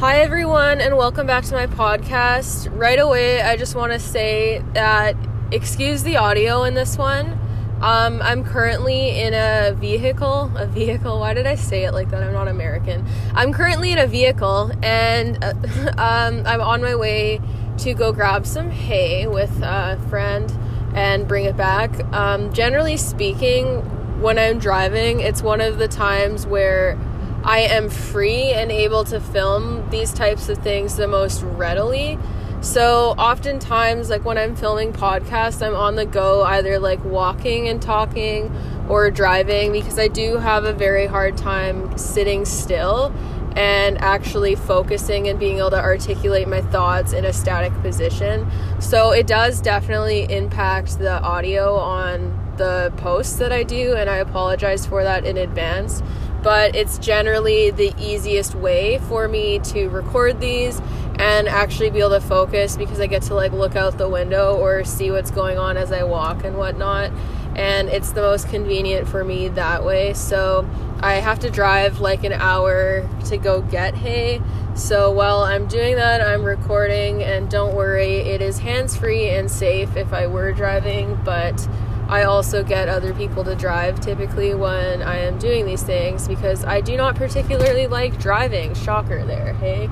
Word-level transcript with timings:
Hi, 0.00 0.18
everyone, 0.20 0.82
and 0.82 0.98
welcome 0.98 1.26
back 1.26 1.44
to 1.44 1.54
my 1.54 1.66
podcast. 1.66 2.68
Right 2.70 2.98
away, 2.98 3.40
I 3.40 3.56
just 3.56 3.74
want 3.74 3.92
to 3.92 3.98
say 3.98 4.62
that 4.74 5.16
excuse 5.50 6.02
the 6.02 6.18
audio 6.18 6.64
in 6.64 6.74
this 6.74 6.98
one. 6.98 7.38
Um, 7.80 8.20
I'm 8.20 8.44
currently 8.44 9.18
in 9.18 9.32
a 9.32 9.74
vehicle. 9.74 10.52
A 10.54 10.66
vehicle? 10.66 11.18
Why 11.18 11.32
did 11.32 11.46
I 11.46 11.54
say 11.54 11.84
it 11.86 11.92
like 11.92 12.10
that? 12.10 12.22
I'm 12.22 12.34
not 12.34 12.46
American. 12.46 13.06
I'm 13.32 13.54
currently 13.54 13.90
in 13.90 13.96
a 13.96 14.06
vehicle, 14.06 14.70
and 14.82 15.42
uh, 15.42 15.54
um, 15.96 16.42
I'm 16.44 16.60
on 16.60 16.82
my 16.82 16.94
way 16.94 17.40
to 17.78 17.94
go 17.94 18.12
grab 18.12 18.46
some 18.46 18.68
hay 18.68 19.26
with 19.26 19.62
a 19.62 19.98
friend 20.10 20.52
and 20.94 21.26
bring 21.26 21.46
it 21.46 21.56
back. 21.56 22.04
Um, 22.12 22.52
generally 22.52 22.98
speaking, 22.98 23.80
when 24.20 24.38
I'm 24.38 24.58
driving, 24.58 25.20
it's 25.20 25.40
one 25.40 25.62
of 25.62 25.78
the 25.78 25.88
times 25.88 26.46
where 26.46 26.98
I 27.46 27.60
am 27.60 27.88
free 27.88 28.50
and 28.50 28.72
able 28.72 29.04
to 29.04 29.20
film 29.20 29.88
these 29.90 30.12
types 30.12 30.48
of 30.48 30.58
things 30.58 30.96
the 30.96 31.06
most 31.06 31.42
readily. 31.42 32.18
So, 32.60 33.10
oftentimes, 33.10 34.10
like 34.10 34.24
when 34.24 34.36
I'm 34.36 34.56
filming 34.56 34.92
podcasts, 34.92 35.64
I'm 35.64 35.76
on 35.76 35.94
the 35.94 36.06
go, 36.06 36.42
either 36.42 36.80
like 36.80 37.04
walking 37.04 37.68
and 37.68 37.80
talking 37.80 38.52
or 38.88 39.12
driving, 39.12 39.70
because 39.70 39.96
I 39.96 40.08
do 40.08 40.38
have 40.38 40.64
a 40.64 40.72
very 40.72 41.06
hard 41.06 41.36
time 41.36 41.96
sitting 41.96 42.44
still 42.44 43.14
and 43.54 43.96
actually 43.98 44.56
focusing 44.56 45.28
and 45.28 45.38
being 45.38 45.58
able 45.58 45.70
to 45.70 45.80
articulate 45.80 46.48
my 46.48 46.62
thoughts 46.62 47.12
in 47.12 47.24
a 47.24 47.32
static 47.32 47.72
position. 47.80 48.50
So, 48.80 49.12
it 49.12 49.28
does 49.28 49.60
definitely 49.60 50.24
impact 50.32 50.98
the 50.98 51.22
audio 51.22 51.76
on 51.76 52.42
the 52.56 52.92
posts 52.96 53.36
that 53.36 53.52
I 53.52 53.62
do, 53.62 53.94
and 53.94 54.10
I 54.10 54.16
apologize 54.16 54.84
for 54.84 55.04
that 55.04 55.24
in 55.24 55.36
advance 55.36 56.02
but 56.46 56.76
it's 56.76 56.96
generally 56.98 57.72
the 57.72 57.92
easiest 57.98 58.54
way 58.54 58.98
for 59.08 59.26
me 59.26 59.58
to 59.58 59.88
record 59.88 60.38
these 60.38 60.80
and 61.18 61.48
actually 61.48 61.90
be 61.90 61.98
able 61.98 62.10
to 62.10 62.20
focus 62.20 62.76
because 62.76 63.00
I 63.00 63.08
get 63.08 63.22
to 63.22 63.34
like 63.34 63.50
look 63.50 63.74
out 63.74 63.98
the 63.98 64.08
window 64.08 64.56
or 64.56 64.84
see 64.84 65.10
what's 65.10 65.32
going 65.32 65.58
on 65.58 65.76
as 65.76 65.90
I 65.90 66.04
walk 66.04 66.44
and 66.44 66.56
whatnot. 66.56 67.10
And 67.56 67.88
it's 67.88 68.12
the 68.12 68.20
most 68.20 68.48
convenient 68.48 69.08
for 69.08 69.24
me 69.24 69.48
that 69.48 69.84
way. 69.84 70.12
So 70.12 70.64
I 71.00 71.14
have 71.14 71.40
to 71.40 71.50
drive 71.50 71.98
like 71.98 72.22
an 72.22 72.32
hour 72.32 73.10
to 73.24 73.36
go 73.38 73.60
get 73.62 73.96
hay. 73.96 74.40
So 74.76 75.10
while 75.10 75.40
I'm 75.40 75.66
doing 75.66 75.96
that, 75.96 76.20
I'm 76.20 76.44
recording, 76.44 77.24
and 77.24 77.50
don't 77.50 77.74
worry, 77.74 78.18
it 78.18 78.40
is 78.40 78.60
hands 78.60 78.96
free 78.96 79.30
and 79.30 79.50
safe 79.50 79.96
if 79.96 80.12
I 80.12 80.28
were 80.28 80.52
driving, 80.52 81.18
but 81.24 81.66
I 82.08 82.22
also 82.22 82.62
get 82.62 82.88
other 82.88 83.12
people 83.14 83.42
to 83.44 83.54
drive 83.56 84.00
typically 84.00 84.54
when 84.54 85.02
I 85.02 85.18
am 85.18 85.38
doing 85.38 85.66
these 85.66 85.82
things 85.82 86.28
because 86.28 86.64
I 86.64 86.80
do 86.80 86.96
not 86.96 87.16
particularly 87.16 87.86
like 87.86 88.18
driving. 88.18 88.74
Shocker 88.74 89.24
there, 89.24 89.54
hey? 89.54 89.90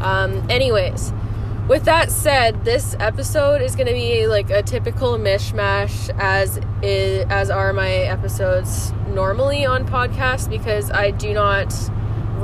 Um, 0.00 0.46
anyways, 0.50 1.12
with 1.68 1.86
that 1.86 2.10
said, 2.10 2.66
this 2.66 2.94
episode 3.00 3.62
is 3.62 3.74
going 3.74 3.86
to 3.86 3.94
be 3.94 4.26
like 4.26 4.50
a 4.50 4.62
typical 4.62 5.16
mishmash 5.16 6.10
as 6.18 6.60
is, 6.82 7.24
as 7.30 7.48
are 7.48 7.72
my 7.72 7.90
episodes 7.90 8.92
normally 9.08 9.64
on 9.64 9.86
podcast 9.88 10.50
because 10.50 10.90
I 10.90 11.10
do 11.12 11.32
not 11.32 11.72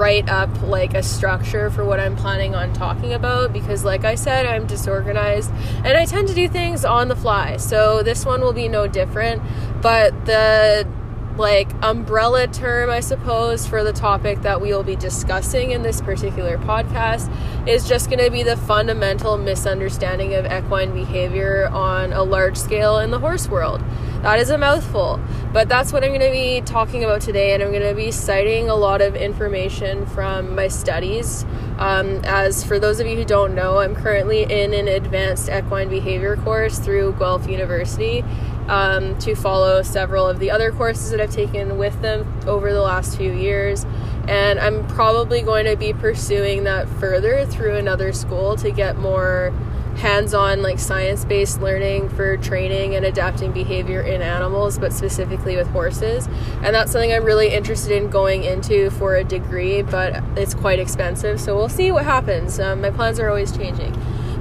write 0.00 0.30
up 0.30 0.50
like 0.62 0.94
a 0.94 1.02
structure 1.02 1.70
for 1.70 1.84
what 1.84 2.00
I'm 2.00 2.16
planning 2.16 2.54
on 2.54 2.72
talking 2.72 3.12
about 3.12 3.52
because, 3.52 3.84
like 3.84 4.04
I 4.04 4.14
said, 4.14 4.46
I'm 4.46 4.66
disorganized 4.66 5.52
and 5.84 5.88
I 5.88 6.06
tend 6.06 6.26
to 6.28 6.34
do 6.34 6.48
things 6.48 6.86
on 6.86 7.08
the 7.08 7.16
fly. 7.16 7.58
So 7.58 8.02
this 8.02 8.24
one 8.24 8.40
will 8.40 8.54
be 8.54 8.66
no 8.66 8.86
different. 8.86 9.42
But 9.82 10.24
the 10.24 10.88
like 11.36 11.70
umbrella 11.82 12.46
term, 12.46 12.90
I 12.90 13.00
suppose, 13.00 13.66
for 13.66 13.84
the 13.84 13.92
topic 13.92 14.42
that 14.42 14.60
we 14.60 14.68
will 14.68 14.82
be 14.82 14.96
discussing 14.96 15.70
in 15.70 15.82
this 15.82 16.00
particular 16.00 16.58
podcast 16.58 17.30
is 17.66 17.88
just 17.88 18.10
going 18.10 18.24
to 18.24 18.30
be 18.30 18.42
the 18.42 18.56
fundamental 18.56 19.38
misunderstanding 19.38 20.34
of 20.34 20.46
equine 20.46 20.92
behavior 20.92 21.68
on 21.68 22.12
a 22.12 22.22
large 22.22 22.56
scale 22.56 22.98
in 22.98 23.10
the 23.10 23.18
horse 23.18 23.48
world. 23.48 23.82
That 24.22 24.38
is 24.38 24.50
a 24.50 24.58
mouthful, 24.58 25.18
but 25.50 25.68
that's 25.70 25.94
what 25.94 26.04
I'm 26.04 26.10
going 26.10 26.20
to 26.20 26.30
be 26.30 26.60
talking 26.60 27.04
about 27.04 27.22
today, 27.22 27.54
and 27.54 27.62
I'm 27.62 27.70
going 27.70 27.88
to 27.88 27.94
be 27.94 28.10
citing 28.10 28.68
a 28.68 28.74
lot 28.74 29.00
of 29.00 29.16
information 29.16 30.04
from 30.04 30.54
my 30.54 30.68
studies. 30.68 31.46
Um, 31.78 32.20
as 32.24 32.62
for 32.62 32.78
those 32.78 33.00
of 33.00 33.06
you 33.06 33.16
who 33.16 33.24
don't 33.24 33.54
know, 33.54 33.78
I'm 33.78 33.94
currently 33.94 34.42
in 34.42 34.74
an 34.74 34.88
advanced 34.88 35.48
equine 35.48 35.88
behavior 35.88 36.36
course 36.36 36.78
through 36.78 37.14
Guelph 37.14 37.48
University 37.48 38.22
um, 38.68 39.18
to 39.18 39.34
follow 39.34 39.82
several 39.82 40.26
of 40.26 40.38
the 40.38 40.50
other 40.50 40.70
courses 40.72 41.10
that 41.10 41.20
I've 41.20 41.32
taken 41.32 41.78
with 41.78 42.00
them 42.02 42.40
over 42.46 42.72
the 42.72 42.82
last 42.82 43.16
few 43.16 43.32
years. 43.32 43.84
And 44.28 44.58
I'm 44.58 44.86
probably 44.86 45.42
going 45.42 45.66
to 45.66 45.76
be 45.76 45.92
pursuing 45.92 46.64
that 46.64 46.88
further 46.88 47.44
through 47.46 47.76
another 47.76 48.12
school 48.12 48.56
to 48.56 48.70
get 48.70 48.96
more 48.96 49.52
hands-on 49.96 50.62
like 50.62 50.78
science-based 50.78 51.60
learning 51.60 52.08
for 52.10 52.36
training 52.38 52.94
and 52.94 53.04
adapting 53.04 53.52
behavior 53.52 54.00
in 54.00 54.22
animals 54.22 54.78
but 54.78 54.92
specifically 54.92 55.56
with 55.56 55.68
horses. 55.68 56.26
And 56.62 56.74
that's 56.74 56.92
something 56.92 57.12
i'm 57.12 57.24
really 57.24 57.52
interested 57.52 57.92
in 57.92 58.08
going 58.08 58.44
into 58.44 58.90
for 58.90 59.16
a 59.16 59.24
degree 59.24 59.82
but 59.82 60.22
it's 60.36 60.54
quite 60.54 60.78
expensive. 60.78 61.40
So 61.40 61.56
we'll 61.56 61.68
see 61.68 61.92
what 61.92 62.04
happens. 62.04 62.58
Um, 62.60 62.80
my 62.80 62.90
plans 62.90 63.18
are 63.20 63.28
always 63.28 63.54
changing 63.54 63.92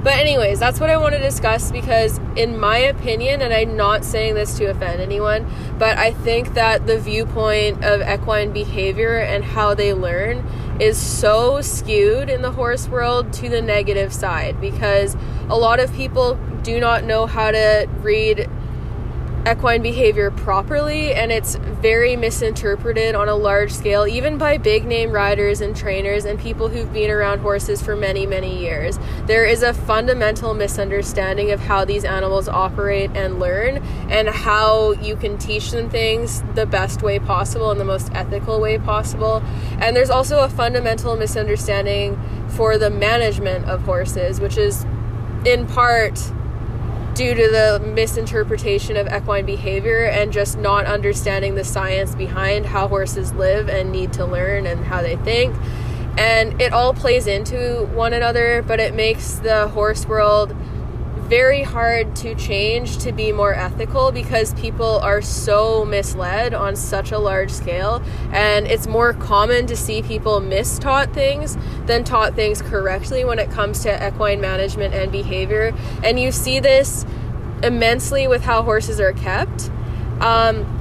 but 0.02 0.14
anyways 0.14 0.58
that's 0.58 0.80
what 0.80 0.88
i 0.88 0.96
want 0.96 1.14
to 1.14 1.20
discuss 1.20 1.70
because 1.70 2.18
in 2.36 2.58
my 2.58 2.78
opinion 2.78 3.42
and 3.42 3.52
i'm 3.52 3.76
not 3.76 4.04
saying 4.04 4.34
this 4.34 4.56
to 4.56 4.64
offend 4.66 5.00
anyone 5.00 5.46
but 5.78 5.98
i 5.98 6.12
think 6.12 6.54
that 6.54 6.86
the 6.86 6.98
viewpoint 6.98 7.84
of 7.84 8.00
equine 8.00 8.52
behavior 8.52 9.18
and 9.18 9.44
how 9.44 9.74
they 9.74 9.92
learn 9.92 10.38
is 10.80 10.96
so 10.96 11.60
skewed 11.60 12.30
in 12.30 12.40
the 12.40 12.52
horse 12.52 12.88
world 12.88 13.30
to 13.32 13.48
the 13.48 13.60
negative 13.60 14.12
side 14.12 14.58
because 14.60 15.14
a 15.50 15.56
lot 15.56 15.78
of 15.78 15.92
people 15.92 16.38
do 16.62 16.80
not 16.80 17.04
know 17.04 17.26
how 17.26 17.50
to 17.50 17.86
read 18.00 18.48
equine 19.46 19.80
behavior 19.80 20.30
properly 20.30 21.14
and 21.14 21.32
it's 21.32 21.54
very 21.54 22.14
misinterpreted 22.14 23.14
on 23.14 23.28
a 23.28 23.34
large 23.34 23.72
scale 23.72 24.06
even 24.06 24.36
by 24.36 24.58
big 24.58 24.84
name 24.84 25.10
riders 25.10 25.62
and 25.62 25.74
trainers 25.74 26.26
and 26.26 26.38
people 26.38 26.68
who've 26.68 26.92
been 26.92 27.10
around 27.10 27.38
horses 27.38 27.80
for 27.80 27.96
many 27.96 28.26
many 28.26 28.60
years. 28.60 28.98
There 29.26 29.46
is 29.46 29.62
a 29.62 29.72
fundamental 29.72 30.52
misunderstanding 30.52 31.52
of 31.52 31.60
how 31.60 31.86
these 31.86 32.04
animals 32.04 32.48
operate 32.48 33.10
and 33.14 33.40
learn 33.40 33.78
and 34.10 34.28
how 34.28 34.92
you 34.92 35.16
can 35.16 35.38
teach 35.38 35.70
them 35.70 35.88
things 35.88 36.42
the 36.54 36.66
best 36.66 37.00
way 37.00 37.18
possible 37.18 37.70
and 37.70 37.80
the 37.80 37.84
most 37.84 38.10
ethical 38.12 38.60
way 38.60 38.78
possible. 38.78 39.42
And 39.78 39.96
there's 39.96 40.10
also 40.10 40.40
a 40.40 40.50
fundamental 40.50 41.16
misunderstanding 41.16 42.20
for 42.48 42.76
the 42.76 42.90
management 42.90 43.64
of 43.70 43.82
horses 43.82 44.38
which 44.38 44.58
is 44.58 44.84
in 45.46 45.66
part 45.66 46.18
due 47.20 47.34
to 47.34 47.50
the 47.50 47.78
misinterpretation 47.84 48.96
of 48.96 49.06
equine 49.08 49.44
behavior 49.44 50.06
and 50.06 50.32
just 50.32 50.56
not 50.56 50.86
understanding 50.86 51.54
the 51.54 51.62
science 51.62 52.14
behind 52.14 52.64
how 52.64 52.88
horses 52.88 53.30
live 53.34 53.68
and 53.68 53.92
need 53.92 54.10
to 54.10 54.24
learn 54.24 54.66
and 54.66 54.82
how 54.86 55.02
they 55.02 55.16
think. 55.16 55.54
And 56.16 56.58
it 56.62 56.72
all 56.72 56.94
plays 56.94 57.26
into 57.26 57.84
one 57.92 58.14
another, 58.14 58.62
but 58.62 58.80
it 58.80 58.94
makes 58.94 59.34
the 59.34 59.68
horse 59.68 60.06
world 60.06 60.56
very 61.30 61.62
hard 61.62 62.16
to 62.16 62.34
change 62.34 62.98
to 62.98 63.12
be 63.12 63.30
more 63.30 63.54
ethical 63.54 64.10
because 64.10 64.52
people 64.54 64.98
are 64.98 65.22
so 65.22 65.84
misled 65.84 66.52
on 66.52 66.74
such 66.74 67.12
a 67.12 67.18
large 67.20 67.52
scale. 67.52 68.02
And 68.32 68.66
it's 68.66 68.88
more 68.88 69.12
common 69.12 69.68
to 69.68 69.76
see 69.76 70.02
people 70.02 70.40
mistaught 70.40 71.14
things 71.14 71.56
than 71.86 72.02
taught 72.02 72.34
things 72.34 72.60
correctly 72.60 73.24
when 73.24 73.38
it 73.38 73.48
comes 73.48 73.84
to 73.84 74.08
equine 74.08 74.40
management 74.40 74.92
and 74.92 75.12
behavior. 75.12 75.72
And 76.02 76.18
you 76.18 76.32
see 76.32 76.58
this 76.58 77.06
immensely 77.62 78.26
with 78.26 78.42
how 78.42 78.64
horses 78.64 78.98
are 78.98 79.12
kept. 79.12 79.70
Um, 80.20 80.79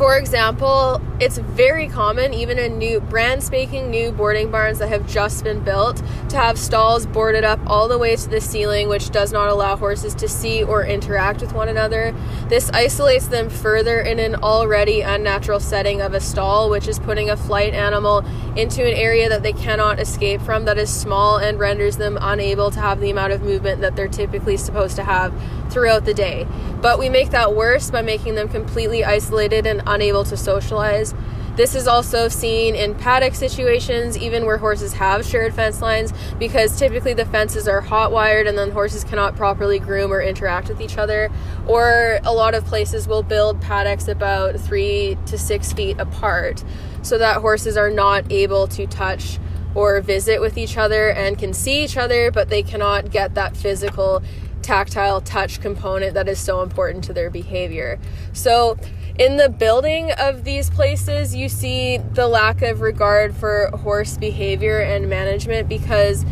for 0.00 0.16
example, 0.16 0.98
it's 1.20 1.36
very 1.36 1.86
common, 1.86 2.32
even 2.32 2.58
in 2.58 2.78
new, 2.78 3.00
brand 3.00 3.42
spanking 3.42 3.90
new 3.90 4.10
boarding 4.10 4.50
barns 4.50 4.78
that 4.78 4.88
have 4.88 5.06
just 5.06 5.44
been 5.44 5.62
built, 5.62 6.02
to 6.30 6.38
have 6.38 6.58
stalls 6.58 7.04
boarded 7.04 7.44
up 7.44 7.60
all 7.66 7.86
the 7.86 7.98
way 7.98 8.16
to 8.16 8.30
the 8.30 8.40
ceiling, 8.40 8.88
which 8.88 9.10
does 9.10 9.30
not 9.30 9.50
allow 9.50 9.76
horses 9.76 10.14
to 10.14 10.26
see 10.26 10.64
or 10.64 10.86
interact 10.86 11.42
with 11.42 11.52
one 11.52 11.68
another. 11.68 12.14
This 12.48 12.70
isolates 12.70 13.28
them 13.28 13.50
further 13.50 14.00
in 14.00 14.18
an 14.18 14.36
already 14.36 15.02
unnatural 15.02 15.60
setting 15.60 16.00
of 16.00 16.14
a 16.14 16.20
stall, 16.20 16.70
which 16.70 16.88
is 16.88 16.98
putting 16.98 17.28
a 17.28 17.36
flight 17.36 17.74
animal 17.74 18.24
into 18.56 18.82
an 18.82 18.96
area 18.96 19.28
that 19.28 19.42
they 19.42 19.52
cannot 19.52 20.00
escape 20.00 20.40
from, 20.40 20.64
that 20.64 20.78
is 20.78 20.88
small 20.88 21.36
and 21.36 21.58
renders 21.58 21.98
them 21.98 22.16
unable 22.22 22.70
to 22.70 22.80
have 22.80 23.00
the 23.00 23.10
amount 23.10 23.34
of 23.34 23.42
movement 23.42 23.82
that 23.82 23.96
they're 23.96 24.08
typically 24.08 24.56
supposed 24.56 24.96
to 24.96 25.04
have 25.04 25.34
throughout 25.70 26.06
the 26.06 26.14
day. 26.14 26.46
But 26.80 26.98
we 26.98 27.10
make 27.10 27.30
that 27.30 27.54
worse 27.54 27.90
by 27.90 28.00
making 28.00 28.34
them 28.34 28.48
completely 28.48 29.04
isolated 29.04 29.66
and 29.66 29.82
unable 29.90 30.24
to 30.24 30.36
socialize. 30.36 31.14
This 31.56 31.74
is 31.74 31.86
also 31.86 32.28
seen 32.28 32.74
in 32.74 32.94
paddock 32.94 33.34
situations, 33.34 34.16
even 34.16 34.46
where 34.46 34.56
horses 34.56 34.94
have 34.94 35.26
shared 35.26 35.52
fence 35.52 35.82
lines, 35.82 36.12
because 36.38 36.78
typically 36.78 37.12
the 37.12 37.26
fences 37.26 37.68
are 37.68 37.80
hot 37.80 38.12
wired 38.12 38.46
and 38.46 38.56
then 38.56 38.70
horses 38.70 39.04
cannot 39.04 39.36
properly 39.36 39.78
groom 39.78 40.12
or 40.12 40.22
interact 40.22 40.68
with 40.68 40.80
each 40.80 40.96
other. 40.96 41.30
Or 41.66 42.20
a 42.24 42.32
lot 42.32 42.54
of 42.54 42.64
places 42.64 43.06
will 43.06 43.22
build 43.22 43.60
paddocks 43.60 44.08
about 44.08 44.58
three 44.58 45.18
to 45.26 45.36
six 45.36 45.72
feet 45.72 45.98
apart 45.98 46.64
so 47.02 47.18
that 47.18 47.38
horses 47.38 47.76
are 47.76 47.90
not 47.90 48.30
able 48.30 48.66
to 48.68 48.86
touch 48.86 49.38
or 49.74 50.00
visit 50.00 50.40
with 50.40 50.56
each 50.56 50.76
other 50.76 51.10
and 51.10 51.38
can 51.38 51.52
see 51.52 51.84
each 51.84 51.96
other, 51.96 52.30
but 52.30 52.48
they 52.48 52.62
cannot 52.62 53.10
get 53.10 53.34
that 53.34 53.56
physical, 53.56 54.22
tactile 54.62 55.20
touch 55.20 55.60
component 55.60 56.14
that 56.14 56.28
is 56.28 56.38
so 56.38 56.62
important 56.62 57.04
to 57.04 57.12
their 57.12 57.30
behavior. 57.30 57.98
So, 58.32 58.78
in 59.18 59.36
the 59.36 59.48
building 59.48 60.12
of 60.12 60.44
these 60.44 60.70
places, 60.70 61.34
you 61.34 61.48
see 61.48 61.98
the 61.98 62.28
lack 62.28 62.62
of 62.62 62.80
regard 62.80 63.34
for 63.34 63.68
horse 63.68 64.16
behavior 64.16 64.80
and 64.80 65.08
management 65.08 65.68
because 65.68 66.24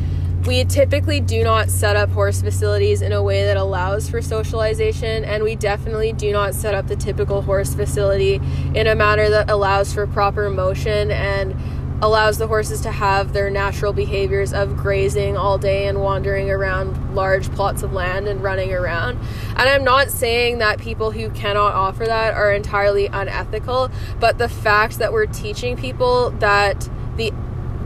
we 0.46 0.64
typically 0.64 1.20
do 1.20 1.44
not 1.44 1.68
set 1.68 1.96
up 1.96 2.08
horse 2.10 2.40
facilities 2.40 3.02
in 3.02 3.12
a 3.12 3.22
way 3.22 3.44
that 3.44 3.56
allows 3.56 4.08
for 4.08 4.22
socialization, 4.22 5.24
and 5.24 5.42
we 5.42 5.56
definitely 5.56 6.12
do 6.12 6.32
not 6.32 6.54
set 6.54 6.74
up 6.74 6.86
the 6.86 6.96
typical 6.96 7.42
horse 7.42 7.74
facility 7.74 8.40
in 8.74 8.86
a 8.86 8.94
manner 8.94 9.28
that 9.28 9.50
allows 9.50 9.92
for 9.92 10.06
proper 10.06 10.48
motion 10.48 11.10
and 11.10 11.54
allows 12.00 12.38
the 12.38 12.46
horses 12.46 12.80
to 12.82 12.92
have 12.92 13.32
their 13.32 13.50
natural 13.50 13.92
behaviors 13.92 14.52
of 14.52 14.76
grazing 14.76 15.36
all 15.36 15.58
day 15.58 15.86
and 15.86 16.00
wandering 16.00 16.50
around 16.50 17.14
large 17.14 17.50
plots 17.52 17.82
of 17.82 17.92
land 17.92 18.28
and 18.28 18.42
running 18.42 18.72
around. 18.72 19.18
And 19.50 19.68
I'm 19.68 19.84
not 19.84 20.10
saying 20.10 20.58
that 20.58 20.78
people 20.78 21.10
who 21.10 21.30
cannot 21.30 21.74
offer 21.74 22.04
that 22.06 22.34
are 22.34 22.52
entirely 22.52 23.06
unethical, 23.06 23.90
but 24.20 24.38
the 24.38 24.48
fact 24.48 24.98
that 24.98 25.12
we're 25.12 25.26
teaching 25.26 25.76
people 25.76 26.30
that 26.32 26.88
the 27.16 27.32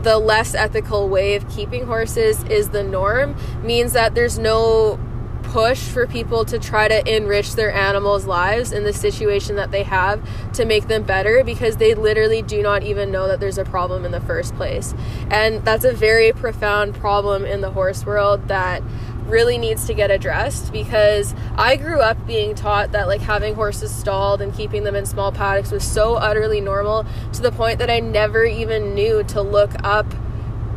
the 0.03 0.17
less 0.17 0.53
ethical 0.53 1.07
way 1.07 1.35
of 1.35 1.49
keeping 1.49 1.85
horses 1.85 2.43
is 2.43 2.69
the 2.69 2.83
norm 2.83 3.37
means 3.63 3.93
that 3.93 4.13
there's 4.13 4.37
no 4.37 4.99
push 5.53 5.87
for 5.87 6.07
people 6.07 6.43
to 6.43 6.57
try 6.57 6.87
to 6.87 7.15
enrich 7.15 7.53
their 7.53 7.71
animals' 7.71 8.25
lives 8.25 8.71
in 8.71 8.83
the 8.83 8.91
situation 8.91 9.55
that 9.55 9.69
they 9.69 9.83
have 9.83 10.19
to 10.51 10.65
make 10.65 10.87
them 10.87 11.03
better 11.03 11.43
because 11.43 11.77
they 11.77 11.93
literally 11.93 12.41
do 12.41 12.63
not 12.63 12.81
even 12.81 13.11
know 13.11 13.27
that 13.27 13.39
there's 13.39 13.59
a 13.59 13.63
problem 13.63 14.03
in 14.03 14.11
the 14.11 14.19
first 14.19 14.55
place. 14.55 14.95
And 15.29 15.63
that's 15.63 15.85
a 15.85 15.93
very 15.93 16.33
profound 16.33 16.95
problem 16.95 17.45
in 17.45 17.61
the 17.61 17.69
horse 17.69 18.03
world 18.03 18.47
that 18.47 18.81
really 19.27 19.59
needs 19.59 19.85
to 19.85 19.93
get 19.93 20.09
addressed 20.09 20.73
because 20.73 21.35
I 21.55 21.75
grew 21.75 22.01
up 22.01 22.25
being 22.25 22.55
taught 22.55 22.91
that 22.93 23.07
like 23.07 23.21
having 23.21 23.53
horses 23.53 23.93
stalled 23.93 24.41
and 24.41 24.55
keeping 24.55 24.83
them 24.83 24.95
in 24.95 25.05
small 25.05 25.31
paddocks 25.31 25.71
was 25.71 25.83
so 25.83 26.15
utterly 26.15 26.61
normal 26.61 27.05
to 27.33 27.43
the 27.43 27.51
point 27.51 27.77
that 27.77 27.91
I 27.91 27.99
never 27.99 28.43
even 28.43 28.95
knew 28.95 29.23
to 29.25 29.43
look 29.43 29.71
up 29.83 30.07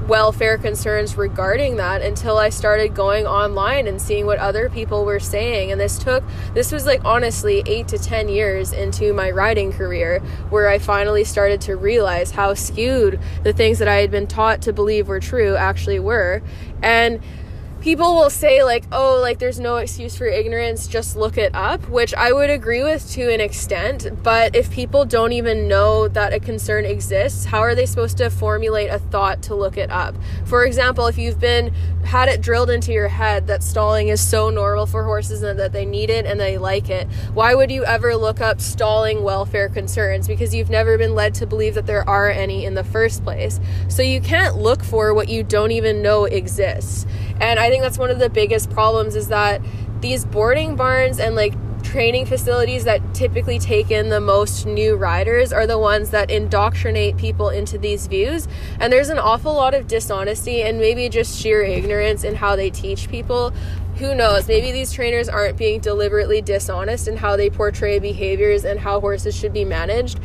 welfare 0.07 0.57
concerns 0.57 1.17
regarding 1.17 1.77
that 1.77 2.01
until 2.01 2.39
I 2.39 2.49
started 2.49 2.95
going 2.95 3.27
online 3.27 3.89
and 3.89 4.01
seeing 4.01 4.25
what 4.25 4.39
other 4.39 4.71
people 4.71 5.05
were 5.05 5.19
saying. 5.19 5.73
And 5.73 5.81
this 5.81 5.99
took, 5.99 6.23
this 6.55 6.71
was 6.71 6.87
like 6.87 7.05
honestly 7.05 7.63
eight 7.67 7.89
to 7.89 7.99
10 7.99 8.29
years 8.29 8.73
into 8.73 9.13
my 9.13 9.31
riding 9.31 9.73
career 9.73 10.21
where 10.51 10.69
I 10.69 10.79
finally 10.79 11.25
started 11.25 11.61
to 11.63 11.77
realize 11.77 12.31
how 12.31 12.55
skewed 12.55 13.19
the 13.43 13.53
things 13.53 13.79
that 13.81 13.89
I 13.89 13.97
had 13.97 14.11
been 14.11 14.27
taught 14.27 14.63
to 14.63 14.73
believe 14.73 15.09
were 15.09 15.21
true 15.21 15.57
actually 15.57 15.99
were. 15.99 16.43
And 16.83 17.21
people 17.87 18.17
will 18.17 18.31
say 18.31 18.65
like 18.65 18.83
oh 18.91 19.21
like 19.21 19.39
there's 19.39 19.61
no 19.61 19.77
excuse 19.77 20.17
for 20.17 20.27
ignorance 20.27 20.89
just 20.89 21.15
look 21.15 21.39
it 21.39 21.55
up 21.55 21.89
which 21.89 22.13
i 22.15 22.33
would 22.33 22.51
agree 22.51 22.83
with 22.83 23.09
to 23.09 23.33
an 23.33 23.41
extent 23.41 24.09
but 24.25 24.57
if 24.57 24.69
people 24.73 25.05
don't 25.05 25.31
even 25.31 25.69
know 25.69 26.09
that 26.09 26.33
a 26.33 26.41
concern 26.41 26.85
exists 26.85 27.45
how 27.45 27.61
are 27.61 27.77
they 27.77 27.87
supposed 27.87 28.17
to 28.17 28.29
formulate 28.29 28.91
a 28.91 28.99
thought 28.99 29.41
to 29.41 29.55
look 29.55 29.77
it 29.77 29.89
up? 29.89 30.17
For 30.47 30.65
example 30.65 31.07
if 31.07 31.17
you've 31.17 31.39
been 31.39 31.73
had 32.03 32.29
it 32.29 32.41
drilled 32.41 32.71
into 32.71 32.93
your 32.93 33.07
head 33.07 33.47
that 33.47 33.63
stalling 33.63 34.09
is 34.09 34.21
so 34.21 34.51
normal 34.51 34.87
for 34.87 35.05
horses 35.05 35.45
and 35.45 35.57
that 35.61 35.73
they 35.73 35.85
need 35.85 36.11
it 36.11 36.27
and 36.27 36.41
they 36.41 36.59
like 36.59 36.91
it 36.91 37.07
why 37.35 37.55
would 37.55 37.71
you 37.71 37.85
ever 37.85 38.17
look 38.17 38.41
up 38.41 38.61
stalling 38.61 39.23
welfare 39.23 39.69
concerns? 39.69 40.27
Because 40.27 40.55
you've 40.55 40.71
never 40.71 40.99
been 40.99 41.15
led 41.15 41.35
to 41.35 41.47
believe 41.47 41.75
that 41.75 41.87
there 41.87 42.09
are 42.09 42.31
any 42.31 42.65
in 42.65 42.75
the 42.75 42.85
first 42.85 43.23
place. 43.23 43.61
So 43.89 44.03
you 44.03 44.21
can't 44.21 44.57
look 44.57 44.83
for 44.83 45.13
what 45.13 45.29
you 45.29 45.43
don't 45.43 45.71
even 45.71 46.03
know 46.03 46.25
exists. 46.25 47.07
And 47.41 47.61
I 47.61 47.69
think 47.69 47.76
that's 47.83 47.99
one 47.99 48.11
of 48.11 48.19
the 48.19 48.31
biggest 48.31 48.71
problems 48.71 49.17
is 49.17 49.29
that 49.29 49.61
these 50.01 50.25
boarding 50.25 50.77
barns 50.77 51.19
and 51.19 51.35
like 51.35 51.55
training 51.83 52.27
facilities 52.27 52.85
that 52.85 53.01
typically 53.15 53.59
take 53.59 53.91
in 53.91 54.09
the 54.09 54.21
most 54.21 54.67
new 54.67 54.97
riders 54.97 55.53
are 55.53 55.67
the 55.67 55.79
ones 55.79 56.11
that 56.11 56.31
indoctrinate 56.31 57.17
people 57.17 57.49
into 57.49 57.79
these 57.79 58.07
views. 58.07 58.49
And 58.81 58.93
there's 58.93 59.09
an 59.09 59.19
awful 59.19 59.55
lot 59.55 59.73
of 59.73 59.87
dishonesty 59.87 60.63
and 60.63 60.79
maybe 60.79 61.09
just 61.09 61.41
sheer 61.41 61.63
ignorance 61.63 62.25
in 62.25 62.35
how 62.35 62.57
they 62.57 62.71
teach 62.71 63.09
people. 63.09 63.53
Who 63.99 64.15
knows? 64.15 64.47
Maybe 64.47 64.73
these 64.73 64.93
trainers 64.93 65.29
aren't 65.29 65.57
being 65.57 65.81
deliberately 65.81 66.43
dishonest 66.43 67.09
in 67.09 67.17
how 67.17 67.37
they 67.37 67.49
portray 67.49 67.99
behaviors 67.99 68.65
and 68.65 68.79
how 68.79 69.01
horses 69.01 69.35
should 69.35 69.55
be 69.55 69.65
managed. 69.65 70.21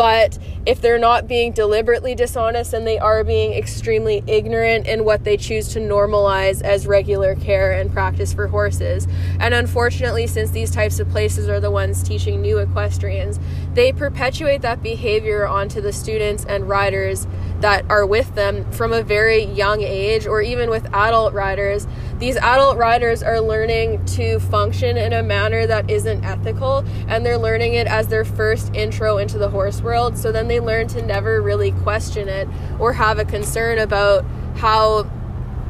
But 0.00 0.38
if 0.64 0.80
they're 0.80 0.98
not 0.98 1.28
being 1.28 1.52
deliberately 1.52 2.14
dishonest 2.14 2.72
and 2.72 2.86
they 2.86 2.98
are 2.98 3.22
being 3.22 3.52
extremely 3.52 4.24
ignorant 4.26 4.86
in 4.86 5.04
what 5.04 5.24
they 5.24 5.36
choose 5.36 5.68
to 5.74 5.78
normalize 5.78 6.62
as 6.62 6.86
regular 6.86 7.34
care 7.34 7.72
and 7.72 7.92
practice 7.92 8.32
for 8.32 8.46
horses. 8.46 9.06
And 9.40 9.52
unfortunately, 9.52 10.26
since 10.26 10.52
these 10.52 10.70
types 10.70 11.00
of 11.00 11.10
places 11.10 11.50
are 11.50 11.60
the 11.60 11.70
ones 11.70 12.02
teaching 12.02 12.40
new 12.40 12.56
equestrians, 12.56 13.38
they 13.74 13.92
perpetuate 13.92 14.62
that 14.62 14.82
behavior 14.82 15.46
onto 15.46 15.80
the 15.80 15.92
students 15.92 16.44
and 16.44 16.68
riders 16.68 17.26
that 17.60 17.88
are 17.90 18.06
with 18.06 18.34
them 18.34 18.70
from 18.72 18.92
a 18.92 19.02
very 19.02 19.44
young 19.44 19.82
age, 19.82 20.26
or 20.26 20.40
even 20.40 20.70
with 20.70 20.86
adult 20.94 21.32
riders. 21.34 21.86
These 22.18 22.36
adult 22.36 22.78
riders 22.78 23.22
are 23.22 23.40
learning 23.40 24.04
to 24.06 24.40
function 24.40 24.96
in 24.96 25.12
a 25.12 25.22
manner 25.22 25.66
that 25.66 25.90
isn't 25.90 26.24
ethical, 26.24 26.84
and 27.06 27.24
they're 27.24 27.38
learning 27.38 27.74
it 27.74 27.86
as 27.86 28.08
their 28.08 28.24
first 28.24 28.74
intro 28.74 29.18
into 29.18 29.38
the 29.38 29.50
horse 29.50 29.82
world. 29.82 30.16
So 30.16 30.32
then 30.32 30.48
they 30.48 30.58
learn 30.58 30.88
to 30.88 31.02
never 31.02 31.40
really 31.42 31.72
question 31.72 32.28
it 32.28 32.48
or 32.78 32.94
have 32.94 33.18
a 33.18 33.24
concern 33.24 33.78
about 33.78 34.24
how 34.56 35.10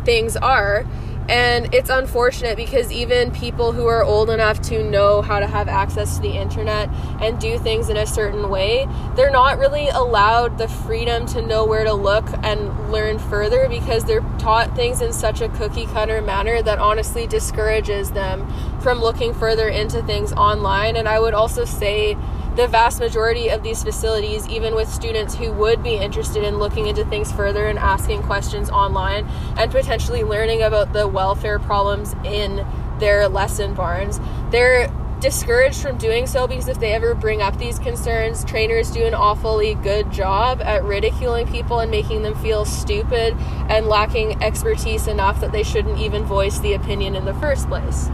things 0.05 0.37
are. 0.37 0.87
And 1.31 1.73
it's 1.73 1.91
unfortunate 1.91 2.57
because 2.57 2.91
even 2.91 3.31
people 3.31 3.71
who 3.71 3.87
are 3.87 4.03
old 4.03 4.31
enough 4.31 4.61
to 4.63 4.83
know 4.83 5.23
how 5.23 5.39
to 5.39 5.47
have 5.47 5.69
access 5.69 6.17
to 6.17 6.23
the 6.23 6.33
internet 6.33 6.89
and 7.21 7.39
do 7.39 7.57
things 7.57 7.89
in 7.89 7.97
a 7.97 8.05
certain 8.05 8.51
way, 8.51 8.89
they're 9.15 9.31
not 9.31 9.57
really 9.61 9.89
allowed 9.91 10.59
the 10.59 10.67
freedom 10.67 11.27
to 11.27 11.41
know 11.41 11.65
where 11.65 11.85
to 11.85 11.93
look 11.93 12.27
and 12.43 12.91
learn 12.91 13.21
further 13.21 13.69
because 13.69 14.05
they're 14.05 14.27
taught 14.41 14.75
things 14.75 15.01
in 15.01 15.13
such 15.13 15.41
a 15.41 15.49
cookie 15.51 15.87
cutter 15.87 16.21
manner 16.21 16.63
that 16.63 16.81
honestly 16.81 17.29
discourages 17.29 18.11
them 18.11 18.53
from 18.81 19.01
looking 19.01 19.33
further 19.33 19.69
into 19.69 20.03
things 20.03 20.33
online. 20.33 20.97
And 20.97 21.09
I 21.09 21.21
would 21.21 21.35
also 21.35 21.65
say, 21.65 22.17
the 22.57 22.67
vast 22.67 23.01
majority 23.01 23.49
of 23.49 23.63
these 23.63 23.83
facilities, 23.83 24.49
even 24.49 24.75
with 24.75 24.89
students 24.89 25.35
who 25.35 25.53
would 25.53 25.83
be 25.83 25.95
interested 25.95 26.43
in 26.43 26.59
looking 26.59 26.87
into 26.87 27.05
things 27.05 27.31
further 27.33 27.67
and 27.67 27.79
asking 27.79 28.23
questions 28.23 28.71
online 28.71 29.27
and 29.57 29.71
potentially 29.71 30.25
learning 30.25 30.63
about 30.63 30.93
the 30.93 31.07
welfare 31.07 31.59
problems 31.59 32.15
in 32.25 32.67
their 32.99 33.29
lesson 33.29 33.75
barns, 33.75 34.21
they're 34.51 34.93
discouraged 35.21 35.81
from 35.81 35.99
doing 35.99 36.27
so 36.27 36.47
because 36.47 36.67
if 36.67 36.81
they 36.81 36.93
ever 36.93 37.15
bring 37.15 37.43
up 37.43 37.57
these 37.59 37.79
concerns, 37.79 38.45
trainers 38.45 38.91
do 38.91 39.05
an 39.05 39.15
awfully 39.15 39.75
good 39.75 40.11
job 40.11 40.61
at 40.63 40.83
ridiculing 40.83 41.47
people 41.47 41.79
and 41.81 41.91
making 41.91 42.23
them 42.23 42.35
feel 42.37 42.65
stupid 42.65 43.35
and 43.69 43.87
lacking 43.87 44.43
expertise 44.43 45.07
enough 45.07 45.41
that 45.41 45.53
they 45.53 45.63
shouldn't 45.63 45.99
even 45.99 46.25
voice 46.25 46.59
the 46.61 46.73
opinion 46.73 47.15
in 47.15 47.25
the 47.27 47.35
first 47.35 47.69
place. 47.69 48.11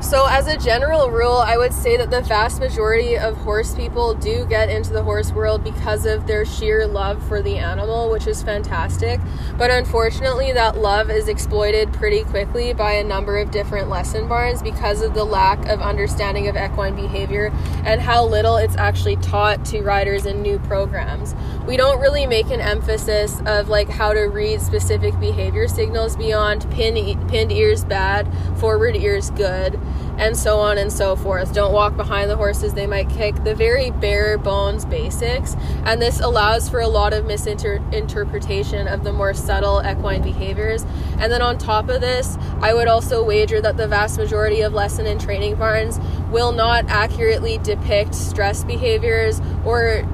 So, 0.00 0.26
as 0.26 0.46
a 0.46 0.56
general 0.56 1.10
rule, 1.10 1.38
I 1.38 1.56
would 1.56 1.72
say 1.72 1.96
that 1.96 2.12
the 2.12 2.20
vast 2.20 2.60
majority 2.60 3.18
of 3.18 3.36
horse 3.38 3.74
people 3.74 4.14
do 4.14 4.46
get 4.46 4.70
into 4.70 4.92
the 4.92 5.02
horse 5.02 5.32
world 5.32 5.64
because 5.64 6.06
of 6.06 6.24
their 6.28 6.44
sheer 6.44 6.86
love 6.86 7.20
for 7.26 7.42
the 7.42 7.58
animal, 7.58 8.08
which 8.08 8.28
is 8.28 8.40
fantastic. 8.40 9.20
But 9.58 9.72
unfortunately, 9.72 10.52
that 10.52 10.78
love 10.78 11.10
is 11.10 11.26
exploited 11.26 11.92
pretty 11.92 12.22
quickly 12.22 12.72
by 12.72 12.92
a 12.92 13.02
number 13.02 13.38
of 13.38 13.50
different 13.50 13.90
lesson 13.90 14.28
barns 14.28 14.62
because 14.62 15.02
of 15.02 15.14
the 15.14 15.24
lack 15.24 15.66
of 15.66 15.80
understanding 15.80 16.46
of 16.46 16.56
equine 16.56 16.94
behavior 16.94 17.52
and 17.84 18.00
how 18.00 18.24
little 18.24 18.56
it's 18.56 18.76
actually 18.76 19.16
taught 19.16 19.64
to 19.66 19.82
riders 19.82 20.26
in 20.26 20.42
new 20.42 20.60
programs. 20.60 21.34
We 21.66 21.76
don't 21.76 22.00
really 22.00 22.24
make 22.24 22.50
an 22.50 22.60
emphasis 22.60 23.42
of 23.46 23.68
like 23.68 23.88
how 23.88 24.12
to 24.12 24.22
read 24.22 24.62
specific 24.62 25.18
behavior 25.18 25.66
signals 25.66 26.16
beyond 26.16 26.70
pin, 26.70 27.28
pinned 27.28 27.50
ears 27.50 27.84
bad, 27.84 28.32
forward 28.58 28.94
ears 28.94 29.30
good 29.30 29.78
and 30.18 30.36
so 30.36 30.58
on 30.58 30.78
and 30.78 30.92
so 30.92 31.16
forth. 31.16 31.54
Don't 31.54 31.72
walk 31.72 31.96
behind 31.96 32.28
the 32.28 32.36
horses, 32.36 32.74
they 32.74 32.86
might 32.86 33.08
kick. 33.08 33.42
The 33.44 33.54
very 33.54 33.90
bare 33.90 34.36
bones 34.36 34.84
basics. 34.84 35.56
And 35.84 36.02
this 36.02 36.20
allows 36.20 36.68
for 36.68 36.80
a 36.80 36.88
lot 36.88 37.12
of 37.12 37.24
misinterpretation 37.24 38.88
of 38.88 39.04
the 39.04 39.12
more 39.12 39.32
subtle 39.32 39.80
equine 39.80 40.22
behaviors. 40.22 40.84
And 41.18 41.32
then 41.32 41.40
on 41.40 41.56
top 41.56 41.88
of 41.88 42.00
this, 42.00 42.36
I 42.60 42.74
would 42.74 42.88
also 42.88 43.24
wager 43.24 43.60
that 43.60 43.76
the 43.76 43.88
vast 43.88 44.18
majority 44.18 44.60
of 44.62 44.74
lesson 44.74 45.06
and 45.06 45.20
training 45.20 45.54
barns 45.54 45.98
will 46.30 46.52
not 46.52 46.84
accurately 46.88 47.58
depict 47.58 48.14
stress 48.14 48.64
behaviors 48.64 49.40
or 49.64 50.04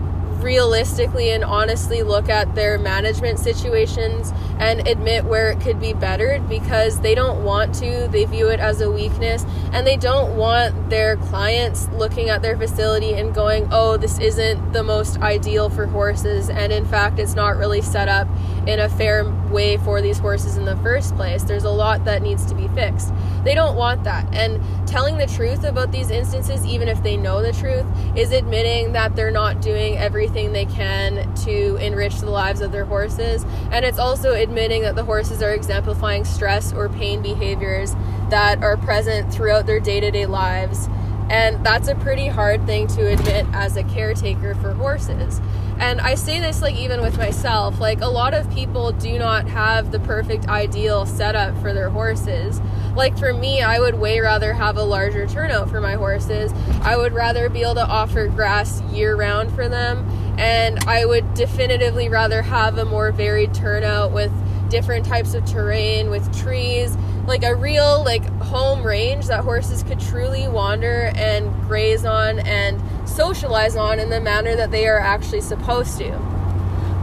realistically 0.45 1.31
and 1.31 1.43
honestly 1.43 2.03
look 2.03 2.29
at 2.29 2.55
their 2.55 2.79
management 2.79 3.39
situations 3.39 4.33
and 4.59 4.87
admit 4.87 5.25
where 5.25 5.51
it 5.51 5.61
could 5.61 5.81
be 5.81 5.95
bettered 5.95 6.49
because 6.49 7.01
they 7.01 7.15
don't 7.15 7.43
want 7.43 7.75
to. 7.77 8.07
They 8.09 8.27
view 8.27 8.49
it 8.49 8.61
as 8.61 8.81
a 8.81 8.91
weakness 8.91 9.45
and 9.73 9.87
they 9.87 9.97
don't 9.97 10.37
want 10.37 10.91
their 10.91 11.17
clients 11.17 11.89
looking 11.89 12.29
at 12.29 12.43
their 12.43 12.57
facility 12.57 13.15
and 13.15 13.35
going, 13.35 13.67
oh, 13.73 13.97
this 13.97 14.19
isn't 14.19 14.73
the 14.73 14.85
most 14.85 15.19
ideal 15.19 15.71
for 15.71 15.87
horses. 15.87 16.51
And 16.51 16.73
in 16.73 16.85
fact, 16.85 17.19
it's 17.19 17.35
not 17.35 17.57
really 17.57 17.83
set 17.83 18.09
up 18.09 18.29
in 18.67 18.79
a 18.81 18.89
fair 18.89 19.25
way 19.51 19.79
for 19.79 20.01
these 20.01 20.19
horses 20.19 20.57
in 20.57 20.65
the 20.65 20.77
first 20.77 21.17
place. 21.17 21.43
There's 21.43 21.65
a 21.65 21.71
lot 21.71 22.05
that 22.05 22.23
needs 22.23 22.45
to 22.47 22.55
be 22.55 22.69
fixed. 22.69 23.13
They 23.45 23.55
don't 23.55 23.77
want 23.77 24.05
that. 24.05 24.33
And 24.33 24.63
telling 24.87 25.19
the 25.19 25.27
truth 25.27 25.65
about 25.65 25.91
these 25.91 26.11
instances, 26.11 26.65
even 26.65 26.89
if 26.89 27.03
they 27.03 27.17
know 27.17 27.43
the 27.43 27.53
truth, 27.53 27.85
is 28.17 28.33
admitting 28.33 28.93
that 28.93 29.17
they're 29.17 29.31
not 29.31 29.61
doing 29.61 29.97
everything 29.97 30.34
they 30.35 30.67
can 30.67 31.33
to 31.37 31.77
enrich 31.77 32.19
the 32.19 32.31
lives 32.31 32.61
of 32.61 32.73
their 32.73 32.85
horses. 32.85 33.45
And 33.71 33.85
it's 33.85 33.99
also 33.99 34.33
admitting 34.33 34.83
that 34.83 34.97
the 34.97 35.05
horses 35.05 35.43
are 35.43 35.55
exemplifying 35.55 36.25
stress 36.25 36.73
or 36.73 36.89
pain 36.89 37.23
behaviors 37.23 37.95
that 38.31 38.63
are 38.63 38.77
present 38.77 39.33
throughout 39.33 39.67
their 39.67 39.81
day 39.81 40.01
to 40.01 40.11
day 40.11 40.27
lives. 40.27 40.89
And 41.31 41.65
that's 41.65 41.89
a 41.89 41.95
pretty 41.95 42.27
hard 42.27 42.67
thing 42.67 42.87
to 42.89 43.07
admit 43.07 43.47
as 43.53 43.77
a 43.77 43.85
caretaker 43.85 44.55
for 44.57 44.75
horses. 44.75 45.41
And 45.79 46.01
I 46.01 46.15
say 46.15 46.39
this 46.39 46.63
like 46.63 46.77
even 46.77 47.01
with 47.01 47.19
myself, 47.19 47.81
like 47.81 48.01
a 48.01 48.09
lot 48.09 48.35
of 48.35 48.49
people 48.51 48.93
do 48.93 49.19
not 49.19 49.49
have 49.49 49.91
the 49.91 49.99
perfect 50.01 50.49
ideal 50.49 51.07
setup 51.07 51.57
for 51.61 51.73
their 51.73 51.91
horses. 51.91 52.61
Like 52.95 53.19
for 53.19 53.33
me, 53.33 53.61
I 53.61 53.81
would 53.81 53.97
way 53.97 54.21
rather 54.21 54.53
have 54.53 54.77
a 54.77 54.83
larger 54.83 55.27
turnout 55.27 55.69
for 55.69 55.81
my 55.81 55.95
horses. 55.95 56.53
I 56.83 56.97
would 56.97 57.13
rather 57.13 57.49
be 57.49 57.63
able 57.63 57.75
to 57.75 57.87
offer 57.87 58.29
grass 58.29 58.83
year 58.83 59.17
round 59.17 59.53
for 59.53 59.69
them. 59.69 60.07
And 60.39 60.79
I 60.85 61.05
would 61.05 61.35
definitively 61.35 62.09
rather 62.09 62.43
have 62.43 62.79
a 62.79 62.85
more 62.85 63.13
varied 63.13 63.55
turnout 63.55 64.13
with 64.13 64.33
different 64.69 65.07
types 65.07 65.35
of 65.35 65.45
terrain, 65.45 66.11
with 66.11 66.37
trees, 66.37 66.97
like 67.27 67.45
a 67.45 67.55
real 67.55 68.03
like 68.05 68.25
home 68.41 68.83
range 68.83 69.27
that 69.27 69.45
horses 69.45 69.83
could 69.83 70.01
truly 70.01 70.49
wander 70.49 71.13
and 71.15 71.53
graze 71.63 72.05
on 72.05 72.41
and 72.41 72.83
socialize 73.09 73.77
on 73.77 73.99
in 73.99 74.11
the 74.11 74.21
manner 74.21 74.57
that 74.57 74.71
they 74.71 74.87
are 74.87 74.99
actually 74.99 75.41
supposed 75.41 75.99
to. 75.99 76.11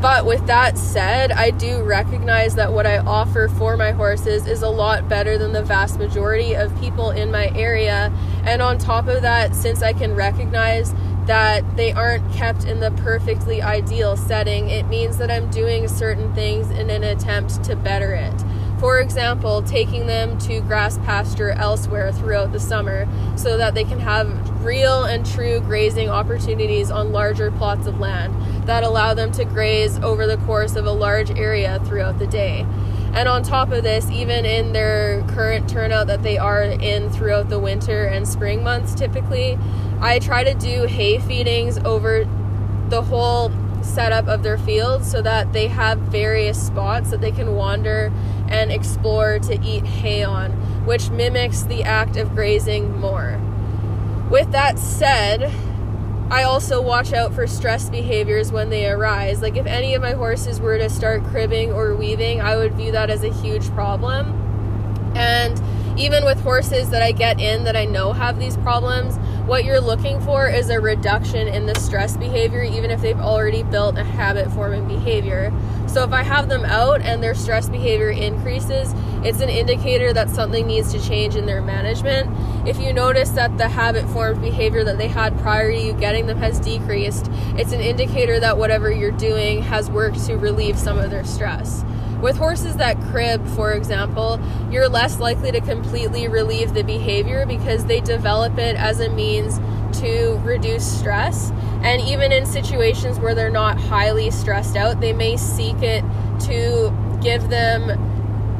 But 0.01 0.25
with 0.25 0.47
that 0.47 0.79
said, 0.79 1.31
I 1.31 1.51
do 1.51 1.83
recognize 1.83 2.55
that 2.55 2.73
what 2.73 2.87
I 2.87 2.97
offer 2.97 3.47
for 3.47 3.77
my 3.77 3.91
horses 3.91 4.47
is 4.47 4.63
a 4.63 4.69
lot 4.69 5.07
better 5.07 5.37
than 5.37 5.53
the 5.53 5.61
vast 5.61 5.99
majority 5.99 6.55
of 6.55 6.77
people 6.79 7.11
in 7.11 7.29
my 7.29 7.49
area. 7.49 8.11
And 8.43 8.63
on 8.63 8.79
top 8.79 9.07
of 9.07 9.21
that, 9.21 9.55
since 9.55 9.83
I 9.83 9.93
can 9.93 10.15
recognize 10.15 10.95
that 11.31 11.77
they 11.77 11.93
aren't 11.93 12.29
kept 12.33 12.65
in 12.65 12.81
the 12.81 12.91
perfectly 12.91 13.61
ideal 13.61 14.17
setting, 14.17 14.69
it 14.69 14.83
means 14.87 15.17
that 15.17 15.31
I'm 15.31 15.49
doing 15.49 15.87
certain 15.87 16.35
things 16.35 16.69
in 16.71 16.89
an 16.89 17.05
attempt 17.05 17.63
to 17.63 17.77
better 17.77 18.11
it. 18.11 18.33
For 18.81 18.99
example, 18.99 19.61
taking 19.61 20.07
them 20.07 20.37
to 20.39 20.59
grass 20.59 20.97
pasture 20.97 21.51
elsewhere 21.51 22.11
throughout 22.11 22.51
the 22.51 22.59
summer 22.59 23.07
so 23.37 23.55
that 23.55 23.75
they 23.75 23.85
can 23.85 24.01
have 24.01 24.27
real 24.61 25.05
and 25.05 25.25
true 25.25 25.61
grazing 25.61 26.09
opportunities 26.09 26.91
on 26.91 27.13
larger 27.13 27.49
plots 27.49 27.87
of 27.87 27.97
land 27.97 28.67
that 28.67 28.83
allow 28.83 29.13
them 29.13 29.31
to 29.31 29.45
graze 29.45 29.97
over 29.99 30.27
the 30.27 30.35
course 30.39 30.75
of 30.75 30.85
a 30.85 30.91
large 30.91 31.31
area 31.31 31.79
throughout 31.85 32.19
the 32.19 32.27
day. 32.27 32.65
And 33.13 33.27
on 33.27 33.43
top 33.43 33.71
of 33.71 33.83
this, 33.83 34.09
even 34.09 34.45
in 34.45 34.71
their 34.71 35.21
current 35.27 35.69
turnout 35.69 36.07
that 36.07 36.23
they 36.23 36.37
are 36.37 36.63
in 36.63 37.09
throughout 37.09 37.49
the 37.49 37.59
winter 37.59 38.05
and 38.05 38.27
spring 38.27 38.63
months, 38.63 38.95
typically, 38.95 39.59
I 39.99 40.19
try 40.19 40.43
to 40.43 40.53
do 40.53 40.85
hay 40.85 41.19
feedings 41.19 41.77
over 41.79 42.25
the 42.87 43.01
whole 43.01 43.51
setup 43.83 44.27
of 44.27 44.43
their 44.43 44.57
field 44.57 45.03
so 45.03 45.21
that 45.21 45.51
they 45.53 45.67
have 45.67 45.99
various 45.99 46.61
spots 46.61 47.09
that 47.11 47.19
they 47.19 47.31
can 47.31 47.55
wander 47.55 48.11
and 48.47 48.71
explore 48.71 49.39
to 49.39 49.61
eat 49.61 49.85
hay 49.85 50.23
on, 50.23 50.51
which 50.85 51.09
mimics 51.09 51.63
the 51.63 51.83
act 51.83 52.15
of 52.15 52.33
grazing 52.33 52.97
more. 52.99 53.39
With 54.29 54.51
that 54.51 54.79
said, 54.79 55.51
I 56.31 56.43
also 56.43 56.81
watch 56.81 57.11
out 57.11 57.33
for 57.33 57.45
stress 57.45 57.89
behaviors 57.89 58.53
when 58.53 58.69
they 58.69 58.89
arise. 58.89 59.41
Like 59.41 59.57
if 59.57 59.65
any 59.65 59.95
of 59.95 60.01
my 60.01 60.13
horses 60.13 60.61
were 60.61 60.77
to 60.77 60.89
start 60.89 61.25
cribbing 61.25 61.73
or 61.73 61.93
weaving, 61.93 62.39
I 62.39 62.55
would 62.55 62.73
view 62.75 62.93
that 62.93 63.09
as 63.09 63.25
a 63.25 63.33
huge 63.33 63.69
problem. 63.71 64.31
And 65.13 65.61
even 65.97 66.25
with 66.25 66.39
horses 66.41 66.89
that 66.89 67.01
I 67.01 67.11
get 67.11 67.39
in 67.39 67.63
that 67.65 67.75
I 67.75 67.85
know 67.85 68.13
have 68.13 68.39
these 68.39 68.57
problems, 68.57 69.17
what 69.47 69.65
you're 69.65 69.81
looking 69.81 70.21
for 70.21 70.47
is 70.47 70.69
a 70.69 70.79
reduction 70.79 71.47
in 71.47 71.65
the 71.65 71.75
stress 71.75 72.15
behavior, 72.15 72.63
even 72.63 72.91
if 72.91 73.01
they've 73.01 73.19
already 73.19 73.63
built 73.63 73.97
a 73.97 74.03
habit 74.03 74.51
forming 74.51 74.87
behavior. 74.87 75.51
So 75.87 76.03
if 76.03 76.13
I 76.13 76.23
have 76.23 76.47
them 76.47 76.63
out 76.63 77.01
and 77.01 77.21
their 77.21 77.35
stress 77.35 77.67
behavior 77.67 78.11
increases, 78.11 78.93
it's 79.25 79.41
an 79.41 79.49
indicator 79.49 80.13
that 80.13 80.29
something 80.29 80.65
needs 80.65 80.93
to 80.93 81.01
change 81.01 81.35
in 81.35 81.45
their 81.45 81.61
management. 81.61 82.29
If 82.67 82.79
you 82.79 82.93
notice 82.93 83.31
that 83.31 83.57
the 83.57 83.67
habit 83.67 84.07
formed 84.09 84.41
behavior 84.41 84.85
that 84.85 84.97
they 84.97 85.09
had 85.09 85.37
prior 85.39 85.71
to 85.71 85.77
you 85.77 85.93
getting 85.93 86.27
them 86.27 86.37
has 86.37 86.59
decreased, 86.59 87.29
it's 87.57 87.73
an 87.73 87.81
indicator 87.81 88.39
that 88.39 88.57
whatever 88.57 88.89
you're 88.89 89.11
doing 89.11 89.61
has 89.63 89.89
worked 89.89 90.25
to 90.27 90.37
relieve 90.37 90.79
some 90.79 90.97
of 90.97 91.11
their 91.11 91.25
stress. 91.25 91.83
With 92.21 92.37
horses 92.37 92.75
that 92.75 93.01
crib, 93.09 93.45
for 93.49 93.73
example, 93.73 94.39
you're 94.69 94.87
less 94.87 95.19
likely 95.19 95.51
to 95.51 95.61
completely 95.61 96.27
relieve 96.27 96.73
the 96.73 96.83
behavior 96.83 97.45
because 97.47 97.85
they 97.85 97.99
develop 97.99 98.59
it 98.59 98.75
as 98.75 98.99
a 98.99 99.09
means 99.09 99.59
to 100.01 100.39
reduce 100.43 100.85
stress. 100.99 101.51
And 101.81 101.99
even 102.01 102.31
in 102.31 102.45
situations 102.45 103.19
where 103.19 103.33
they're 103.33 103.49
not 103.49 103.79
highly 103.79 104.29
stressed 104.29 104.75
out, 104.75 105.01
they 105.01 105.13
may 105.13 105.35
seek 105.35 105.81
it 105.81 106.03
to 106.41 106.95
give 107.21 107.49
them 107.49 107.89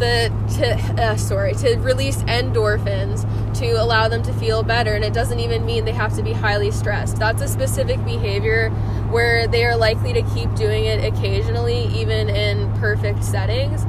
the 0.01 0.29
to 0.57 1.01
uh, 1.01 1.15
sorry 1.15 1.53
to 1.53 1.77
release 1.77 2.17
endorphins 2.23 3.21
to 3.57 3.71
allow 3.73 4.09
them 4.09 4.21
to 4.23 4.33
feel 4.33 4.63
better 4.63 4.93
and 4.93 5.05
it 5.05 5.13
doesn't 5.13 5.39
even 5.39 5.65
mean 5.65 5.85
they 5.85 5.93
have 5.93 6.15
to 6.15 6.23
be 6.23 6.33
highly 6.33 6.71
stressed. 6.71 7.17
That's 7.17 7.41
a 7.41 7.47
specific 7.47 8.03
behavior 8.03 8.69
where 9.11 9.47
they 9.47 9.63
are 9.63 9.77
likely 9.77 10.11
to 10.13 10.21
keep 10.33 10.53
doing 10.55 10.85
it 10.85 11.05
occasionally 11.05 11.85
even 11.87 12.29
in 12.29 12.73
perfect 12.79 13.23
settings 13.23 13.83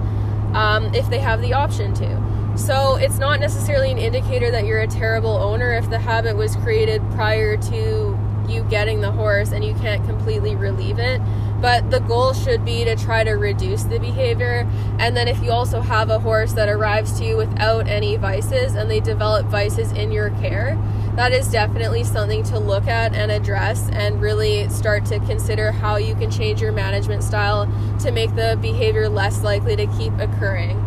um, 0.54 0.95
if 0.95 1.09
they 1.11 1.19
have 1.19 1.40
the 1.40 1.54
option 1.54 1.95
to. 1.95 2.57
So 2.57 2.97
it's 2.97 3.19
not 3.19 3.40
necessarily 3.40 3.90
an 3.90 3.99
indicator 3.99 4.50
that 4.50 4.66
you're 4.66 4.81
a 4.81 4.87
terrible 4.87 5.31
owner 5.31 5.73
if 5.73 5.88
the 5.88 5.99
habit 5.99 6.37
was 6.37 6.54
created 6.57 7.02
prior 7.12 7.57
to 7.57 8.12
you 8.52 8.62
getting 8.64 9.00
the 9.00 9.11
horse 9.11 9.52
and 9.52 9.64
you 9.64 9.75
can't 9.75 10.04
completely 10.06 10.54
relieve 10.54 10.99
it. 10.99 11.21
But 11.61 11.90
the 11.90 12.00
goal 12.00 12.32
should 12.35 12.64
be 12.64 12.85
to 12.85 12.97
try 12.97 13.23
to 13.23 13.32
reduce 13.32 13.85
the 13.85 13.99
behavior. 13.99 14.68
And 14.99 15.16
then 15.16 15.28
if 15.28 15.42
you 15.42 15.52
also 15.52 15.80
have 15.80 16.11
a 16.11 16.18
horse 16.18 16.52
that 16.54 16.68
arrives 16.68 17.18
to 17.18 17.25
you 17.25 17.37
without 17.37 17.87
any 17.87 18.16
vices 18.16 18.75
and 18.75 18.90
they 18.90 19.00
develop 19.00 19.47
vices 19.47 19.92
in 19.92 20.11
your 20.11 20.30
care, 20.40 20.76
that 21.14 21.32
is 21.32 21.49
definitely 21.49 22.04
something 22.04 22.42
to 22.44 22.59
look 22.59 22.87
at 22.88 23.14
and 23.14 23.30
address 23.30 23.88
and 23.92 24.21
really 24.21 24.68
start 24.71 25.04
to 25.06 25.21
consider 25.21 25.71
how 25.71 25.97
you 25.97 26.14
can 26.14 26.30
change 26.30 26.61
your 26.61 26.73
management 26.73 27.23
style 27.23 27.66
to 28.00 28.11
make 28.11 28.35
the 28.35 28.59
behavior 28.61 29.09
less 29.09 29.42
likely 29.42 29.76
to 29.76 29.87
keep 29.99 30.12
occurring. 30.18 30.78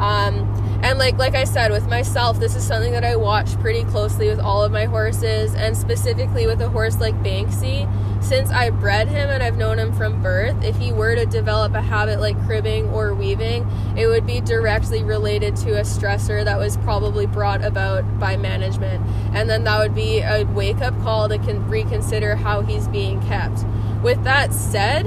Um, 0.00 0.63
and 0.84 0.98
like 0.98 1.16
like 1.16 1.34
I 1.34 1.44
said 1.44 1.70
with 1.70 1.88
myself, 1.88 2.38
this 2.38 2.54
is 2.54 2.62
something 2.62 2.92
that 2.92 3.04
I 3.04 3.16
watch 3.16 3.58
pretty 3.60 3.84
closely 3.84 4.28
with 4.28 4.38
all 4.38 4.62
of 4.62 4.70
my 4.70 4.84
horses, 4.84 5.54
and 5.54 5.74
specifically 5.74 6.46
with 6.46 6.60
a 6.60 6.68
horse 6.68 7.00
like 7.00 7.14
Banksy. 7.22 7.90
Since 8.22 8.50
I 8.50 8.68
bred 8.68 9.08
him 9.08 9.30
and 9.30 9.42
I've 9.42 9.56
known 9.56 9.78
him 9.78 9.94
from 9.94 10.22
birth, 10.22 10.62
if 10.62 10.76
he 10.76 10.92
were 10.92 11.14
to 11.14 11.24
develop 11.24 11.74
a 11.74 11.80
habit 11.80 12.20
like 12.20 12.38
cribbing 12.44 12.90
or 12.90 13.14
weaving, 13.14 13.66
it 13.96 14.06
would 14.06 14.26
be 14.26 14.42
directly 14.42 15.02
related 15.02 15.56
to 15.56 15.78
a 15.78 15.82
stressor 15.82 16.44
that 16.44 16.58
was 16.58 16.76
probably 16.78 17.26
brought 17.26 17.64
about 17.64 18.18
by 18.18 18.36
management. 18.36 19.04
And 19.34 19.48
then 19.48 19.64
that 19.64 19.78
would 19.78 19.94
be 19.94 20.20
a 20.20 20.44
wake 20.44 20.82
up 20.82 20.98
call 21.00 21.30
to 21.30 21.38
con- 21.38 21.66
reconsider 21.68 22.36
how 22.36 22.60
he's 22.60 22.88
being 22.88 23.22
kept. 23.22 23.64
With 24.02 24.22
that 24.24 24.52
said, 24.52 25.06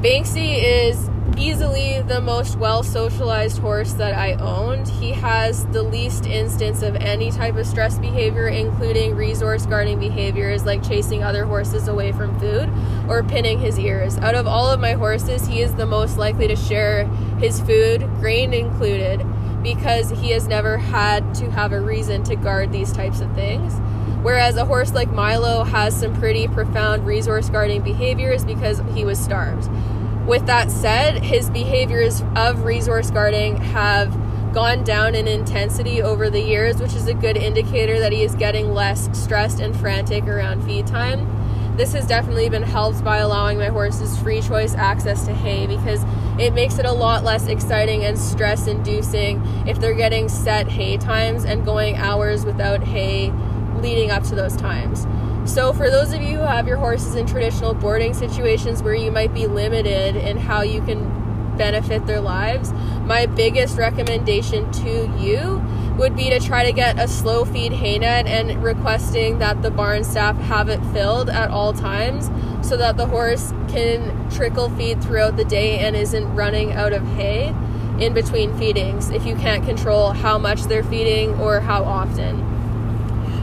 Banksy 0.00 0.62
is 0.62 1.08
easily 1.38 2.02
the 2.02 2.20
most 2.20 2.56
well 2.56 2.82
socialized 2.82 3.58
horse 3.58 3.92
that 3.94 4.14
I 4.14 4.34
owned. 4.34 4.88
He 4.88 5.12
has 5.12 5.64
the 5.66 5.82
least 5.82 6.26
instance 6.26 6.82
of 6.82 6.96
any 6.96 7.30
type 7.30 7.56
of 7.56 7.66
stress 7.66 7.98
behavior, 7.98 8.48
including 8.48 9.14
resource 9.14 9.66
guarding 9.66 9.98
behaviors 9.98 10.64
like 10.64 10.86
chasing 10.86 11.22
other 11.22 11.44
horses 11.44 11.88
away 11.88 12.12
from 12.12 12.38
food 12.38 12.70
or 13.08 13.22
pinning 13.22 13.58
his 13.58 13.78
ears. 13.78 14.18
Out 14.18 14.34
of 14.34 14.46
all 14.46 14.70
of 14.70 14.80
my 14.80 14.92
horses, 14.92 15.46
he 15.46 15.60
is 15.60 15.74
the 15.74 15.86
most 15.86 16.18
likely 16.18 16.48
to 16.48 16.56
share 16.56 17.06
his 17.38 17.60
food, 17.60 18.00
grain 18.20 18.52
included, 18.52 19.24
because 19.62 20.10
he 20.10 20.30
has 20.30 20.46
never 20.46 20.78
had 20.78 21.34
to 21.34 21.50
have 21.50 21.72
a 21.72 21.80
reason 21.80 22.22
to 22.24 22.36
guard 22.36 22.70
these 22.70 22.92
types 22.92 23.20
of 23.20 23.32
things. 23.34 23.74
Whereas 24.22 24.56
a 24.56 24.64
horse 24.64 24.92
like 24.94 25.10
Milo 25.10 25.64
has 25.64 25.98
some 25.98 26.14
pretty 26.18 26.48
profound 26.48 27.04
resource 27.06 27.50
guarding 27.50 27.82
behaviors 27.82 28.44
because 28.44 28.80
he 28.94 29.04
was 29.04 29.18
starved. 29.18 29.68
With 30.26 30.46
that 30.46 30.70
said, 30.70 31.22
his 31.22 31.50
behaviors 31.50 32.22
of 32.34 32.64
resource 32.64 33.10
guarding 33.10 33.56
have 33.58 34.12
gone 34.54 34.82
down 34.84 35.14
in 35.14 35.28
intensity 35.28 36.00
over 36.00 36.30
the 36.30 36.40
years, 36.40 36.80
which 36.80 36.94
is 36.94 37.06
a 37.08 37.14
good 37.14 37.36
indicator 37.36 37.98
that 37.98 38.12
he 38.12 38.22
is 38.22 38.34
getting 38.34 38.72
less 38.72 39.10
stressed 39.12 39.60
and 39.60 39.76
frantic 39.76 40.24
around 40.24 40.64
feed 40.64 40.86
time. 40.86 41.28
this 41.76 41.92
has 41.92 42.06
definitely 42.06 42.48
been 42.48 42.62
helped 42.62 43.02
by 43.02 43.18
allowing 43.18 43.58
my 43.58 43.66
horses 43.66 44.16
free 44.20 44.40
choice 44.40 44.74
access 44.76 45.26
to 45.26 45.34
hay 45.34 45.66
because 45.66 46.04
it 46.38 46.54
makes 46.54 46.78
it 46.78 46.86
a 46.86 46.92
lot 46.92 47.24
less 47.24 47.48
exciting 47.48 48.04
and 48.04 48.16
stress 48.16 48.68
inducing 48.68 49.44
if 49.66 49.80
they're 49.80 49.92
getting 49.94 50.28
set 50.28 50.68
hay 50.68 50.96
times 50.96 51.44
and 51.44 51.64
going 51.64 51.96
hours 51.96 52.44
without 52.44 52.82
hay 52.84 53.32
leading 53.80 54.10
up 54.10 54.22
to 54.22 54.36
those 54.36 54.56
times. 54.56 55.04
So, 55.46 55.74
for 55.74 55.90
those 55.90 56.12
of 56.14 56.22
you 56.22 56.38
who 56.38 56.44
have 56.44 56.66
your 56.66 56.78
horses 56.78 57.16
in 57.16 57.26
traditional 57.26 57.74
boarding 57.74 58.14
situations 58.14 58.82
where 58.82 58.94
you 58.94 59.10
might 59.10 59.34
be 59.34 59.46
limited 59.46 60.16
in 60.16 60.38
how 60.38 60.62
you 60.62 60.80
can 60.80 61.56
benefit 61.58 62.06
their 62.06 62.20
lives, 62.20 62.72
my 63.04 63.26
biggest 63.26 63.76
recommendation 63.76 64.72
to 64.72 65.14
you 65.18 65.62
would 65.98 66.16
be 66.16 66.30
to 66.30 66.40
try 66.40 66.64
to 66.64 66.72
get 66.72 66.98
a 66.98 67.06
slow 67.06 67.44
feed 67.44 67.72
hay 67.72 67.98
net 67.98 68.26
and 68.26 68.62
requesting 68.64 69.38
that 69.38 69.60
the 69.62 69.70
barn 69.70 70.02
staff 70.02 70.36
have 70.38 70.68
it 70.68 70.82
filled 70.92 71.28
at 71.28 71.50
all 71.50 71.72
times 71.72 72.30
so 72.66 72.76
that 72.76 72.96
the 72.96 73.06
horse 73.06 73.52
can 73.68 74.30
trickle 74.30 74.70
feed 74.70 75.02
throughout 75.02 75.36
the 75.36 75.44
day 75.44 75.78
and 75.78 75.94
isn't 75.94 76.34
running 76.34 76.72
out 76.72 76.92
of 76.92 77.06
hay 77.08 77.54
in 78.00 78.14
between 78.14 78.56
feedings 78.58 79.10
if 79.10 79.24
you 79.26 79.36
can't 79.36 79.64
control 79.64 80.12
how 80.12 80.38
much 80.38 80.62
they're 80.64 80.82
feeding 80.82 81.38
or 81.38 81.60
how 81.60 81.84
often. 81.84 82.53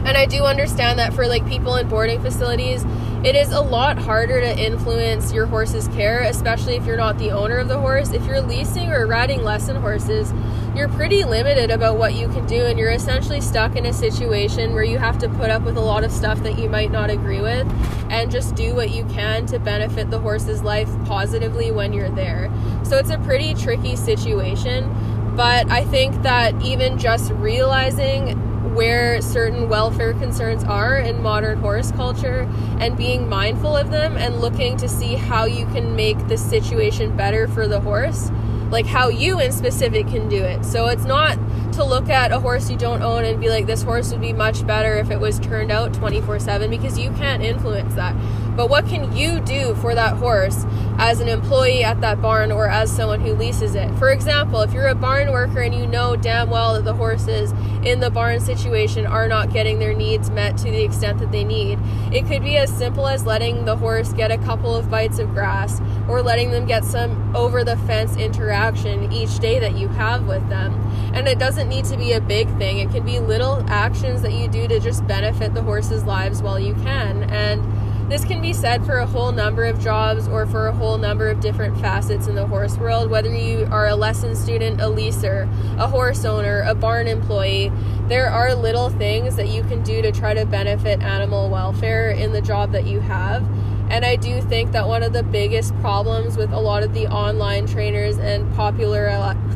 And 0.04 0.16
I 0.16 0.26
do 0.26 0.44
understand 0.44 0.98
that 0.98 1.14
for 1.14 1.26
like 1.26 1.46
people 1.46 1.76
in 1.76 1.88
boarding 1.88 2.20
facilities, 2.20 2.84
it 3.24 3.36
is 3.36 3.52
a 3.52 3.60
lot 3.60 3.98
harder 3.98 4.40
to 4.40 4.58
influence 4.58 5.32
your 5.32 5.46
horse's 5.46 5.86
care, 5.88 6.22
especially 6.22 6.74
if 6.74 6.84
you're 6.84 6.96
not 6.96 7.18
the 7.18 7.30
owner 7.30 7.58
of 7.58 7.68
the 7.68 7.78
horse. 7.78 8.10
If 8.10 8.26
you're 8.26 8.40
leasing 8.40 8.90
or 8.90 9.06
riding 9.06 9.44
lesson 9.44 9.76
horses, 9.76 10.32
you're 10.74 10.88
pretty 10.88 11.22
limited 11.22 11.70
about 11.70 11.98
what 11.98 12.14
you 12.14 12.28
can 12.28 12.46
do, 12.46 12.64
and 12.64 12.78
you're 12.78 12.90
essentially 12.90 13.40
stuck 13.40 13.76
in 13.76 13.86
a 13.86 13.92
situation 13.92 14.74
where 14.74 14.82
you 14.82 14.98
have 14.98 15.18
to 15.18 15.28
put 15.28 15.50
up 15.50 15.62
with 15.62 15.76
a 15.76 15.80
lot 15.80 16.02
of 16.02 16.10
stuff 16.10 16.42
that 16.42 16.58
you 16.58 16.68
might 16.68 16.90
not 16.90 17.10
agree 17.10 17.40
with 17.40 17.70
and 18.10 18.30
just 18.30 18.56
do 18.56 18.74
what 18.74 18.90
you 18.90 19.04
can 19.04 19.46
to 19.46 19.60
benefit 19.60 20.10
the 20.10 20.18
horse's 20.18 20.62
life 20.62 20.90
positively 21.04 21.70
when 21.70 21.92
you're 21.92 22.10
there. 22.10 22.50
So 22.82 22.96
it's 22.96 23.10
a 23.10 23.18
pretty 23.18 23.54
tricky 23.54 23.94
situation. 23.94 24.90
But 25.36 25.70
I 25.70 25.84
think 25.84 26.22
that 26.22 26.60
even 26.60 26.98
just 26.98 27.30
realizing 27.32 28.51
where 28.74 29.20
certain 29.20 29.68
welfare 29.68 30.14
concerns 30.14 30.64
are 30.64 30.98
in 30.98 31.22
modern 31.22 31.58
horse 31.58 31.92
culture 31.92 32.48
and 32.78 32.96
being 32.96 33.28
mindful 33.28 33.76
of 33.76 33.90
them 33.90 34.16
and 34.16 34.40
looking 34.40 34.76
to 34.76 34.88
see 34.88 35.14
how 35.14 35.44
you 35.44 35.66
can 35.66 35.94
make 35.94 36.28
the 36.28 36.36
situation 36.36 37.16
better 37.16 37.46
for 37.48 37.68
the 37.68 37.80
horse 37.80 38.30
like 38.72 38.86
how 38.86 39.08
you 39.08 39.38
in 39.38 39.52
specific 39.52 40.08
can 40.08 40.30
do 40.30 40.42
it. 40.42 40.64
So 40.64 40.86
it's 40.86 41.04
not 41.04 41.38
to 41.72 41.84
look 41.84 42.08
at 42.08 42.32
a 42.32 42.40
horse 42.40 42.70
you 42.70 42.76
don't 42.76 43.02
own 43.02 43.24
and 43.24 43.38
be 43.38 43.50
like 43.50 43.66
this 43.66 43.82
horse 43.82 44.10
would 44.10 44.20
be 44.20 44.32
much 44.32 44.66
better 44.66 44.96
if 44.96 45.10
it 45.10 45.20
was 45.20 45.38
turned 45.38 45.70
out 45.70 45.92
24/7 45.92 46.70
because 46.70 46.98
you 46.98 47.10
can't 47.12 47.42
influence 47.42 47.94
that 47.94 48.16
but 48.56 48.68
what 48.68 48.86
can 48.86 49.16
you 49.16 49.40
do 49.40 49.74
for 49.76 49.94
that 49.94 50.16
horse 50.16 50.64
as 50.98 51.20
an 51.20 51.28
employee 51.28 51.82
at 51.82 52.00
that 52.02 52.20
barn 52.20 52.52
or 52.52 52.68
as 52.68 52.94
someone 52.94 53.20
who 53.20 53.34
leases 53.34 53.74
it? 53.74 53.92
For 53.98 54.10
example, 54.10 54.60
if 54.60 54.72
you're 54.72 54.88
a 54.88 54.94
barn 54.94 55.32
worker 55.32 55.60
and 55.60 55.74
you 55.74 55.86
know 55.86 56.16
damn 56.16 56.50
well 56.50 56.74
that 56.74 56.84
the 56.84 56.94
horses 56.94 57.52
in 57.82 58.00
the 58.00 58.10
barn 58.10 58.40
situation 58.40 59.06
are 59.06 59.26
not 59.26 59.52
getting 59.52 59.78
their 59.78 59.94
needs 59.94 60.30
met 60.30 60.56
to 60.58 60.64
the 60.64 60.82
extent 60.82 61.18
that 61.20 61.32
they 61.32 61.44
need, 61.44 61.78
it 62.12 62.26
could 62.26 62.42
be 62.42 62.56
as 62.58 62.70
simple 62.70 63.08
as 63.08 63.24
letting 63.24 63.64
the 63.64 63.76
horse 63.76 64.12
get 64.12 64.30
a 64.30 64.38
couple 64.38 64.74
of 64.74 64.90
bites 64.90 65.18
of 65.18 65.30
grass 65.32 65.80
or 66.08 66.20
letting 66.20 66.50
them 66.50 66.66
get 66.66 66.84
some 66.84 67.34
over 67.34 67.64
the 67.64 67.76
fence 67.78 68.16
interaction 68.16 69.10
each 69.12 69.38
day 69.38 69.58
that 69.58 69.76
you 69.76 69.88
have 69.88 70.26
with 70.26 70.46
them. 70.50 70.74
And 71.14 71.26
it 71.26 71.38
doesn't 71.38 71.68
need 71.68 71.86
to 71.86 71.96
be 71.96 72.12
a 72.12 72.20
big 72.20 72.48
thing, 72.58 72.78
it 72.78 72.90
can 72.90 73.04
be 73.04 73.18
little 73.18 73.64
actions 73.68 74.20
that 74.22 74.32
you 74.32 74.46
do 74.48 74.68
to 74.68 74.78
just 74.78 75.06
benefit 75.06 75.54
the 75.54 75.62
horses' 75.62 76.04
lives 76.04 76.42
while 76.42 76.58
you 76.58 76.74
can. 76.74 77.24
And 77.24 77.62
this 78.08 78.24
can 78.24 78.42
be 78.42 78.52
said 78.52 78.84
for 78.84 78.98
a 78.98 79.06
whole 79.06 79.32
number 79.32 79.64
of 79.64 79.80
jobs 79.80 80.28
or 80.28 80.46
for 80.46 80.66
a 80.66 80.72
whole 80.72 80.98
number 80.98 81.28
of 81.28 81.40
different 81.40 81.80
facets 81.80 82.26
in 82.26 82.34
the 82.34 82.46
horse 82.46 82.76
world, 82.76 83.10
whether 83.10 83.34
you 83.34 83.66
are 83.70 83.86
a 83.86 83.96
lesson 83.96 84.36
student, 84.36 84.80
a 84.80 84.84
leaser, 84.84 85.44
a 85.78 85.86
horse 85.86 86.24
owner, 86.24 86.62
a 86.62 86.74
barn 86.74 87.06
employee. 87.06 87.72
There 88.08 88.28
are 88.28 88.54
little 88.54 88.90
things 88.90 89.36
that 89.36 89.48
you 89.48 89.62
can 89.62 89.82
do 89.82 90.02
to 90.02 90.12
try 90.12 90.34
to 90.34 90.44
benefit 90.44 91.00
animal 91.02 91.48
welfare 91.48 92.10
in 92.10 92.32
the 92.32 92.42
job 92.42 92.72
that 92.72 92.86
you 92.86 93.00
have. 93.00 93.42
And 93.90 94.04
I 94.04 94.16
do 94.16 94.40
think 94.40 94.72
that 94.72 94.88
one 94.88 95.02
of 95.02 95.12
the 95.12 95.22
biggest 95.22 95.74
problems 95.80 96.36
with 96.36 96.52
a 96.52 96.60
lot 96.60 96.82
of 96.82 96.94
the 96.94 97.06
online 97.08 97.66
trainers 97.66 98.18
and 98.18 98.52
popular 98.54 99.08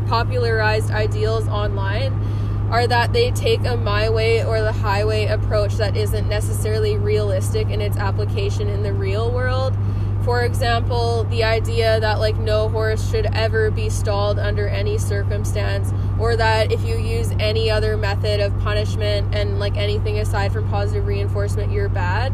popularized 0.09 0.91
ideals 0.91 1.49
online 1.49 2.12
are 2.70 2.87
that 2.87 3.12
they 3.12 3.30
take 3.30 3.64
a 3.64 3.76
my 3.76 4.11
way 4.11 4.44
or 4.44 4.61
the 4.61 4.72
highway 4.72 5.26
approach 5.26 5.74
that 5.74 5.96
isn't 5.96 6.29
necessarily 6.29 6.96
realistic 6.96 7.68
in 7.68 7.81
its 7.81 7.96
application 7.96 8.68
in 8.68 8.83
the 8.83 8.92
real 8.92 9.31
world. 9.31 9.76
For 10.24 10.42
example, 10.42 11.22
the 11.24 11.44
idea 11.44 12.00
that 12.00 12.18
like 12.18 12.37
no 12.37 12.68
horse 12.68 13.09
should 13.09 13.26
ever 13.26 13.70
be 13.70 13.88
stalled 13.88 14.40
under 14.40 14.66
any 14.66 14.98
circumstance, 14.98 15.92
or 16.18 16.35
that 16.35 16.72
if 16.72 16.83
you 16.83 16.96
use 16.96 17.31
any 17.38 17.70
other 17.70 17.96
method 17.96 18.40
of 18.40 18.59
punishment 18.59 19.33
and 19.33 19.61
like 19.61 19.76
anything 19.76 20.18
aside 20.18 20.52
from 20.52 20.68
positive 20.68 21.07
reinforcement, 21.07 21.70
you're 21.70 21.88
bad. 21.88 22.33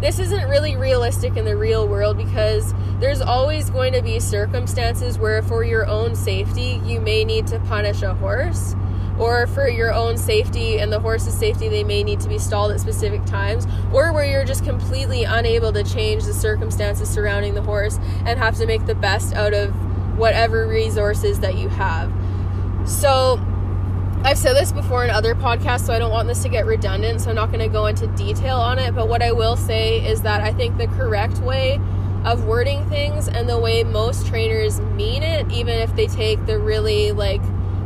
This 0.00 0.18
isn't 0.18 0.48
really 0.48 0.74
realistic 0.74 1.36
in 1.36 1.44
the 1.44 1.54
real 1.54 1.86
world 1.86 2.16
because 2.16 2.74
there's 2.98 3.20
always 3.20 3.68
going 3.68 3.92
to 3.92 4.00
be 4.00 4.18
circumstances 4.18 5.18
where, 5.18 5.42
for 5.42 5.64
your 5.64 5.86
own 5.86 6.16
safety, 6.16 6.80
you 6.84 6.98
may 7.00 7.24
need 7.24 7.46
to 7.48 7.60
punish 7.60 8.02
a 8.02 8.14
horse 8.14 8.74
or 9.18 9.46
for 9.46 9.68
your 9.68 9.92
own 9.92 10.16
safety 10.16 10.78
and 10.78 10.92
the 10.92 11.00
horse's 11.00 11.34
safety, 11.34 11.68
they 11.68 11.84
may 11.84 12.02
need 12.02 12.20
to 12.20 12.28
be 12.28 12.38
stalled 12.38 12.72
at 12.72 12.80
specific 12.80 13.24
times, 13.24 13.66
or 13.92 14.12
where 14.12 14.24
you're 14.24 14.44
just 14.44 14.64
completely 14.64 15.24
unable 15.24 15.72
to 15.72 15.84
change 15.84 16.24
the 16.24 16.34
circumstances 16.34 17.08
surrounding 17.08 17.54
the 17.54 17.62
horse 17.62 17.98
and 18.24 18.38
have 18.38 18.56
to 18.56 18.66
make 18.66 18.86
the 18.86 18.94
best 18.94 19.34
out 19.34 19.52
of 19.52 19.70
whatever 20.16 20.66
resources 20.66 21.40
that 21.40 21.56
you 21.56 21.68
have. 21.68 22.12
So, 22.86 23.40
I've 24.24 24.38
said 24.38 24.54
this 24.54 24.70
before 24.70 25.02
in 25.02 25.10
other 25.10 25.34
podcasts, 25.34 25.86
so 25.86 25.92
I 25.92 25.98
don't 25.98 26.12
want 26.12 26.28
this 26.28 26.42
to 26.42 26.48
get 26.48 26.64
redundant, 26.64 27.20
so 27.20 27.30
I'm 27.30 27.36
not 27.36 27.48
going 27.48 27.58
to 27.58 27.68
go 27.68 27.86
into 27.86 28.06
detail 28.08 28.56
on 28.56 28.78
it. 28.78 28.94
But 28.94 29.08
what 29.08 29.20
I 29.20 29.32
will 29.32 29.56
say 29.56 29.98
is 30.06 30.22
that 30.22 30.40
I 30.40 30.52
think 30.52 30.78
the 30.78 30.86
correct 30.86 31.38
way 31.38 31.80
of 32.24 32.44
wording 32.44 32.88
things 32.88 33.26
and 33.26 33.48
the 33.48 33.58
way 33.58 33.82
most 33.82 34.28
trainers 34.28 34.80
mean 34.80 35.24
it, 35.24 35.50
even 35.50 35.76
if 35.76 35.96
they 35.96 36.06
take 36.06 36.46
the 36.46 36.56
really 36.56 37.10
like 37.10 37.42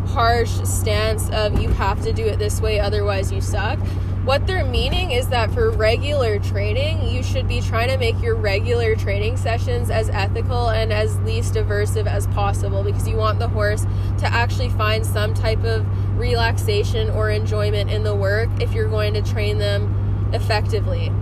harsh 0.06 0.50
stance 0.64 1.28
of 1.30 1.60
you 1.60 1.68
have 1.70 2.02
to 2.02 2.12
do 2.12 2.24
it 2.24 2.38
this 2.38 2.60
way, 2.60 2.80
otherwise 2.80 3.32
you 3.32 3.40
suck. 3.40 3.78
What 4.26 4.48
they're 4.48 4.64
meaning 4.64 5.12
is 5.12 5.28
that 5.28 5.52
for 5.52 5.70
regular 5.70 6.40
training, 6.40 7.08
you 7.08 7.22
should 7.22 7.46
be 7.46 7.60
trying 7.60 7.90
to 7.90 7.96
make 7.96 8.20
your 8.20 8.34
regular 8.34 8.96
training 8.96 9.36
sessions 9.36 9.88
as 9.88 10.08
ethical 10.08 10.68
and 10.70 10.92
as 10.92 11.16
least 11.20 11.54
aversive 11.54 12.06
as 12.06 12.26
possible 12.28 12.82
because 12.82 13.06
you 13.06 13.16
want 13.16 13.38
the 13.38 13.46
horse 13.46 13.82
to 14.18 14.26
actually 14.26 14.70
find 14.70 15.06
some 15.06 15.32
type 15.32 15.62
of 15.62 15.86
relaxation 16.18 17.08
or 17.10 17.30
enjoyment 17.30 17.88
in 17.88 18.02
the 18.02 18.16
work 18.16 18.48
if 18.60 18.72
you're 18.72 18.88
going 18.88 19.14
to 19.14 19.22
train 19.22 19.58
them 19.58 20.30
effectively. 20.32 21.12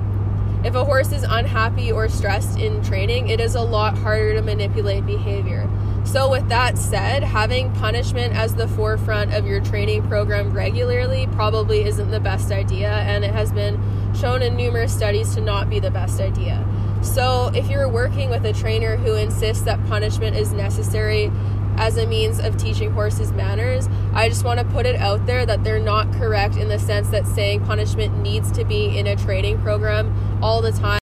If 0.65 0.75
a 0.75 0.85
horse 0.87 1.13
is 1.13 1.25
unhappy 1.29 1.93
or 1.93 2.09
stressed 2.09 2.59
in 2.59 2.83
training, 2.83 3.29
it 3.29 3.39
is 3.39 3.55
a 3.55 3.61
lot 3.61 3.99
harder 3.99 4.33
to 4.33 4.41
manipulate 4.41 5.05
behavior. 5.05 5.69
So, 6.05 6.31
with 6.31 6.49
that 6.49 6.79
said, 6.79 7.25
having 7.25 7.73
punishment 7.73 8.35
as 8.35 8.55
the 8.55 8.69
forefront 8.69 9.35
of 9.35 9.47
your 9.47 9.61
training 9.61 10.07
program 10.07 10.53
regularly 10.53 11.27
probably 11.33 11.85
isn't 11.85 12.11
the 12.11 12.21
best 12.21 12.53
idea, 12.53 12.91
and 12.91 13.25
it 13.25 13.33
has 13.33 13.51
been 13.51 13.81
shown 14.15 14.43
in 14.43 14.55
numerous 14.55 14.95
studies 14.95 15.35
to 15.35 15.41
not 15.41 15.69
be 15.69 15.81
the 15.81 15.91
best 15.91 16.21
idea. 16.21 16.65
So, 17.03 17.51
if 17.55 17.69
you're 17.69 17.89
working 17.89 18.31
with 18.31 18.45
a 18.45 18.53
trainer 18.53 18.97
who 18.97 19.15
insists 19.15 19.65
that 19.65 19.85
punishment 19.87 20.37
is 20.37 20.53
necessary 20.53 21.33
as 21.77 21.97
a 21.97 22.07
means 22.07 22.39
of 22.39 22.57
teaching 22.57 22.93
horses 22.93 23.33
manners, 23.33 23.89
I 24.13 24.29
just 24.29 24.45
want 24.45 24.61
to 24.61 24.67
put 24.67 24.87
it 24.87 24.97
out 24.97 25.27
there 25.27 25.45
that 25.47 25.65
they're 25.65 25.81
not 25.81 26.13
correct 26.13 26.57
in 26.57 26.69
the 26.69 26.79
sense 26.79 27.09
that 27.09 27.27
saying 27.27 27.65
punishment 27.65 28.19
needs 28.19 28.53
to 28.53 28.65
be 28.65 28.97
in 28.97 29.07
a 29.07 29.17
training 29.17 29.61
program 29.63 30.41
all 30.43 30.63
the 30.63 30.73
time. 30.73 31.04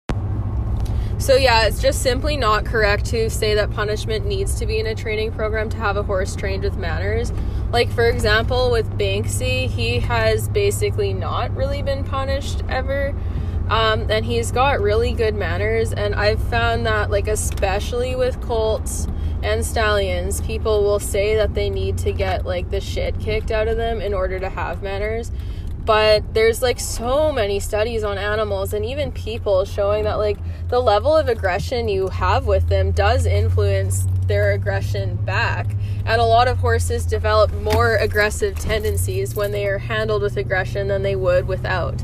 So, 1.18 1.34
yeah, 1.34 1.66
it's 1.66 1.80
just 1.80 2.02
simply 2.02 2.36
not 2.36 2.66
correct 2.66 3.06
to 3.06 3.30
say 3.30 3.54
that 3.54 3.70
punishment 3.70 4.26
needs 4.26 4.54
to 4.56 4.66
be 4.66 4.78
in 4.78 4.86
a 4.86 4.94
training 4.94 5.32
program 5.32 5.70
to 5.70 5.76
have 5.78 5.96
a 5.96 6.02
horse 6.02 6.36
trained 6.36 6.62
with 6.62 6.76
manners. 6.76 7.32
Like, 7.72 7.90
for 7.90 8.08
example, 8.08 8.70
with 8.70 8.88
Banksy, 8.98 9.66
he 9.66 9.98
has 10.00 10.48
basically 10.50 11.14
not 11.14 11.56
really 11.56 11.82
been 11.82 12.04
punished 12.04 12.62
ever. 12.68 13.14
Um, 13.70 14.10
and 14.10 14.24
he's 14.24 14.52
got 14.52 14.80
really 14.80 15.12
good 15.12 15.34
manners. 15.34 15.92
And 15.92 16.14
I've 16.14 16.42
found 16.50 16.84
that, 16.86 17.10
like, 17.10 17.28
especially 17.28 18.14
with 18.14 18.40
colts 18.42 19.08
and 19.42 19.64
stallions, 19.64 20.42
people 20.42 20.84
will 20.84 21.00
say 21.00 21.34
that 21.34 21.54
they 21.54 21.70
need 21.70 21.96
to 21.98 22.12
get, 22.12 22.44
like, 22.44 22.70
the 22.70 22.80
shit 22.80 23.18
kicked 23.18 23.50
out 23.50 23.68
of 23.68 23.78
them 23.78 24.02
in 24.02 24.12
order 24.12 24.38
to 24.38 24.50
have 24.50 24.82
manners 24.82 25.32
but 25.86 26.34
there's 26.34 26.62
like 26.62 26.80
so 26.80 27.30
many 27.30 27.60
studies 27.60 28.02
on 28.02 28.18
animals 28.18 28.74
and 28.74 28.84
even 28.84 29.12
people 29.12 29.64
showing 29.64 30.02
that 30.02 30.16
like 30.16 30.36
the 30.68 30.80
level 30.80 31.16
of 31.16 31.28
aggression 31.28 31.88
you 31.88 32.08
have 32.08 32.44
with 32.44 32.68
them 32.68 32.90
does 32.90 33.24
influence 33.24 34.04
their 34.26 34.50
aggression 34.52 35.14
back. 35.24 35.68
And 36.04 36.20
a 36.20 36.24
lot 36.24 36.48
of 36.48 36.58
horses 36.58 37.06
develop 37.06 37.52
more 37.52 37.96
aggressive 37.96 38.58
tendencies 38.58 39.36
when 39.36 39.52
they 39.52 39.66
are 39.66 39.78
handled 39.78 40.22
with 40.22 40.36
aggression 40.36 40.88
than 40.88 41.02
they 41.02 41.14
would 41.14 41.46
without 41.46 42.02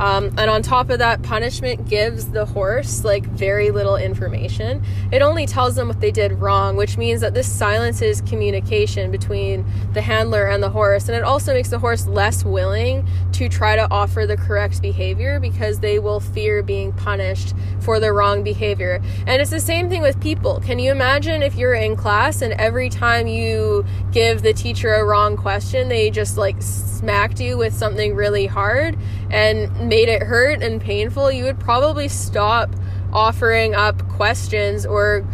Um, 0.00 0.28
and 0.38 0.48
on 0.48 0.62
top 0.62 0.88
of 0.88 0.98
that, 1.00 1.22
punishment 1.22 1.86
gives 1.86 2.30
the 2.30 2.46
horse 2.46 3.04
like 3.04 3.26
very 3.26 3.70
little 3.70 3.96
information. 3.96 4.82
It 5.12 5.20
only 5.20 5.44
tells 5.44 5.74
them 5.74 5.88
what 5.88 6.00
they 6.00 6.10
did 6.10 6.32
wrong, 6.32 6.74
which 6.74 6.96
means 6.96 7.20
that 7.20 7.34
this 7.34 7.46
silences 7.46 8.22
communication 8.22 9.10
between 9.10 9.66
the 9.92 10.00
handler 10.00 10.46
and 10.46 10.62
the 10.62 10.70
horse. 10.70 11.08
And 11.08 11.16
it 11.16 11.22
also 11.22 11.52
makes 11.52 11.68
the 11.68 11.78
horse 11.78 12.06
less 12.06 12.44
willing 12.44 13.06
to 13.32 13.50
try 13.50 13.76
to 13.76 13.86
offer 13.90 14.26
the 14.26 14.38
correct 14.38 14.80
behavior 14.80 15.38
because 15.38 15.80
they 15.80 15.98
will 15.98 16.18
fear 16.18 16.62
being 16.62 16.92
punished 16.92 17.54
for 17.80 18.00
the 18.00 18.12
wrong 18.12 18.42
behavior. 18.42 19.00
And 19.26 19.40
it's 19.40 19.50
the 19.50 19.60
same 19.60 19.88
thing 19.88 20.02
with 20.02 20.20
people. 20.20 20.60
Can 20.60 20.78
you 20.78 20.90
imagine 20.90 21.42
if 21.42 21.54
you're 21.56 21.74
in 21.74 21.96
class 21.96 22.42
and 22.42 22.52
every 22.54 22.88
time 22.88 23.26
you 23.26 23.84
give 24.12 24.42
the 24.42 24.52
teacher 24.52 24.94
a 24.94 25.04
wrong 25.04 25.36
question, 25.36 25.88
they 25.88 26.10
just 26.10 26.36
like 26.36 26.60
smacked 26.60 27.40
you 27.40 27.56
with 27.56 27.74
something 27.74 28.14
really 28.14 28.46
hard 28.46 28.98
and 29.30 29.88
made 29.88 30.08
it 30.08 30.22
hurt 30.22 30.62
and 30.62 30.80
painful? 30.80 31.30
You 31.30 31.44
would 31.44 31.60
probably 31.60 32.08
stop 32.08 32.70
offering 33.12 33.74
up 33.74 34.08
questions 34.08 34.86
or 34.86 35.26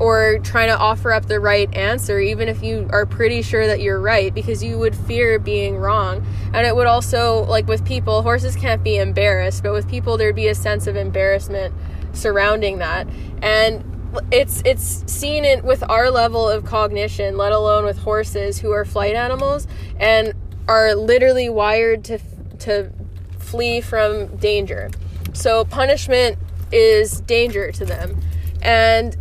or 0.00 0.38
trying 0.40 0.68
to 0.68 0.76
offer 0.76 1.12
up 1.12 1.26
the 1.26 1.38
right 1.38 1.72
answer, 1.74 2.18
even 2.18 2.48
if 2.48 2.62
you 2.62 2.88
are 2.90 3.06
pretty 3.06 3.42
sure 3.42 3.66
that 3.66 3.80
you're 3.80 4.00
right, 4.00 4.34
because 4.34 4.62
you 4.62 4.78
would 4.78 4.94
fear 4.94 5.38
being 5.38 5.76
wrong. 5.76 6.26
And 6.52 6.66
it 6.66 6.74
would 6.74 6.86
also, 6.86 7.44
like 7.44 7.66
with 7.68 7.84
people, 7.84 8.22
horses 8.22 8.56
can't 8.56 8.82
be 8.82 8.96
embarrassed, 8.96 9.62
but 9.62 9.72
with 9.72 9.88
people, 9.88 10.16
there'd 10.16 10.34
be 10.34 10.48
a 10.48 10.54
sense 10.54 10.86
of 10.86 10.96
embarrassment 10.96 11.74
surrounding 12.12 12.78
that. 12.78 13.06
And 13.42 13.84
it's 14.30 14.62
it's 14.64 15.04
seen 15.12 15.44
it 15.44 15.64
with 15.64 15.82
our 15.88 16.10
level 16.10 16.48
of 16.48 16.64
cognition, 16.64 17.36
let 17.36 17.52
alone 17.52 17.84
with 17.84 17.98
horses 17.98 18.60
who 18.60 18.70
are 18.70 18.84
flight 18.84 19.14
animals 19.14 19.66
and 19.98 20.34
are 20.68 20.94
literally 20.94 21.48
wired 21.48 22.04
to 22.04 22.18
to 22.60 22.90
flee 23.38 23.80
from 23.80 24.36
danger. 24.36 24.90
So 25.32 25.64
punishment 25.64 26.38
is 26.72 27.20
danger 27.22 27.72
to 27.72 27.84
them. 27.84 28.20
And 28.62 29.16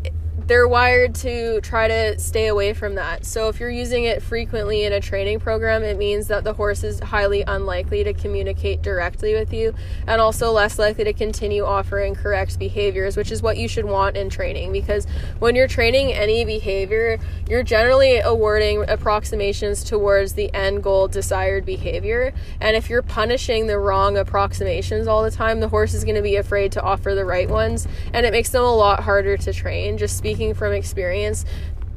they're 0.47 0.67
wired 0.67 1.15
to 1.15 1.61
try 1.61 1.87
to 1.87 2.19
stay 2.19 2.47
away 2.47 2.73
from 2.73 2.95
that. 2.95 3.25
So 3.25 3.47
if 3.47 3.59
you're 3.59 3.69
using 3.69 4.03
it 4.03 4.21
frequently 4.21 4.83
in 4.83 4.91
a 4.91 4.99
training 4.99 5.39
program, 5.39 5.83
it 5.83 5.97
means 5.97 6.27
that 6.27 6.43
the 6.43 6.53
horse 6.53 6.83
is 6.83 6.99
highly 6.99 7.43
unlikely 7.43 8.03
to 8.03 8.13
communicate 8.13 8.81
directly 8.81 9.33
with 9.33 9.53
you 9.53 9.73
and 10.05 10.19
also 10.19 10.51
less 10.51 10.77
likely 10.77 11.05
to 11.05 11.13
continue 11.13 11.63
offering 11.63 12.13
correct 12.13 12.59
behaviors, 12.59 13.15
which 13.15 13.31
is 13.31 13.41
what 13.41 13.57
you 13.57 13.67
should 13.67 13.85
want 13.85 14.17
in 14.17 14.29
training 14.29 14.73
because 14.73 15.05
when 15.39 15.55
you're 15.55 15.67
training 15.67 16.11
any 16.11 16.43
behavior, 16.43 17.17
you're 17.47 17.63
generally 17.63 18.19
awarding 18.19 18.83
approximations 18.89 19.83
towards 19.83 20.33
the 20.33 20.53
end 20.53 20.83
goal 20.83 21.07
desired 21.07 21.65
behavior. 21.65 22.33
And 22.59 22.75
if 22.75 22.89
you're 22.89 23.01
punishing 23.01 23.67
the 23.67 23.79
wrong 23.79 24.17
approximations 24.17 25.07
all 25.07 25.23
the 25.23 25.31
time, 25.31 25.61
the 25.61 25.69
horse 25.69 25.93
is 25.93 26.03
going 26.03 26.15
to 26.15 26.21
be 26.21 26.35
afraid 26.35 26.73
to 26.73 26.81
offer 26.81 27.15
the 27.15 27.25
right 27.25 27.49
ones 27.49 27.87
and 28.13 28.25
it 28.25 28.33
makes 28.33 28.49
them 28.49 28.63
a 28.63 28.75
lot 28.75 29.01
harder 29.01 29.37
to 29.37 29.53
train. 29.53 29.97
Just 29.97 30.17
speaking 30.17 30.32
speaking 30.33 30.55
from 30.55 30.73
experience, 30.73 31.45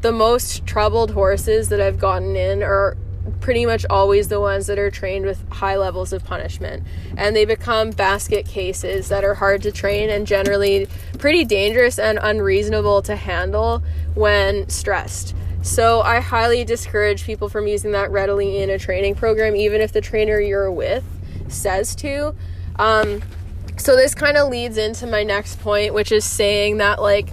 the 0.02 0.12
most 0.12 0.66
troubled 0.66 1.12
horses 1.12 1.70
that 1.70 1.80
I've 1.80 1.98
gotten 1.98 2.36
in 2.36 2.62
are 2.62 2.94
pretty 3.40 3.64
much 3.64 3.86
always 3.88 4.28
the 4.28 4.38
ones 4.38 4.66
that 4.66 4.78
are 4.78 4.90
trained 4.90 5.24
with 5.24 5.42
high 5.50 5.76
levels 5.76 6.12
of 6.12 6.22
punishment. 6.22 6.86
And 7.16 7.34
they 7.34 7.46
become 7.46 7.92
basket 7.92 8.46
cases 8.46 9.08
that 9.08 9.24
are 9.24 9.34
hard 9.34 9.62
to 9.62 9.72
train 9.72 10.10
and 10.10 10.26
generally 10.26 10.86
pretty 11.18 11.46
dangerous 11.46 11.98
and 11.98 12.18
unreasonable 12.20 13.00
to 13.02 13.16
handle 13.16 13.82
when 14.14 14.68
stressed. 14.68 15.34
So 15.62 16.02
I 16.02 16.20
highly 16.20 16.62
discourage 16.62 17.24
people 17.24 17.48
from 17.48 17.66
using 17.66 17.92
that 17.92 18.10
readily 18.10 18.58
in 18.58 18.68
a 18.68 18.78
training 18.78 19.14
program, 19.14 19.56
even 19.56 19.80
if 19.80 19.92
the 19.92 20.02
trainer 20.02 20.38
you're 20.38 20.70
with 20.70 21.04
says 21.48 21.94
to. 21.96 22.34
Um, 22.78 23.22
so 23.78 23.94
this 23.94 24.14
kind 24.14 24.36
of 24.36 24.48
leads 24.48 24.78
into 24.78 25.06
my 25.06 25.22
next 25.22 25.60
point, 25.60 25.92
which 25.92 26.10
is 26.10 26.24
saying 26.24 26.78
that, 26.78 27.00
like, 27.00 27.28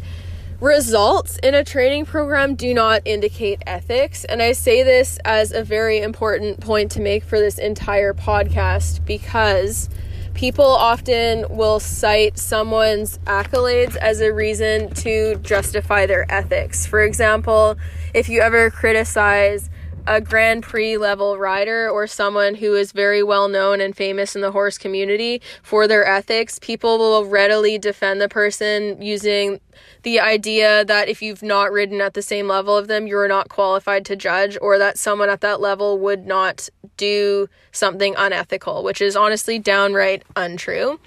Results 0.63 1.37
in 1.43 1.55
a 1.55 1.63
training 1.65 2.05
program 2.05 2.55
do 2.55 2.73
not 2.73 3.01
indicate 3.03 3.61
ethics. 3.67 4.23
And 4.23 4.41
I 4.41 4.53
say 4.53 4.81
this 4.81 5.19
as 5.25 5.51
a 5.51 5.61
very 5.61 5.99
important 5.99 6.61
point 6.61 6.89
to 6.91 7.01
make 7.01 7.25
for 7.25 7.37
this 7.37 7.59
entire 7.59 8.13
podcast 8.13 9.03
because 9.05 9.89
people 10.33 10.63
often 10.63 11.45
will 11.49 11.81
cite 11.81 12.37
someone's 12.37 13.17
accolades 13.25 13.97
as 13.97 14.21
a 14.21 14.31
reason 14.31 14.89
to 14.93 15.35
justify 15.39 16.05
their 16.05 16.25
ethics. 16.31 16.85
For 16.85 17.01
example, 17.01 17.75
if 18.13 18.29
you 18.29 18.39
ever 18.39 18.71
criticize 18.71 19.69
a 20.05 20.19
Grand 20.19 20.63
Prix 20.63 20.97
level 20.97 21.37
rider 21.37 21.89
or 21.89 22.07
someone 22.07 22.55
who 22.55 22.75
is 22.75 22.91
very 22.91 23.23
well 23.23 23.47
known 23.47 23.79
and 23.79 23.95
famous 23.95 24.35
in 24.35 24.41
the 24.41 24.51
horse 24.51 24.77
community 24.77 25.41
for 25.61 25.87
their 25.87 26.05
ethics, 26.05 26.59
people 26.59 26.97
will 26.97 27.25
readily 27.25 27.77
defend 27.77 28.19
the 28.19 28.27
person 28.27 29.01
using 29.01 29.61
the 30.03 30.19
idea 30.19 30.83
that 30.85 31.07
if 31.07 31.21
you've 31.21 31.41
not 31.41 31.71
ridden 31.71 32.01
at 32.01 32.13
the 32.13 32.21
same 32.21 32.47
level 32.47 32.75
of 32.75 32.87
them, 32.87 33.07
you're 33.07 33.29
not 33.29 33.47
qualified 33.47 34.05
to 34.05 34.15
judge, 34.15 34.57
or 34.61 34.77
that 34.77 34.97
someone 34.97 35.29
at 35.29 35.41
that 35.41 35.61
level 35.61 35.97
would 35.97 36.27
not 36.27 36.67
do 36.97 37.47
something 37.71 38.13
unethical, 38.17 38.83
which 38.83 39.01
is 39.01 39.15
honestly 39.15 39.57
downright 39.57 40.23
untrue. 40.35 40.99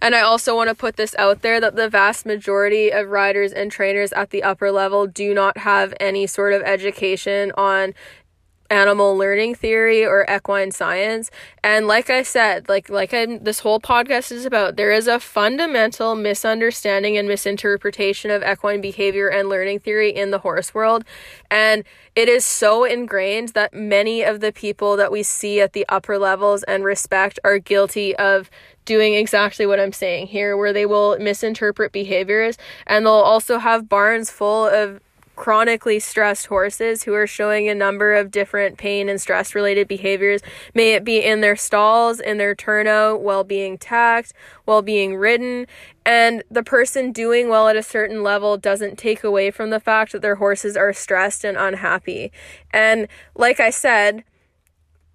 And 0.00 0.14
I 0.14 0.20
also 0.20 0.54
want 0.54 0.68
to 0.68 0.74
put 0.74 0.96
this 0.96 1.14
out 1.18 1.42
there 1.42 1.60
that 1.60 1.76
the 1.76 1.88
vast 1.88 2.26
majority 2.26 2.90
of 2.90 3.08
riders 3.08 3.52
and 3.52 3.72
trainers 3.72 4.12
at 4.12 4.30
the 4.30 4.42
upper 4.42 4.70
level 4.70 5.06
do 5.06 5.34
not 5.34 5.58
have 5.58 5.92
any 5.98 6.26
sort 6.26 6.52
of 6.52 6.62
education 6.62 7.52
on 7.56 7.94
animal 8.70 9.16
learning 9.16 9.54
theory 9.54 10.04
or 10.04 10.26
equine 10.30 10.70
science. 10.70 11.30
And 11.62 11.86
like 11.86 12.10
i 12.10 12.22
said 12.22 12.68
like 12.68 12.88
like 12.88 13.12
I, 13.12 13.38
this 13.38 13.60
whole 13.60 13.80
podcast 13.80 14.32
is 14.32 14.44
about 14.44 14.76
there 14.76 14.92
is 14.92 15.06
a 15.08 15.18
fundamental 15.20 16.14
misunderstanding 16.14 17.16
and 17.16 17.28
misinterpretation 17.28 18.30
of 18.30 18.42
equine 18.42 18.80
behavior 18.80 19.28
and 19.28 19.48
learning 19.48 19.80
theory 19.80 20.10
in 20.10 20.30
the 20.30 20.38
horse 20.38 20.74
world. 20.74 21.04
And 21.50 21.84
it 22.14 22.28
is 22.28 22.46
so 22.46 22.84
ingrained 22.84 23.50
that 23.50 23.74
many 23.74 24.22
of 24.22 24.40
the 24.40 24.50
people 24.50 24.96
that 24.96 25.12
we 25.12 25.22
see 25.22 25.60
at 25.60 25.74
the 25.74 25.84
upper 25.88 26.18
levels 26.18 26.62
and 26.62 26.82
respect 26.82 27.38
are 27.44 27.58
guilty 27.58 28.16
of 28.16 28.50
doing 28.86 29.14
exactly 29.14 29.66
what 29.66 29.78
I'm 29.78 29.92
saying 29.92 30.28
here, 30.28 30.56
where 30.56 30.72
they 30.72 30.86
will 30.86 31.18
misinterpret 31.18 31.92
behaviors. 31.92 32.56
And 32.86 33.04
they'll 33.04 33.12
also 33.12 33.58
have 33.58 33.88
barns 33.88 34.30
full 34.30 34.64
of 34.66 35.00
chronically 35.36 36.00
stressed 36.00 36.46
horses 36.46 37.04
who 37.04 37.14
are 37.14 37.26
showing 37.26 37.68
a 37.68 37.74
number 37.74 38.14
of 38.14 38.30
different 38.30 38.78
pain 38.78 39.08
and 39.08 39.20
stress 39.20 39.54
related 39.54 39.86
behaviors, 39.86 40.40
may 40.74 40.94
it 40.94 41.04
be 41.04 41.22
in 41.22 41.42
their 41.42 41.54
stalls, 41.54 42.18
in 42.18 42.38
their 42.38 42.54
turnout, 42.54 43.20
while 43.20 43.44
being 43.44 43.78
tacked, 43.78 44.32
while 44.64 44.82
being 44.82 45.14
ridden. 45.14 45.66
And 46.04 46.42
the 46.50 46.62
person 46.62 47.12
doing 47.12 47.48
well 47.48 47.68
at 47.68 47.76
a 47.76 47.82
certain 47.82 48.22
level 48.22 48.56
doesn't 48.56 48.98
take 48.98 49.22
away 49.22 49.50
from 49.50 49.70
the 49.70 49.80
fact 49.80 50.12
that 50.12 50.22
their 50.22 50.36
horses 50.36 50.76
are 50.76 50.92
stressed 50.92 51.44
and 51.44 51.56
unhappy. 51.56 52.32
And 52.72 53.06
like 53.34 53.60
I 53.60 53.70
said, 53.70 54.24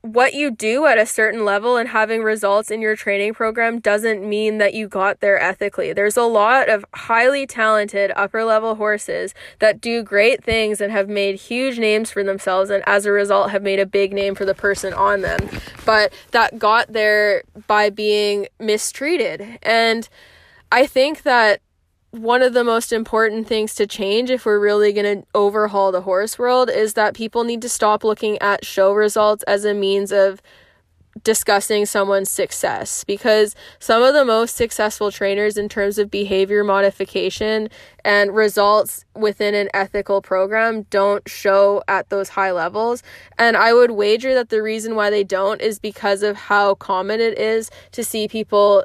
what 0.02 0.34
you 0.34 0.50
do 0.50 0.88
at 0.88 0.98
a 0.98 1.06
certain 1.06 1.46
level 1.46 1.78
and 1.78 1.90
having 1.90 2.24
results 2.24 2.72
in 2.72 2.82
your 2.82 2.96
training 2.96 3.36
program 3.36 3.80
doesn't 3.80 4.28
mean 4.28 4.58
that 4.58 4.74
you 4.74 4.88
got 4.88 5.20
there 5.20 5.40
ethically. 5.40 5.94
There's 5.94 6.18
a 6.18 6.24
lot 6.24 6.70
of 6.70 6.84
highly 6.94 7.46
talented 7.46 8.12
upper 8.16 8.44
level 8.44 8.76
horses 8.76 9.36
that 9.60 9.80
do 9.80 10.02
great 10.02 10.44
things 10.44 10.82
and 10.82 10.92
have 10.92 11.08
made 11.08 11.36
huge 11.36 11.78
names 11.78 12.10
for 12.10 12.24
themselves 12.24 12.72
and 12.72 12.84
as 12.88 13.06
a 13.06 13.12
result 13.12 13.52
have 13.52 13.62
made 13.62 13.80
a 13.80 13.86
big 13.86 14.12
name 14.12 14.34
for 14.34 14.44
the 14.46 14.56
person 14.56 14.92
on 14.92 15.22
them, 15.22 15.48
but 15.86 16.12
that 16.32 16.58
got 16.58 16.92
there 16.92 17.44
by 17.68 17.92
being 17.92 18.48
mistreated. 18.60 19.60
And 19.62 20.10
I 20.72 20.88
think 20.88 21.22
that 21.24 21.62
one 22.12 22.42
of 22.42 22.54
the 22.54 22.64
most 22.64 22.92
important 22.92 23.48
things 23.48 23.74
to 23.76 23.88
change 23.88 24.30
if 24.30 24.46
we're 24.46 24.60
really 24.60 24.92
going 24.92 25.22
to 25.22 25.28
overhaul 25.34 25.92
the 25.92 26.02
horse 26.02 26.38
world 26.38 26.70
is 26.70 26.94
that 26.94 27.14
people 27.14 27.46
need 27.46 27.62
to 27.62 27.70
stop 27.70 28.04
looking 28.04 28.38
at 28.40 28.66
show 28.66 28.94
results 28.94 29.44
as 29.44 29.64
a 29.64 29.74
means 29.74 30.12
of 30.12 30.42
discussing 31.24 31.86
someone's 31.86 32.30
success. 32.30 33.04
Because 33.04 33.56
some 33.80 34.02
of 34.02 34.14
the 34.14 34.26
most 34.26 34.56
successful 34.56 35.12
trainers 35.12 35.58
in 35.58 35.70
terms 35.70 35.98
of 35.98 36.10
behavior 36.10 36.64
modification 36.64 37.70
and 38.04 38.36
results 38.36 39.06
within 39.16 39.54
an 39.54 39.70
ethical 39.74 40.22
program 40.22 40.84
don't 40.84 41.28
show 41.30 41.84
at 41.88 42.10
those 42.10 42.30
high 42.30 42.52
levels. 42.52 43.04
And 43.38 43.58
i 43.58 43.74
would 43.74 43.92
wager 43.92 44.34
that 44.34 44.50
the 44.50 44.62
reason 44.62 44.96
why 44.96 45.10
they 45.10 45.24
don't 45.24 45.62
is 45.62 45.80
because 45.80 46.24
of 46.24 46.36
how 46.36 46.76
common 46.76 47.20
it 47.20 47.38
is 47.38 47.70
to 47.92 48.04
see 48.04 48.28
people 48.28 48.84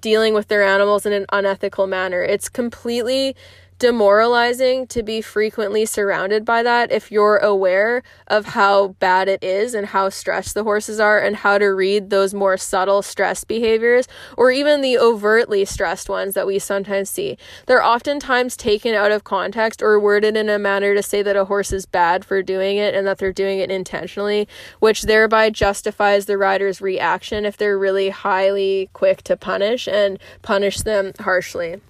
dealing 0.00 0.34
with 0.34 0.48
their 0.48 0.62
animals 0.62 1.06
in 1.06 1.12
an 1.12 1.26
unethical 1.32 1.86
manner. 1.86 2.22
It's 2.22 2.48
completely 2.48 3.36
demoralizing 3.78 4.86
to 4.86 5.02
be 5.02 5.20
frequently 5.20 5.84
surrounded 5.84 6.44
by 6.44 6.62
that 6.62 6.90
if 6.90 7.12
you're 7.12 7.36
aware 7.36 8.02
of 8.26 8.46
how 8.46 8.88
bad 8.98 9.28
it 9.28 9.42
is 9.44 9.74
and 9.74 9.88
how 9.88 10.08
stressed 10.08 10.54
the 10.54 10.64
horses 10.64 10.98
are 10.98 11.18
and 11.18 11.36
how 11.36 11.58
to 11.58 11.66
read 11.66 12.08
those 12.08 12.32
more 12.32 12.56
subtle 12.56 13.02
stress 13.02 13.44
behaviors 13.44 14.08
or 14.36 14.50
even 14.50 14.80
the 14.80 14.96
overtly 14.96 15.64
stressed 15.64 16.08
ones 16.08 16.34
that 16.34 16.46
we 16.46 16.58
sometimes 16.58 17.10
see. 17.10 17.36
They're 17.66 17.84
oftentimes 17.84 18.56
taken 18.56 18.94
out 18.94 19.12
of 19.12 19.24
context 19.24 19.82
or 19.82 20.00
worded 20.00 20.36
in 20.36 20.48
a 20.48 20.58
manner 20.58 20.94
to 20.94 21.02
say 21.02 21.22
that 21.22 21.36
a 21.36 21.44
horse 21.44 21.72
is 21.72 21.84
bad 21.84 22.24
for 22.24 22.42
doing 22.42 22.78
it 22.78 22.94
and 22.94 23.06
that 23.06 23.18
they're 23.18 23.32
doing 23.32 23.58
it 23.58 23.70
intentionally, 23.70 24.48
which 24.80 25.02
thereby 25.02 25.50
justifies 25.50 26.26
the 26.26 26.38
rider's 26.38 26.80
reaction 26.80 27.44
if 27.44 27.56
they're 27.56 27.78
really 27.78 28.08
highly 28.08 28.88
quick 28.92 29.22
to 29.22 29.36
punish 29.36 29.86
and 29.86 30.18
punish 30.42 30.78
them 30.78 31.12
harshly. 31.20 31.80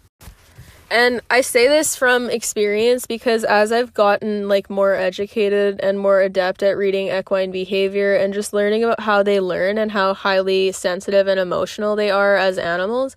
And 0.91 1.21
I 1.31 1.41
say 1.41 1.67
this 1.67 1.97
from 1.97 2.31
experience 2.31 3.07
because 3.07 3.43
as 3.43 3.73
I've 3.73 3.93
gotten 3.93 4.49
like 4.49 4.71
more 4.71 4.95
educated 4.95 5.81
and 5.81 5.99
more 5.99 6.21
adept 6.21 6.63
at 6.63 6.77
reading 6.77 7.09
equine 7.09 7.51
behavior 7.51 8.15
and 8.15 8.33
just 8.33 8.53
learning 8.53 8.85
about 8.85 9.01
how 9.01 9.23
they 9.23 9.41
learn 9.41 9.79
and 9.79 9.91
how 9.91 10.15
highly 10.15 10.71
sensitive 10.73 11.27
and 11.27 11.41
emotional 11.41 11.97
they 11.97 12.11
are 12.11 12.37
as 12.37 12.57
animals, 12.57 13.17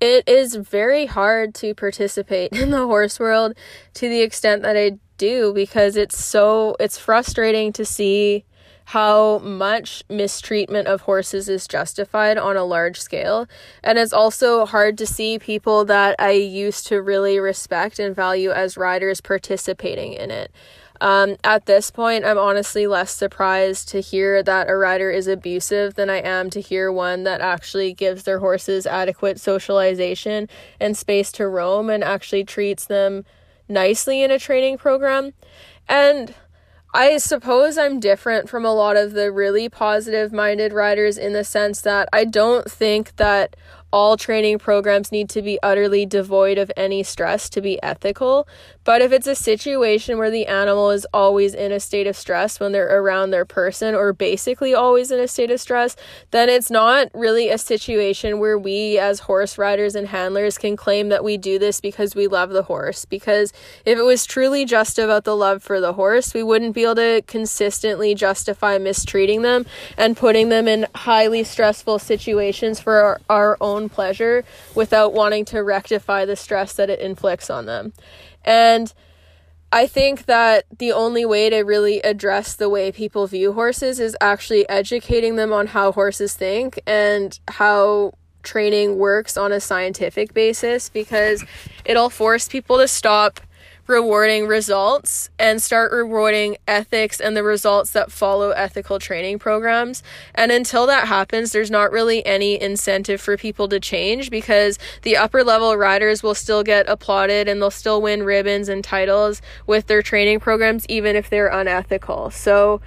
it 0.00 0.28
is 0.28 0.54
very 0.54 1.06
hard 1.06 1.54
to 1.56 1.74
participate 1.74 2.52
in 2.56 2.70
the 2.70 2.86
horse 2.86 3.18
world 3.18 3.54
to 3.94 4.08
the 4.08 4.22
extent 4.22 4.62
that 4.62 4.76
I 4.76 4.98
do 5.18 5.52
because 5.52 5.96
it's 5.96 6.22
so 6.22 6.76
it's 6.80 6.96
frustrating 6.96 7.72
to 7.74 7.84
see 7.84 8.44
how 8.90 9.38
much 9.38 10.02
mistreatment 10.08 10.88
of 10.88 11.02
horses 11.02 11.48
is 11.48 11.68
justified 11.68 12.36
on 12.36 12.56
a 12.56 12.64
large 12.64 13.00
scale. 13.00 13.46
And 13.84 14.00
it's 14.00 14.12
also 14.12 14.66
hard 14.66 14.98
to 14.98 15.06
see 15.06 15.38
people 15.38 15.84
that 15.84 16.16
I 16.18 16.32
used 16.32 16.88
to 16.88 17.00
really 17.00 17.38
respect 17.38 18.00
and 18.00 18.16
value 18.16 18.50
as 18.50 18.76
riders 18.76 19.20
participating 19.20 20.14
in 20.14 20.32
it. 20.32 20.50
Um, 21.00 21.36
at 21.44 21.66
this 21.66 21.92
point, 21.92 22.24
I'm 22.24 22.36
honestly 22.36 22.88
less 22.88 23.12
surprised 23.12 23.88
to 23.90 24.00
hear 24.00 24.42
that 24.42 24.68
a 24.68 24.74
rider 24.74 25.08
is 25.08 25.28
abusive 25.28 25.94
than 25.94 26.10
I 26.10 26.16
am 26.16 26.50
to 26.50 26.60
hear 26.60 26.90
one 26.90 27.22
that 27.22 27.40
actually 27.40 27.92
gives 27.92 28.24
their 28.24 28.40
horses 28.40 28.88
adequate 28.88 29.38
socialization 29.38 30.48
and 30.80 30.96
space 30.96 31.30
to 31.32 31.46
roam 31.46 31.90
and 31.90 32.02
actually 32.02 32.42
treats 32.42 32.86
them 32.86 33.24
nicely 33.68 34.24
in 34.24 34.32
a 34.32 34.38
training 34.40 34.78
program. 34.78 35.32
And 35.88 36.34
I 36.92 37.18
suppose 37.18 37.78
I'm 37.78 38.00
different 38.00 38.48
from 38.48 38.64
a 38.64 38.74
lot 38.74 38.96
of 38.96 39.12
the 39.12 39.30
really 39.30 39.68
positive 39.68 40.32
minded 40.32 40.72
riders 40.72 41.16
in 41.16 41.32
the 41.32 41.44
sense 41.44 41.82
that 41.82 42.08
I 42.12 42.24
don't 42.24 42.68
think 42.68 43.14
that 43.16 43.54
all 43.92 44.16
training 44.16 44.58
programs 44.58 45.12
need 45.12 45.28
to 45.30 45.42
be 45.42 45.58
utterly 45.62 46.04
devoid 46.04 46.58
of 46.58 46.70
any 46.76 47.02
stress 47.04 47.48
to 47.50 47.60
be 47.60 47.80
ethical. 47.82 48.48
But 48.90 49.02
if 49.02 49.12
it's 49.12 49.28
a 49.28 49.36
situation 49.36 50.18
where 50.18 50.32
the 50.32 50.48
animal 50.48 50.90
is 50.90 51.06
always 51.14 51.54
in 51.54 51.70
a 51.70 51.78
state 51.78 52.08
of 52.08 52.16
stress 52.16 52.58
when 52.58 52.72
they're 52.72 52.98
around 52.98 53.30
their 53.30 53.44
person, 53.44 53.94
or 53.94 54.12
basically 54.12 54.74
always 54.74 55.12
in 55.12 55.20
a 55.20 55.28
state 55.28 55.52
of 55.52 55.60
stress, 55.60 55.94
then 56.32 56.48
it's 56.48 56.72
not 56.72 57.06
really 57.14 57.50
a 57.50 57.56
situation 57.56 58.40
where 58.40 58.58
we, 58.58 58.98
as 58.98 59.20
horse 59.20 59.56
riders 59.56 59.94
and 59.94 60.08
handlers, 60.08 60.58
can 60.58 60.76
claim 60.76 61.08
that 61.08 61.22
we 61.22 61.36
do 61.36 61.56
this 61.56 61.80
because 61.80 62.16
we 62.16 62.26
love 62.26 62.50
the 62.50 62.64
horse. 62.64 63.04
Because 63.04 63.52
if 63.84 63.96
it 63.96 64.02
was 64.02 64.26
truly 64.26 64.64
just 64.64 64.98
about 64.98 65.22
the 65.22 65.36
love 65.36 65.62
for 65.62 65.80
the 65.80 65.92
horse, 65.92 66.34
we 66.34 66.42
wouldn't 66.42 66.74
be 66.74 66.82
able 66.82 66.96
to 66.96 67.22
consistently 67.28 68.16
justify 68.16 68.76
mistreating 68.76 69.42
them 69.42 69.66
and 69.96 70.16
putting 70.16 70.48
them 70.48 70.66
in 70.66 70.88
highly 70.96 71.44
stressful 71.44 72.00
situations 72.00 72.80
for 72.80 72.94
our, 72.94 73.20
our 73.30 73.56
own 73.60 73.80
own 73.80 73.88
pleasure 73.88 74.44
without 74.74 75.12
wanting 75.12 75.44
to 75.46 75.62
rectify 75.62 76.24
the 76.24 76.36
stress 76.36 76.74
that 76.74 76.90
it 76.90 77.00
inflicts 77.00 77.48
on 77.48 77.66
them. 77.66 77.92
And 78.44 78.92
I 79.72 79.86
think 79.86 80.26
that 80.26 80.64
the 80.78 80.92
only 80.92 81.24
way 81.24 81.48
to 81.50 81.58
really 81.58 82.00
address 82.00 82.54
the 82.54 82.68
way 82.68 82.90
people 82.90 83.26
view 83.26 83.52
horses 83.52 84.00
is 84.00 84.16
actually 84.20 84.68
educating 84.68 85.36
them 85.36 85.52
on 85.52 85.68
how 85.68 85.92
horses 85.92 86.34
think 86.34 86.80
and 86.86 87.38
how 87.48 88.14
training 88.42 88.98
works 88.98 89.36
on 89.36 89.52
a 89.52 89.60
scientific 89.60 90.34
basis 90.34 90.88
because 90.88 91.44
it'll 91.84 92.10
force 92.10 92.48
people 92.48 92.78
to 92.78 92.88
stop 92.88 93.40
rewarding 93.90 94.46
results 94.46 95.28
and 95.38 95.60
start 95.60 95.92
rewarding 95.92 96.56
ethics 96.66 97.20
and 97.20 97.36
the 97.36 97.42
results 97.42 97.90
that 97.90 98.10
follow 98.10 98.50
ethical 98.50 98.98
training 98.98 99.38
programs. 99.38 100.02
And 100.34 100.50
until 100.50 100.86
that 100.86 101.08
happens, 101.08 101.52
there's 101.52 101.70
not 101.70 101.92
really 101.92 102.24
any 102.24 102.60
incentive 102.60 103.20
for 103.20 103.36
people 103.36 103.68
to 103.68 103.78
change 103.78 104.30
because 104.30 104.78
the 105.02 105.18
upper 105.18 105.44
level 105.44 105.76
riders 105.76 106.22
will 106.22 106.34
still 106.34 106.62
get 106.62 106.88
applauded 106.88 107.48
and 107.48 107.60
they'll 107.60 107.70
still 107.70 108.00
win 108.00 108.22
ribbons 108.22 108.68
and 108.70 108.82
titles 108.82 109.42
with 109.66 109.86
their 109.88 110.00
training 110.00 110.40
programs, 110.40 110.86
even 110.88 111.16
if 111.16 111.28
they're 111.28 111.48
unethical. 111.48 112.30
So, 112.30 112.80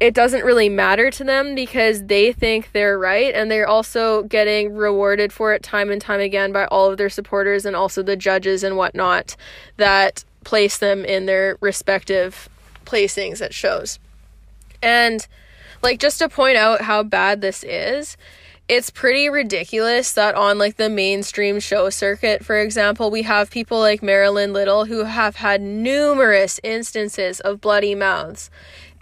it 0.00 0.12
doesn't 0.12 0.44
really 0.44 0.68
matter 0.68 1.10
to 1.10 1.24
them 1.24 1.54
because 1.54 2.04
they 2.04 2.32
think 2.32 2.72
they're 2.72 2.98
right 2.98 3.34
and 3.34 3.50
they're 3.50 3.68
also 3.68 4.24
getting 4.24 4.74
rewarded 4.74 5.32
for 5.32 5.54
it 5.54 5.62
time 5.62 5.90
and 5.90 6.00
time 6.00 6.20
again 6.20 6.52
by 6.52 6.66
all 6.66 6.90
of 6.90 6.98
their 6.98 7.08
supporters 7.08 7.64
and 7.64 7.76
also 7.76 8.02
the 8.02 8.16
judges 8.16 8.64
and 8.64 8.76
whatnot 8.76 9.36
that 9.76 10.24
place 10.44 10.78
them 10.78 11.04
in 11.04 11.26
their 11.26 11.56
respective 11.60 12.48
placings 12.84 13.40
at 13.40 13.54
shows. 13.54 13.98
And 14.82 15.26
like 15.82 15.98
just 15.98 16.18
to 16.18 16.28
point 16.28 16.56
out 16.56 16.82
how 16.82 17.02
bad 17.02 17.40
this 17.40 17.64
is, 17.64 18.16
it's 18.68 18.88
pretty 18.88 19.28
ridiculous 19.28 20.12
that 20.14 20.34
on 20.34 20.58
like 20.58 20.76
the 20.76 20.88
mainstream 20.88 21.60
show 21.60 21.90
circuit, 21.90 22.44
for 22.44 22.58
example, 22.58 23.10
we 23.10 23.22
have 23.22 23.50
people 23.50 23.78
like 23.78 24.02
Marilyn 24.02 24.52
Little 24.52 24.86
who 24.86 25.04
have 25.04 25.36
had 25.36 25.60
numerous 25.60 26.58
instances 26.62 27.40
of 27.40 27.60
bloody 27.60 27.94
mouths 27.94 28.50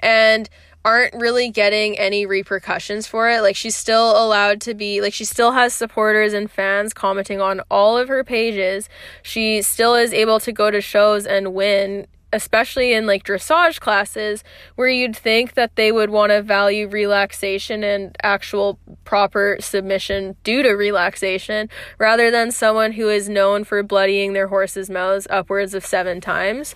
and 0.01 0.49
aren't 0.85 1.15
really 1.15 1.51
getting 1.51 1.99
any 1.99 2.27
repercussions 2.27 3.07
for 3.07 3.29
it. 3.31 3.41
Like 3.43 3.57
she's 3.57 3.77
still 3.77 4.11
allowed 4.11 4.61
to 4.63 4.75
be 4.75 5.01
like 5.01 5.15
she 5.15 5.25
still 5.25 5.53
has 5.53 5.73
supporters 5.73 6.33
and 6.33 6.51
fans 6.51 6.93
commenting 6.93 7.41
on 7.41 7.61
all 7.71 7.97
of 7.97 8.09
her 8.09 8.25
pages. 8.25 8.89
She 9.23 9.63
still 9.63 9.95
is 9.95 10.13
able 10.13 10.41
to 10.41 10.53
go 10.53 10.71
to 10.71 10.81
shows 10.81 11.27
and 11.27 11.55
win 11.55 12.07
especially 12.33 12.95
in 12.95 13.07
like 13.07 13.25
dressage 13.25 13.79
classes 13.79 14.43
where 14.77 14.89
you'd 14.89 15.15
think 15.15 15.53
that 15.53 15.77
they 15.77 15.93
would 15.93 16.11
want 16.11 16.31
to 16.31 16.41
value 16.41 16.89
relaxation 16.89 17.85
and 17.85 18.17
actual 18.23 18.79
proper 19.05 19.59
submission 19.61 20.35
due 20.43 20.63
to 20.63 20.71
relaxation 20.71 21.69
rather 21.99 22.31
than 22.31 22.51
someone 22.51 22.93
who 22.93 23.09
is 23.09 23.29
known 23.29 23.65
for 23.65 23.83
bloodying 23.83 24.33
their 24.33 24.49
horse's 24.49 24.89
mouths 24.89 25.27
upwards 25.29 25.75
of 25.75 25.85
7 25.85 26.21
times. 26.21 26.75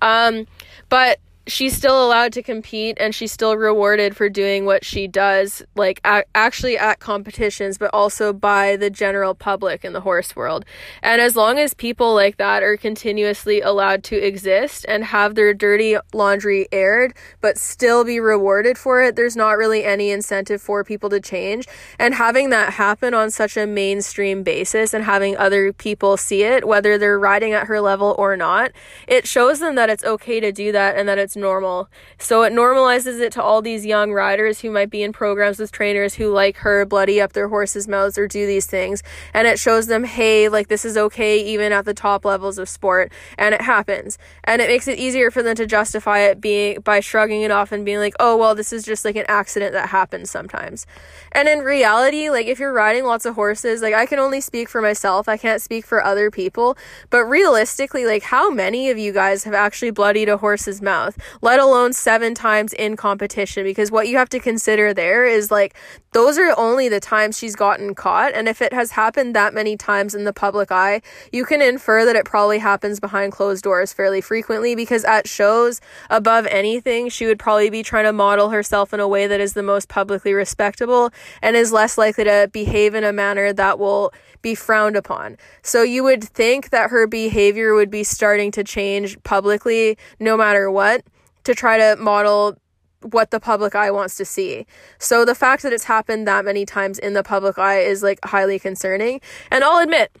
Um, 0.00 0.46
but 0.88 1.18
she's 1.46 1.76
still 1.76 2.06
allowed 2.06 2.32
to 2.32 2.42
compete 2.42 2.96
and 3.00 3.14
she's 3.14 3.32
still 3.32 3.56
rewarded 3.56 4.16
for 4.16 4.28
doing 4.28 4.64
what 4.64 4.84
she 4.84 5.08
does 5.08 5.62
like 5.74 6.00
a- 6.04 6.24
actually 6.34 6.78
at 6.78 7.00
competitions 7.00 7.78
but 7.78 7.90
also 7.92 8.32
by 8.32 8.76
the 8.76 8.88
general 8.88 9.34
public 9.34 9.84
in 9.84 9.92
the 9.92 10.02
horse 10.02 10.36
world. 10.36 10.64
And 11.02 11.20
as 11.20 11.34
long 11.34 11.58
as 11.58 11.74
people 11.74 12.14
like 12.14 12.36
that 12.36 12.62
are 12.62 12.76
continuously 12.76 13.60
allowed 13.60 14.04
to 14.04 14.16
exist 14.16 14.86
and 14.88 15.04
have 15.04 15.34
their 15.34 15.52
dirty 15.52 15.96
laundry 16.12 16.68
aired 16.70 17.14
but 17.40 17.58
still 17.58 18.04
be 18.04 18.20
rewarded 18.20 18.78
for 18.78 19.02
it 19.02 19.16
there's 19.16 19.36
not 19.36 19.58
really 19.58 19.84
any 19.84 20.10
incentive 20.10 20.62
for 20.62 20.84
people 20.84 21.10
to 21.10 21.20
change. 21.20 21.66
And 21.98 22.14
having 22.14 22.50
that 22.50 22.74
happen 22.74 23.14
on 23.14 23.30
such 23.32 23.56
a 23.56 23.66
mainstream 23.66 24.44
basis 24.44 24.94
and 24.94 25.04
having 25.04 25.36
other 25.36 25.72
people 25.72 26.16
see 26.16 26.44
it 26.44 26.68
whether 26.68 26.96
they're 26.98 27.18
riding 27.18 27.52
at 27.52 27.66
her 27.66 27.80
level 27.80 28.14
or 28.16 28.36
not 28.36 28.70
it 29.08 29.26
shows 29.26 29.58
them 29.58 29.74
that 29.74 29.90
it's 29.90 30.04
okay 30.04 30.38
to 30.38 30.52
do 30.52 30.70
that 30.70 30.96
and 30.96 31.08
that 31.08 31.18
it's 31.18 31.31
it's 31.32 31.36
normal. 31.36 31.88
So 32.18 32.42
it 32.42 32.52
normalizes 32.52 33.18
it 33.20 33.32
to 33.32 33.42
all 33.42 33.62
these 33.62 33.86
young 33.86 34.12
riders 34.12 34.60
who 34.60 34.70
might 34.70 34.90
be 34.90 35.02
in 35.02 35.12
programs 35.12 35.58
with 35.58 35.72
trainers 35.72 36.14
who 36.14 36.30
like 36.30 36.58
her 36.58 36.84
bloody 36.84 37.22
up 37.22 37.32
their 37.32 37.48
horses' 37.48 37.88
mouths 37.88 38.18
or 38.18 38.28
do 38.28 38.46
these 38.46 38.66
things. 38.66 39.02
And 39.32 39.48
it 39.48 39.58
shows 39.58 39.86
them, 39.86 40.04
hey, 40.04 40.50
like 40.50 40.68
this 40.68 40.84
is 40.84 40.98
okay 40.98 41.42
even 41.42 41.72
at 41.72 41.86
the 41.86 41.94
top 41.94 42.26
levels 42.26 42.58
of 42.58 42.68
sport. 42.68 43.10
And 43.38 43.54
it 43.54 43.62
happens. 43.62 44.18
And 44.44 44.60
it 44.60 44.68
makes 44.68 44.88
it 44.88 44.98
easier 44.98 45.30
for 45.30 45.42
them 45.42 45.56
to 45.56 45.64
justify 45.64 46.20
it 46.20 46.40
being 46.40 46.80
by 46.80 47.00
shrugging 47.00 47.40
it 47.40 47.50
off 47.50 47.72
and 47.72 47.84
being 47.84 47.98
like, 47.98 48.14
oh, 48.20 48.36
well, 48.36 48.54
this 48.54 48.72
is 48.72 48.84
just 48.84 49.04
like 49.04 49.16
an 49.16 49.24
accident 49.28 49.72
that 49.72 49.88
happens 49.88 50.30
sometimes. 50.30 50.86
And 51.32 51.48
in 51.48 51.60
reality, 51.60 52.28
like 52.28 52.46
if 52.46 52.58
you're 52.58 52.74
riding 52.74 53.04
lots 53.04 53.24
of 53.24 53.36
horses, 53.36 53.80
like 53.80 53.94
I 53.94 54.04
can 54.04 54.18
only 54.18 54.42
speak 54.42 54.68
for 54.68 54.82
myself, 54.82 55.30
I 55.30 55.38
can't 55.38 55.62
speak 55.62 55.86
for 55.86 56.04
other 56.04 56.30
people. 56.30 56.76
But 57.08 57.24
realistically, 57.24 58.04
like 58.04 58.24
how 58.24 58.50
many 58.50 58.90
of 58.90 58.98
you 58.98 59.12
guys 59.12 59.44
have 59.44 59.54
actually 59.54 59.92
bloodied 59.92 60.28
a 60.28 60.36
horse's 60.36 60.82
mouth? 60.82 61.16
Let 61.40 61.60
alone 61.60 61.92
seven 61.92 62.34
times 62.34 62.72
in 62.72 62.96
competition. 62.96 63.64
Because 63.64 63.90
what 63.90 64.08
you 64.08 64.16
have 64.16 64.28
to 64.30 64.40
consider 64.40 64.92
there 64.94 65.24
is 65.26 65.50
like, 65.50 65.74
those 66.12 66.38
are 66.38 66.54
only 66.58 66.88
the 66.88 67.00
times 67.00 67.38
she's 67.38 67.56
gotten 67.56 67.94
caught. 67.94 68.34
And 68.34 68.48
if 68.48 68.60
it 68.60 68.72
has 68.72 68.92
happened 68.92 69.34
that 69.34 69.54
many 69.54 69.76
times 69.76 70.14
in 70.14 70.24
the 70.24 70.32
public 70.32 70.70
eye, 70.70 71.00
you 71.32 71.44
can 71.44 71.62
infer 71.62 72.04
that 72.04 72.16
it 72.16 72.24
probably 72.24 72.58
happens 72.58 73.00
behind 73.00 73.32
closed 73.32 73.64
doors 73.64 73.92
fairly 73.92 74.20
frequently 74.20 74.74
because 74.74 75.04
at 75.04 75.26
shows, 75.26 75.80
above 76.10 76.46
anything, 76.46 77.08
she 77.08 77.26
would 77.26 77.38
probably 77.38 77.70
be 77.70 77.82
trying 77.82 78.04
to 78.04 78.12
model 78.12 78.50
herself 78.50 78.92
in 78.92 79.00
a 79.00 79.08
way 79.08 79.26
that 79.26 79.40
is 79.40 79.54
the 79.54 79.62
most 79.62 79.88
publicly 79.88 80.34
respectable 80.34 81.10
and 81.40 81.56
is 81.56 81.72
less 81.72 81.96
likely 81.96 82.24
to 82.24 82.48
behave 82.52 82.94
in 82.94 83.04
a 83.04 83.12
manner 83.12 83.52
that 83.52 83.78
will 83.78 84.12
be 84.42 84.54
frowned 84.54 84.96
upon. 84.96 85.36
So 85.62 85.82
you 85.82 86.02
would 86.02 86.22
think 86.22 86.70
that 86.70 86.90
her 86.90 87.06
behavior 87.06 87.74
would 87.74 87.90
be 87.90 88.04
starting 88.04 88.50
to 88.52 88.64
change 88.64 89.22
publicly 89.22 89.96
no 90.18 90.36
matter 90.36 90.70
what 90.70 91.04
to 91.44 91.54
try 91.54 91.78
to 91.78 91.96
model 92.00 92.56
what 93.02 93.30
the 93.30 93.40
public 93.40 93.74
eye 93.74 93.90
wants 93.90 94.16
to 94.16 94.24
see. 94.24 94.66
So 94.98 95.24
the 95.24 95.34
fact 95.34 95.62
that 95.62 95.72
it's 95.72 95.84
happened 95.84 96.26
that 96.28 96.44
many 96.44 96.64
times 96.64 96.98
in 96.98 97.14
the 97.14 97.22
public 97.22 97.58
eye 97.58 97.80
is 97.80 98.02
like 98.02 98.20
highly 98.24 98.58
concerning. 98.58 99.20
And 99.50 99.64
I'll 99.64 99.82
admit, 99.82 100.16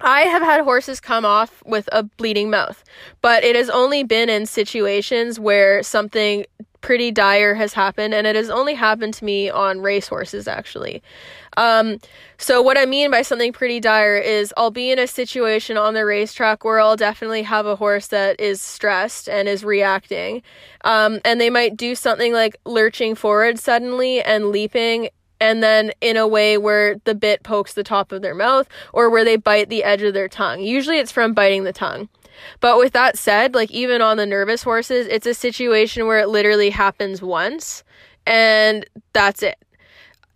I 0.00 0.22
have 0.22 0.42
had 0.42 0.62
horses 0.62 1.00
come 1.00 1.24
off 1.24 1.62
with 1.64 1.88
a 1.92 2.02
bleeding 2.02 2.50
mouth, 2.50 2.84
but 3.20 3.44
it 3.44 3.54
has 3.56 3.68
only 3.68 4.02
been 4.02 4.28
in 4.30 4.46
situations 4.46 5.38
where 5.38 5.82
something 5.82 6.44
pretty 6.80 7.10
dire 7.10 7.54
has 7.54 7.72
happened, 7.72 8.14
and 8.14 8.26
it 8.26 8.36
has 8.36 8.50
only 8.50 8.74
happened 8.74 9.14
to 9.14 9.24
me 9.24 9.50
on 9.50 9.80
racehorses 9.80 10.48
actually. 10.48 11.02
Um, 11.56 11.98
so, 12.38 12.62
what 12.62 12.78
I 12.78 12.86
mean 12.86 13.10
by 13.10 13.22
something 13.22 13.52
pretty 13.52 13.80
dire 13.80 14.16
is 14.16 14.54
I'll 14.56 14.70
be 14.70 14.90
in 14.90 14.98
a 14.98 15.06
situation 15.06 15.76
on 15.76 15.94
the 15.94 16.04
racetrack 16.04 16.64
where 16.64 16.80
I'll 16.80 16.96
definitely 16.96 17.42
have 17.42 17.66
a 17.66 17.76
horse 17.76 18.06
that 18.08 18.40
is 18.40 18.60
stressed 18.60 19.28
and 19.28 19.48
is 19.48 19.64
reacting. 19.64 20.42
Um, 20.84 21.20
and 21.24 21.40
they 21.40 21.50
might 21.50 21.76
do 21.76 21.94
something 21.94 22.32
like 22.32 22.56
lurching 22.64 23.14
forward 23.14 23.58
suddenly 23.58 24.22
and 24.22 24.46
leaping 24.46 25.10
and 25.40 25.62
then 25.62 25.90
in 26.00 26.16
a 26.16 26.28
way 26.28 26.58
where 26.58 26.96
the 27.04 27.14
bit 27.14 27.42
pokes 27.42 27.72
the 27.72 27.82
top 27.82 28.12
of 28.12 28.22
their 28.22 28.34
mouth 28.34 28.68
or 28.92 29.08
where 29.10 29.24
they 29.24 29.36
bite 29.36 29.68
the 29.68 29.82
edge 29.82 30.02
of 30.02 30.14
their 30.14 30.28
tongue. 30.28 30.60
Usually 30.60 30.98
it's 30.98 31.12
from 31.12 31.32
biting 31.32 31.64
the 31.64 31.72
tongue. 31.72 32.08
But 32.60 32.78
with 32.78 32.92
that 32.92 33.18
said, 33.18 33.54
like 33.54 33.70
even 33.70 34.02
on 34.02 34.16
the 34.16 34.26
nervous 34.26 34.62
horses, 34.62 35.06
it's 35.06 35.26
a 35.26 35.34
situation 35.34 36.06
where 36.06 36.18
it 36.18 36.28
literally 36.28 36.70
happens 36.70 37.22
once 37.22 37.84
and 38.26 38.86
that's 39.12 39.42
it. 39.42 39.58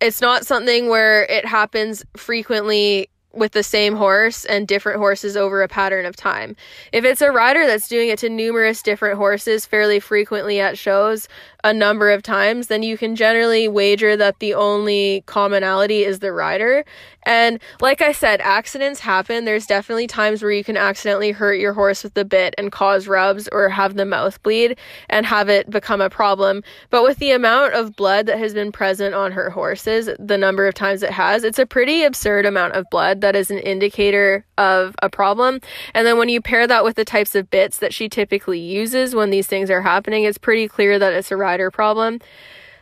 It's 0.01 0.21
not 0.21 0.45
something 0.45 0.89
where 0.89 1.23
it 1.25 1.45
happens 1.45 2.03
frequently 2.17 3.09
with 3.35 3.51
the 3.51 3.63
same 3.63 3.95
horse 3.95 4.45
and 4.45 4.67
different 4.67 4.99
horses 4.99 5.35
over 5.35 5.61
a 5.61 5.67
pattern 5.67 6.05
of 6.05 6.15
time. 6.15 6.55
If 6.91 7.03
it's 7.03 7.21
a 7.21 7.31
rider 7.31 7.65
that's 7.65 7.87
doing 7.87 8.09
it 8.09 8.19
to 8.19 8.29
numerous 8.29 8.81
different 8.81 9.17
horses 9.17 9.65
fairly 9.65 9.99
frequently 9.99 10.59
at 10.59 10.77
shows, 10.77 11.27
a 11.65 11.73
number 11.73 12.11
of 12.11 12.21
times, 12.21 12.67
then 12.67 12.83
you 12.83 12.95
can 12.95 13.15
generally 13.15 13.67
wager 13.67 14.15
that 14.15 14.37
the 14.37 14.53
only 14.53 15.23
commonality 15.25 16.03
is 16.03 16.19
the 16.19 16.31
rider. 16.31 16.85
And 17.25 17.59
like 17.81 18.03
I 18.03 18.11
said, 18.11 18.39
accidents 18.41 18.99
happen. 18.99 19.45
There's 19.45 19.65
definitely 19.65 20.05
times 20.05 20.43
where 20.43 20.51
you 20.51 20.63
can 20.63 20.77
accidentally 20.77 21.31
hurt 21.31 21.55
your 21.55 21.73
horse 21.73 22.03
with 22.03 22.13
the 22.13 22.23
bit 22.23 22.53
and 22.59 22.71
cause 22.71 23.07
rubs 23.07 23.49
or 23.51 23.67
have 23.69 23.95
the 23.95 24.05
mouth 24.05 24.41
bleed 24.43 24.77
and 25.09 25.25
have 25.25 25.49
it 25.49 25.67
become 25.71 26.01
a 26.01 26.09
problem. 26.09 26.61
But 26.91 27.01
with 27.01 27.17
the 27.17 27.31
amount 27.31 27.73
of 27.73 27.95
blood 27.95 28.27
that 28.27 28.37
has 28.37 28.53
been 28.53 28.71
present 28.71 29.15
on 29.15 29.31
her 29.31 29.49
horses, 29.49 30.07
the 30.19 30.37
number 30.37 30.67
of 30.67 30.75
times 30.75 31.01
it 31.01 31.09
has, 31.09 31.43
it's 31.43 31.57
a 31.57 31.65
pretty 31.65 32.03
absurd 32.03 32.45
amount 32.45 32.73
of 32.73 32.85
blood 32.91 33.21
that 33.21 33.35
is 33.35 33.49
an 33.49 33.57
indicator 33.57 34.45
of 34.59 34.95
a 35.01 35.09
problem. 35.09 35.61
And 35.95 36.05
then 36.05 36.19
when 36.19 36.29
you 36.29 36.41
pair 36.41 36.67
that 36.67 36.83
with 36.83 36.95
the 36.95 37.05
types 37.05 37.33
of 37.33 37.49
bits 37.49 37.79
that 37.79 37.91
she 37.91 38.07
typically 38.07 38.59
uses 38.59 39.15
when 39.15 39.31
these 39.31 39.47
things 39.47 39.71
are 39.71 39.81
happening, 39.81 40.25
it's 40.25 40.37
pretty 40.37 40.67
clear 40.67 40.99
that 40.99 41.13
it's 41.13 41.31
a 41.31 41.35
rider 41.35 41.54
problem. 41.71 42.19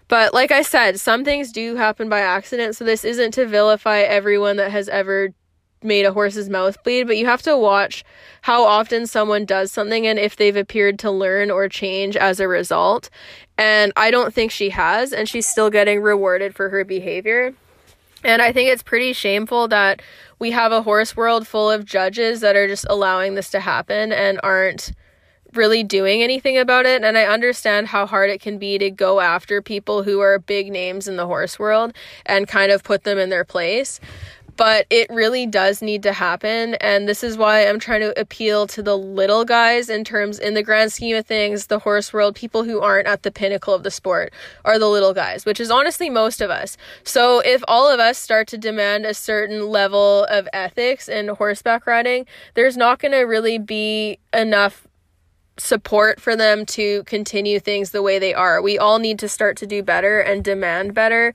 But 0.07 0.33
like 0.33 0.51
I 0.51 0.61
said, 0.61 0.99
some 0.99 1.23
things 1.23 1.51
do 1.51 1.75
happen 1.75 2.09
by 2.09 2.19
accident, 2.19 2.75
so 2.75 2.83
this 2.83 3.03
isn't 3.03 3.31
to 3.31 3.45
vilify 3.45 3.99
everyone 3.99 4.57
that 4.57 4.71
has 4.71 4.89
ever 4.89 5.29
made 5.81 6.05
a 6.05 6.13
horse's 6.13 6.49
mouth 6.49 6.81
bleed, 6.83 7.07
but 7.07 7.17
you 7.17 7.25
have 7.25 7.41
to 7.43 7.57
watch 7.57 8.03
how 8.41 8.63
often 8.63 9.05
someone 9.07 9.45
does 9.45 9.71
something 9.71 10.07
and 10.07 10.17
if 10.19 10.35
they've 10.35 10.55
appeared 10.55 10.97
to 10.99 11.11
learn 11.11 11.51
or 11.51 11.67
change 11.67 12.15
as 12.15 12.39
a 12.39 12.47
result. 12.47 13.09
And 13.57 13.91
I 13.95 14.11
don't 14.11 14.33
think 14.33 14.51
she 14.51 14.69
has, 14.69 15.13
and 15.13 15.27
she's 15.27 15.45
still 15.45 15.69
getting 15.69 16.01
rewarded 16.01 16.55
for 16.55 16.69
her 16.69 16.83
behavior. 16.83 17.53
And 18.23 18.41
I 18.41 18.53
think 18.53 18.69
it's 18.69 18.83
pretty 18.83 19.13
shameful 19.13 19.67
that 19.67 20.01
we 20.39 20.51
have 20.51 20.71
a 20.71 20.81
horse 20.81 21.15
world 21.15 21.47
full 21.47 21.69
of 21.69 21.85
judges 21.85 22.39
that 22.41 22.55
are 22.55 22.67
just 22.67 22.85
allowing 22.89 23.35
this 23.35 23.49
to 23.51 23.59
happen 23.59 24.11
and 24.13 24.39
aren't 24.43 24.93
really 25.55 25.83
doing 25.83 26.21
anything 26.21 26.57
about 26.57 26.85
it. 26.85 27.03
And 27.03 27.17
I 27.17 27.25
understand 27.25 27.87
how 27.87 28.05
hard 28.05 28.29
it 28.29 28.41
can 28.41 28.57
be 28.57 28.77
to 28.77 28.89
go 28.89 29.19
after 29.19 29.61
people 29.61 30.03
who 30.03 30.19
are 30.19 30.39
big 30.39 30.71
names 30.71 31.07
in 31.07 31.15
the 31.15 31.25
horse 31.25 31.57
world 31.59 31.93
and 32.25 32.47
kind 32.47 32.71
of 32.71 32.83
put 32.83 33.03
them 33.03 33.17
in 33.17 33.29
their 33.29 33.45
place. 33.45 33.99
But 34.55 34.85
it 34.91 35.09
really 35.09 35.47
does 35.47 35.81
need 35.81 36.03
to 36.03 36.13
happen. 36.13 36.75
And 36.75 37.09
this 37.09 37.23
is 37.23 37.37
why 37.37 37.67
I'm 37.67 37.79
trying 37.79 38.01
to 38.01 38.19
appeal 38.19 38.67
to 38.67 38.83
the 38.83 38.95
little 38.95 39.45
guys 39.45 39.89
in 39.89 40.03
terms, 40.03 40.37
in 40.37 40.53
the 40.53 40.61
grand 40.61 40.93
scheme 40.93 41.15
of 41.15 41.25
things, 41.25 41.65
the 41.65 41.79
horse 41.79 42.13
world, 42.13 42.35
people 42.35 42.63
who 42.63 42.79
aren't 42.79 43.07
at 43.07 43.23
the 43.23 43.31
pinnacle 43.31 43.73
of 43.73 43.81
the 43.81 43.89
sport 43.89 44.31
are 44.63 44.77
the 44.77 44.89
little 44.89 45.13
guys, 45.13 45.43
which 45.43 45.59
is 45.59 45.71
honestly 45.71 46.07
most 46.07 46.39
of 46.39 46.51
us. 46.51 46.77
So 47.03 47.39
if 47.39 47.63
all 47.67 47.89
of 47.89 47.99
us 47.99 48.19
start 48.19 48.47
to 48.49 48.57
demand 48.59 49.07
a 49.07 49.15
certain 49.15 49.69
level 49.69 50.25
of 50.25 50.47
ethics 50.53 51.09
in 51.09 51.29
horseback 51.29 51.87
riding, 51.87 52.27
there's 52.53 52.77
not 52.77 52.99
going 52.99 53.13
to 53.13 53.21
really 53.21 53.57
be 53.57 54.19
enough 54.33 54.87
support 55.57 56.19
for 56.19 56.35
them 56.35 56.65
to 56.65 57.03
continue 57.03 57.59
things 57.59 57.91
the 57.91 58.01
way 58.01 58.19
they 58.19 58.33
are. 58.33 58.61
We 58.61 58.77
all 58.77 58.99
need 58.99 59.19
to 59.19 59.29
start 59.29 59.57
to 59.57 59.67
do 59.67 59.83
better 59.83 60.19
and 60.19 60.43
demand 60.43 60.93
better 60.93 61.33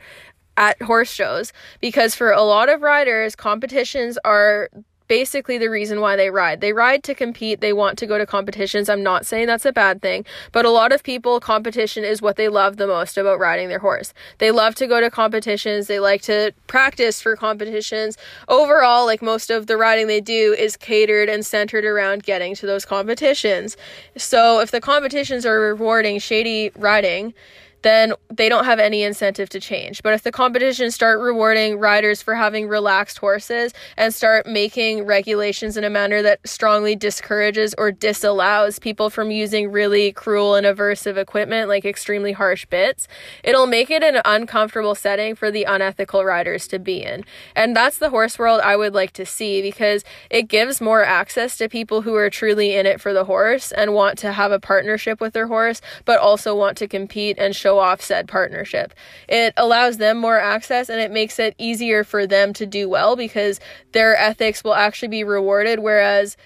at 0.57 0.81
horse 0.83 1.11
shows 1.11 1.53
because 1.81 2.15
for 2.17 2.33
a 2.33 2.43
lot 2.43 2.69
of 2.69 2.83
riders, 2.83 3.37
competitions 3.37 4.19
are 4.25 4.69
basically 5.09 5.59
the 5.59 5.71
reason 5.71 6.01
why 6.01 6.17
they 6.17 6.31
ride. 6.31 6.61
They 6.61 6.73
ride 6.73 7.03
to 7.05 7.15
compete, 7.15 7.61
they 7.61 7.73
want 7.73 7.99
to 7.99 8.07
go 8.07 8.19
to 8.19 8.27
competitions. 8.27 8.89
I'm 8.89 9.03
not 9.03 9.27
saying 9.27 9.47
that's 9.47 9.65
a 9.65 9.73
bad 9.73 10.03
thing, 10.03 10.25
but 10.53 10.65
a 10.65 10.71
lot 10.71 10.93
of 10.93 11.03
people, 11.03 11.41
competition 11.41 12.05
is 12.05 12.23
what 12.23 12.37
they 12.37 12.49
love 12.49 12.77
the 12.77 12.87
most 12.87 13.19
about 13.19 13.41
riding 13.41 13.69
their 13.69 13.79
horse. 13.79 14.13
They 14.39 14.51
love 14.51 14.75
to 14.77 14.87
go 14.87 15.01
to 15.01 15.11
competitions, 15.11 15.87
they 15.87 15.99
like 15.99 16.23
to 16.23 16.53
practice 16.67 17.21
for 17.21 17.35
competitions. 17.37 18.17
Overall, 18.47 19.07
like 19.07 19.23
most 19.23 19.51
of 19.51 19.67
the 19.67 19.77
riding 19.77 20.07
they 20.07 20.21
do 20.21 20.55
is 20.57 20.77
catered 20.77 21.29
and 21.29 21.45
centered 21.45 21.85
around 21.85 22.23
getting 22.23 22.55
to 22.57 22.67
those 22.67 22.85
competitions. 22.85 23.77
So 24.17 24.61
if 24.61 24.71
the 24.71 24.81
competitions 24.81 25.47
are 25.47 25.59
rewarding 25.59 26.19
shady 26.19 26.71
riding, 26.77 27.35
then 27.83 28.13
they 28.33 28.49
don't 28.49 28.65
have 28.65 28.79
any 28.79 29.03
incentive 29.03 29.49
to 29.51 29.61
change. 29.61 30.03
But 30.03 30.15
if 30.15 30.23
the 30.23 30.33
competition 30.33 30.91
start 30.91 31.21
rewarding 31.21 31.79
riders 31.79 32.23
for 32.23 32.35
having 32.35 32.69
relaxed 32.69 33.19
horses 33.19 33.73
and 33.97 34.13
start 34.15 34.47
making 34.47 35.05
regulations 35.05 35.77
in 35.77 35.85
a 35.85 35.91
manner 35.91 36.23
that 36.23 36.47
strongly 36.47 36.97
discourages 36.97 37.75
or 37.79 37.93
disallows 37.93 38.79
people 38.79 39.11
from 39.11 39.31
using 39.31 39.71
really 39.71 40.13
cruel 40.13 40.55
and 40.55 40.67
aversive 40.67 41.17
equipment 41.17 41.69
like 41.69 41.85
extremely 41.85 42.33
harsh 42.33 42.65
bits, 42.67 43.07
it'll 43.45 43.67
make 43.67 43.91
it 43.91 44.03
an 44.03 44.21
uncomfortable 44.25 44.95
setting 44.95 45.35
for 45.35 45.51
the 45.51 45.65
unethical 45.65 46.25
riders 46.25 46.67
to 46.69 46.79
be 46.79 47.03
in. 47.03 47.25
And 47.55 47.77
that's 47.77 47.99
the 47.99 48.11
horse 48.11 48.39
world 48.39 48.61
I 48.63 48.77
would 48.77 48.95
like 48.95 49.13
to 49.13 49.27
see 49.27 49.63
because 49.63 50.05
it 50.31 50.49
gives 50.49 50.81
more 50.81 51.05
access 51.05 51.57
to 51.59 51.69
people 51.69 52.03
who 52.03 52.15
are 52.15 52.31
truly 52.31 52.75
in 52.75 52.87
it 52.87 53.01
for 53.01 53.13
the 53.13 53.25
horse 53.25 53.73
and 53.73 53.95
want 53.95 54.19
to 54.19 54.33
have 54.33 54.53
a 54.53 54.61
partnership 54.61 55.21
with 55.21 55.33
their 55.33 55.47
horse, 55.47 55.81
but 56.05 56.19
also 56.19 56.55
want 56.55 56.77
to 56.79 56.89
compete 56.89 57.39
and 57.39 57.55
show 57.55 57.68
show 57.69 57.79
off 57.79 58.01
said 58.01 58.27
partnership. 58.29 58.95
It 59.29 59.53
allows 59.59 59.99
them 59.99 60.17
more 60.17 60.39
access 60.39 60.89
and 60.89 61.01
it 61.01 61.11
makes 61.11 61.39
it 61.39 61.55
easier 61.59 62.03
for 62.03 62.27
them 62.27 62.55
to 62.55 62.65
do 62.65 62.89
well 62.89 63.15
because 63.15 63.61
their 63.93 64.17
ethics 64.17 64.65
will 64.65 64.75
actually 64.75 65.09
be 65.09 65.25
rewarded. 65.25 65.81
Whereas 65.81 66.39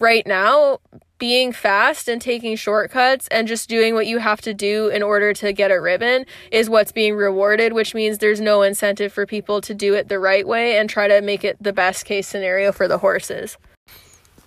right 0.00 0.26
now, 0.26 0.80
being 1.18 1.52
fast 1.52 2.08
and 2.08 2.20
taking 2.20 2.56
shortcuts 2.56 3.28
and 3.28 3.46
just 3.46 3.68
doing 3.68 3.94
what 3.94 4.08
you 4.08 4.18
have 4.18 4.40
to 4.40 4.52
do 4.52 4.88
in 4.88 5.00
order 5.00 5.32
to 5.32 5.52
get 5.52 5.70
a 5.70 5.80
ribbon 5.80 6.26
is 6.50 6.68
what's 6.68 6.90
being 6.90 7.14
rewarded, 7.14 7.72
which 7.72 7.94
means 7.94 8.18
there's 8.18 8.40
no 8.40 8.62
incentive 8.62 9.12
for 9.12 9.24
people 9.24 9.60
to 9.60 9.74
do 9.74 9.94
it 9.94 10.08
the 10.08 10.18
right 10.18 10.46
way 10.46 10.76
and 10.76 10.90
try 10.90 11.06
to 11.06 11.22
make 11.22 11.44
it 11.44 11.56
the 11.60 11.72
best 11.72 12.04
case 12.04 12.26
scenario 12.26 12.72
for 12.72 12.88
the 12.88 12.98
horses. 12.98 13.56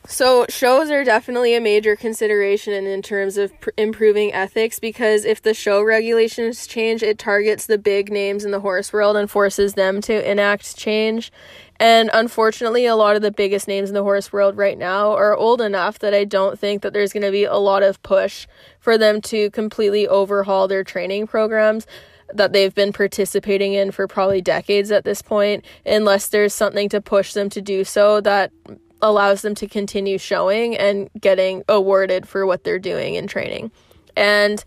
So, 0.10 0.46
shows 0.48 0.90
are 0.90 1.04
definitely 1.04 1.54
a 1.54 1.60
major 1.60 1.98
consideration 1.98 2.86
in, 2.86 3.02
terms 3.02 3.36
of 3.36 3.60
pr- 3.60 3.72
improving 3.76 4.34
ethics 4.34 4.80
because 4.80 5.26
if 5.26 5.42
the 5.42 5.54
show 5.54 5.84
regulations 5.84 6.66
change, 6.66 7.04
it 7.04 7.20
targets 7.20 7.66
the 7.66 7.78
big 7.78 8.10
names 8.10 8.46
in 8.46 8.52
the 8.52 8.62
horse 8.62 8.94
world 8.94 9.18
and 9.18 9.30
forces 9.30 9.74
them 9.74 10.00
to 10.02 10.32
enact 10.32 10.78
change. 10.78 11.30
And 11.78 12.10
unfortunately, 12.14 12.86
a 12.86 12.96
lot 12.96 13.18
of 13.18 13.22
the 13.22 13.32
biggest 13.32 13.68
names 13.68 13.90
in 13.90 13.96
the 13.96 14.04
horse 14.04 14.32
world 14.32 14.56
right 14.56 14.78
now 14.78 15.12
are 15.12 15.36
old 15.36 15.60
enough 15.60 16.00
that 16.00 16.14
I 16.14 16.24
don't 16.24 16.58
think 16.58 16.84
that 16.84 16.94
there's 16.94 17.12
going 17.12 17.24
to 17.24 17.32
be 17.32 17.44
a 17.44 17.58
lot 17.58 17.84
of 17.84 18.02
push 18.02 18.48
for 18.80 18.98
them 18.98 19.20
to 19.24 19.52
completely 19.52 20.08
overhaul 20.08 20.70
their 20.70 20.86
training 20.86 21.28
programs 21.28 21.86
that 22.34 22.54
they've 22.54 22.74
been 22.74 22.94
participating 22.94 23.74
in 23.74 23.92
for 23.92 24.08
probably 24.08 24.42
decades 24.42 24.90
at 24.90 25.04
this 25.04 25.22
point, 25.22 25.66
unless 25.86 26.30
there's 26.30 26.54
something 26.54 26.88
to 26.90 27.02
push 27.02 27.34
them 27.34 27.50
to 27.50 27.62
do 27.62 27.84
so 27.84 28.22
that 28.22 28.54
allows 29.02 29.42
them 29.42 29.56
to 29.56 29.68
continue 29.68 30.18
showing 30.18 30.76
and 30.76 31.10
getting 31.20 31.64
awarded 31.70 32.28
for 32.28 32.46
what 32.46 32.64
they're 32.64 32.80
doing 32.80 33.16
in 33.16 33.28
training. 33.28 33.72
And 34.16 34.64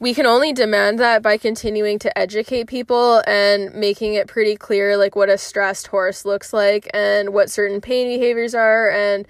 we 0.00 0.12
can 0.12 0.26
only 0.26 0.52
demand 0.52 0.98
that 0.98 1.22
by 1.22 1.36
continuing 1.36 1.98
to 2.00 2.18
educate 2.18 2.66
people 2.66 3.22
and 3.26 3.72
making 3.74 4.14
it 4.14 4.26
pretty 4.26 4.56
clear 4.56 4.96
like 4.96 5.16
what 5.16 5.30
a 5.30 5.38
stressed 5.38 5.86
horse 5.86 6.24
looks 6.24 6.52
like 6.52 6.90
and 6.92 7.32
what 7.32 7.50
certain 7.50 7.80
pain 7.80 8.08
behaviors 8.08 8.54
are 8.54 8.90
and 8.90 9.26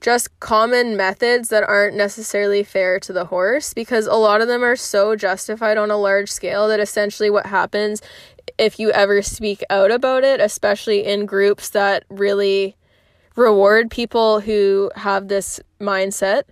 just 0.00 0.38
common 0.40 0.96
methods 0.96 1.48
that 1.48 1.62
aren't 1.62 1.96
necessarily 1.96 2.62
fair 2.62 2.98
to 3.00 3.12
the 3.12 3.26
horse 3.26 3.74
because 3.74 4.06
a 4.06 4.14
lot 4.14 4.40
of 4.40 4.48
them 4.48 4.62
are 4.62 4.76
so 4.76 5.16
justified 5.16 5.78
on 5.78 5.90
a 5.90 5.96
large 5.96 6.30
scale 6.30 6.68
that 6.68 6.80
essentially 6.80 7.30
what 7.30 7.46
happens 7.46 8.02
if 8.58 8.78
you 8.78 8.90
ever 8.92 9.22
speak 9.22 9.62
out 9.70 9.90
about 9.90 10.24
it, 10.24 10.40
especially 10.40 11.04
in 11.04 11.26
groups 11.26 11.70
that 11.70 12.04
really 12.08 12.76
reward 13.36 13.90
people 13.90 14.40
who 14.40 14.90
have 14.96 15.28
this 15.28 15.60
mindset, 15.80 16.44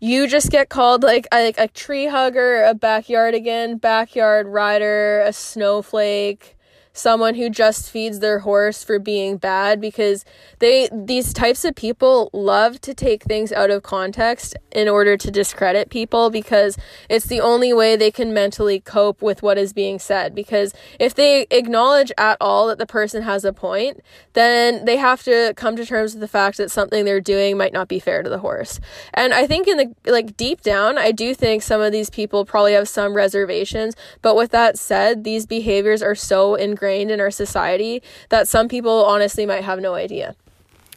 you 0.00 0.26
just 0.26 0.50
get 0.50 0.68
called 0.68 1.02
like 1.02 1.26
a, 1.32 1.46
like 1.46 1.58
a 1.58 1.68
tree 1.68 2.06
hugger, 2.06 2.64
a 2.64 2.74
backyard 2.74 3.34
again, 3.34 3.78
backyard 3.78 4.46
rider, 4.46 5.20
a 5.20 5.32
snowflake, 5.32 6.56
someone 6.98 7.36
who 7.36 7.48
just 7.48 7.90
feeds 7.90 8.18
their 8.18 8.40
horse 8.40 8.82
for 8.82 8.98
being 8.98 9.36
bad 9.36 9.80
because 9.80 10.24
they 10.58 10.88
these 10.92 11.32
types 11.32 11.64
of 11.64 11.74
people 11.74 12.28
love 12.32 12.80
to 12.80 12.92
take 12.92 13.22
things 13.22 13.52
out 13.52 13.70
of 13.70 13.82
context 13.82 14.56
in 14.72 14.88
order 14.88 15.16
to 15.16 15.30
discredit 15.30 15.90
people 15.90 16.28
because 16.30 16.76
it's 17.08 17.26
the 17.26 17.40
only 17.40 17.72
way 17.72 17.94
they 17.94 18.10
can 18.10 18.34
mentally 18.34 18.80
cope 18.80 19.22
with 19.22 19.42
what 19.42 19.56
is 19.56 19.72
being 19.72 19.98
said. 19.98 20.34
Because 20.34 20.74
if 20.98 21.14
they 21.14 21.46
acknowledge 21.50 22.10
at 22.18 22.36
all 22.40 22.66
that 22.66 22.78
the 22.78 22.86
person 22.86 23.22
has 23.22 23.44
a 23.44 23.52
point 23.52 24.00
then 24.32 24.84
they 24.84 24.96
have 24.96 25.22
to 25.22 25.52
come 25.56 25.76
to 25.76 25.86
terms 25.86 26.14
with 26.14 26.20
the 26.20 26.28
fact 26.28 26.56
that 26.56 26.70
something 26.70 27.04
they're 27.04 27.20
doing 27.20 27.56
might 27.56 27.72
not 27.72 27.88
be 27.88 27.98
fair 27.98 28.22
to 28.22 28.30
the 28.30 28.38
horse. 28.38 28.80
And 29.14 29.32
i 29.32 29.46
think 29.46 29.68
in 29.68 29.76
the 29.76 29.94
like 30.10 30.36
deep 30.36 30.62
down 30.62 30.98
i 30.98 31.12
do 31.12 31.34
think 31.34 31.62
some 31.62 31.80
of 31.80 31.92
these 31.92 32.10
people 32.10 32.44
probably 32.44 32.72
have 32.72 32.88
some 32.88 33.14
reservations 33.14 33.94
but 34.22 34.34
with 34.36 34.50
that 34.50 34.78
said 34.78 35.24
these 35.24 35.46
behaviors 35.46 36.02
are 36.02 36.14
so 36.14 36.54
ingrained 36.54 36.87
ingrained 36.88 37.10
in 37.10 37.20
our 37.20 37.30
society 37.30 38.02
that 38.30 38.48
some 38.48 38.68
people 38.68 39.04
honestly 39.04 39.46
might 39.46 39.64
have 39.64 39.80
no 39.80 39.94
idea. 39.94 40.34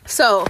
So, 0.05 0.47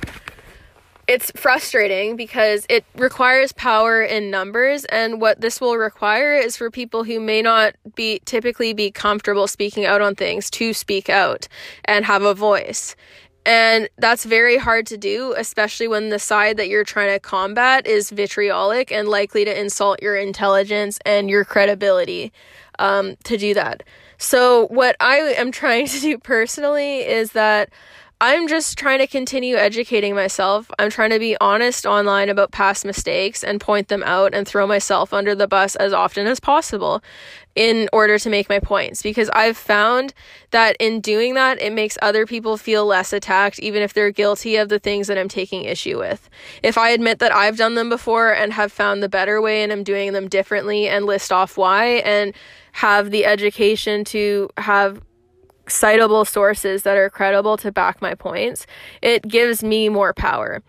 it's 1.07 1.31
frustrating 1.35 2.15
because 2.15 2.65
it 2.69 2.85
requires 2.95 3.51
power 3.51 4.01
in 4.01 4.29
numbers 4.31 4.85
and 4.85 5.19
what 5.19 5.41
this 5.41 5.59
will 5.59 5.75
require 5.75 6.35
is 6.35 6.55
for 6.55 6.71
people 6.71 7.03
who 7.03 7.19
may 7.19 7.41
not 7.41 7.75
be 7.95 8.21
typically 8.23 8.71
be 8.73 8.91
comfortable 8.91 9.47
speaking 9.47 9.85
out 9.85 10.01
on 10.01 10.15
things 10.15 10.49
to 10.51 10.73
speak 10.73 11.09
out 11.09 11.47
and 11.83 12.05
have 12.05 12.21
a 12.21 12.33
voice 12.33 12.95
and 13.45 13.89
that's 13.97 14.23
very 14.23 14.57
hard 14.57 14.85
to 14.87 14.97
do, 14.97 15.33
especially 15.35 15.87
when 15.87 16.09
the 16.09 16.19
side 16.19 16.57
that 16.57 16.69
you're 16.69 16.83
trying 16.83 17.11
to 17.11 17.19
combat 17.19 17.87
is 17.87 18.11
vitriolic 18.11 18.91
and 18.91 19.07
likely 19.07 19.43
to 19.45 19.59
insult 19.59 20.01
your 20.01 20.15
intelligence 20.15 20.99
and 21.05 21.29
your 21.29 21.43
credibility 21.43 22.31
um, 22.77 23.15
to 23.23 23.37
do 23.37 23.53
that. 23.55 23.83
So, 24.21 24.67
what 24.67 24.95
I 24.99 25.15
am 25.15 25.51
trying 25.51 25.87
to 25.87 25.99
do 25.99 26.17
personally 26.19 26.99
is 26.99 27.31
that 27.31 27.69
I'm 28.23 28.47
just 28.47 28.77
trying 28.77 28.99
to 28.99 29.07
continue 29.07 29.55
educating 29.55 30.13
myself. 30.13 30.69
I'm 30.77 30.91
trying 30.91 31.09
to 31.09 31.17
be 31.17 31.35
honest 31.41 31.87
online 31.87 32.29
about 32.29 32.51
past 32.51 32.85
mistakes 32.85 33.43
and 33.43 33.59
point 33.59 33.87
them 33.87 34.03
out 34.03 34.35
and 34.35 34.47
throw 34.47 34.67
myself 34.67 35.11
under 35.11 35.33
the 35.33 35.47
bus 35.47 35.75
as 35.75 35.91
often 35.91 36.27
as 36.27 36.39
possible 36.39 37.01
in 37.55 37.89
order 37.91 38.19
to 38.19 38.29
make 38.29 38.47
my 38.47 38.59
points 38.59 39.01
because 39.01 39.27
I've 39.33 39.57
found 39.57 40.13
that 40.51 40.77
in 40.79 41.01
doing 41.01 41.33
that, 41.33 41.59
it 41.59 41.73
makes 41.73 41.97
other 41.99 42.27
people 42.27 42.57
feel 42.57 42.85
less 42.85 43.11
attacked, 43.11 43.57
even 43.57 43.81
if 43.81 43.91
they're 43.93 44.11
guilty 44.11 44.55
of 44.55 44.69
the 44.69 44.77
things 44.77 45.07
that 45.07 45.17
I'm 45.17 45.27
taking 45.27 45.63
issue 45.63 45.97
with. 45.97 46.29
If 46.61 46.77
I 46.77 46.91
admit 46.91 47.17
that 47.19 47.33
I've 47.33 47.57
done 47.57 47.73
them 47.73 47.89
before 47.89 48.31
and 48.31 48.53
have 48.53 48.71
found 48.71 49.01
the 49.01 49.09
better 49.09 49.41
way 49.41 49.63
and 49.63 49.71
I'm 49.71 49.83
doing 49.83 50.13
them 50.13 50.29
differently 50.29 50.87
and 50.87 51.07
list 51.07 51.31
off 51.31 51.57
why 51.57 51.85
and 52.05 52.35
have 52.73 53.11
the 53.11 53.25
education 53.25 54.03
to 54.05 54.49
have 54.57 55.01
citable 55.67 56.27
sources 56.27 56.83
that 56.83 56.97
are 56.97 57.09
credible 57.09 57.57
to 57.57 57.71
back 57.71 58.01
my 58.01 58.15
points, 58.15 58.65
it 59.01 59.27
gives 59.27 59.63
me 59.63 59.89
more 59.89 60.13
power. 60.13 60.61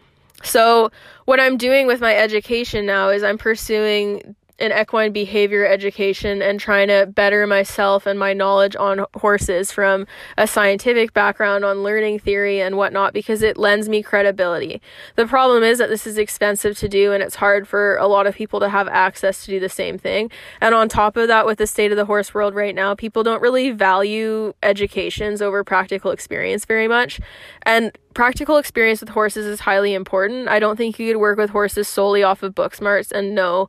So, 0.43 0.91
what 1.25 1.39
I'm 1.39 1.57
doing 1.57 1.87
with 1.87 2.01
my 2.01 2.17
education 2.17 2.85
now 2.85 3.11
is 3.11 3.23
I'm 3.23 3.39
pursuing 3.39 4.35
in 4.59 4.73
equine 4.73 5.13
behavior 5.13 5.67
education 5.67 6.43
and 6.43 6.61
trying 6.61 6.89
to 6.89 7.07
better 7.07 7.47
myself 7.47 8.07
and 8.07 8.19
my 8.19 8.33
knowledge 8.33 8.77
on 8.77 9.05
horses 9.15 9.73
from 9.73 10.07
a 10.37 10.47
scientific 10.47 11.13
background 11.13 11.65
on 11.65 11.83
learning 11.83 12.19
theory 12.19 12.61
and 12.61 12.77
whatnot 12.77 13.13
because 13.13 13.43
it 13.43 13.57
lends 13.57 13.89
me 13.89 14.03
credibility. 14.03 14.81
The 15.17 15.27
problem 15.27 15.63
is 15.63 15.79
that 15.79 15.89
this 15.89 16.07
is 16.07 16.19
expensive 16.19 16.79
to 16.79 16.89
do 16.89 17.13
and 17.13 17.23
it's 17.23 17.37
hard 17.37 17.67
for 17.67 17.97
a 17.97 18.07
lot 18.07 18.27
of 18.27 18.35
people 18.35 18.61
to 18.61 18.69
have 18.69 18.89
access 18.89 19.45
to 19.45 19.51
do 19.51 19.59
the 19.59 19.69
same 19.69 19.99
thing. 19.99 20.31
And 20.61 20.75
on 20.75 20.89
top 20.89 21.17
of 21.17 21.29
that, 21.29 21.47
with 21.47 21.59
the 21.59 21.67
state 21.67 21.91
of 21.91 21.97
the 21.97 22.05
horse 22.05 22.35
world 22.35 22.55
right 22.55 22.75
now, 22.75 22.95
people 22.95 23.23
don't 23.23 23.43
really 23.43 23.71
value 23.71 24.53
educations 24.63 25.43
over 25.43 25.65
practical 25.65 26.11
experience 26.11 26.65
very 26.65 26.89
much. 26.89 27.21
And 27.63 27.93
practical 28.15 28.59
experience 28.59 29.01
with 29.01 29.11
horses 29.11 29.47
is 29.47 29.61
highly 29.61 29.95
important. 29.95 30.49
I 30.49 30.59
don't 30.59 30.77
think 30.77 30.99
you 30.99 31.13
could 31.13 31.21
work 31.21 31.39
with 31.39 31.51
horses 31.51 31.89
solely 31.89 32.23
off 32.23 32.43
of 32.43 32.55
book 32.55 32.75
smarts 32.75 33.11
and 33.11 33.35
know 33.35 33.69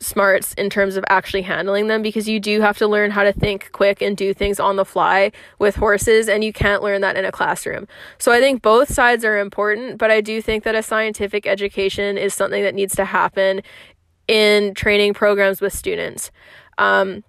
smarts 0.00 0.54
in 0.54 0.70
terms 0.70 0.96
of 0.96 1.04
actually 1.08 1.42
handling 1.42 1.88
them 1.88 2.02
because 2.02 2.28
you 2.28 2.40
do 2.40 2.60
have 2.60 2.78
to 2.78 2.86
learn 2.86 3.10
how 3.10 3.22
to 3.22 3.32
think 3.32 3.70
quick 3.72 4.00
and 4.00 4.16
do 4.16 4.32
things 4.32 4.58
on 4.58 4.76
the 4.76 4.84
fly 4.84 5.30
with 5.58 5.76
horses 5.76 6.28
and 6.28 6.42
you 6.42 6.52
can't 6.52 6.82
learn 6.82 7.02
that 7.02 7.16
in 7.16 7.24
a 7.24 7.32
classroom. 7.32 7.86
So 8.18 8.32
I 8.32 8.40
think 8.40 8.62
both 8.62 8.92
sides 8.92 9.24
are 9.24 9.38
important, 9.38 9.98
but 9.98 10.10
I 10.10 10.20
do 10.20 10.40
think 10.40 10.64
that 10.64 10.74
a 10.74 10.82
scientific 10.82 11.46
education 11.46 12.16
is 12.16 12.32
something 12.32 12.62
that 12.62 12.74
needs 12.74 12.96
to 12.96 13.04
happen 13.04 13.60
in 14.26 14.74
training 14.74 15.12
programs 15.12 15.60
with 15.60 15.74
students. 15.74 16.30
Um, 16.78 17.22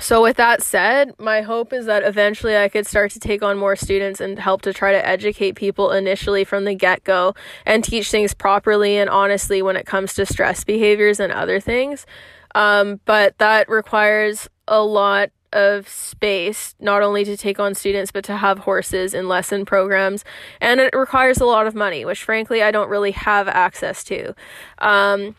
so, 0.00 0.22
with 0.22 0.36
that 0.36 0.62
said, 0.62 1.14
my 1.18 1.42
hope 1.42 1.72
is 1.72 1.86
that 1.86 2.02
eventually 2.02 2.56
I 2.56 2.68
could 2.68 2.86
start 2.86 3.10
to 3.12 3.20
take 3.20 3.42
on 3.42 3.58
more 3.58 3.76
students 3.76 4.20
and 4.20 4.38
help 4.38 4.62
to 4.62 4.72
try 4.72 4.92
to 4.92 5.06
educate 5.06 5.52
people 5.52 5.92
initially 5.92 6.44
from 6.44 6.64
the 6.64 6.74
get 6.74 7.04
go 7.04 7.34
and 7.66 7.84
teach 7.84 8.10
things 8.10 8.34
properly 8.34 8.96
and 8.96 9.10
honestly 9.10 9.62
when 9.62 9.76
it 9.76 9.86
comes 9.86 10.14
to 10.14 10.26
stress 10.26 10.64
behaviors 10.64 11.20
and 11.20 11.32
other 11.32 11.60
things. 11.60 12.06
Um, 12.54 13.00
but 13.04 13.38
that 13.38 13.68
requires 13.68 14.48
a 14.66 14.82
lot 14.82 15.30
of 15.52 15.88
space, 15.88 16.74
not 16.80 17.02
only 17.02 17.24
to 17.24 17.36
take 17.36 17.58
on 17.58 17.74
students, 17.74 18.12
but 18.12 18.24
to 18.24 18.36
have 18.36 18.60
horses 18.60 19.14
in 19.14 19.28
lesson 19.28 19.64
programs. 19.64 20.24
And 20.60 20.80
it 20.80 20.94
requires 20.94 21.38
a 21.38 21.44
lot 21.44 21.66
of 21.66 21.74
money, 21.74 22.04
which 22.04 22.22
frankly 22.22 22.62
I 22.62 22.70
don't 22.70 22.88
really 22.88 23.10
have 23.12 23.48
access 23.48 24.04
to. 24.04 24.34
Um, 24.78 25.34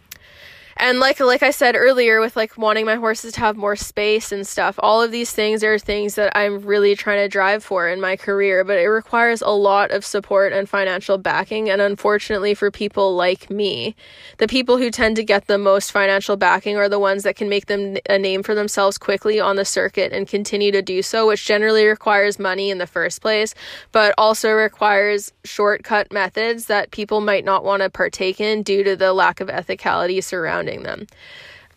and 0.77 0.99
like 0.99 1.19
like 1.19 1.43
I 1.43 1.51
said 1.51 1.75
earlier 1.75 2.19
with 2.19 2.35
like 2.35 2.57
wanting 2.57 2.85
my 2.85 2.95
horses 2.95 3.33
to 3.33 3.39
have 3.41 3.57
more 3.57 3.75
space 3.75 4.31
and 4.31 4.45
stuff 4.45 4.79
all 4.79 5.01
of 5.01 5.11
these 5.11 5.31
things 5.31 5.63
are 5.63 5.77
things 5.77 6.15
that 6.15 6.35
I'm 6.37 6.59
really 6.61 6.95
trying 6.95 7.19
to 7.23 7.27
drive 7.27 7.63
for 7.63 7.87
in 7.87 7.99
my 7.99 8.15
career 8.15 8.63
but 8.63 8.77
it 8.77 8.87
requires 8.87 9.41
a 9.41 9.49
lot 9.49 9.91
of 9.91 10.05
support 10.05 10.53
and 10.53 10.67
financial 10.67 11.17
backing. 11.17 11.69
And 11.69 11.81
unfortunately 11.81 12.53
for 12.53 12.71
people 12.71 13.15
like 13.15 13.49
me 13.49 13.95
the 14.37 14.47
people 14.47 14.77
who 14.77 14.89
tend 14.89 15.15
to 15.17 15.23
get 15.23 15.47
the 15.47 15.57
most 15.57 15.91
financial 15.91 16.37
backing 16.37 16.77
are 16.77 16.89
the 16.89 16.99
ones 16.99 17.23
that 17.23 17.35
can 17.35 17.49
make 17.49 17.65
them 17.65 17.97
a 18.09 18.17
name 18.17 18.43
for 18.43 18.55
themselves 18.55 18.97
quickly 18.97 19.39
on 19.39 19.55
the 19.55 19.65
circuit 19.65 20.11
and 20.13 20.27
continue 20.27 20.71
to 20.71 20.81
do 20.81 21.01
so 21.01 21.27
which 21.27 21.45
generally 21.45 21.85
requires 21.85 22.39
money 22.39 22.69
in 22.69 22.77
the 22.77 22.87
first 22.87 23.21
place 23.21 23.53
but 23.91 24.13
also 24.17 24.51
requires 24.51 25.31
shortcut 25.43 26.11
methods 26.11 26.65
that 26.65 26.91
people 26.91 27.21
might 27.21 27.45
not 27.45 27.63
want 27.63 27.81
to 27.81 27.89
partake 27.89 28.39
in 28.39 28.63
due 28.63 28.83
to 28.83 28.95
the 28.95 29.13
lack 29.13 29.39
of 29.41 29.47
ethicality 29.49 30.23
surrounding 30.23 30.60
surrounding 30.61 30.83
them. 30.83 31.07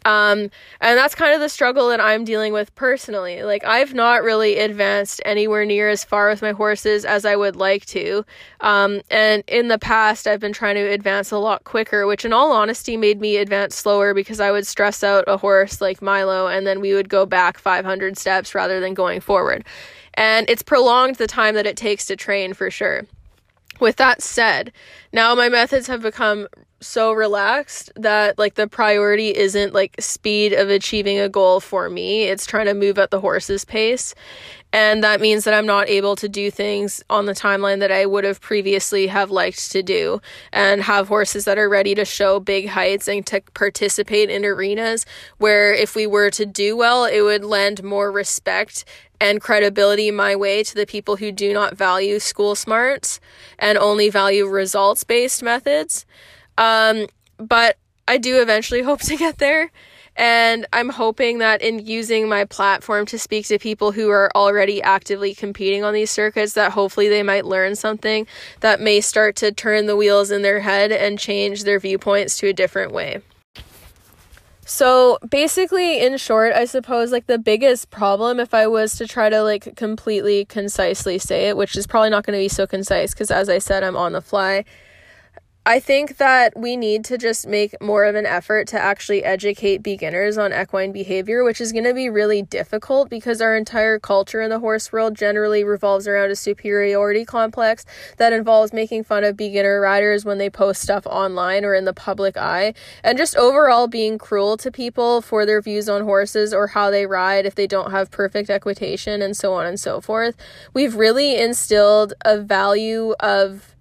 Um, 0.07 0.51
and 0.83 0.99
that's 0.99 1.15
kind 1.15 1.35
of 1.35 1.41
the 1.41 1.49
struggle 1.49 1.89
that 1.89 1.99
I'm 1.99 2.27
dealing 2.27 2.53
with 2.53 2.75
personally. 2.75 3.43
Like, 3.43 3.65
I've 3.65 3.95
not 3.95 4.23
really 4.23 4.59
advanced 4.59 5.23
anywhere 5.25 5.65
near 5.65 5.89
as 5.89 6.05
far 6.05 6.29
with 6.29 6.43
my 6.43 6.53
horses 6.53 7.07
as 7.07 7.25
I 7.25 7.37
would 7.37 7.57
like 7.57 7.87
to. 7.87 8.23
Um, 8.61 9.01
and 9.11 9.43
in 9.47 9.69
the 9.69 9.79
past, 9.79 10.27
I've 10.27 10.41
been 10.41 10.53
trying 10.53 10.75
to 10.75 10.83
advance 10.91 11.31
a 11.31 11.39
lot 11.39 11.65
quicker, 11.65 12.07
which, 12.07 12.27
in 12.27 12.35
all 12.35 12.53
honesty, 12.53 12.99
made 12.99 13.19
me 13.19 13.39
advance 13.39 13.77
slower 13.77 14.13
because 14.13 14.41
I 14.41 14.51
would 14.51 14.67
stress 14.67 15.03
out 15.03 15.25
a 15.27 15.39
horse 15.39 15.81
like 15.81 16.03
Milo 16.03 16.49
and 16.49 16.67
then 16.67 16.83
we 16.83 16.93
would 16.93 17.09
go 17.09 17.25
back 17.25 17.57
500 17.57 18.19
steps 18.19 18.55
rather 18.55 18.81
than 18.81 18.93
going 18.93 19.23
forward. 19.23 19.65
And 20.13 20.51
it's 20.51 20.63
prolonged 20.63 21.17
the 21.17 21.27
time 21.27 21.55
that 21.55 21.67
it 21.67 21.79
takes 21.79 22.05
to 22.07 22.17
train 22.17 22.53
for 22.53 22.71
sure. 22.71 23.07
With 23.81 23.97
that 23.97 24.23
said, 24.23 24.71
now 25.15 25.35
my 25.35 25.49
methods 25.49 25.87
have 25.87 26.03
become 26.03 26.47
so 26.85 27.13
relaxed 27.13 27.91
that 27.97 28.39
like 28.39 28.55
the 28.55 28.69
priority 28.69 29.35
isn't 29.35 29.73
like 29.73 29.97
speed 29.99 30.53
of 30.53 30.69
achieving 30.69 31.19
a 31.19 31.29
goal 31.29 31.61
for 31.61 31.89
me. 31.89 32.25
It's 32.25 32.47
trying 32.47 32.67
to 32.67 32.75
move 32.75 32.99
at 32.99 33.11
the 33.11 33.21
horse's 33.21 33.65
pace. 33.65 34.15
And 34.73 35.05
that 35.05 35.21
means 35.21 35.45
that 35.45 35.55
I'm 35.55 35.67
not 35.67 35.89
able 35.89 36.17
to 36.17 36.29
do 36.29 36.51
things 36.51 37.01
on 37.09 37.27
the 37.27 37.33
timeline 37.33 37.79
that 37.79 37.93
I 37.93 38.07
would 38.07 38.25
have 38.25 38.41
previously 38.41 39.07
have 39.07 39.31
liked 39.31 39.71
to 39.71 39.85
do 39.85 40.21
and 40.53 40.83
have 40.83 41.07
horses 41.07 41.45
that 41.45 41.59
are 41.59 41.69
ready 41.69 41.95
to 41.95 42.05
show 42.05 42.41
big 42.41 42.69
heights 42.69 43.07
and 43.07 43.25
to 43.29 43.41
participate 43.55 44.31
in 44.31 44.45
arenas 44.45 45.07
where 45.39 45.73
if 45.73 45.95
we 45.95 46.09
were 46.09 46.29
to 46.31 46.45
do 46.45 46.77
well 46.77 47.05
it 47.05 47.21
would 47.21 47.45
lend 47.45 47.85
more 47.85 48.11
respect 48.11 48.85
and 49.21 49.41
credibility 49.41 50.11
my 50.11 50.35
way 50.35 50.65
to 50.65 50.75
the 50.75 50.87
people 50.87 51.17
who 51.17 51.31
do 51.31 51.53
not 51.53 51.77
value 51.77 52.19
school 52.19 52.57
smarts 52.57 53.21
and 53.61 53.79
only 53.79 54.11
value 54.11 54.45
results 54.45 55.05
based 55.05 55.41
methods 55.41 56.05
um, 56.59 57.07
but 57.39 57.77
I 58.07 58.19
do 58.19 58.41
eventually 58.41 58.83
hope 58.83 59.01
to 59.03 59.17
get 59.17 59.39
there. 59.39 59.71
And 60.17 60.65
I'm 60.73 60.91
hoping 60.91 61.39
that 61.39 61.61
in 61.61 61.85
using 61.85 62.29
my 62.29 62.45
platform 62.45 63.05
to 63.07 63.19
speak 63.19 63.47
to 63.47 63.59
people 63.59 63.91
who 63.91 64.11
are 64.11 64.31
already 64.37 64.81
actively 64.81 65.35
competing 65.35 65.83
on 65.83 65.93
these 65.93 66.11
circuits, 66.11 66.53
that 66.53 66.73
hopefully 66.73 67.09
they 67.09 67.25
might 67.25 67.45
learn 67.45 67.75
something 67.75 68.27
that 68.61 68.81
may 68.81 69.01
start 69.01 69.35
to 69.37 69.51
turn 69.51 69.87
the 69.87 69.97
wheels 69.97 70.31
in 70.31 70.43
their 70.43 70.61
head 70.61 70.93
and 70.93 71.19
change 71.19 71.65
their 71.65 71.81
viewpoints 71.81 72.39
to 72.39 72.49
a 72.49 72.53
different 72.53 72.93
way. 72.93 73.23
So 74.67 75.19
basically, 75.29 76.01
in 76.01 76.17
short, 76.17 76.55
I 76.55 76.65
suppose 76.65 77.13
like 77.13 77.27
the 77.27 77.39
biggest 77.39 77.91
problem, 77.91 78.41
if 78.41 78.55
I 78.55 78.67
was 78.67 78.97
to 78.97 79.07
try 79.07 79.29
to 79.29 79.43
like 79.43 79.77
completely 79.77 80.45
concisely 80.47 81.19
say 81.19 81.49
it, 81.49 81.57
which 81.57 81.77
is 81.77 81.87
probably 81.87 82.11
not 82.11 82.25
going 82.25 82.39
to 82.39 82.43
be 82.43 82.49
so 82.49 82.67
concise 82.67 83.13
because 83.13 83.31
as 83.31 83.49
I 83.49 83.59
said, 83.59 83.83
I'm 83.83 83.97
on 83.97 84.13
the 84.13 84.23
fly, 84.23 84.65
I 85.67 85.81
think 85.81 86.19
that 86.19 86.53
we 86.59 86.77
need 86.77 87.07
to 87.07 87.17
just 87.17 87.47
make 87.47 87.81
more 87.81 88.05
of 88.05 88.15
an 88.17 88.27
effort 88.27 88.69
to 88.69 88.79
actually 88.79 89.25
educate 89.25 89.79
beginners 89.79 90.37
on 90.37 90.53
equine 90.53 90.93
behavior, 90.93 91.43
which 91.43 91.59
is 91.59 91.73
going 91.73 91.85
to 91.85 91.95
be 91.95 92.11
really 92.11 92.43
difficult 92.43 93.09
because 93.09 93.41
our 93.41 93.57
entire 93.57 93.99
culture 93.99 94.43
in 94.43 94.51
the 94.51 94.59
horse 94.59 94.93
world 94.93 95.15
generally 95.17 95.65
revolves 95.65 96.07
around 96.07 96.31
a 96.31 96.37
superiority 96.37 97.25
complex 97.25 97.87
that 98.19 98.35
involves 98.35 98.75
making 98.75 99.05
fun 99.05 99.25
of 99.25 99.39
beginner 99.39 99.81
riders 99.81 100.23
when 100.23 100.37
they 100.37 100.51
post 100.51 100.83
stuff 100.83 101.07
online 101.07 101.65
or 101.65 101.75
in 101.75 101.87
the 101.87 101.95
public 101.95 102.37
eye, 102.37 102.75
and 103.03 103.17
just 103.17 103.35
overall 103.35 103.87
being 103.87 104.19
cruel 104.19 104.59
to 104.59 104.71
people 104.71 105.23
for 105.23 105.47
their 105.47 105.63
views 105.63 105.89
on 105.89 106.03
horses 106.03 106.53
or 106.53 106.67
how 106.67 106.91
they 106.91 107.07
ride 107.07 107.47
if 107.47 107.55
they 107.55 107.67
don't 107.67 107.91
have 107.91 108.11
perfect 108.11 108.51
equitation 108.51 109.23
and 109.23 109.35
so 109.35 109.55
on 109.55 109.65
and 109.65 109.81
so 109.81 110.03
forth. 110.03 110.37
We've 110.75 110.95
really 110.95 111.41
instilled 111.41 112.13
a 112.23 112.39
value 112.39 113.15
of 113.19 113.74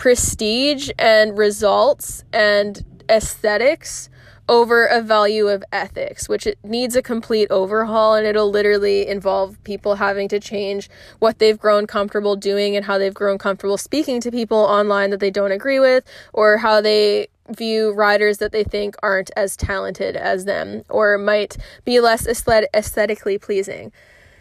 prestige 0.00 0.88
and 0.98 1.36
results 1.36 2.24
and 2.32 3.02
aesthetics 3.10 4.08
over 4.48 4.86
a 4.86 5.02
value 5.02 5.46
of 5.48 5.62
ethics, 5.72 6.26
which 6.26 6.46
it 6.46 6.58
needs 6.64 6.96
a 6.96 7.02
complete 7.02 7.50
overhaul 7.50 8.14
and 8.14 8.26
it'll 8.26 8.50
literally 8.50 9.06
involve 9.06 9.62
people 9.62 9.96
having 9.96 10.26
to 10.26 10.40
change 10.40 10.88
what 11.18 11.38
they've 11.38 11.58
grown 11.58 11.86
comfortable 11.86 12.34
doing 12.34 12.74
and 12.74 12.86
how 12.86 12.96
they've 12.96 13.12
grown 13.12 13.36
comfortable 13.36 13.76
speaking 13.76 14.22
to 14.22 14.30
people 14.30 14.56
online 14.56 15.10
that 15.10 15.20
they 15.20 15.30
don't 15.30 15.52
agree 15.52 15.78
with 15.78 16.02
or 16.32 16.56
how 16.56 16.80
they 16.80 17.28
view 17.50 17.92
riders 17.92 18.38
that 18.38 18.52
they 18.52 18.64
think 18.64 18.96
aren't 19.02 19.30
as 19.36 19.54
talented 19.54 20.16
as 20.16 20.46
them 20.46 20.82
or 20.88 21.18
might 21.18 21.58
be 21.84 22.00
less 22.00 22.26
aesthetically 22.26 23.36
pleasing. 23.36 23.92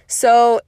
So 0.08 0.62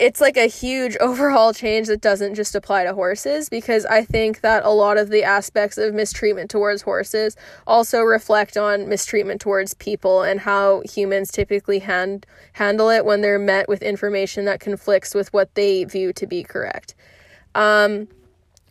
it's 0.00 0.20
like 0.20 0.36
a 0.36 0.46
huge 0.46 0.96
overhaul 1.00 1.52
change 1.52 1.86
that 1.88 2.00
doesn't 2.00 2.34
just 2.34 2.54
apply 2.54 2.84
to 2.84 2.94
horses 2.94 3.48
because 3.48 3.84
I 3.86 4.02
think 4.02 4.40
that 4.40 4.64
a 4.64 4.70
lot 4.70 4.98
of 4.98 5.10
the 5.10 5.22
aspects 5.22 5.78
of 5.78 5.94
mistreatment 5.94 6.50
towards 6.50 6.82
horses 6.82 7.36
also 7.66 8.00
reflect 8.00 8.56
on 8.56 8.88
mistreatment 8.88 9.40
towards 9.40 9.74
people 9.74 10.22
and 10.22 10.40
how 10.40 10.82
humans 10.90 11.30
typically 11.30 11.80
hand 11.80 12.26
handle 12.54 12.88
it 12.88 13.04
when 13.04 13.20
they're 13.20 13.38
met 13.38 13.68
with 13.68 13.82
information 13.82 14.46
that 14.46 14.58
conflicts 14.58 15.14
with 15.14 15.32
what 15.32 15.54
they 15.54 15.84
view 15.84 16.12
to 16.14 16.26
be 16.26 16.42
correct. 16.42 16.94
Um, 17.54 18.08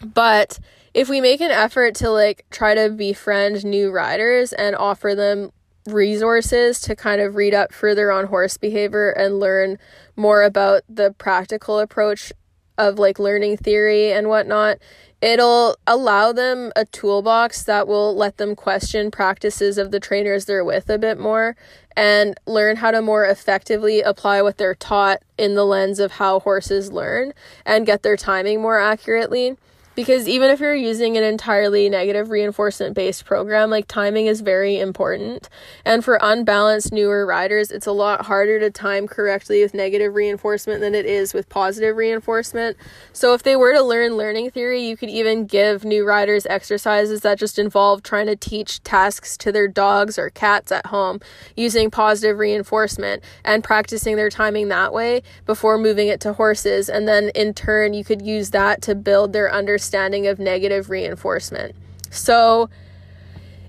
but 0.03 0.59
if 0.93 1.07
we 1.07 1.21
make 1.21 1.41
an 1.41 1.51
effort 1.51 1.93
to 1.95 2.09
like 2.09 2.45
try 2.49 2.73
to 2.73 2.89
befriend 2.89 3.63
new 3.63 3.91
riders 3.91 4.51
and 4.53 4.75
offer 4.75 5.13
them 5.13 5.51
resources 5.86 6.80
to 6.82 6.95
kind 6.95 7.21
of 7.21 7.36
read 7.36 7.53
up 7.53 7.73
further 7.73 8.11
on 8.11 8.27
horse 8.27 8.57
behavior 8.57 9.11
and 9.11 9.39
learn 9.39 9.77
more 10.20 10.43
about 10.43 10.84
the 10.88 11.13
practical 11.17 11.80
approach 11.80 12.32
of 12.78 12.99
like 12.99 13.20
learning 13.20 13.57
theory 13.57 14.11
and 14.11 14.30
whatnot, 14.30 14.78
it'll 15.22 15.76
allow 15.86 16.32
them 16.32 16.72
a 16.76 16.86
toolbox 16.86 17.63
that 17.63 17.88
will 17.88 18.15
let 18.15 18.38
them 18.38 18.55
question 18.55 19.11
practices 19.11 19.78
of 19.78 19.91
the 19.91 19.99
trainers 19.99 20.45
they're 20.45 20.63
with 20.63 20.89
a 20.89 20.97
bit 20.97 21.20
more 21.20 21.55
and 21.95 22.39
learn 22.45 22.78
how 22.78 22.91
to 22.91 23.01
more 23.01 23.26
effectively 23.26 24.01
apply 24.01 24.41
what 24.41 24.57
they're 24.57 24.76
taught 24.76 25.22
in 25.38 25.55
the 25.55 25.65
lens 25.65 25.99
of 25.99 26.13
how 26.13 26.39
horses 26.39 26.91
learn 26.91 27.34
and 27.65 27.86
get 27.86 28.03
their 28.03 28.15
timing 28.15 28.61
more 28.61 28.80
accurately 28.80 29.57
because 30.00 30.30
even 30.30 30.50
if 30.50 30.62
you're 30.62 30.74
using 30.74 31.18
an 31.18 31.26
entirely 31.26 31.89
negative 31.89 32.30
reinforcement 32.30 32.95
based 32.95 33.26
program, 33.26 33.70
like 33.70 33.86
timing 33.86 34.28
is 34.28 34.39
very 34.39 34.80
important. 34.80 35.50
And 35.84 36.06
for 36.06 36.18
unbalanced 36.22 36.93
newer 36.93 37.26
riders, 37.26 37.70
it's 37.70 37.86
a 37.86 37.91
lot 37.91 38.28
harder 38.28 38.62
to 38.62 38.72
time 38.72 39.10
correctly 39.10 39.62
with 39.62 39.74
negative 39.74 40.16
reinforcement 40.16 40.80
than 40.80 40.95
it 40.95 41.06
is 41.06 41.34
with 41.34 41.50
positive 41.50 41.97
reinforcement. 41.97 42.78
So 43.12 43.34
if 43.34 43.43
they 43.43 43.58
were 43.58 43.74
to 43.74 43.84
learn 43.84 44.16
learning 44.16 44.52
theory, 44.52 44.82
you 44.82 44.95
could 44.95 45.10
even 45.10 45.45
give 45.45 45.84
new 45.84 46.08
riders 46.08 46.45
exercises 46.45 47.20
that 47.24 47.38
just 47.38 47.60
involve 47.60 48.02
trying 48.02 48.28
to 48.28 48.38
teach 48.38 48.82
tasks 48.84 49.36
to 49.39 49.52
their 49.52 49.68
dogs 49.68 50.18
or 50.18 50.30
cats 50.30 50.72
at 50.72 50.86
home 50.86 51.20
using 51.58 51.91
positive 51.91 52.38
reinforcement 52.38 53.22
and 53.43 53.66
practicing 53.66 54.16
their 54.16 54.30
timing 54.30 54.70
that 54.70 54.93
way 54.93 55.24
before 55.45 55.78
moving 55.78 56.08
it 56.08 56.22
to 56.22 56.32
horses. 56.32 56.88
And 56.88 57.06
then 57.06 57.32
in 57.36 57.54
turn, 57.54 57.93
you 57.93 58.06
could 58.06 58.22
use 58.22 58.52
that 58.52 58.82
to 58.84 58.95
build 58.95 59.34
their 59.34 59.52
understanding 59.52 59.89
understanding 59.90 60.28
of 60.28 60.38
negative 60.38 60.90
reinforcement. 60.90 61.76
So, 62.12 62.70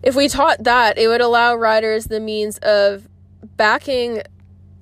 if 0.03 0.15
we 0.15 0.29
taught 0.29 0.65
that, 0.65 0.99
it 0.99 1.09
would 1.09 1.21
allow 1.21 1.55
riders 1.55 2.07
the 2.07 2.21
means 2.21 2.59
of 2.59 3.09
backing 3.57 4.23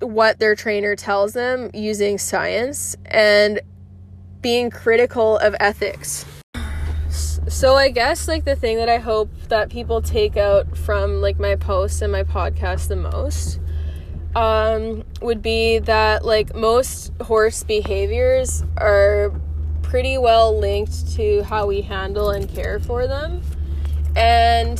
what 0.00 0.38
their 0.38 0.54
trainer 0.54 0.94
tells 0.96 1.32
them 1.32 1.70
using 1.74 2.18
science 2.18 2.96
and 3.06 3.60
being 4.40 4.70
critical 4.70 5.38
of 5.38 5.54
ethics. 5.58 6.24
So 7.48 7.74
I 7.74 7.88
guess 7.88 8.28
like 8.28 8.44
the 8.44 8.54
thing 8.54 8.76
that 8.76 8.88
I 8.88 8.98
hope 8.98 9.30
that 9.48 9.70
people 9.70 10.02
take 10.02 10.36
out 10.36 10.76
from 10.76 11.20
like 11.20 11.38
my 11.40 11.56
posts 11.56 12.02
and 12.02 12.12
my 12.12 12.22
podcast 12.22 12.88
the 12.88 12.96
most 12.96 13.58
um 14.36 15.02
would 15.22 15.40
be 15.40 15.78
that 15.78 16.24
like 16.24 16.54
most 16.54 17.10
horse 17.22 17.64
behaviors 17.64 18.62
are 18.76 19.32
pretty 19.88 20.18
well 20.18 20.56
linked 20.56 21.10
to 21.16 21.42
how 21.44 21.66
we 21.66 21.80
handle 21.80 22.30
and 22.30 22.46
care 22.46 22.78
for 22.78 23.06
them. 23.06 23.40
And 24.14 24.78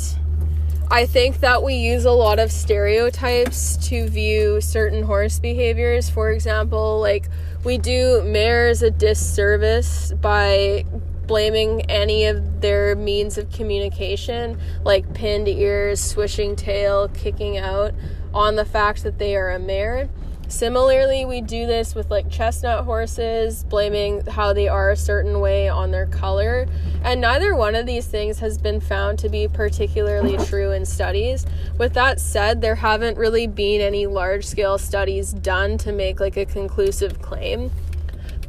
I 0.90 1.06
think 1.06 1.40
that 1.40 1.62
we 1.62 1.74
use 1.74 2.04
a 2.04 2.12
lot 2.12 2.38
of 2.38 2.52
stereotypes 2.52 3.78
to 3.88 4.06
view 4.08 4.60
certain 4.60 5.02
horse 5.02 5.38
behaviors. 5.38 6.10
For 6.10 6.30
example, 6.30 7.00
like 7.00 7.30
we 7.64 7.78
do 7.78 8.22
mares 8.22 8.82
a 8.82 8.90
disservice 8.90 10.12
by 10.12 10.84
blaming 11.26 11.82
any 11.90 12.26
of 12.26 12.60
their 12.60 12.94
means 12.94 13.38
of 13.38 13.50
communication, 13.50 14.58
like 14.84 15.14
pinned 15.14 15.48
ears, 15.48 16.00
swishing 16.00 16.54
tail, 16.54 17.08
kicking 17.08 17.56
out, 17.56 17.94
on 18.34 18.56
the 18.56 18.64
fact 18.64 19.02
that 19.04 19.18
they 19.18 19.36
are 19.36 19.50
a 19.50 19.58
mare. 19.58 20.10
Similarly, 20.48 21.26
we 21.26 21.42
do 21.42 21.66
this 21.66 21.94
with 21.94 22.10
like 22.10 22.30
chestnut 22.30 22.84
horses, 22.84 23.64
blaming 23.64 24.24
how 24.24 24.54
they 24.54 24.66
are 24.66 24.90
a 24.90 24.96
certain 24.96 25.40
way 25.40 25.68
on 25.68 25.90
their 25.90 26.06
color. 26.06 26.66
And 27.02 27.20
neither 27.20 27.54
one 27.54 27.74
of 27.74 27.84
these 27.84 28.06
things 28.06 28.38
has 28.38 28.56
been 28.56 28.80
found 28.80 29.18
to 29.18 29.28
be 29.28 29.46
particularly 29.46 30.38
true 30.46 30.72
in 30.72 30.86
studies. 30.86 31.44
With 31.76 31.92
that 31.94 32.18
said, 32.18 32.62
there 32.62 32.76
haven't 32.76 33.18
really 33.18 33.46
been 33.46 33.82
any 33.82 34.06
large 34.06 34.46
scale 34.46 34.78
studies 34.78 35.34
done 35.34 35.76
to 35.78 35.92
make 35.92 36.18
like 36.18 36.38
a 36.38 36.46
conclusive 36.46 37.20
claim. 37.20 37.70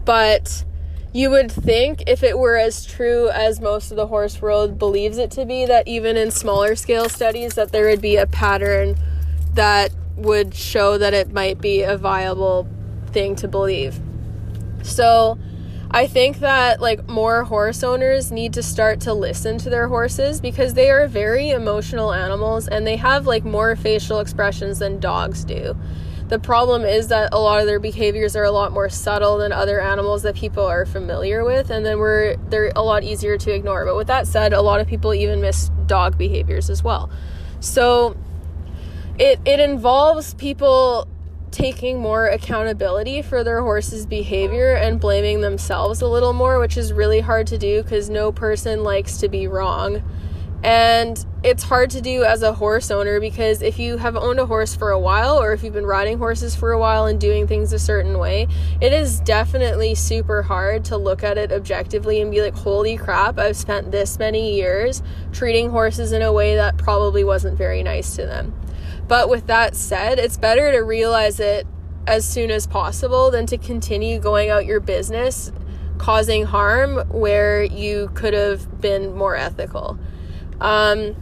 But 0.06 0.64
you 1.12 1.30
would 1.30 1.52
think 1.52 2.04
if 2.08 2.24
it 2.24 2.38
were 2.38 2.56
as 2.56 2.86
true 2.86 3.30
as 3.30 3.60
most 3.60 3.92
of 3.92 3.98
the 3.98 4.08
horse 4.08 4.42
world 4.42 4.80
believes 4.80 5.18
it 5.18 5.32
to 5.32 5.46
be 5.46 5.66
that 5.66 5.88
even 5.88 6.16
in 6.16 6.32
smaller 6.32 6.76
scale 6.76 7.10
studies 7.10 7.56
that 7.56 7.74
there 7.74 7.88
would 7.88 8.02
be 8.02 8.16
a 8.16 8.26
pattern 8.26 8.96
that 9.54 9.92
would 10.20 10.54
show 10.54 10.98
that 10.98 11.14
it 11.14 11.32
might 11.32 11.60
be 11.62 11.82
a 11.82 11.98
viable 11.98 12.68
thing 13.12 13.36
to 13.38 13.48
believe. 13.48 14.00
So, 14.84 15.38
I 15.92 16.06
think 16.06 16.40
that 16.40 16.82
like 16.82 17.08
more 17.08 17.44
horse 17.44 17.84
owners 17.84 18.32
need 18.32 18.54
to 18.54 18.62
start 18.62 19.02
to 19.02 19.14
listen 19.14 19.58
to 19.60 19.72
their 19.72 19.88
horses 19.88 20.40
because 20.40 20.76
they 20.76 20.92
are 20.92 21.08
very 21.08 21.50
emotional 21.50 22.14
animals 22.14 22.68
and 22.68 22.86
they 22.86 22.96
have 22.98 23.26
like 23.26 23.44
more 23.44 23.76
facial 23.76 24.20
expressions 24.20 24.80
than 24.80 25.00
dogs 25.00 25.44
do. 25.44 25.76
The 26.28 26.38
problem 26.38 26.84
is 26.84 27.08
that 27.08 27.30
a 27.34 27.40
lot 27.40 27.60
of 27.60 27.66
their 27.66 27.80
behaviors 27.80 28.36
are 28.36 28.44
a 28.44 28.52
lot 28.52 28.72
more 28.72 28.88
subtle 28.88 29.40
than 29.40 29.52
other 29.52 29.82
animals 29.82 30.22
that 30.22 30.36
people 30.36 30.64
are 30.64 30.86
familiar 30.86 31.44
with 31.44 31.72
and 31.72 31.84
then 31.84 31.98
we're 31.98 32.36
they're 32.50 32.72
a 32.76 32.84
lot 32.84 33.04
easier 33.04 33.36
to 33.40 33.52
ignore. 33.52 33.84
But 33.84 33.96
with 33.96 34.08
that 34.08 34.28
said, 34.28 34.54
a 34.54 34.62
lot 34.62 34.80
of 34.80 34.86
people 34.86 35.16
even 35.16 35.42
miss 35.42 35.72
dog 35.88 36.20
behaviors 36.20 36.70
as 36.70 36.84
well. 36.84 37.10
So, 37.62 38.16
it 39.20 39.40
it 39.46 39.60
involves 39.60 40.34
people 40.34 41.08
taking 41.52 42.00
more 42.00 42.28
accountability 42.28 43.22
for 43.22 43.44
their 43.44 43.62
horse's 43.62 44.06
behavior 44.06 44.74
and 44.74 45.00
blaming 45.00 45.42
themselves 45.42 46.02
a 46.02 46.08
little 46.08 46.34
more, 46.34 46.60
which 46.60 46.78
is 46.78 46.94
really 46.94 47.20
hard 47.20 47.48
to 47.48 47.58
do 47.58 47.82
because 47.84 48.10
no 48.10 48.32
person 48.32 48.84
likes 48.84 49.18
to 49.18 49.28
be 49.28 49.48
wrong. 49.48 50.02
And 50.62 51.26
it's 51.42 51.64
hard 51.64 51.90
to 51.92 52.02
do 52.02 52.24
as 52.24 52.44
a 52.44 52.52
horse 52.52 52.92
owner 52.92 53.22
because 53.22 53.62
if 53.62 53.80
you 53.80 53.96
have 53.96 54.18
owned 54.18 54.40
a 54.40 54.46
horse 54.46 54.76
for 54.76 54.92
a 54.92 55.00
while 55.00 55.42
or 55.42 55.54
if 55.54 55.64
you've 55.64 55.74
been 55.74 55.86
riding 55.86 56.18
horses 56.18 56.54
for 56.54 56.72
a 56.72 56.80
while 56.80 57.06
and 57.06 57.20
doing 57.20 57.48
things 57.48 57.72
a 57.72 57.80
certain 57.80 58.20
way, 58.20 58.48
it 58.82 58.92
is 58.92 59.22
definitely 59.22 59.96
super 59.96 60.42
hard 60.42 60.84
to 60.86 60.98
look 60.98 61.24
at 61.24 61.38
it 61.38 61.54
objectively 61.54 62.20
and 62.20 62.30
be 62.30 62.42
like, 62.42 62.56
holy 62.56 62.98
crap, 62.98 63.40
I've 63.40 63.56
spent 63.56 63.90
this 63.90 64.20
many 64.20 64.56
years 64.56 65.02
treating 65.32 65.70
horses 65.70 66.12
in 66.12 66.22
a 66.22 66.34
way 66.34 66.56
that 66.56 66.78
probably 66.78 67.24
wasn't 67.24 67.58
very 67.58 67.82
nice 67.82 68.18
to 68.18 68.26
them. 68.26 68.54
But 69.10 69.28
with 69.28 69.48
that 69.48 69.76
said, 69.76 70.20
it's 70.20 70.38
better 70.38 70.72
to 70.72 70.80
realize 70.80 71.42
it 71.42 71.68
as 72.08 72.26
soon 72.26 72.52
as 72.52 72.66
possible 72.66 73.30
than 73.32 73.46
to 73.48 73.58
continue 73.58 74.20
going 74.20 74.50
out 74.50 74.66
your 74.66 74.80
business 74.80 75.52
causing 75.98 76.46
harm 76.46 76.98
where 77.10 77.62
you 77.62 78.10
could 78.14 78.34
have 78.34 78.80
been 78.80 79.14
more 79.14 79.36
ethical. 79.36 80.00
Um, 80.62 81.16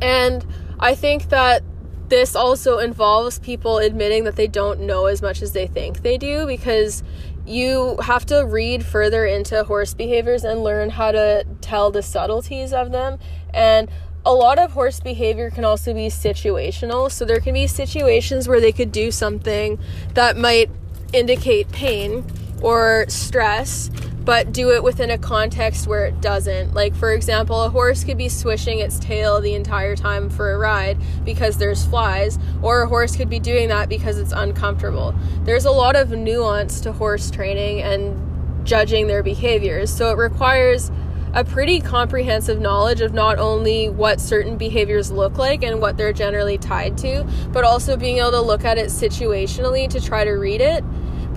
and 0.00 0.46
I 0.78 0.94
think 0.94 1.30
that 1.30 1.62
this 2.08 2.36
also 2.36 2.78
involves 2.78 3.38
people 3.38 3.78
admitting 3.78 4.24
that 4.24 4.36
they 4.36 4.46
don't 4.46 4.80
know 4.80 5.06
as 5.06 5.20
much 5.20 5.42
as 5.42 5.52
they 5.52 5.66
think 5.66 6.02
they 6.02 6.16
do 6.16 6.46
because 6.46 7.02
you 7.44 7.96
have 8.02 8.24
to 8.26 8.44
read 8.46 8.84
further 8.84 9.26
into 9.26 9.64
horse 9.64 9.94
behaviors 9.94 10.44
and 10.44 10.62
learn 10.62 10.90
how 10.90 11.10
to 11.12 11.44
tell 11.60 11.90
the 11.90 12.02
subtleties 12.02 12.72
of 12.72 12.92
them. 12.92 13.18
And 13.52 13.90
a 14.28 14.32
lot 14.32 14.58
of 14.58 14.72
horse 14.72 15.00
behavior 15.00 15.48
can 15.48 15.64
also 15.64 15.94
be 15.94 16.08
situational. 16.08 17.10
So 17.10 17.24
there 17.24 17.40
can 17.40 17.54
be 17.54 17.66
situations 17.66 18.46
where 18.46 18.60
they 18.60 18.72
could 18.72 18.92
do 18.92 19.10
something 19.10 19.78
that 20.12 20.36
might 20.36 20.70
indicate 21.14 21.72
pain 21.72 22.26
or 22.60 23.06
stress 23.08 23.90
but 24.26 24.52
do 24.52 24.70
it 24.72 24.82
within 24.82 25.10
a 25.10 25.16
context 25.16 25.86
where 25.86 26.04
it 26.04 26.20
doesn't. 26.20 26.74
Like, 26.74 26.94
for 26.94 27.14
example, 27.14 27.62
a 27.62 27.70
horse 27.70 28.04
could 28.04 28.18
be 28.18 28.28
swishing 28.28 28.78
its 28.78 28.98
tail 28.98 29.40
the 29.40 29.54
entire 29.54 29.96
time 29.96 30.28
for 30.28 30.52
a 30.52 30.58
ride 30.58 30.98
because 31.24 31.56
there's 31.56 31.86
flies, 31.86 32.38
or 32.60 32.82
a 32.82 32.86
horse 32.86 33.16
could 33.16 33.30
be 33.30 33.40
doing 33.40 33.70
that 33.70 33.88
because 33.88 34.18
it's 34.18 34.32
uncomfortable. 34.32 35.14
There's 35.44 35.64
a 35.64 35.70
lot 35.70 35.96
of 35.96 36.10
nuance 36.10 36.82
to 36.82 36.92
horse 36.92 37.30
training 37.30 37.80
and 37.80 38.66
judging 38.66 39.06
their 39.06 39.22
behaviors, 39.22 39.90
so 39.90 40.10
it 40.10 40.18
requires 40.18 40.90
a 41.34 41.44
pretty 41.44 41.80
comprehensive 41.80 42.60
knowledge 42.60 43.00
of 43.00 43.12
not 43.12 43.38
only 43.38 43.88
what 43.88 44.20
certain 44.20 44.56
behaviors 44.56 45.10
look 45.10 45.38
like 45.38 45.62
and 45.62 45.80
what 45.80 45.96
they're 45.96 46.12
generally 46.12 46.58
tied 46.58 46.96
to, 46.98 47.24
but 47.52 47.64
also 47.64 47.96
being 47.96 48.18
able 48.18 48.30
to 48.30 48.40
look 48.40 48.64
at 48.64 48.78
it 48.78 48.86
situationally 48.86 49.88
to 49.88 50.00
try 50.00 50.24
to 50.24 50.32
read 50.32 50.60
it 50.60 50.84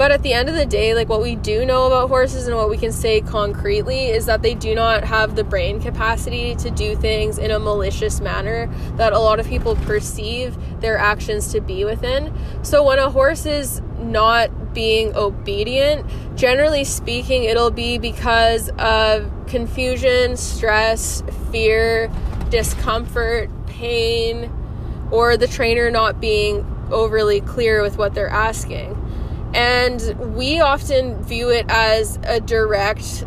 but 0.01 0.11
at 0.11 0.23
the 0.23 0.33
end 0.33 0.49
of 0.49 0.55
the 0.55 0.65
day, 0.65 0.95
like 0.95 1.09
what 1.09 1.21
we 1.21 1.35
do 1.35 1.65
know 1.65 1.85
about 1.85 2.09
horses 2.09 2.47
and 2.47 2.55
what 2.55 2.69
we 2.71 2.77
can 2.77 2.91
say 2.91 3.21
concretely 3.21 4.07
is 4.07 4.25
that 4.25 4.41
they 4.41 4.55
do 4.55 4.73
not 4.73 5.03
have 5.03 5.35
the 5.35 5.43
brain 5.43 5.79
capacity 5.79 6.55
to 6.55 6.71
do 6.71 6.95
things 6.95 7.37
in 7.37 7.51
a 7.51 7.59
malicious 7.59 8.19
manner 8.19 8.67
that 8.95 9.13
a 9.13 9.19
lot 9.19 9.39
of 9.39 9.47
people 9.47 9.75
perceive 9.75 10.57
their 10.81 10.97
actions 10.97 11.51
to 11.51 11.61
be 11.61 11.85
within. 11.85 12.33
So 12.63 12.83
when 12.83 12.99
a 12.99 13.11
horse 13.11 13.45
is 13.45 13.81
not 13.99 14.49
being 14.73 15.15
obedient, 15.15 16.05
generally 16.35 16.83
speaking, 16.83 17.43
it'll 17.43 17.71
be 17.71 17.97
because 17.97 18.69
of 18.77 19.29
confusion, 19.47 20.37
stress, 20.37 21.23
fear, 21.51 22.11
discomfort, 22.49 23.49
pain, 23.67 24.51
or 25.11 25.37
the 25.37 25.47
trainer 25.47 25.91
not 25.91 26.19
being 26.21 26.65
overly 26.91 27.41
clear 27.41 27.81
with 27.81 27.97
what 27.97 28.13
they're 28.13 28.29
asking. 28.29 28.97
And 29.53 30.35
we 30.35 30.61
often 30.61 31.21
view 31.23 31.49
it 31.49 31.65
as 31.69 32.17
a 32.23 32.39
direct 32.39 33.25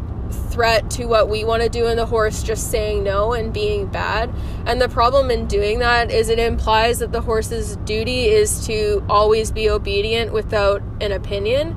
threat 0.55 0.89
to 0.93 1.07
what 1.07 1.29
we 1.29 1.45
want 1.45 1.63
to 1.63 1.69
do 1.69 1.89
in 1.89 1.97
the 1.97 2.07
horse 2.07 2.43
just 2.43 2.71
saying 2.71 3.03
no 3.03 3.33
and 3.33 3.53
being 3.53 3.87
bad. 3.87 4.33
And 4.65 4.81
the 4.81 4.89
problem 4.89 5.31
in 5.31 5.47
doing 5.47 5.81
that 5.81 6.11
is 6.11 6.29
it 6.29 6.39
implies 6.39 7.01
that 7.01 7.11
the 7.13 7.21
horse's 7.21 7.77
duty 7.79 8.29
is 8.29 8.65
to 8.67 9.05
always 9.09 9.51
be 9.51 9.69
obedient 9.69 10.33
without 10.33 10.81
an 11.01 11.11
opinion. 11.11 11.77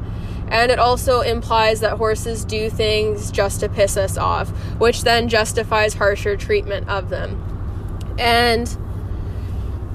And 0.49 0.71
it 0.71 0.79
also 0.79 1.21
implies 1.21 1.81
that 1.81 1.97
horses 1.97 2.45
do 2.45 2.69
things 2.69 3.31
just 3.31 3.59
to 3.59 3.67
piss 3.67 3.97
us 3.97 4.17
off, 4.17 4.49
which 4.77 5.03
then 5.03 5.27
justifies 5.27 5.95
harsher 5.95 6.37
treatment 6.37 6.87
of 6.87 7.09
them. 7.09 7.43
And 8.17 8.77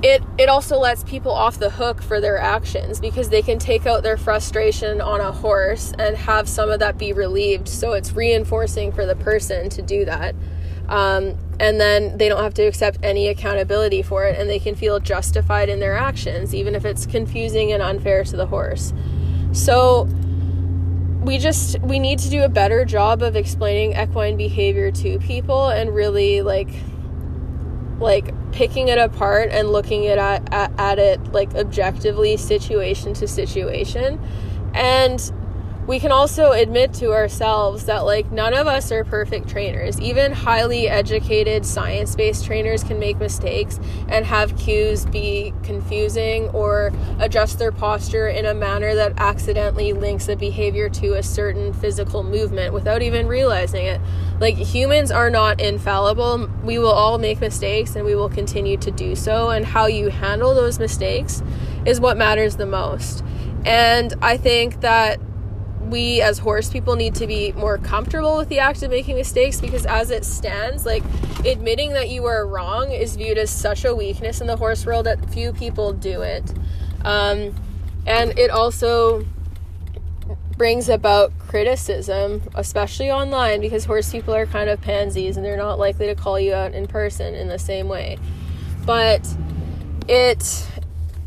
it 0.03 0.23
it 0.37 0.49
also 0.49 0.79
lets 0.79 1.05
people 1.05 1.31
off 1.31 1.59
the 1.59 1.71
hook 1.71 2.03
for 2.03 2.21
their 2.21 2.37
actions 2.37 2.99
because 2.99 3.29
they 3.29 3.43
can 3.43 3.59
take 3.59 3.87
out 3.87 4.03
their 4.03 4.17
frustration 4.17 5.01
on 5.01 5.21
a 5.21 5.31
horse 5.31 5.93
and 5.99 6.17
have 6.17 6.49
some 6.49 6.71
of 6.71 6.81
that 6.81 6.99
be 6.99 7.13
relieved. 7.13 7.69
So 7.69 7.93
it's 7.93 8.13
reinforcing 8.13 8.93
for 8.93 9.07
the 9.07 9.15
person 9.15 9.71
to 9.71 9.83
do 9.83 10.05
that. 10.05 10.35
Um, 10.89 11.39
and 11.61 11.81
then 11.81 12.19
they 12.19 12.29
don't 12.29 12.43
have 12.43 12.55
to 12.55 12.65
accept 12.65 12.99
any 13.03 13.29
accountability 13.29 14.03
for 14.03 14.25
it 14.25 14.39
and 14.39 14.51
they 14.51 14.59
can 14.59 14.75
feel 14.75 14.99
justified 14.99 15.69
in 15.69 15.79
their 15.79 15.97
actions 15.97 16.55
even 16.55 16.75
if 16.75 16.85
it's 16.85 17.07
confusing 17.07 17.73
and 17.73 17.81
unfair 17.81 18.25
to 18.25 18.37
the 18.37 18.47
horse. 18.47 18.93
So 19.53 20.09
we 21.23 21.39
just 21.39 21.79
we 21.81 22.01
need 22.01 22.19
to 22.19 22.29
do 22.29 22.43
a 22.43 22.49
better 22.49 22.85
job 22.85 23.23
of 23.23 23.37
explaining 23.37 23.93
equine 23.93 24.37
behavior 24.37 24.91
to 24.91 25.21
people 25.21 25.69
and 25.69 25.95
really 25.95 26.43
like 26.43 26.71
like 28.01 28.35
picking 28.53 28.89
it 28.89 28.99
apart 28.99 29.51
and 29.51 29.71
looking 29.71 30.07
at, 30.07 30.19
at, 30.53 30.73
at 30.79 30.99
it 30.99 31.33
like 31.33 31.55
objectively 31.55 32.37
situation 32.37 33.15
to 33.15 33.27
situation. 33.27 34.21
And 34.75 35.21
we 35.87 35.99
can 35.99 36.13
also 36.13 36.53
admit 36.53 36.95
to 36.95 37.13
ourselves 37.13 37.87
that 37.87 38.05
like 38.05 38.31
none 38.31 38.55
of 38.55 38.69
us 38.69 38.93
are 38.93 39.03
perfect 39.03 39.49
trainers. 39.49 40.01
Even 40.01 40.33
highly 40.33 40.89
educated 40.89 41.67
science-based 41.67 42.45
trainers 42.45 42.85
can 42.85 43.01
make 43.01 43.19
mistakes 43.19 43.81
and 44.09 44.25
have 44.25 44.57
cues 44.57 45.05
be 45.07 45.53
confusing 45.65 46.49
or 46.51 46.93
adjust 47.19 47.59
their 47.59 47.73
posture 47.73 48.29
in 48.29 48.47
a 48.47 48.55
manner 48.55 48.95
that 48.95 49.13
accidentally 49.17 49.93
links 49.93 50.29
a 50.29 50.37
behavior 50.37 50.89
to 50.89 51.15
a 51.15 51.23
certain 51.23 51.73
physical 51.73 52.23
movement 52.23 52.73
without 52.73 53.03
even 53.03 53.27
realizing 53.27 53.85
it. 53.87 54.01
Like 54.39 54.57
humans 54.57 55.11
are 55.11 55.31
not 55.31 55.61
infallible. 55.61 56.49
We 56.63 56.79
will 56.79 56.93
all 56.93 57.19
make 57.19 57.41
mistakes 57.41 57.97
and 57.97 58.05
we 58.05 58.15
will 58.15 58.29
continue 58.29 58.77
to 58.77 58.91
do 58.93 59.17
so 59.17 59.51
and 59.51 59.67
how 59.67 59.87
you 59.87 60.11
handle 60.11 60.55
those 60.55 60.79
mistakes 60.79 61.43
is 61.85 62.01
what 62.01 62.17
matters 62.17 62.55
the 62.57 62.67
most. 62.67 63.25
And 63.65 64.15
i 64.23 64.37
think 64.37 64.81
that 64.81 65.21
we 65.93 66.23
as 66.23 66.39
horse 66.39 66.71
people 66.71 66.97
need 66.97 67.15
to 67.15 67.27
be 67.27 67.53
more 67.53 67.77
comfortable 67.77 68.39
with 68.39 68.49
the 68.49 68.59
act 68.59 68.83
of 68.83 68.91
making 68.91 69.15
mistakes 69.15 69.61
because 69.61 69.85
as 69.85 70.11
it 70.11 70.25
stands 70.25 70.87
like 70.87 71.05
admitting 71.45 71.93
that 71.93 72.09
you 72.09 72.25
are 72.25 72.47
wrong 72.47 72.91
is 72.91 73.15
viewed 73.15 73.37
as 73.37 73.51
such 73.51 73.85
a 73.85 73.95
weakness 73.95 74.41
in 74.41 74.47
the 74.47 74.57
horse 74.57 74.87
world 74.87 75.05
that 75.05 75.31
few 75.31 75.53
people 75.53 75.93
do 75.93 76.23
it. 76.23 76.51
Um, 77.05 77.55
and 78.07 78.37
it 78.39 78.51
also 78.51 79.27
brings 80.57 80.89
about 80.89 81.37
criticism 81.39 82.43
especially 82.55 83.11
online 83.11 83.61
because 83.61 83.85
horse 83.85 84.11
people 84.13 84.35
are 84.35 84.47
kind 84.47 84.71
of 84.71 84.81
pansies 84.81 85.37
and 85.37 85.45
they're 85.45 85.57
not 85.57 85.79
likely 85.79 86.07
to 86.07 86.15
call 86.15 86.41
you 86.41 86.55
out 86.55 86.73
in 86.73 86.87
person 86.87 87.35
in 87.35 87.49
the 87.49 87.59
same 87.59 87.89
way. 87.89 88.17
But 88.87 89.29
it, 90.09 90.67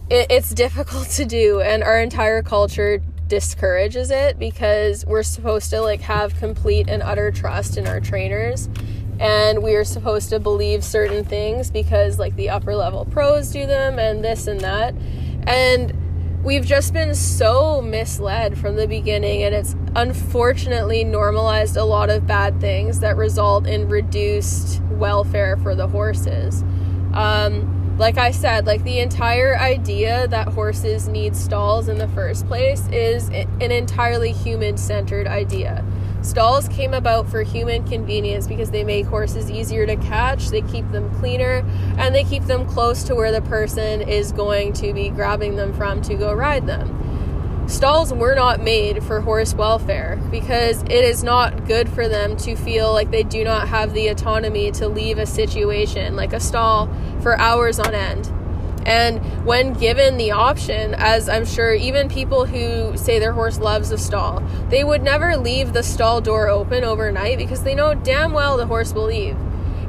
it 0.09 0.25
it's 0.31 0.49
difficult 0.49 1.07
to 1.11 1.25
do 1.25 1.61
and 1.61 1.83
our 1.83 2.01
entire 2.01 2.41
culture 2.41 3.03
discourages 3.35 4.11
it 4.11 4.39
because 4.39 5.05
we're 5.05 5.21
supposed 5.21 5.69
to 5.69 5.81
like 5.81 5.99
have 5.99 6.33
complete 6.37 6.87
and 6.87 7.03
utter 7.03 7.31
trust 7.31 7.75
in 7.75 7.85
our 7.85 7.99
trainers. 7.99 8.69
And 9.19 9.61
we 9.61 9.75
are 9.75 9.83
supposed 9.83 10.29
to 10.29 10.39
believe 10.39 10.85
certain 10.85 11.25
things 11.25 11.69
because 11.69 12.17
like 12.17 12.37
the 12.37 12.49
upper 12.49 12.77
level 12.77 13.03
pros 13.03 13.51
do 13.51 13.65
them 13.65 13.99
and 13.99 14.23
this 14.23 14.47
and 14.47 14.61
that. 14.61 14.95
And 15.45 16.45
we've 16.45 16.65
just 16.65 16.93
been 16.93 17.13
so 17.13 17.81
misled 17.81 18.57
from 18.57 18.77
the 18.77 18.87
beginning 18.87 19.43
and 19.43 19.53
it's 19.53 19.75
unfortunately 19.97 21.03
normalized 21.03 21.75
a 21.75 21.83
lot 21.83 22.09
of 22.09 22.25
bad 22.25 22.61
things 22.61 23.01
that 23.01 23.17
result 23.17 23.67
in 23.67 23.89
reduced 23.89 24.81
welfare 24.91 25.57
for 25.57 25.75
the 25.75 25.87
horses. 25.87 26.63
Um, 27.13 27.84
like 27.97 28.17
I 28.17 28.31
said, 28.31 28.65
like 28.65 28.83
the 28.83 28.99
entire 28.99 29.57
idea 29.57 30.27
that 30.27 30.49
horses 30.49 31.07
need 31.07 31.35
stalls 31.35 31.87
in 31.87 31.97
the 31.97 32.09
first 32.09 32.45
place 32.47 32.87
is 32.89 33.29
an 33.29 33.71
entirely 33.71 34.33
human 34.33 34.77
centered 34.77 35.27
idea. 35.27 35.83
Stalls 36.21 36.67
came 36.67 36.93
about 36.93 37.29
for 37.29 37.43
human 37.43 37.87
convenience 37.87 38.47
because 38.47 38.71
they 38.71 38.83
make 38.83 39.05
horses 39.05 39.49
easier 39.49 39.85
to 39.85 39.95
catch, 39.95 40.49
they 40.49 40.61
keep 40.63 40.89
them 40.91 41.13
cleaner, 41.19 41.63
and 41.97 42.13
they 42.13 42.23
keep 42.23 42.43
them 42.45 42.65
close 42.67 43.03
to 43.03 43.15
where 43.15 43.31
the 43.31 43.41
person 43.43 44.01
is 44.01 44.31
going 44.31 44.73
to 44.73 44.91
be 44.91 45.09
grabbing 45.09 45.55
them 45.55 45.71
from 45.73 46.01
to 46.01 46.15
go 46.15 46.33
ride 46.33 46.65
them. 46.67 47.04
Stalls 47.67 48.13
were 48.13 48.35
not 48.35 48.61
made 48.61 49.03
for 49.03 49.21
horse 49.21 49.55
welfare 49.55 50.21
because 50.29 50.83
it 50.83 50.91
is 50.91 51.23
not 51.23 51.65
good 51.65 51.89
for 51.89 52.07
them 52.07 52.37
to 52.37 52.55
feel 52.55 52.93
like 52.93 53.09
they 53.09 53.23
do 53.23 53.43
not 53.43 53.67
have 53.69 53.93
the 53.93 54.07
autonomy 54.07 54.71
to 54.73 54.87
leave 54.87 55.17
a 55.17 55.25
situation 55.25 56.15
like 56.15 56.31
a 56.31 56.39
stall 56.39 56.87
for 57.21 57.37
hours 57.39 57.79
on 57.79 57.95
end. 57.95 58.31
And 58.85 59.17
when 59.43 59.73
given 59.73 60.17
the 60.17 60.31
option, 60.31 60.93
as 60.93 61.27
I'm 61.27 61.43
sure 61.43 61.73
even 61.73 62.07
people 62.07 62.45
who 62.45 62.95
say 62.95 63.17
their 63.17 63.31
horse 63.31 63.57
loves 63.57 63.89
a 63.89 63.97
stall, 63.97 64.43
they 64.69 64.83
would 64.83 65.01
never 65.01 65.35
leave 65.35 65.73
the 65.73 65.81
stall 65.81 66.21
door 66.21 66.47
open 66.47 66.83
overnight 66.83 67.39
because 67.39 67.63
they 67.63 67.73
know 67.73 67.95
damn 67.95 68.31
well 68.31 68.57
the 68.57 68.67
horse 68.67 68.93
will 68.93 69.05
leave. 69.05 69.35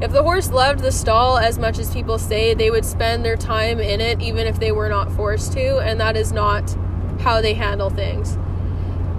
If 0.00 0.12
the 0.12 0.22
horse 0.22 0.50
loved 0.50 0.80
the 0.80 0.92
stall 0.92 1.36
as 1.36 1.58
much 1.58 1.78
as 1.78 1.92
people 1.92 2.18
say, 2.18 2.54
they 2.54 2.70
would 2.70 2.86
spend 2.86 3.22
their 3.22 3.36
time 3.36 3.80
in 3.80 4.00
it 4.00 4.22
even 4.22 4.46
if 4.46 4.58
they 4.58 4.72
were 4.72 4.88
not 4.88 5.12
forced 5.12 5.52
to, 5.52 5.78
and 5.78 6.00
that 6.00 6.16
is 6.16 6.32
not 6.32 6.74
how 7.20 7.40
they 7.40 7.54
handle 7.54 7.90
things. 7.90 8.38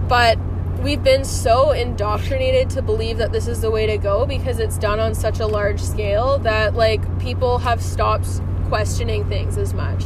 But 0.08 0.38
we've 0.82 1.04
been 1.04 1.26
so 1.26 1.72
indoctrinated 1.72 2.70
to 2.72 2.82
believe 2.82 3.18
that 3.18 3.32
this 3.32 3.48
is 3.48 3.62
the 3.62 3.72
way 3.72 3.88
to 3.88 3.98
go 3.98 4.26
because 4.26 4.60
it's 4.60 4.78
done 4.78 5.00
on 5.00 5.16
such 5.16 5.40
a 5.40 5.48
large 5.48 5.82
scale 5.82 6.38
that 6.40 6.76
like 6.76 7.20
people 7.20 7.58
have 7.60 7.82
stopped 7.82 8.28
questioning 8.68 9.28
things 9.28 9.58
as 9.58 9.74
much. 9.74 10.06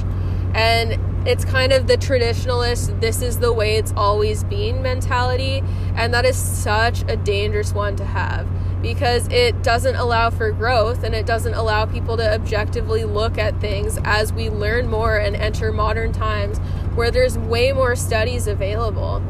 And 0.54 1.28
it's 1.28 1.46
kind 1.46 1.72
of 1.72 1.88
the 1.88 1.98
traditionalist, 1.98 3.00
this 3.00 3.22
is 3.22 3.40
the 3.40 3.54
way 3.54 3.76
it's 3.76 3.94
always 3.96 4.44
been 4.44 4.82
mentality. 4.82 5.64
And 5.96 6.14
that 6.14 6.26
is 6.26 6.36
such 6.36 7.04
a 7.04 7.16
dangerous 7.16 7.74
one 7.74 7.96
to 7.98 8.06
have 8.06 8.48
because 8.82 9.28
it 9.28 9.62
doesn't 9.62 9.96
allow 9.96 10.30
for 10.30 10.52
growth 10.52 11.04
and 11.04 11.14
it 11.14 11.26
doesn't 11.26 11.54
allow 11.54 11.86
people 11.86 12.18
to 12.18 12.34
objectively 12.34 13.06
look 13.06 13.38
at 13.38 13.60
things 13.62 14.00
as 14.04 14.34
we 14.34 14.50
learn 14.50 14.90
more 14.90 15.18
and 15.18 15.36
enter 15.36 15.72
modern 15.72 16.12
times 16.12 16.60
where 16.96 17.12
there's 17.12 17.38
way 17.38 17.72
more 17.72 17.96
studies 17.96 18.48
available. 18.48 19.22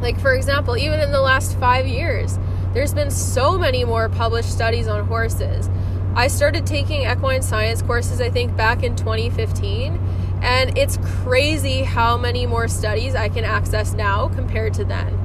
Like, 0.00 0.18
for 0.18 0.34
example, 0.34 0.76
even 0.76 1.00
in 1.00 1.12
the 1.12 1.20
last 1.20 1.58
five 1.58 1.86
years, 1.86 2.38
there's 2.72 2.94
been 2.94 3.10
so 3.10 3.58
many 3.58 3.84
more 3.84 4.08
published 4.08 4.50
studies 4.50 4.88
on 4.88 5.06
horses. 5.06 5.68
I 6.14 6.28
started 6.28 6.66
taking 6.66 7.02
equine 7.02 7.42
science 7.42 7.82
courses, 7.82 8.20
I 8.20 8.30
think, 8.30 8.56
back 8.56 8.82
in 8.82 8.96
2015, 8.96 9.98
and 10.42 10.76
it's 10.76 10.98
crazy 11.22 11.82
how 11.82 12.16
many 12.16 12.46
more 12.46 12.68
studies 12.68 13.14
I 13.14 13.28
can 13.28 13.44
access 13.44 13.92
now 13.92 14.28
compared 14.28 14.74
to 14.74 14.84
then 14.84 15.18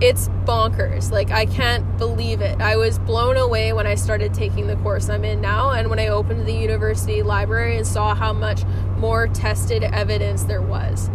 it's 0.00 0.28
bonkers. 0.44 1.10
Like, 1.10 1.30
I 1.30 1.46
can't 1.46 1.96
believe 1.96 2.40
it. 2.40 2.60
I 2.60 2.76
was 2.76 2.98
blown 2.98 3.36
away 3.36 3.72
when 3.72 3.86
I 3.86 3.94
started 3.94 4.34
taking 4.34 4.66
the 4.66 4.76
course 4.76 5.08
I'm 5.08 5.24
in 5.24 5.40
now, 5.40 5.70
and 5.70 5.88
when 5.88 5.98
I 5.98 6.08
opened 6.08 6.46
the 6.46 6.52
university 6.52 7.22
library 7.22 7.76
and 7.76 7.86
saw 7.86 8.14
how 8.14 8.32
much 8.32 8.64
more 8.98 9.26
tested 9.28 9.82
evidence 9.84 10.44
there 10.44 10.62
was. 10.62 11.10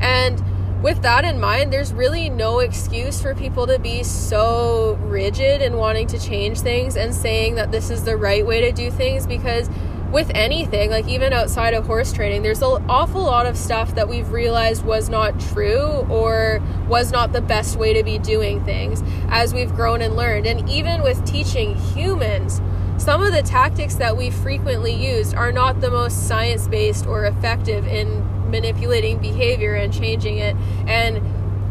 And 0.00 0.42
with 0.82 1.02
that 1.02 1.24
in 1.24 1.40
mind, 1.40 1.72
there's 1.72 1.92
really 1.92 2.28
no 2.28 2.60
excuse 2.60 3.20
for 3.20 3.34
people 3.34 3.66
to 3.66 3.78
be 3.78 4.04
so 4.04 4.96
rigid 5.02 5.60
in 5.60 5.76
wanting 5.76 6.06
to 6.08 6.20
change 6.20 6.60
things 6.60 6.96
and 6.96 7.14
saying 7.14 7.56
that 7.56 7.72
this 7.72 7.90
is 7.90 8.04
the 8.04 8.16
right 8.16 8.46
way 8.46 8.60
to 8.60 8.72
do 8.72 8.90
things 8.90 9.26
because 9.26 9.68
with 10.10 10.30
anything, 10.34 10.90
like 10.90 11.06
even 11.06 11.32
outside 11.32 11.74
of 11.74 11.86
horse 11.86 12.12
training, 12.12 12.42
there's 12.42 12.62
an 12.62 12.84
awful 12.88 13.22
lot 13.22 13.46
of 13.46 13.56
stuff 13.56 13.94
that 13.94 14.08
we've 14.08 14.30
realized 14.30 14.84
was 14.84 15.08
not 15.08 15.38
true 15.38 16.06
or 16.08 16.62
was 16.88 17.12
not 17.12 17.32
the 17.32 17.42
best 17.42 17.76
way 17.76 17.92
to 17.92 18.02
be 18.02 18.18
doing 18.18 18.64
things 18.64 19.02
as 19.28 19.52
we've 19.52 19.74
grown 19.74 20.00
and 20.00 20.16
learned. 20.16 20.46
And 20.46 20.68
even 20.68 21.02
with 21.02 21.24
teaching 21.26 21.76
humans, 21.76 22.60
some 22.96 23.22
of 23.22 23.32
the 23.32 23.42
tactics 23.42 23.96
that 23.96 24.16
we 24.16 24.30
frequently 24.30 24.92
used 24.92 25.34
are 25.34 25.52
not 25.52 25.80
the 25.80 25.90
most 25.90 26.26
science 26.26 26.66
based 26.66 27.06
or 27.06 27.26
effective 27.26 27.86
in 27.86 28.50
manipulating 28.50 29.18
behavior 29.18 29.74
and 29.74 29.92
changing 29.92 30.38
it. 30.38 30.56
And 30.86 31.22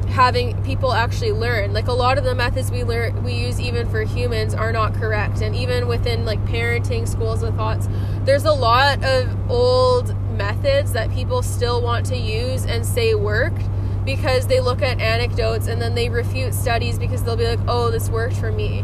having 0.09 0.61
people 0.63 0.93
actually 0.93 1.31
learn. 1.31 1.73
Like 1.73 1.87
a 1.87 1.93
lot 1.93 2.17
of 2.17 2.23
the 2.23 2.35
methods 2.35 2.71
we 2.71 2.83
learn 2.83 3.23
we 3.23 3.33
use 3.33 3.59
even 3.59 3.89
for 3.89 4.03
humans 4.03 4.53
are 4.53 4.71
not 4.71 4.93
correct. 4.93 5.41
And 5.41 5.55
even 5.55 5.87
within 5.87 6.25
like 6.25 6.43
parenting 6.45 7.07
schools 7.07 7.43
of 7.43 7.55
thoughts 7.55 7.87
there's 8.23 8.45
a 8.45 8.53
lot 8.53 9.03
of 9.03 9.49
old 9.49 10.15
methods 10.31 10.93
that 10.93 11.11
people 11.11 11.41
still 11.41 11.81
want 11.81 12.05
to 12.07 12.17
use 12.17 12.65
and 12.65 12.85
say 12.85 13.15
worked 13.15 13.61
because 14.05 14.47
they 14.47 14.59
look 14.59 14.81
at 14.81 14.99
anecdotes 14.99 15.67
and 15.67 15.81
then 15.81 15.95
they 15.95 16.09
refute 16.09 16.53
studies 16.53 16.97
because 16.97 17.23
they'll 17.23 17.35
be 17.35 17.47
like 17.47 17.59
oh 17.67 17.91
this 17.91 18.09
worked 18.09 18.35
for 18.35 18.51
me. 18.51 18.83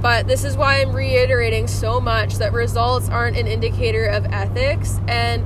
But 0.00 0.26
this 0.26 0.44
is 0.44 0.56
why 0.56 0.80
I'm 0.80 0.92
reiterating 0.92 1.66
so 1.66 2.00
much 2.00 2.36
that 2.36 2.52
results 2.52 3.08
aren't 3.10 3.36
an 3.36 3.46
indicator 3.46 4.06
of 4.06 4.24
ethics. 4.26 4.98
And 5.06 5.44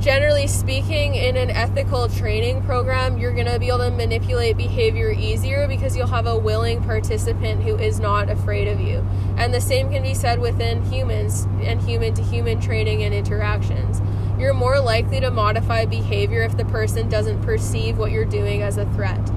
generally 0.00 0.46
speaking, 0.46 1.14
in 1.14 1.36
an 1.36 1.50
ethical 1.50 2.08
training 2.08 2.62
program, 2.62 3.18
you're 3.18 3.34
going 3.34 3.46
to 3.46 3.58
be 3.58 3.68
able 3.68 3.78
to 3.78 3.90
manipulate 3.90 4.56
behavior 4.56 5.10
easier 5.10 5.68
because 5.68 5.96
you'll 5.96 6.06
have 6.06 6.26
a 6.26 6.36
willing 6.36 6.82
participant 6.82 7.62
who 7.62 7.76
is 7.76 8.00
not 8.00 8.30
afraid 8.30 8.66
of 8.66 8.80
you. 8.80 9.06
And 9.36 9.52
the 9.52 9.60
same 9.60 9.90
can 9.90 10.02
be 10.02 10.14
said 10.14 10.40
within 10.40 10.82
humans 10.84 11.46
and 11.62 11.80
human 11.82 12.14
to 12.14 12.22
human 12.22 12.60
training 12.60 13.02
and 13.02 13.14
interactions. 13.14 14.00
You're 14.38 14.54
more 14.54 14.80
likely 14.80 15.20
to 15.20 15.30
modify 15.30 15.84
behavior 15.84 16.42
if 16.42 16.56
the 16.56 16.64
person 16.64 17.10
doesn't 17.10 17.42
perceive 17.42 17.98
what 17.98 18.10
you're 18.10 18.24
doing 18.24 18.62
as 18.62 18.78
a 18.78 18.86
threat. 18.92 19.30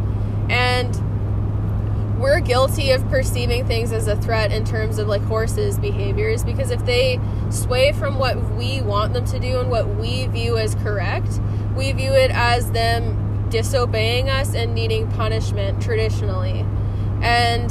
And 0.49 0.95
we're 2.23 2.39
guilty 2.39 2.91
of 2.91 3.05
perceiving 3.09 3.67
things 3.67 3.91
as 3.91 4.07
a 4.07 4.15
threat 4.15 4.49
in 4.49 4.63
terms 4.63 4.97
of 4.97 5.09
like 5.09 5.21
horses' 5.23 5.77
behaviors 5.77 6.41
because 6.41 6.71
if 6.71 6.83
they 6.85 7.19
sway 7.49 7.91
from 7.91 8.17
what 8.17 8.41
we 8.51 8.81
want 8.81 9.11
them 9.11 9.25
to 9.25 9.37
do 9.39 9.59
and 9.59 9.69
what 9.69 9.85
we 9.97 10.25
view 10.27 10.57
as 10.57 10.73
correct, 10.75 11.41
we 11.75 11.91
view 11.91 12.13
it 12.13 12.31
as 12.31 12.71
them 12.71 13.49
disobeying 13.49 14.29
us 14.29 14.55
and 14.55 14.73
needing 14.73 15.11
punishment 15.11 15.81
traditionally. 15.83 16.65
And 17.21 17.69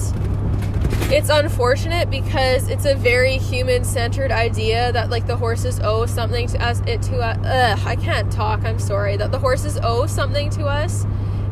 it's 1.11 1.31
unfortunate 1.31 2.11
because 2.11 2.69
it's 2.69 2.85
a 2.85 2.95
very 2.95 3.39
human 3.39 3.85
centered 3.85 4.31
idea 4.31 4.93
that 4.93 5.09
like 5.09 5.27
the 5.27 5.37
horses 5.37 5.81
owe 5.81 6.05
something 6.05 6.47
to 6.49 6.63
us 6.63 6.81
it 6.87 7.01
to 7.05 7.21
us 7.21 7.39
ugh, 7.39 7.87
I 7.87 7.97
can't 7.97 8.31
talk, 8.31 8.65
I'm 8.65 8.79
sorry. 8.79 9.17
That 9.17 9.33
the 9.33 9.39
horses 9.39 9.79
owe 9.83 10.05
something 10.07 10.51
to 10.51 10.67
us 10.67 11.07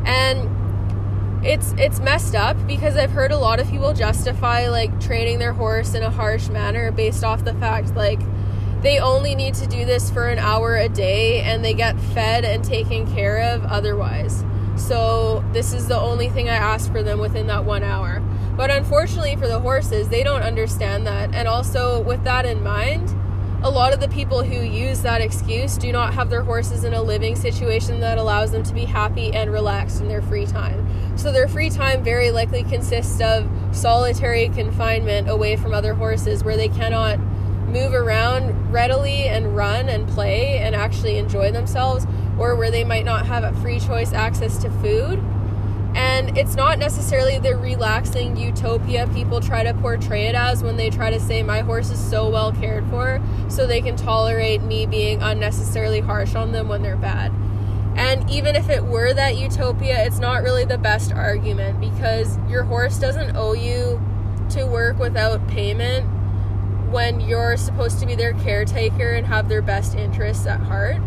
and 0.05 0.60
it's 1.43 1.73
it's 1.77 1.99
messed 1.99 2.35
up 2.35 2.55
because 2.67 2.95
I've 2.95 3.11
heard 3.11 3.31
a 3.31 3.37
lot 3.37 3.59
of 3.59 3.69
people 3.69 3.93
justify 3.93 4.69
like 4.69 4.99
training 4.99 5.39
their 5.39 5.53
horse 5.53 5.95
in 5.95 6.03
a 6.03 6.09
harsh 6.09 6.49
manner 6.49 6.91
based 6.91 7.23
off 7.23 7.43
the 7.43 7.53
fact 7.55 7.95
like 7.95 8.19
they 8.81 8.99
only 8.99 9.35
need 9.35 9.53
to 9.55 9.67
do 9.67 9.85
this 9.85 10.09
for 10.09 10.27
an 10.27 10.39
hour 10.39 10.77
a 10.77 10.89
day 10.89 11.41
and 11.41 11.63
they 11.63 11.73
get 11.73 11.99
fed 11.99 12.43
and 12.43 12.63
taken 12.63 13.11
care 13.13 13.53
of 13.53 13.63
otherwise. 13.65 14.43
So 14.75 15.43
this 15.51 15.73
is 15.73 15.87
the 15.87 15.99
only 15.99 16.29
thing 16.29 16.49
I 16.49 16.55
ask 16.55 16.91
for 16.91 17.03
them 17.03 17.19
within 17.19 17.47
that 17.47 17.63
1 17.63 17.83
hour. 17.83 18.21
But 18.57 18.71
unfortunately 18.71 19.35
for 19.35 19.47
the 19.47 19.59
horses, 19.59 20.09
they 20.09 20.23
don't 20.23 20.41
understand 20.41 21.05
that. 21.05 21.33
And 21.35 21.47
also 21.47 22.01
with 22.01 22.23
that 22.23 22.45
in 22.45 22.63
mind, 22.63 23.15
a 23.63 23.69
lot 23.69 23.93
of 23.93 23.99
the 23.99 24.07
people 24.07 24.43
who 24.43 24.63
use 24.63 25.01
that 25.01 25.21
excuse 25.21 25.77
do 25.77 25.91
not 25.91 26.15
have 26.15 26.31
their 26.31 26.41
horses 26.41 26.83
in 26.83 26.95
a 26.95 27.01
living 27.01 27.35
situation 27.35 27.99
that 27.99 28.17
allows 28.17 28.51
them 28.51 28.63
to 28.63 28.73
be 28.73 28.85
happy 28.85 29.31
and 29.33 29.51
relaxed 29.51 30.01
in 30.01 30.07
their 30.07 30.21
free 30.23 30.47
time. 30.47 30.87
So 31.15 31.31
their 31.31 31.47
free 31.47 31.69
time 31.69 32.03
very 32.03 32.31
likely 32.31 32.63
consists 32.63 33.21
of 33.21 33.47
solitary 33.71 34.49
confinement 34.49 35.29
away 35.29 35.57
from 35.57 35.75
other 35.75 35.93
horses 35.93 36.43
where 36.43 36.57
they 36.57 36.69
cannot 36.69 37.19
move 37.67 37.93
around 37.93 38.71
readily 38.71 39.27
and 39.27 39.55
run 39.55 39.89
and 39.89 40.07
play 40.09 40.57
and 40.57 40.75
actually 40.75 41.17
enjoy 41.17 41.51
themselves 41.51 42.07
or 42.39 42.55
where 42.55 42.71
they 42.71 42.83
might 42.83 43.05
not 43.05 43.27
have 43.27 43.61
free 43.61 43.79
choice 43.79 44.11
access 44.11 44.57
to 44.57 44.71
food 44.81 45.23
and 45.95 46.37
it's 46.37 46.55
not 46.55 46.79
necessarily 46.79 47.37
the 47.39 47.55
relaxing 47.55 48.37
utopia 48.37 49.07
people 49.13 49.41
try 49.41 49.63
to 49.63 49.73
portray 49.75 50.27
it 50.27 50.35
as 50.35 50.63
when 50.63 50.77
they 50.77 50.89
try 50.89 51.09
to 51.09 51.19
say 51.19 51.43
my 51.43 51.59
horse 51.59 51.89
is 51.89 51.99
so 51.99 52.29
well 52.29 52.51
cared 52.51 52.87
for, 52.89 53.21
so 53.49 53.67
they 53.67 53.81
can 53.81 53.95
tolerate 53.95 54.61
me 54.61 54.85
being 54.85 55.21
unnecessarily 55.21 55.99
harsh 55.99 56.35
on 56.35 56.51
them 56.51 56.67
when 56.67 56.81
they're 56.81 56.95
bad. 56.95 57.31
And 57.95 58.29
even 58.29 58.55
if 58.55 58.69
it 58.69 58.85
were 58.85 59.13
that 59.13 59.37
utopia, 59.37 60.05
it's 60.05 60.19
not 60.19 60.43
really 60.43 60.63
the 60.63 60.77
best 60.77 61.11
argument 61.11 61.81
because 61.81 62.37
your 62.47 62.63
horse 62.63 62.97
doesn't 62.97 63.35
owe 63.35 63.53
you 63.53 64.01
to 64.51 64.65
work 64.65 64.97
without 64.97 65.45
payment 65.47 66.05
when 66.89 67.19
you're 67.19 67.57
supposed 67.57 67.99
to 67.99 68.05
be 68.05 68.15
their 68.15 68.33
caretaker 68.33 69.11
and 69.11 69.25
have 69.27 69.49
their 69.49 69.61
best 69.61 69.95
interests 69.95 70.45
at 70.45 70.59
heart. 70.61 71.01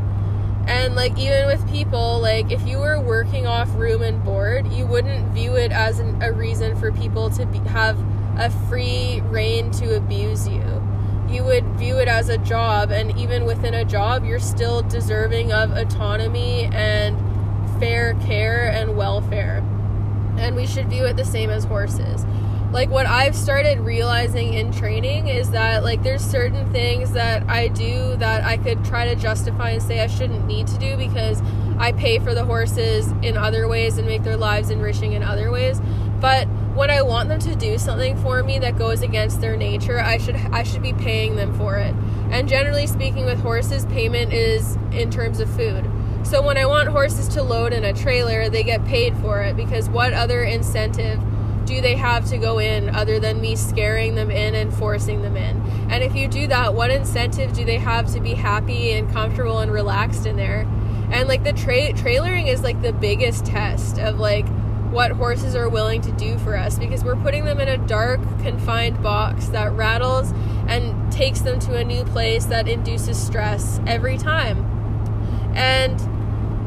And 0.66 0.94
like 0.94 1.18
even 1.18 1.46
with 1.46 1.68
people, 1.70 2.20
like 2.20 2.50
if 2.50 2.66
you 2.66 2.78
were 2.78 3.00
working 3.00 3.46
off 3.46 3.68
room 3.74 4.02
and 4.02 4.22
board, 4.24 4.66
you 4.72 4.86
wouldn't 4.86 5.28
view 5.34 5.56
it 5.56 5.72
as 5.72 5.98
an, 5.98 6.22
a 6.22 6.32
reason 6.32 6.76
for 6.76 6.90
people 6.92 7.30
to 7.30 7.44
be, 7.46 7.58
have 7.58 7.98
a 8.38 8.50
free 8.68 9.20
rein 9.26 9.70
to 9.72 9.96
abuse 9.96 10.48
you. 10.48 10.62
You 11.28 11.44
would 11.44 11.64
view 11.76 11.98
it 11.98 12.08
as 12.08 12.28
a 12.28 12.38
job, 12.38 12.90
and 12.90 13.16
even 13.18 13.44
within 13.44 13.74
a 13.74 13.84
job, 13.84 14.24
you're 14.24 14.38
still 14.38 14.82
deserving 14.82 15.52
of 15.52 15.72
autonomy 15.72 16.64
and 16.72 17.18
fair 17.80 18.14
care 18.26 18.70
and 18.70 18.96
welfare. 18.96 19.58
And 20.38 20.54
we 20.54 20.66
should 20.66 20.88
view 20.88 21.04
it 21.04 21.16
the 21.16 21.24
same 21.24 21.50
as 21.50 21.64
horses 21.64 22.24
like 22.74 22.90
what 22.90 23.06
I've 23.06 23.36
started 23.36 23.78
realizing 23.78 24.54
in 24.54 24.72
training 24.72 25.28
is 25.28 25.52
that 25.52 25.84
like 25.84 26.02
there's 26.02 26.24
certain 26.24 26.72
things 26.72 27.12
that 27.12 27.48
I 27.48 27.68
do 27.68 28.16
that 28.16 28.42
I 28.42 28.56
could 28.56 28.84
try 28.84 29.06
to 29.06 29.14
justify 29.14 29.70
and 29.70 29.82
say 29.82 30.00
I 30.00 30.08
shouldn't 30.08 30.44
need 30.46 30.66
to 30.66 30.78
do 30.78 30.96
because 30.96 31.40
I 31.78 31.92
pay 31.92 32.18
for 32.18 32.34
the 32.34 32.44
horses 32.44 33.12
in 33.22 33.36
other 33.36 33.68
ways 33.68 33.96
and 33.96 34.08
make 34.08 34.24
their 34.24 34.36
lives 34.36 34.70
enriching 34.70 35.12
in 35.12 35.22
other 35.22 35.52
ways. 35.52 35.80
But 36.20 36.48
when 36.74 36.90
I 36.90 37.02
want 37.02 37.28
them 37.28 37.38
to 37.40 37.54
do 37.54 37.78
something 37.78 38.16
for 38.16 38.42
me 38.42 38.58
that 38.58 38.76
goes 38.76 39.02
against 39.02 39.40
their 39.40 39.56
nature, 39.56 40.00
I 40.00 40.18
should 40.18 40.34
I 40.34 40.64
should 40.64 40.82
be 40.82 40.94
paying 40.94 41.36
them 41.36 41.56
for 41.56 41.76
it. 41.76 41.94
And 42.30 42.48
generally 42.48 42.88
speaking 42.88 43.24
with 43.24 43.38
horses, 43.38 43.86
payment 43.86 44.32
is 44.32 44.76
in 44.90 45.12
terms 45.12 45.38
of 45.38 45.48
food. 45.54 45.88
So 46.24 46.42
when 46.42 46.58
I 46.58 46.66
want 46.66 46.88
horses 46.88 47.28
to 47.28 47.42
load 47.44 47.72
in 47.72 47.84
a 47.84 47.92
trailer, 47.92 48.48
they 48.48 48.64
get 48.64 48.84
paid 48.84 49.16
for 49.18 49.42
it 49.42 49.54
because 49.54 49.88
what 49.88 50.12
other 50.12 50.42
incentive 50.42 51.20
do 51.64 51.80
they 51.80 51.96
have 51.96 52.28
to 52.30 52.38
go 52.38 52.58
in 52.58 52.94
other 52.94 53.18
than 53.18 53.40
me 53.40 53.56
scaring 53.56 54.14
them 54.14 54.30
in 54.30 54.54
and 54.54 54.72
forcing 54.72 55.22
them 55.22 55.36
in? 55.36 55.60
And 55.90 56.02
if 56.02 56.14
you 56.14 56.28
do 56.28 56.46
that, 56.48 56.74
what 56.74 56.90
incentive 56.90 57.52
do 57.52 57.64
they 57.64 57.78
have 57.78 58.12
to 58.12 58.20
be 58.20 58.34
happy 58.34 58.92
and 58.92 59.10
comfortable 59.10 59.58
and 59.58 59.72
relaxed 59.72 60.26
in 60.26 60.36
there? 60.36 60.60
And 61.10 61.28
like 61.28 61.44
the 61.44 61.52
tra- 61.52 61.92
trailering 61.92 62.48
is 62.48 62.62
like 62.62 62.80
the 62.82 62.92
biggest 62.92 63.44
test 63.46 63.98
of 63.98 64.18
like 64.18 64.46
what 64.90 65.10
horses 65.10 65.56
are 65.56 65.68
willing 65.68 66.00
to 66.02 66.12
do 66.12 66.38
for 66.38 66.56
us 66.56 66.78
because 66.78 67.02
we're 67.02 67.16
putting 67.16 67.44
them 67.44 67.60
in 67.60 67.68
a 67.68 67.78
dark, 67.86 68.20
confined 68.40 69.02
box 69.02 69.48
that 69.48 69.72
rattles 69.72 70.32
and 70.68 71.12
takes 71.12 71.40
them 71.40 71.58
to 71.58 71.74
a 71.76 71.84
new 71.84 72.04
place 72.04 72.46
that 72.46 72.68
induces 72.68 73.20
stress 73.20 73.80
every 73.86 74.16
time. 74.16 74.70
And 75.54 75.98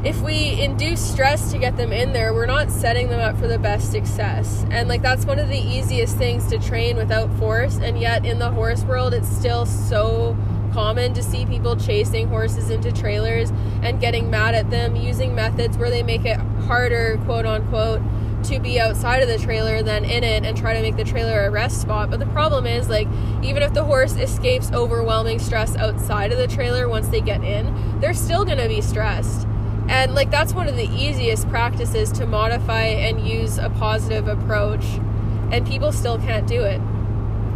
if 0.08 0.22
we 0.22 0.62
induce 0.62 1.02
stress 1.02 1.52
to 1.52 1.58
get 1.58 1.76
them 1.76 1.92
in 1.92 2.14
there, 2.14 2.34
we're 2.34 2.46
not 2.46 2.72
setting 2.72 3.10
them 3.10 3.20
up 3.20 3.38
for 3.38 3.46
the 3.46 3.60
best 3.60 3.92
success. 3.92 4.66
And 4.72 4.88
like 4.88 5.02
that's 5.02 5.26
one 5.26 5.38
of 5.38 5.50
the 5.50 5.60
easiest 5.60 6.16
things 6.16 6.48
to 6.48 6.58
train 6.60 6.96
without 6.96 7.30
force, 7.34 7.78
and 7.78 8.00
yet 8.00 8.26
in 8.26 8.40
the 8.40 8.50
horse 8.50 8.86
world 8.86 9.14
it's 9.14 9.28
still 9.28 9.66
so 9.66 10.38
common 10.72 11.14
to 11.14 11.22
see 11.22 11.46
people 11.46 11.76
chasing 11.76 12.30
horses 12.30 12.70
into 12.70 12.90
trailers 12.90 13.52
and 13.82 14.00
getting 14.00 14.30
mad 14.30 14.56
at 14.56 14.70
them 14.70 14.96
using 14.96 15.36
methods 15.36 15.78
where 15.78 15.90
they 15.90 16.04
make 16.04 16.24
it 16.24 16.38
harder, 16.68 17.20
quote 17.26 17.46
unquote, 17.46 18.02
to 18.44 18.60
be 18.62 18.80
outside 18.80 19.22
of 19.22 19.28
the 19.28 19.38
trailer 19.38 19.84
than 19.84 20.06
in 20.06 20.24
it 20.24 20.46
and 20.46 20.56
try 20.56 20.74
to 20.74 20.82
make 20.82 20.96
the 20.96 21.04
trailer 21.04 21.48
a 21.48 21.50
rest 21.50 21.82
spot. 21.82 22.10
But 22.10 22.22
the 22.22 22.28
problem 22.28 22.66
is, 22.66 22.88
like, 22.88 23.10
even 23.44 23.62
if 23.62 23.74
the 23.74 23.84
horse 23.84 24.16
escapes 24.16 24.72
overwhelming 24.72 25.40
stress 25.40 25.76
outside 25.76 26.32
of 26.32 26.38
the 26.38 26.48
trailer 26.48 26.88
once 26.88 27.10
they 27.10 27.20
get 27.20 27.44
in, 27.44 28.00
they're 28.00 28.14
still 28.14 28.46
going 28.46 28.60
to 28.60 28.70
be 28.70 28.80
stressed. 28.80 29.46
And, 29.88 30.14
like, 30.16 30.30
that's 30.30 30.54
one 30.54 30.68
of 30.68 30.76
the 30.76 30.90
easiest 30.90 31.48
practices 31.50 32.12
to 32.14 32.26
modify 32.26 32.84
and 32.84 33.26
use 33.26 33.58
a 33.58 33.70
positive 33.70 34.28
approach, 34.28 34.84
and 35.52 35.66
people 35.66 35.92
still 35.92 36.18
can't 36.18 36.46
do 36.46 36.62
it. 36.64 36.82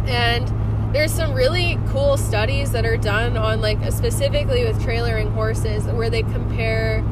And 0.06 0.94
there's 0.94 1.12
some 1.12 1.34
really 1.34 1.78
cool 1.88 2.16
studies 2.16 2.72
that 2.72 2.86
are 2.86 2.96
done 2.96 3.36
on, 3.36 3.60
like, 3.60 3.78
specifically 3.92 4.64
with 4.64 4.80
trailering 4.80 5.32
horses 5.32 5.84
where 5.86 6.10
they 6.10 6.22
compare 6.22 7.04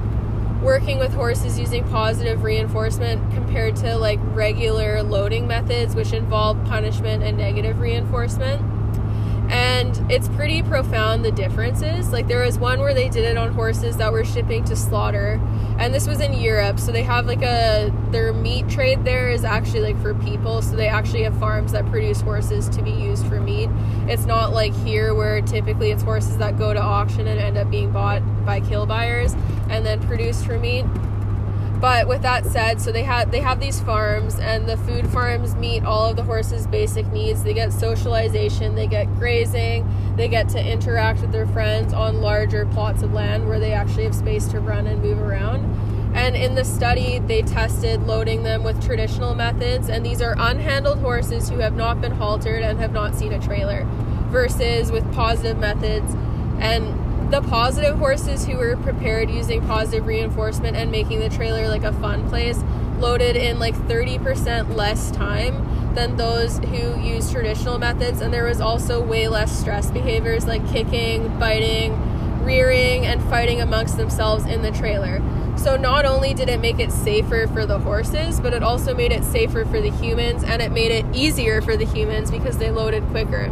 working 0.62 0.98
with 0.98 1.12
horses 1.14 1.58
using 1.58 1.82
positive 1.88 2.42
reinforcement 2.42 3.32
compared 3.32 3.74
to 3.74 3.96
like 3.96 4.18
regular 4.34 5.02
loading 5.02 5.46
methods 5.46 5.94
which 5.94 6.12
involve 6.12 6.62
punishment 6.66 7.22
and 7.22 7.38
negative 7.38 7.80
reinforcement 7.80 8.60
and 9.50 10.10
it's 10.10 10.28
pretty 10.28 10.62
profound 10.62 11.24
the 11.24 11.32
differences. 11.32 12.12
Like 12.12 12.28
there 12.28 12.44
was 12.44 12.56
one 12.56 12.78
where 12.78 12.94
they 12.94 13.08
did 13.08 13.24
it 13.24 13.36
on 13.36 13.52
horses 13.52 13.96
that 13.96 14.12
were 14.12 14.24
shipping 14.24 14.64
to 14.64 14.76
slaughter. 14.76 15.40
And 15.78 15.92
this 15.92 16.06
was 16.06 16.20
in 16.20 16.34
Europe 16.34 16.78
so 16.78 16.92
they 16.92 17.02
have 17.02 17.26
like 17.26 17.42
a 17.42 17.92
their 18.10 18.32
meat 18.32 18.68
trade 18.68 19.04
there 19.04 19.28
is 19.28 19.44
actually 19.44 19.80
like 19.80 20.00
for 20.00 20.14
people. 20.14 20.62
So 20.62 20.76
they 20.76 20.88
actually 20.88 21.24
have 21.24 21.36
farms 21.38 21.72
that 21.72 21.84
produce 21.86 22.20
horses 22.20 22.68
to 22.70 22.82
be 22.82 22.92
used 22.92 23.26
for 23.26 23.40
meat. 23.40 23.68
It's 24.06 24.24
not 24.24 24.52
like 24.52 24.72
here 24.72 25.14
where 25.14 25.40
typically 25.42 25.90
it's 25.90 26.02
horses 26.02 26.38
that 26.38 26.56
go 26.56 26.72
to 26.72 26.80
auction 26.80 27.26
and 27.26 27.40
end 27.40 27.58
up 27.58 27.70
being 27.70 27.90
bought 27.90 28.22
by 28.46 28.60
kill 28.60 28.86
buyers 28.86 29.34
and 29.68 29.84
then 29.84 30.00
produced 30.06 30.44
for 30.46 30.58
meat 30.58 30.84
but 31.80 32.06
with 32.06 32.22
that 32.22 32.44
said, 32.44 32.80
so 32.80 32.92
they 32.92 33.04
have 33.04 33.30
they 33.30 33.40
have 33.40 33.58
these 33.58 33.80
farms, 33.80 34.38
and 34.38 34.68
the 34.68 34.76
food 34.76 35.08
farms 35.10 35.54
meet 35.54 35.84
all 35.84 36.10
of 36.10 36.16
the 36.16 36.24
horses' 36.24 36.66
basic 36.66 37.06
needs. 37.08 37.42
They 37.42 37.54
get 37.54 37.72
socialization, 37.72 38.74
they 38.74 38.86
get 38.86 39.06
grazing, 39.16 39.88
they 40.16 40.28
get 40.28 40.48
to 40.50 40.62
interact 40.62 41.20
with 41.22 41.32
their 41.32 41.46
friends 41.46 41.92
on 41.92 42.20
larger 42.20 42.66
plots 42.66 43.02
of 43.02 43.12
land 43.12 43.48
where 43.48 43.58
they 43.58 43.72
actually 43.72 44.04
have 44.04 44.14
space 44.14 44.46
to 44.48 44.60
run 44.60 44.86
and 44.86 45.02
move 45.02 45.20
around. 45.20 45.64
And 46.14 46.34
in 46.36 46.56
the 46.56 46.64
study, 46.64 47.20
they 47.20 47.42
tested 47.42 48.02
loading 48.02 48.42
them 48.42 48.64
with 48.64 48.84
traditional 48.84 49.34
methods, 49.34 49.88
and 49.88 50.04
these 50.04 50.20
are 50.20 50.34
unhandled 50.34 51.00
horses 51.00 51.48
who 51.48 51.58
have 51.58 51.76
not 51.76 52.00
been 52.00 52.12
haltered 52.12 52.62
and 52.62 52.78
have 52.80 52.92
not 52.92 53.14
seen 53.14 53.32
a 53.32 53.40
trailer, 53.40 53.86
versus 54.28 54.90
with 54.90 55.10
positive 55.14 55.56
methods. 55.56 56.12
And 56.58 57.09
the 57.30 57.42
positive 57.42 57.98
horses 57.98 58.46
who 58.46 58.56
were 58.56 58.76
prepared 58.76 59.30
using 59.30 59.64
positive 59.66 60.06
reinforcement 60.06 60.76
and 60.76 60.90
making 60.90 61.20
the 61.20 61.28
trailer 61.28 61.68
like 61.68 61.84
a 61.84 61.92
fun 61.92 62.28
place 62.28 62.62
loaded 62.98 63.36
in 63.36 63.58
like 63.58 63.74
30% 63.74 64.74
less 64.74 65.10
time 65.10 65.94
than 65.94 66.16
those 66.16 66.58
who 66.58 67.00
use 67.00 67.30
traditional 67.30 67.78
methods. 67.78 68.20
And 68.20 68.32
there 68.32 68.44
was 68.44 68.60
also 68.60 69.02
way 69.02 69.28
less 69.28 69.56
stress 69.58 69.90
behaviors 69.90 70.46
like 70.46 70.66
kicking 70.70 71.38
biting 71.38 71.92
rearing 72.44 73.06
and 73.06 73.22
fighting 73.24 73.60
amongst 73.60 73.96
themselves 73.96 74.46
in 74.46 74.62
the 74.62 74.70
trailer. 74.70 75.22
So 75.56 75.76
not 75.76 76.06
only 76.06 76.32
did 76.32 76.48
it 76.48 76.58
make 76.58 76.78
it 76.78 76.90
safer 76.90 77.46
for 77.46 77.66
the 77.66 77.78
horses 77.78 78.40
but 78.40 78.54
it 78.54 78.62
also 78.62 78.94
made 78.94 79.12
it 79.12 79.24
safer 79.24 79.64
for 79.64 79.80
the 79.80 79.90
humans 79.90 80.42
and 80.42 80.62
it 80.62 80.72
made 80.72 80.90
it 80.90 81.04
easier 81.14 81.60
for 81.60 81.76
the 81.76 81.84
humans 81.84 82.30
because 82.30 82.58
they 82.58 82.70
loaded 82.70 83.04
quicker. 83.08 83.44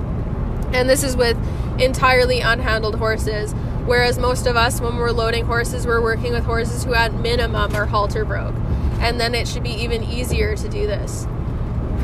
And 0.72 0.88
this 0.88 1.02
is 1.02 1.16
with 1.16 1.36
entirely 1.80 2.40
unhandled 2.40 2.96
horses 2.96 3.54
Whereas 3.88 4.18
most 4.18 4.46
of 4.46 4.54
us, 4.54 4.82
when 4.82 4.96
we're 4.96 5.12
loading 5.12 5.46
horses, 5.46 5.86
we're 5.86 6.02
working 6.02 6.32
with 6.32 6.44
horses 6.44 6.84
who 6.84 6.92
at 6.92 7.14
minimum 7.14 7.74
are 7.74 7.86
halter 7.86 8.22
broke. 8.22 8.54
And 9.00 9.18
then 9.18 9.34
it 9.34 9.48
should 9.48 9.62
be 9.62 9.70
even 9.70 10.04
easier 10.04 10.54
to 10.54 10.68
do 10.68 10.86
this. 10.86 11.26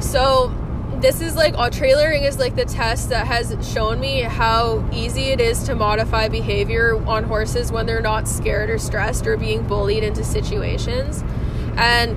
So 0.01 0.51
this 0.95 1.21
is 1.21 1.37
like 1.37 1.59
all 1.59 1.69
trailering 1.69 2.23
is 2.23 2.39
like 2.39 2.57
the 2.57 2.65
test 2.65 3.11
that 3.11 3.27
has 3.27 3.55
shown 3.71 4.01
me 4.01 4.23
how 4.23 4.83
easy 4.95 5.25
it 5.25 5.43
is 5.43 5.63
to 5.65 5.75
modify 5.75 6.29
behavior 6.29 6.97
on 7.07 7.25
horses 7.25 7.71
when 7.71 7.85
they're 7.85 8.01
not 8.01 8.27
scared 8.27 8.71
or 8.71 8.79
stressed 8.79 9.27
or 9.27 9.37
being 9.37 9.67
bullied 9.67 10.05
into 10.05 10.25
situations. 10.25 11.23
And 11.77 12.17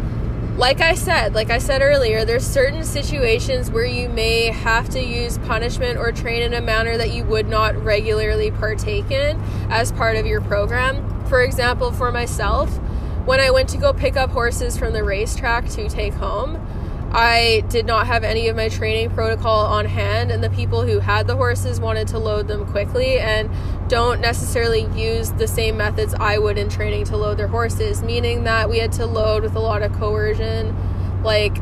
like 0.58 0.82
I 0.82 0.96
said, 0.96 1.36
like 1.36 1.52
I 1.52 1.60
said 1.60 1.84
earlier, 1.84 2.26
there's 2.26 2.46
certain 2.46 2.84
situations 2.84 3.70
where 3.70 3.86
you 3.86 4.10
may 4.10 4.46
have 4.48 4.90
to 4.90 5.00
use 5.00 5.38
punishment 5.38 6.00
or 6.00 6.12
train 6.12 6.42
in 6.42 6.56
a 6.56 6.62
manner 6.62 6.98
that 6.98 7.12
you 7.12 7.24
would 7.26 7.48
not 7.48 7.76
regularly 7.84 8.50
partake 8.50 9.12
in 9.12 9.40
as 9.70 9.92
part 9.92 10.16
of 10.16 10.26
your 10.26 10.42
program. 10.42 11.26
For 11.28 11.44
example, 11.44 11.92
for 11.92 12.12
myself, 12.12 12.76
when 13.26 13.40
I 13.40 13.52
went 13.52 13.70
to 13.70 13.78
go 13.78 13.94
pick 13.94 14.18
up 14.18 14.32
horses 14.32 14.78
from 14.78 14.94
the 14.94 15.04
racetrack 15.04 15.70
to 15.70 15.88
take 15.90 16.14
home, 16.16 16.56
I 17.12 17.64
did 17.70 17.86
not 17.86 18.08
have 18.08 18.24
any 18.24 18.48
of 18.50 18.56
my 18.56 18.70
training 18.70 19.12
protocol 19.12 19.66
on 19.66 19.86
hand, 19.86 20.32
and 20.32 20.44
the 20.44 20.50
people 20.50 20.84
who 20.84 21.00
had 21.00 21.26
the 21.28 21.36
horses 21.36 21.80
wanted 21.80 22.10
to 22.10 22.20
load 22.20 22.48
them 22.48 22.66
quickly 22.66 23.18
and 23.20 23.50
don't 23.88 24.20
necessarily 24.20 24.88
use 24.96 25.32
the 25.32 25.48
same 25.48 25.78
methods 25.78 26.14
I 26.14 26.38
would 26.38 26.58
in 26.58 26.70
training 26.70 27.06
to 27.06 27.18
load 27.18 27.38
their 27.38 27.48
horses, 27.48 28.04
meaning 28.04 28.44
that 28.44 28.70
we 28.70 28.80
had 28.80 28.92
to 28.94 29.06
load 29.06 29.44
with 29.44 29.56
a 29.56 29.60
lot 29.60 29.82
of 29.82 29.94
coercion, 29.94 30.76
like 31.24 31.58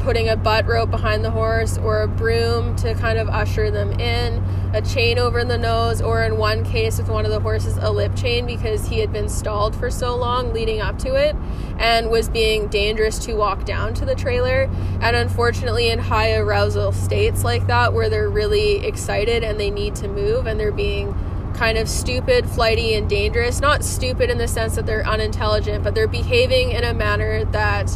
putting 0.00 0.28
a 0.28 0.36
butt 0.36 0.66
rope 0.66 0.90
behind 0.90 1.24
the 1.24 1.30
horse 1.30 1.76
or 1.78 2.02
a 2.02 2.08
broom 2.08 2.76
to 2.76 2.94
kind 2.94 3.18
of 3.18 3.28
usher 3.28 3.70
them 3.70 3.90
in, 4.00 4.42
a 4.76 4.82
chain 4.82 5.18
over 5.18 5.38
in 5.38 5.48
the 5.48 5.56
nose, 5.56 6.02
or 6.02 6.22
in 6.22 6.36
one 6.36 6.62
case 6.62 6.98
with 6.98 7.08
one 7.08 7.24
of 7.24 7.30
the 7.30 7.40
horses, 7.40 7.78
a 7.78 7.90
lip 7.90 8.14
chain 8.14 8.44
because 8.44 8.86
he 8.86 8.98
had 8.98 9.10
been 9.10 9.26
stalled 9.26 9.74
for 9.74 9.90
so 9.90 10.14
long 10.14 10.52
leading 10.52 10.82
up 10.82 10.98
to 10.98 11.14
it 11.14 11.34
and 11.78 12.10
was 12.10 12.28
being 12.28 12.68
dangerous 12.68 13.18
to 13.18 13.32
walk 13.32 13.64
down 13.64 13.94
to 13.94 14.04
the 14.04 14.14
trailer. 14.14 14.70
And 15.00 15.16
unfortunately, 15.16 15.88
in 15.88 15.98
high 15.98 16.34
arousal 16.34 16.92
states 16.92 17.42
like 17.42 17.66
that, 17.68 17.94
where 17.94 18.10
they're 18.10 18.28
really 18.28 18.86
excited 18.86 19.42
and 19.42 19.58
they 19.58 19.70
need 19.70 19.94
to 19.96 20.08
move 20.08 20.46
and 20.46 20.60
they're 20.60 20.70
being 20.70 21.14
kind 21.54 21.78
of 21.78 21.88
stupid, 21.88 22.46
flighty, 22.46 22.92
and 22.94 23.08
dangerous. 23.08 23.60
Not 23.60 23.82
stupid 23.82 24.28
in 24.28 24.36
the 24.36 24.46
sense 24.46 24.76
that 24.76 24.84
they're 24.84 25.06
unintelligent, 25.06 25.84
but 25.84 25.94
they're 25.94 26.06
behaving 26.06 26.72
in 26.72 26.84
a 26.84 26.92
manner 26.92 27.46
that 27.46 27.90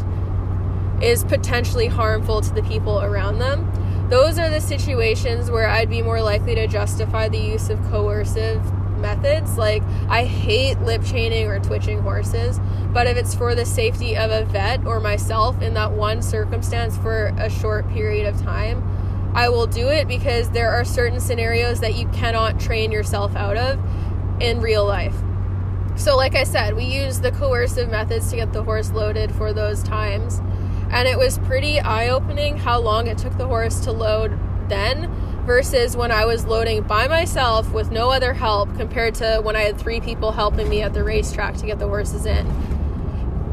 is 1.03 1.25
potentially 1.25 1.89
harmful 1.89 2.41
to 2.41 2.55
the 2.55 2.63
people 2.63 3.03
around 3.03 3.39
them. 3.39 3.71
Those 4.11 4.41
are 4.41 4.51
the 4.51 4.61
situations 4.61 5.53
where 5.53 5.69
I'd 5.69 5.89
be 5.89 6.03
more 6.03 6.21
likely 6.21 6.57
to 6.57 6.67
justify 6.67 7.29
the 7.29 7.39
use 7.39 7.71
of 7.71 7.81
coercive 7.91 8.61
methods. 8.99 9.57
Like, 9.57 9.85
I 10.09 10.25
hate 10.25 10.81
lip 10.81 11.05
chaining 11.05 11.47
or 11.47 11.61
twitching 11.61 12.01
horses, 12.01 12.59
but 12.93 13.07
if 13.07 13.17
it's 13.17 13.37
for 13.37 13.55
the 13.55 13.65
safety 13.65 14.17
of 14.17 14.33
a 14.33 14.45
vet 14.47 14.85
or 14.85 14.99
myself 14.99 15.63
in 15.63 15.75
that 15.75 15.93
one 15.93 16.23
circumstance 16.23 16.97
for 16.99 17.27
a 17.39 17.49
short 17.49 17.89
period 17.91 18.27
of 18.27 18.41
time, 18.43 18.83
I 19.33 19.49
will 19.49 19.69
do 19.69 19.89
it 19.89 20.09
because 20.09 20.51
there 20.51 20.73
are 20.73 20.85
certain 20.85 21.21
scenarios 21.21 21.79
that 21.79 21.95
you 21.95 22.09
cannot 22.09 22.59
train 22.59 22.91
yourself 22.91 23.37
out 23.37 23.57
of 23.57 23.79
in 24.43 24.61
real 24.61 24.85
life. 24.85 25.15
So, 25.95 26.17
like 26.17 26.35
I 26.35 26.45
said, 26.45 26.75
we 26.75 26.85
use 26.85 27.21
the 27.21 27.31
coercive 27.31 27.91
methods 27.91 28.31
to 28.31 28.37
get 28.37 28.53
the 28.53 28.65
horse 28.65 28.91
loaded 28.91 29.33
for 29.33 29.53
those 29.53 29.83
times. 29.85 30.41
And 30.91 31.09
it 31.09 31.19
was 31.19 31.39
pretty 31.39 31.81
eye 31.81 32.09
opening 32.09 32.57
how 32.57 32.81
long 32.81 33.07
it 33.07 33.19
took 33.19 33.37
the 33.39 33.47
horse 33.47 33.81
to 33.81 33.93
load 33.93 34.39
then 34.69 35.11
versus 35.45 35.97
when 35.97 36.13
I 36.13 36.25
was 36.25 36.45
loading 36.45 36.83
by 36.83 37.09
myself 37.09 37.73
with 37.73 37.91
no 37.91 38.11
other 38.11 38.33
help 38.33 38.75
compared 38.77 39.15
to 39.17 39.41
when 39.43 39.57
I 39.57 39.63
had 39.63 39.79
three 39.79 40.01
people 40.01 40.33
helping 40.33 40.69
me 40.69 40.83
at 40.83 40.95
the 40.95 41.03
racetrack 41.03 41.57
to 41.57 41.67
get 41.67 41.79
the 41.79 41.89
horses 41.89 42.27
in. 42.27 42.47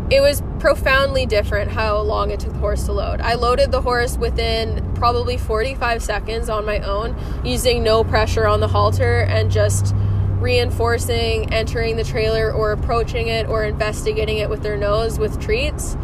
It 0.10 0.22
was 0.22 0.42
profoundly 0.60 1.26
different 1.26 1.72
how 1.72 2.00
long 2.00 2.32
it 2.32 2.40
took 2.40 2.54
the 2.54 2.60
horse 2.60 2.86
to 2.86 2.94
load. 2.94 3.20
I 3.20 3.34
loaded 3.34 3.72
the 3.72 3.82
horse 3.82 4.18
within 4.18 4.94
probably 4.96 5.38
45 5.38 6.02
seconds 6.02 6.50
on 6.50 6.66
my 6.66 6.80
own 6.80 7.16
using 7.44 7.84
no 7.84 8.04
pressure 8.04 8.48
on 8.48 8.62
the 8.62 8.70
halter 8.70 9.22
and 9.22 9.52
just 9.52 9.94
reinforcing 10.40 11.52
entering 11.54 11.98
the 11.98 12.04
trailer 12.04 12.52
or 12.54 12.72
approaching 12.72 13.28
it 13.28 13.48
or 13.48 13.66
investigating 13.66 14.38
it 14.38 14.50
with 14.50 14.62
their 14.62 14.78
nose 14.78 15.20
with 15.20 15.42
treats 15.42 15.98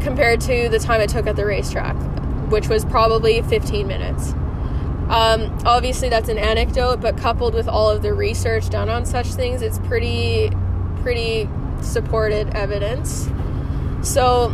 compared 0.00 0.40
to 0.42 0.68
the 0.68 0.78
time 0.78 1.00
it 1.00 1.10
took 1.10 1.26
at 1.26 1.36
the 1.36 1.46
racetrack, 1.46 1.96
which 2.50 2.68
was 2.68 2.84
probably 2.84 3.42
15 3.42 3.86
minutes. 3.86 4.32
Um, 5.08 5.58
obviously, 5.64 6.08
that's 6.08 6.28
an 6.28 6.38
anecdote, 6.38 7.00
but 7.00 7.16
coupled 7.16 7.54
with 7.54 7.66
all 7.66 7.88
of 7.88 8.02
the 8.02 8.12
research 8.12 8.68
done 8.68 8.88
on 8.88 9.06
such 9.06 9.28
things, 9.28 9.62
it's 9.62 9.78
pretty, 9.80 10.50
pretty 11.02 11.48
supported 11.80 12.54
evidence. 12.54 13.28
So 14.02 14.48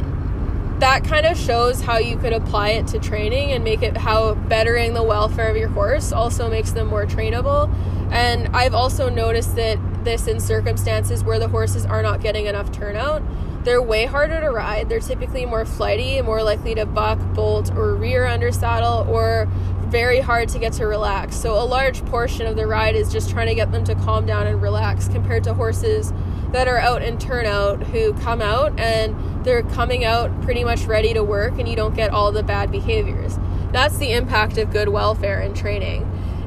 that 0.79 1.05
kind 1.05 1.27
of 1.27 1.39
shows 1.39 1.81
how 1.81 1.99
you 1.99 2.17
could 2.17 2.33
apply 2.33 2.71
it 2.71 2.87
to 2.89 2.99
training 2.99 3.53
and 3.53 3.65
make 3.65 3.83
it 3.83 3.97
how 3.97 4.35
bettering 4.35 4.95
the 4.95 5.03
welfare 5.03 5.49
of 5.49 5.57
your 5.57 5.69
horse 5.69 6.13
also 6.13 6.51
makes 6.51 6.73
them 6.73 6.89
more 6.89 7.07
trainable. 7.07 7.73
And 8.13 8.55
I've 8.55 8.75
also 8.75 9.09
noticed 9.09 9.57
that 9.57 9.79
this 10.05 10.27
in 10.27 10.41
circumstances 10.41 11.25
where 11.25 11.39
the 11.39 11.49
horses 11.49 11.87
are 11.87 12.03
not 12.03 12.21
getting 12.21 12.47
enough 12.47 12.71
turnout. 12.71 13.23
They're 13.65 13.83
way 13.83 14.05
harder 14.05 14.41
to 14.41 14.51
ride. 14.51 14.89
They're 14.89 15.01
typically 15.01 15.47
more 15.47 15.65
flighty 15.65 16.21
more 16.23 16.43
likely 16.43 16.75
to 16.75 16.87
buck, 16.87 17.19
bolt, 17.35 17.75
or 17.75 17.95
rear 17.95 18.27
under 18.27 18.53
saddle, 18.53 19.07
or 19.09 19.49
very 19.87 20.21
hard 20.21 20.49
to 20.51 20.59
get 20.59 20.75
to 20.75 20.87
relax. 20.87 21.37
So, 21.37 21.55
a 21.55 21.65
large 21.65 22.05
portion 22.07 22.47
of 22.47 22.57
the 22.57 22.67
ride 22.67 22.95
is 22.95 23.11
just 23.13 23.31
trying 23.31 23.47
to 23.49 23.55
get 23.55 23.73
them 23.73 23.85
to 23.85 23.95
calm 23.95 24.27
down 24.27 24.47
and 24.47 24.61
relax 24.61 25.09
compared 25.09 25.45
to 25.45 25.55
horses 25.55 26.13
that 26.53 26.69
are 26.69 26.79
out 26.79 27.03
in 27.03 27.19
turnout 27.19 27.83
who 27.85 28.13
come 28.15 28.41
out 28.41 28.79
and 28.79 29.45
they're 29.45 29.63
coming 29.63 30.05
out 30.05 30.43
pretty 30.43 30.63
much 30.63 30.85
ready 30.85 31.13
to 31.13 31.23
work 31.23 31.59
and 31.59 31.69
you 31.69 31.75
don't 31.75 31.95
get 31.95 32.11
all 32.11 32.33
the 32.33 32.43
bad 32.43 32.71
behaviors. 32.71 33.39
That's 33.73 33.97
the 33.99 34.13
impact 34.13 34.57
of 34.59 34.71
good 34.71 34.89
welfare 34.89 35.41
and 35.41 35.57
training. 35.57 36.03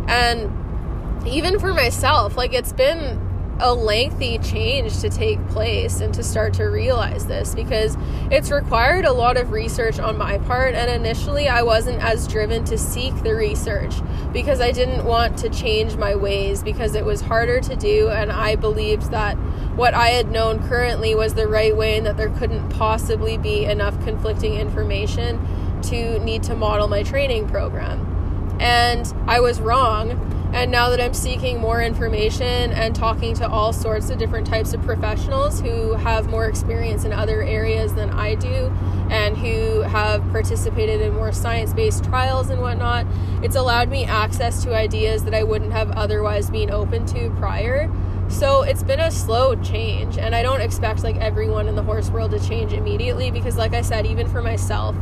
And 0.07 1.27
even 1.27 1.59
for 1.59 1.73
myself, 1.73 2.37
like 2.37 2.53
it's 2.53 2.71
been 2.71 3.19
a 3.59 3.73
lengthy 3.73 4.37
change 4.37 4.99
to 4.99 5.09
take 5.09 5.45
place 5.49 5.99
and 5.99 6.13
to 6.13 6.23
start 6.23 6.53
to 6.53 6.65
realize 6.65 7.25
this 7.25 7.55
because 7.55 7.97
it's 8.29 8.51
required 8.51 9.05
a 9.05 9.11
lot 9.11 9.35
of 9.35 9.51
research 9.51 9.99
on 9.99 10.17
my 10.17 10.37
part. 10.39 10.75
And 10.75 10.91
initially 10.91 11.47
I 11.47 11.63
wasn't 11.63 12.03
as 12.03 12.27
driven 12.27 12.63
to 12.65 12.77
seek 12.77 13.15
the 13.23 13.33
research 13.33 13.95
because 14.31 14.61
I 14.61 14.71
didn't 14.71 15.05
want 15.05 15.37
to 15.39 15.49
change 15.49 15.95
my 15.95 16.15
ways 16.15 16.61
because 16.61 16.93
it 16.93 17.03
was 17.03 17.21
harder 17.21 17.59
to 17.61 17.75
do. 17.75 18.09
And 18.09 18.31
I 18.31 18.55
believed 18.55 19.11
that 19.11 19.35
what 19.75 19.93
I 19.93 20.09
had 20.09 20.29
known 20.29 20.67
currently 20.67 21.15
was 21.15 21.33
the 21.33 21.47
right 21.47 21.75
way 21.75 21.97
and 21.97 22.05
that 22.05 22.17
there 22.17 22.29
couldn't 22.29 22.69
possibly 22.69 23.37
be 23.37 23.65
enough 23.65 23.99
conflicting 24.03 24.53
information 24.53 25.81
to 25.83 26.19
need 26.19 26.43
to 26.43 26.55
model 26.55 26.87
my 26.87 27.01
training 27.01 27.47
program. 27.47 28.57
And 28.59 29.11
I 29.27 29.39
was 29.39 29.59
wrong 29.59 30.36
and 30.53 30.71
now 30.71 30.89
that 30.89 31.01
I'm 31.01 31.13
seeking 31.13 31.59
more 31.59 31.81
information 31.81 32.71
and 32.71 32.95
talking 32.95 33.33
to 33.35 33.47
all 33.47 33.73
sorts 33.73 34.09
of 34.09 34.17
different 34.17 34.47
types 34.47 34.73
of 34.73 34.81
professionals 34.81 35.59
who 35.59 35.93
have 35.93 36.29
more 36.29 36.45
experience 36.45 37.03
in 37.03 37.13
other 37.13 37.41
areas 37.41 37.93
than 37.93 38.09
I 38.09 38.35
do 38.35 38.71
and 39.09 39.37
who 39.37 39.81
have 39.81 40.21
participated 40.31 41.01
in 41.01 41.13
more 41.13 41.31
science 41.31 41.73
based 41.73 42.03
trials 42.05 42.49
and 42.49 42.61
whatnot, 42.61 43.05
it's 43.43 43.55
allowed 43.55 43.89
me 43.89 44.05
access 44.05 44.63
to 44.63 44.75
ideas 44.75 45.23
that 45.25 45.33
I 45.33 45.43
wouldn't 45.43 45.73
have 45.73 45.91
otherwise 45.91 46.49
been 46.49 46.71
open 46.71 47.05
to 47.07 47.29
prior. 47.31 47.91
So 48.29 48.63
it's 48.63 48.83
been 48.83 48.99
a 48.99 49.09
slow 49.09 49.55
change, 49.55 50.17
and 50.17 50.35
I 50.35 50.43
don't 50.43 50.59
expect 50.59 51.01
like 51.03 51.15
everyone 51.17 51.67
in 51.67 51.75
the 51.75 51.83
horse 51.83 52.09
world 52.09 52.31
to 52.31 52.39
change 52.45 52.73
immediately 52.73 53.31
because, 53.31 53.55
like 53.55 53.73
I 53.73 53.81
said, 53.81 54.05
even 54.05 54.27
for 54.27 54.41
myself, 54.41 54.95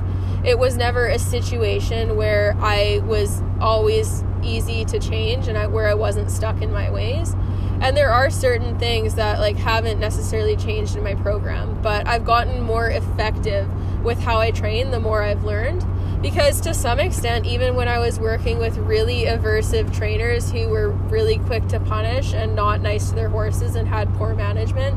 it 0.46 0.60
was 0.60 0.78
never 0.78 1.08
a 1.08 1.18
situation 1.18 2.16
where 2.16 2.56
I 2.60 3.02
was 3.06 3.41
always 3.60 4.24
easy 4.43 4.86
to 4.86 5.00
change 5.00 5.48
and 5.48 5.58
I, 5.58 5.66
where 5.66 5.88
I 5.88 5.96
wasn't 5.96 6.30
stuck 6.30 6.62
in 6.62 6.72
my 6.72 6.91
ways. 6.91 7.36
And 7.82 7.98
there 7.98 8.12
are 8.12 8.30
certain 8.30 8.78
things 8.78 9.16
that 9.16 9.39
like 9.39 9.58
haven't 9.58 10.00
necessarily 10.00 10.56
changed 10.56 10.96
in 10.96 11.04
my 11.04 11.16
program, 11.16 11.82
but 11.82 12.08
I've 12.08 12.26
gotten 12.26 12.62
more 12.62 12.89
effective 12.89 13.68
with 14.04 14.20
how 14.20 14.39
I 14.39 14.52
train 14.52 14.91
the 14.91 15.00
more 15.00 15.24
I've 15.24 15.43
learned. 15.43 15.84
Because 16.22 16.62
to 16.62 16.74
some 16.74 17.00
extent, 17.00 17.46
even 17.46 17.76
when 17.76 17.88
I 17.88 17.98
was 18.00 18.20
working 18.20 18.60
with 18.60 18.78
really 18.78 19.26
aversive 19.26 19.93
trainers 19.96 20.52
who 20.52 20.70
were 20.70 20.91
really 20.91 21.39
quick 21.39 21.68
to 21.70 21.80
punish 21.80 22.34
and 22.34 22.56
not 22.56 22.82
nice 22.82 23.10
to 23.10 23.16
their 23.16 23.30
horses 23.30 23.76
and 23.76 23.88
had 23.88 24.14
poor 24.16 24.36
management, 24.36 24.96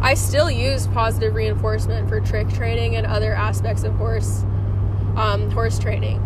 I 0.00 0.14
still 0.14 0.50
used 0.50 0.92
positive 0.92 1.34
reinforcement 1.34 2.08
for 2.08 2.20
trick 2.20 2.48
training 2.48 2.96
and 2.96 3.06
other 3.06 3.32
aspects 3.34 3.84
of 3.84 3.94
horse 3.94 4.44
um, 5.16 5.50
horse 5.50 5.78
training 5.78 6.20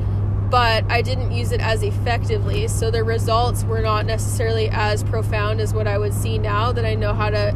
but 0.51 0.85
I 0.91 1.03
didn't 1.03 1.33
use 1.33 1.53
it 1.53 1.61
as 1.61 1.83
effectively. 1.83 2.69
So 2.69 2.91
the 2.91 3.03
results 3.03 3.65
were 3.65 3.81
not 3.81 4.07
necessarily 4.07 4.69
as 4.69 5.03
profound 5.03 5.61
as 5.61 5.75
what 5.75 5.89
I 5.89 5.99
would 5.99 6.15
see 6.15 6.39
now 6.39 6.73
that 6.73 6.85
I 6.85 6.95
know 6.95 7.15
how 7.15 7.31
to 7.31 7.55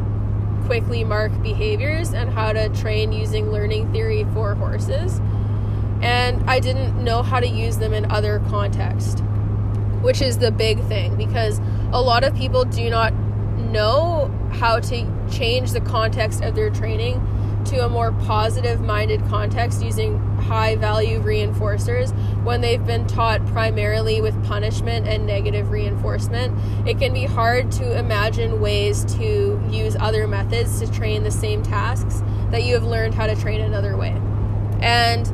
quickly 0.65 1.03
mark 1.03 1.31
behaviors 1.41 2.13
and 2.13 2.29
how 2.29 2.53
to 2.53 2.69
train 2.69 3.11
using 3.11 3.51
learning 3.51 3.91
theory 3.91 4.25
for 4.33 4.55
horses. 4.55 5.19
And 6.01 6.49
I 6.49 6.59
didn't 6.59 7.01
know 7.01 7.23
how 7.23 7.39
to 7.39 7.47
use 7.47 7.77
them 7.77 7.93
in 7.93 8.11
other 8.11 8.39
contexts, 8.49 9.21
which 10.01 10.21
is 10.21 10.39
the 10.39 10.51
big 10.51 10.83
thing 10.85 11.15
because 11.15 11.59
a 11.91 12.01
lot 12.01 12.23
of 12.23 12.35
people 12.35 12.65
do 12.65 12.89
not 12.89 13.13
know 13.13 14.27
how 14.51 14.79
to 14.79 15.27
change 15.31 15.71
the 15.71 15.81
context 15.81 16.41
of 16.41 16.55
their 16.55 16.69
training 16.69 17.25
to 17.65 17.85
a 17.85 17.89
more 17.89 18.11
positive 18.11 18.81
minded 18.81 19.23
context 19.27 19.83
using 19.83 20.19
high 20.51 20.75
value 20.75 21.17
reinforcers 21.21 22.11
when 22.43 22.59
they've 22.59 22.85
been 22.85 23.07
taught 23.07 23.45
primarily 23.47 24.19
with 24.19 24.35
punishment 24.43 25.07
and 25.07 25.25
negative 25.25 25.71
reinforcement. 25.71 26.53
It 26.85 26.99
can 26.99 27.13
be 27.13 27.23
hard 27.23 27.71
to 27.73 27.97
imagine 27.97 28.59
ways 28.59 29.05
to 29.15 29.65
use 29.71 29.95
other 29.97 30.27
methods 30.27 30.81
to 30.81 30.91
train 30.91 31.23
the 31.23 31.31
same 31.31 31.63
tasks 31.63 32.21
that 32.49 32.63
you 32.63 32.73
have 32.73 32.83
learned 32.83 33.13
how 33.13 33.27
to 33.27 33.35
train 33.37 33.61
another 33.61 33.95
way. 33.95 34.09
And 34.81 35.25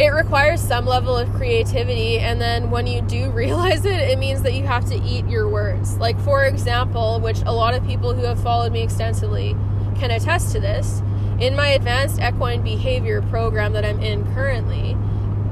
it 0.00 0.14
requires 0.14 0.62
some 0.62 0.86
level 0.86 1.14
of 1.14 1.30
creativity 1.34 2.18
and 2.18 2.40
then 2.40 2.70
when 2.70 2.86
you 2.86 3.02
do 3.02 3.30
realize 3.42 3.84
it 3.84 4.00
it 4.00 4.18
means 4.18 4.40
that 4.42 4.54
you 4.54 4.66
have 4.66 4.86
to 4.86 4.94
eat 5.02 5.26
your 5.26 5.48
words 5.48 5.98
like 5.98 6.18
for 6.20 6.44
example 6.44 7.18
which 7.18 7.40
a 7.46 7.52
lot 7.52 7.74
of 7.74 7.84
people 7.84 8.14
who 8.14 8.22
have 8.22 8.40
followed 8.40 8.70
me 8.70 8.80
extensively 8.80 9.56
can 9.98 10.12
attest 10.12 10.52
to 10.52 10.60
this 10.60 11.02
in 11.40 11.54
my 11.54 11.68
advanced 11.68 12.20
equine 12.20 12.62
behavior 12.62 13.22
program 13.22 13.72
that 13.72 13.84
I'm 13.84 14.00
in 14.00 14.24
currently, 14.34 14.96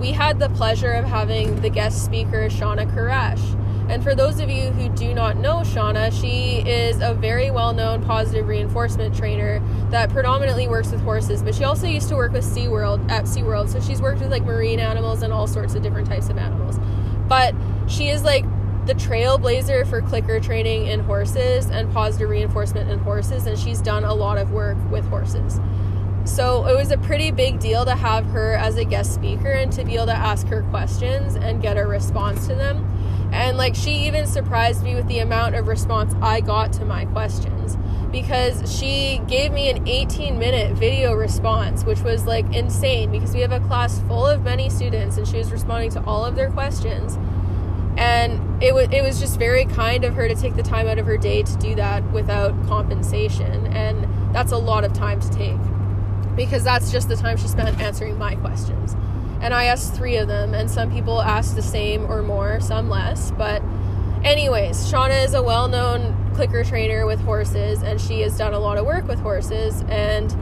we 0.00 0.10
had 0.10 0.38
the 0.38 0.48
pleasure 0.50 0.92
of 0.92 1.04
having 1.04 1.60
the 1.60 1.70
guest 1.70 2.04
speaker, 2.04 2.48
Shawna 2.48 2.92
Karrasch. 2.92 3.54
And 3.88 4.02
for 4.02 4.16
those 4.16 4.40
of 4.40 4.50
you 4.50 4.70
who 4.70 4.88
do 4.88 5.14
not 5.14 5.36
know 5.36 5.58
Shauna, 5.58 6.12
she 6.12 6.68
is 6.68 7.00
a 7.00 7.14
very 7.14 7.52
well 7.52 7.72
known 7.72 8.04
positive 8.04 8.48
reinforcement 8.48 9.16
trainer 9.16 9.62
that 9.90 10.10
predominantly 10.10 10.66
works 10.66 10.90
with 10.90 11.00
horses, 11.02 11.40
but 11.40 11.54
she 11.54 11.62
also 11.62 11.86
used 11.86 12.08
to 12.08 12.16
work 12.16 12.32
with 12.32 12.44
SeaWorld 12.44 13.08
at 13.08 13.24
SeaWorld. 13.24 13.68
So 13.68 13.80
she's 13.80 14.02
worked 14.02 14.20
with 14.20 14.32
like 14.32 14.42
marine 14.42 14.80
animals 14.80 15.22
and 15.22 15.32
all 15.32 15.46
sorts 15.46 15.76
of 15.76 15.82
different 15.82 16.08
types 16.08 16.28
of 16.28 16.36
animals. 16.36 16.80
But 17.28 17.54
she 17.86 18.08
is 18.08 18.24
like 18.24 18.44
the 18.86 18.94
trailblazer 18.94 19.88
for 19.88 20.00
clicker 20.00 20.40
training 20.40 20.86
in 20.86 21.00
horses 21.00 21.70
and 21.70 21.92
positive 21.92 22.28
reinforcement 22.28 22.90
in 22.90 22.98
horses, 23.00 23.46
and 23.46 23.58
she's 23.58 23.80
done 23.80 24.04
a 24.04 24.14
lot 24.14 24.38
of 24.38 24.52
work 24.52 24.76
with 24.90 25.04
horses. 25.08 25.60
So 26.26 26.66
it 26.66 26.74
was 26.74 26.90
a 26.90 26.98
pretty 26.98 27.30
big 27.30 27.60
deal 27.60 27.84
to 27.84 27.94
have 27.94 28.26
her 28.26 28.56
as 28.56 28.76
a 28.76 28.84
guest 28.84 29.14
speaker 29.14 29.52
and 29.52 29.72
to 29.72 29.84
be 29.84 29.94
able 29.94 30.06
to 30.06 30.16
ask 30.16 30.48
her 30.48 30.62
questions 30.62 31.36
and 31.36 31.62
get 31.62 31.78
a 31.78 31.86
response 31.86 32.48
to 32.48 32.54
them. 32.56 32.84
And 33.32 33.56
like 33.56 33.76
she 33.76 33.92
even 34.06 34.26
surprised 34.26 34.82
me 34.82 34.96
with 34.96 35.06
the 35.06 35.20
amount 35.20 35.54
of 35.54 35.68
response 35.68 36.14
I 36.20 36.40
got 36.40 36.72
to 36.74 36.84
my 36.84 37.04
questions 37.06 37.78
because 38.10 38.76
she 38.76 39.20
gave 39.28 39.52
me 39.52 39.70
an 39.70 39.86
18 39.86 40.36
minute 40.36 40.76
video 40.76 41.14
response, 41.14 41.84
which 41.84 42.00
was 42.00 42.26
like 42.26 42.52
insane 42.52 43.12
because 43.12 43.32
we 43.32 43.40
have 43.40 43.52
a 43.52 43.60
class 43.60 44.00
full 44.00 44.26
of 44.26 44.42
many 44.42 44.68
students 44.68 45.16
and 45.18 45.28
she 45.28 45.38
was 45.38 45.52
responding 45.52 45.90
to 45.90 46.04
all 46.04 46.24
of 46.24 46.34
their 46.34 46.50
questions. 46.50 47.16
And 47.96 48.62
it 48.62 48.74
was 48.74 48.88
it 48.90 49.02
was 49.02 49.20
just 49.20 49.38
very 49.38 49.64
kind 49.64 50.02
of 50.02 50.14
her 50.14 50.26
to 50.26 50.34
take 50.34 50.56
the 50.56 50.64
time 50.64 50.88
out 50.88 50.98
of 50.98 51.06
her 51.06 51.16
day 51.16 51.44
to 51.44 51.56
do 51.58 51.76
that 51.76 52.02
without 52.10 52.50
compensation. 52.66 53.68
And 53.68 54.34
that's 54.34 54.50
a 54.50 54.58
lot 54.58 54.82
of 54.82 54.92
time 54.92 55.20
to 55.20 55.30
take 55.30 55.58
because 56.36 56.62
that's 56.62 56.92
just 56.92 57.08
the 57.08 57.16
time 57.16 57.36
she 57.36 57.48
spent 57.48 57.80
answering 57.80 58.18
my 58.18 58.34
questions. 58.36 58.94
And 59.40 59.52
i 59.52 59.64
asked 59.64 59.94
three 59.94 60.16
of 60.16 60.28
them 60.28 60.54
and 60.54 60.70
some 60.70 60.90
people 60.90 61.20
asked 61.20 61.56
the 61.56 61.62
same 61.62 62.10
or 62.10 62.22
more 62.22 62.60
some 62.60 62.88
less. 62.88 63.30
But 63.32 63.62
anyways 64.22 64.90
shawna 64.90 65.24
is 65.24 65.34
a 65.34 65.42
well-known 65.42 66.32
clicker 66.34 66.64
trainer 66.64 67.06
with 67.06 67.20
horses 67.20 67.82
and 67.82 68.00
she 68.00 68.20
has 68.20 68.36
done 68.36 68.54
a 68.54 68.58
lot 68.58 68.78
of 68.78 68.86
work 68.86 69.06
with 69.08 69.18
horses. 69.20 69.82
And 69.88 70.34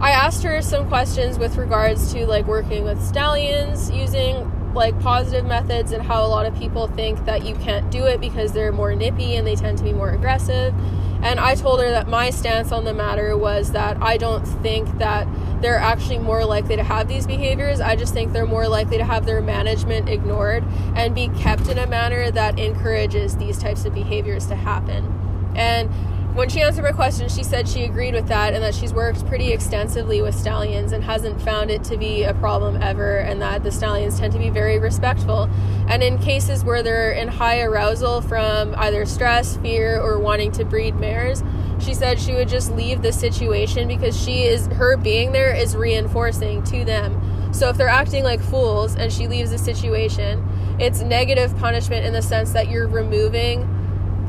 i 0.00 0.10
asked 0.10 0.42
her 0.42 0.60
some 0.60 0.88
questions 0.88 1.38
with 1.38 1.56
regards 1.56 2.12
to 2.12 2.26
like 2.26 2.46
working 2.46 2.84
with 2.84 3.02
stallions 3.02 3.90
using 3.90 4.52
like 4.76 4.98
positive 5.00 5.46
methods 5.46 5.90
and 5.90 6.02
how 6.02 6.24
a 6.24 6.28
lot 6.28 6.46
of 6.46 6.54
people 6.54 6.86
think 6.86 7.24
that 7.24 7.44
you 7.44 7.54
can't 7.56 7.90
do 7.90 8.04
it 8.04 8.20
because 8.20 8.52
they're 8.52 8.72
more 8.72 8.94
nippy 8.94 9.34
and 9.34 9.46
they 9.46 9.56
tend 9.56 9.78
to 9.78 9.84
be 9.84 9.92
more 9.92 10.10
aggressive. 10.10 10.74
And 11.22 11.40
I 11.40 11.54
told 11.54 11.80
her 11.80 11.90
that 11.90 12.08
my 12.08 12.30
stance 12.30 12.72
on 12.72 12.84
the 12.84 12.94
matter 12.94 13.36
was 13.36 13.72
that 13.72 14.00
I 14.02 14.16
don't 14.16 14.44
think 14.44 14.98
that 14.98 15.26
they're 15.60 15.78
actually 15.78 16.18
more 16.18 16.44
likely 16.44 16.76
to 16.76 16.84
have 16.84 17.08
these 17.08 17.26
behaviors. 17.26 17.80
I 17.80 17.96
just 17.96 18.12
think 18.12 18.32
they're 18.32 18.46
more 18.46 18.68
likely 18.68 18.98
to 18.98 19.04
have 19.04 19.26
their 19.26 19.40
management 19.40 20.08
ignored 20.08 20.64
and 20.94 21.14
be 21.14 21.28
kept 21.28 21.68
in 21.68 21.78
a 21.78 21.86
manner 21.86 22.30
that 22.30 22.58
encourages 22.58 23.36
these 23.36 23.58
types 23.58 23.84
of 23.84 23.94
behaviors 23.94 24.46
to 24.46 24.56
happen. 24.56 25.52
And 25.56 25.90
when 26.36 26.50
she 26.50 26.60
answered 26.60 26.82
my 26.82 26.92
question, 26.92 27.30
she 27.30 27.42
said 27.42 27.66
she 27.66 27.84
agreed 27.84 28.12
with 28.12 28.28
that 28.28 28.52
and 28.52 28.62
that 28.62 28.74
she's 28.74 28.92
worked 28.92 29.24
pretty 29.26 29.52
extensively 29.52 30.20
with 30.20 30.34
stallions 30.34 30.92
and 30.92 31.02
hasn't 31.02 31.40
found 31.40 31.70
it 31.70 31.82
to 31.84 31.96
be 31.96 32.24
a 32.24 32.34
problem 32.34 32.80
ever, 32.82 33.16
and 33.16 33.40
that 33.40 33.62
the 33.62 33.72
stallions 33.72 34.18
tend 34.18 34.34
to 34.34 34.38
be 34.38 34.50
very 34.50 34.78
respectful. 34.78 35.48
And 35.88 36.02
in 36.02 36.18
cases 36.18 36.62
where 36.62 36.82
they're 36.82 37.12
in 37.12 37.28
high 37.28 37.62
arousal 37.62 38.20
from 38.20 38.74
either 38.76 39.06
stress, 39.06 39.56
fear, 39.56 39.98
or 39.98 40.18
wanting 40.18 40.52
to 40.52 40.64
breed 40.66 40.96
mares, 40.96 41.42
she 41.78 41.94
said 41.94 42.20
she 42.20 42.34
would 42.34 42.48
just 42.48 42.70
leave 42.72 43.00
the 43.00 43.12
situation 43.12 43.88
because 43.88 44.22
she 44.22 44.42
is 44.42 44.66
her 44.66 44.98
being 44.98 45.32
there 45.32 45.54
is 45.54 45.74
reinforcing 45.74 46.62
to 46.64 46.84
them. 46.84 47.18
So 47.54 47.70
if 47.70 47.78
they're 47.78 47.88
acting 47.88 48.24
like 48.24 48.42
fools 48.42 48.94
and 48.94 49.10
she 49.10 49.26
leaves 49.26 49.52
the 49.52 49.58
situation, 49.58 50.46
it's 50.78 51.00
negative 51.00 51.56
punishment 51.56 52.04
in 52.04 52.12
the 52.12 52.20
sense 52.20 52.52
that 52.52 52.68
you're 52.68 52.88
removing 52.88 53.75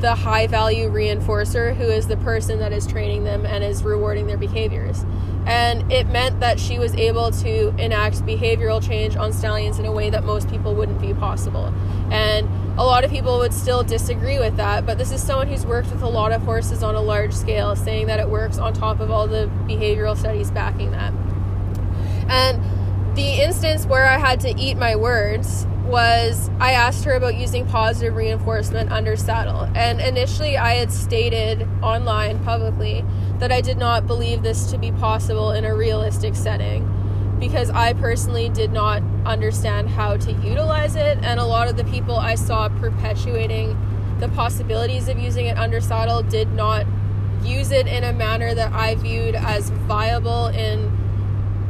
the 0.00 0.14
high 0.14 0.46
value 0.46 0.88
reinforcer 0.88 1.74
who 1.74 1.84
is 1.84 2.06
the 2.06 2.16
person 2.18 2.58
that 2.60 2.72
is 2.72 2.86
training 2.86 3.24
them 3.24 3.44
and 3.44 3.64
is 3.64 3.82
rewarding 3.82 4.26
their 4.26 4.38
behaviors. 4.38 5.04
And 5.46 5.90
it 5.90 6.06
meant 6.08 6.40
that 6.40 6.60
she 6.60 6.78
was 6.78 6.94
able 6.94 7.30
to 7.30 7.68
enact 7.78 8.16
behavioral 8.26 8.86
change 8.86 9.16
on 9.16 9.32
stallions 9.32 9.78
in 9.78 9.86
a 9.86 9.92
way 9.92 10.10
that 10.10 10.24
most 10.24 10.48
people 10.50 10.74
wouldn't 10.74 11.00
be 11.00 11.14
possible. 11.14 11.72
And 12.10 12.48
a 12.78 12.84
lot 12.84 13.02
of 13.02 13.10
people 13.10 13.38
would 13.38 13.54
still 13.54 13.82
disagree 13.82 14.38
with 14.38 14.56
that, 14.56 14.86
but 14.86 14.98
this 14.98 15.10
is 15.10 15.22
someone 15.22 15.48
who's 15.48 15.66
worked 15.66 15.90
with 15.90 16.02
a 16.02 16.08
lot 16.08 16.32
of 16.32 16.42
horses 16.42 16.82
on 16.82 16.94
a 16.94 17.00
large 17.00 17.32
scale, 17.32 17.74
saying 17.74 18.06
that 18.06 18.20
it 18.20 18.28
works 18.28 18.58
on 18.58 18.72
top 18.72 19.00
of 19.00 19.10
all 19.10 19.26
the 19.26 19.50
behavioral 19.66 20.16
studies 20.16 20.50
backing 20.50 20.90
that. 20.92 21.12
And 22.28 23.16
the 23.16 23.42
instance 23.42 23.86
where 23.86 24.06
I 24.06 24.18
had 24.18 24.38
to 24.40 24.54
eat 24.56 24.76
my 24.76 24.94
words 24.94 25.66
was 25.88 26.50
I 26.60 26.72
asked 26.72 27.04
her 27.04 27.12
about 27.12 27.34
using 27.34 27.66
positive 27.66 28.14
reinforcement 28.14 28.92
under 28.92 29.16
saddle. 29.16 29.68
And 29.74 30.00
initially, 30.00 30.56
I 30.56 30.74
had 30.74 30.92
stated 30.92 31.66
online 31.82 32.44
publicly 32.44 33.04
that 33.38 33.50
I 33.50 33.60
did 33.60 33.78
not 33.78 34.06
believe 34.06 34.42
this 34.42 34.70
to 34.70 34.78
be 34.78 34.92
possible 34.92 35.52
in 35.52 35.64
a 35.64 35.74
realistic 35.74 36.34
setting 36.34 36.94
because 37.40 37.70
I 37.70 37.94
personally 37.94 38.48
did 38.48 38.72
not 38.72 39.02
understand 39.24 39.88
how 39.88 40.16
to 40.16 40.32
utilize 40.32 40.96
it. 40.96 41.18
And 41.22 41.40
a 41.40 41.44
lot 41.44 41.68
of 41.68 41.76
the 41.76 41.84
people 41.84 42.16
I 42.16 42.34
saw 42.34 42.68
perpetuating 42.68 43.76
the 44.18 44.28
possibilities 44.28 45.08
of 45.08 45.18
using 45.18 45.46
it 45.46 45.56
under 45.56 45.80
saddle 45.80 46.22
did 46.22 46.52
not 46.52 46.86
use 47.42 47.70
it 47.70 47.86
in 47.86 48.04
a 48.04 48.12
manner 48.12 48.54
that 48.54 48.72
I 48.72 48.96
viewed 48.96 49.36
as 49.36 49.70
viable 49.70 50.46
in 50.48 50.97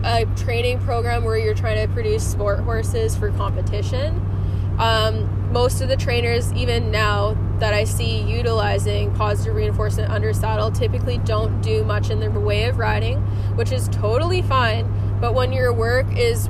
a 0.04 0.26
training 0.36 0.78
program 0.80 1.24
where 1.24 1.36
you're 1.36 1.54
trying 1.54 1.86
to 1.86 1.92
produce 1.92 2.26
sport 2.26 2.60
horses 2.60 3.16
for 3.16 3.30
competition. 3.32 4.24
Um, 4.78 5.52
most 5.52 5.80
of 5.80 5.88
the 5.88 5.96
trainers, 5.96 6.52
even 6.52 6.90
now 6.90 7.36
that 7.58 7.74
I 7.74 7.84
see 7.84 8.22
utilizing 8.22 9.12
positive 9.14 9.54
reinforcement 9.54 10.10
under 10.10 10.32
saddle, 10.32 10.70
typically 10.70 11.18
don't 11.18 11.60
do 11.60 11.84
much 11.84 12.10
in 12.10 12.20
the 12.20 12.30
way 12.30 12.64
of 12.64 12.78
riding, 12.78 13.18
which 13.56 13.72
is 13.72 13.88
totally 13.88 14.42
fine. 14.42 15.18
But 15.20 15.34
when 15.34 15.52
your 15.52 15.72
work 15.72 16.06
is 16.16 16.48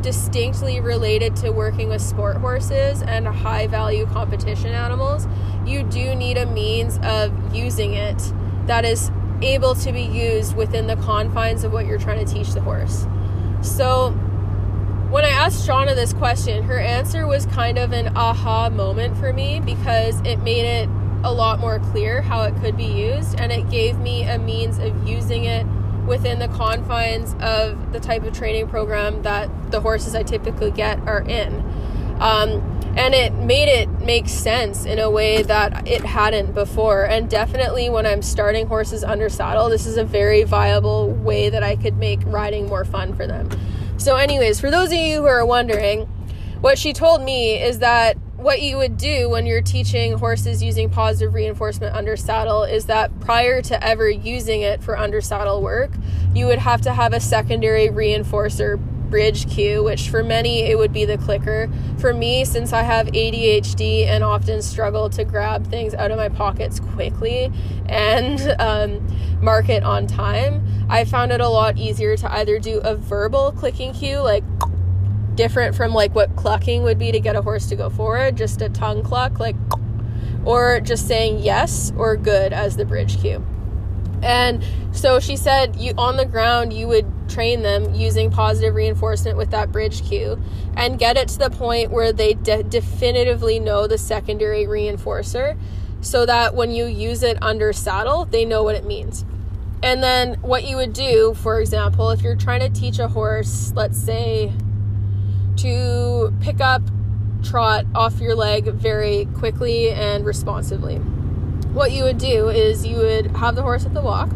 distinctly 0.00 0.80
related 0.80 1.36
to 1.36 1.50
working 1.50 1.88
with 1.88 2.00
sport 2.00 2.36
horses 2.36 3.02
and 3.02 3.26
high 3.26 3.66
value 3.66 4.06
competition 4.06 4.68
animals, 4.72 5.26
you 5.66 5.82
do 5.82 6.14
need 6.14 6.38
a 6.38 6.46
means 6.46 6.98
of 7.02 7.54
using 7.54 7.94
it 7.94 8.32
that 8.66 8.84
is 8.84 9.10
able 9.42 9.74
to 9.76 9.92
be 9.92 10.02
used 10.02 10.56
within 10.56 10.86
the 10.86 10.96
confines 10.96 11.64
of 11.64 11.72
what 11.72 11.86
you're 11.86 11.98
trying 11.98 12.24
to 12.24 12.32
teach 12.32 12.52
the 12.52 12.60
horse. 12.60 13.06
So, 13.62 14.12
when 15.10 15.24
I 15.24 15.28
asked 15.28 15.66
Shawna 15.66 15.94
this 15.94 16.12
question, 16.12 16.64
her 16.64 16.78
answer 16.78 17.26
was 17.26 17.46
kind 17.46 17.78
of 17.78 17.92
an 17.92 18.16
aha 18.16 18.70
moment 18.70 19.16
for 19.16 19.32
me 19.32 19.60
because 19.60 20.20
it 20.22 20.38
made 20.38 20.64
it 20.64 20.88
a 21.22 21.32
lot 21.32 21.60
more 21.60 21.78
clear 21.78 22.22
how 22.22 22.42
it 22.42 22.54
could 22.60 22.76
be 22.76 22.84
used 22.84 23.38
and 23.38 23.52
it 23.52 23.70
gave 23.70 23.98
me 23.98 24.24
a 24.24 24.38
means 24.38 24.78
of 24.78 25.08
using 25.08 25.44
it 25.44 25.66
within 26.06 26.38
the 26.38 26.48
confines 26.48 27.34
of 27.40 27.92
the 27.92 28.00
type 28.00 28.22
of 28.24 28.32
training 28.32 28.68
program 28.68 29.22
that 29.22 29.50
the 29.70 29.80
horses 29.80 30.14
I 30.14 30.22
typically 30.22 30.70
get 30.70 30.98
are 31.00 31.22
in. 31.22 31.64
Um, 32.20 32.76
and 32.96 33.14
it 33.14 33.34
made 33.34 33.68
it 33.68 33.88
make 34.00 34.26
sense 34.26 34.86
in 34.86 34.98
a 34.98 35.10
way 35.10 35.42
that 35.42 35.86
it 35.86 36.02
hadn't 36.02 36.54
before. 36.54 37.04
And 37.04 37.28
definitely 37.28 37.90
when 37.90 38.06
i'm 38.06 38.22
starting 38.22 38.66
horses 38.66 39.04
under 39.04 39.28
saddle 39.28 39.68
this 39.68 39.86
is 39.86 39.96
a 39.96 40.04
very 40.04 40.44
viable 40.44 41.10
way 41.10 41.50
that 41.50 41.62
i 41.62 41.76
could 41.76 41.96
make 41.98 42.20
riding 42.24 42.66
more 42.66 42.84
fun 42.84 43.14
for 43.14 43.26
them. 43.26 43.50
So 43.98 44.16
anyways 44.16 44.60
for 44.60 44.70
those 44.70 44.88
of 44.88 44.98
you 44.98 45.20
who 45.20 45.26
are 45.26 45.44
wondering 45.44 46.06
what 46.60 46.78
she 46.78 46.94
told 46.94 47.22
me 47.22 47.60
is 47.62 47.80
that 47.80 48.16
what 48.36 48.62
you 48.62 48.76
would 48.76 48.96
do 48.96 49.28
when 49.28 49.44
you're 49.46 49.62
teaching 49.62 50.12
horses 50.18 50.62
using 50.62 50.88
positive 50.88 51.34
reinforcement 51.34 51.94
under 51.94 52.16
saddle 52.16 52.64
is 52.64 52.86
that 52.86 53.18
prior 53.20 53.60
to 53.62 53.82
ever 53.84 54.08
using 54.08 54.62
it 54.62 54.82
for 54.82 54.96
under 54.96 55.20
saddle 55.20 55.62
work 55.62 55.90
you 56.34 56.46
would 56.46 56.58
have 56.58 56.80
to 56.80 56.92
have 56.92 57.12
a 57.12 57.20
secondary 57.20 57.88
reinforcer 57.88 58.80
bridge 59.16 59.48
cue, 59.48 59.82
which 59.82 60.10
for 60.10 60.22
many 60.22 60.64
it 60.64 60.76
would 60.76 60.92
be 60.92 61.06
the 61.06 61.16
clicker. 61.16 61.70
For 61.96 62.12
me, 62.12 62.44
since 62.44 62.74
I 62.74 62.82
have 62.82 63.06
ADHD 63.06 64.04
and 64.04 64.22
often 64.22 64.60
struggle 64.60 65.08
to 65.08 65.24
grab 65.24 65.66
things 65.68 65.94
out 65.94 66.10
of 66.10 66.18
my 66.18 66.28
pockets 66.28 66.80
quickly 66.80 67.50
and 67.86 68.38
um, 68.58 69.40
mark 69.40 69.70
it 69.70 69.82
on 69.82 70.06
time, 70.06 70.62
I 70.90 71.06
found 71.06 71.32
it 71.32 71.40
a 71.40 71.48
lot 71.48 71.78
easier 71.78 72.14
to 72.18 72.30
either 72.30 72.58
do 72.58 72.80
a 72.80 72.94
verbal 72.94 73.52
clicking 73.52 73.94
cue, 73.94 74.18
like 74.18 74.44
different 75.34 75.74
from 75.74 75.94
like 75.94 76.14
what 76.14 76.36
clucking 76.36 76.82
would 76.82 76.98
be 76.98 77.10
to 77.10 77.18
get 77.18 77.36
a 77.36 77.40
horse 77.40 77.70
to 77.70 77.74
go 77.74 77.88
forward, 77.88 78.36
just 78.36 78.60
a 78.60 78.68
tongue 78.68 79.02
cluck, 79.02 79.40
like, 79.40 79.56
or 80.44 80.78
just 80.80 81.08
saying 81.08 81.38
yes 81.38 81.90
or 81.96 82.18
good 82.18 82.52
as 82.52 82.76
the 82.76 82.84
bridge 82.84 83.18
cue. 83.18 83.42
And 84.22 84.64
so 84.92 85.20
she 85.20 85.36
said, 85.36 85.76
you 85.76 85.92
on 85.98 86.16
the 86.16 86.24
ground, 86.24 86.72
you 86.72 86.88
would 86.88 87.06
train 87.28 87.62
them 87.62 87.94
using 87.94 88.30
positive 88.30 88.74
reinforcement 88.74 89.36
with 89.36 89.50
that 89.50 89.70
bridge 89.72 90.02
cue 90.06 90.40
and 90.76 90.98
get 90.98 91.16
it 91.16 91.28
to 91.28 91.38
the 91.38 91.50
point 91.50 91.90
where 91.90 92.12
they 92.12 92.34
de- 92.34 92.62
definitively 92.62 93.60
know 93.60 93.86
the 93.86 93.98
secondary 93.98 94.64
reinforcer 94.64 95.58
so 96.00 96.24
that 96.26 96.54
when 96.54 96.70
you 96.70 96.86
use 96.86 97.22
it 97.22 97.36
under 97.42 97.72
saddle, 97.72 98.24
they 98.24 98.44
know 98.44 98.62
what 98.62 98.74
it 98.74 98.84
means. 98.84 99.24
And 99.82 100.02
then 100.02 100.34
what 100.40 100.64
you 100.64 100.76
would 100.76 100.92
do, 100.92 101.34
for 101.34 101.60
example, 101.60 102.10
if 102.10 102.22
you're 102.22 102.36
trying 102.36 102.60
to 102.60 102.68
teach 102.68 102.98
a 102.98 103.08
horse, 103.08 103.72
let's 103.74 103.98
say, 103.98 104.52
to 105.56 106.32
pick 106.40 106.60
up 106.60 106.82
trot 107.42 107.84
off 107.94 108.18
your 108.20 108.34
leg 108.34 108.64
very 108.64 109.26
quickly 109.26 109.90
and 109.90 110.24
responsively 110.24 111.00
what 111.76 111.92
you 111.92 112.04
would 112.04 112.16
do 112.16 112.48
is 112.48 112.86
you 112.86 112.96
would 112.96 113.26
have 113.36 113.54
the 113.54 113.60
horse 113.60 113.84
at 113.84 113.92
the 113.92 114.00
walk 114.00 114.30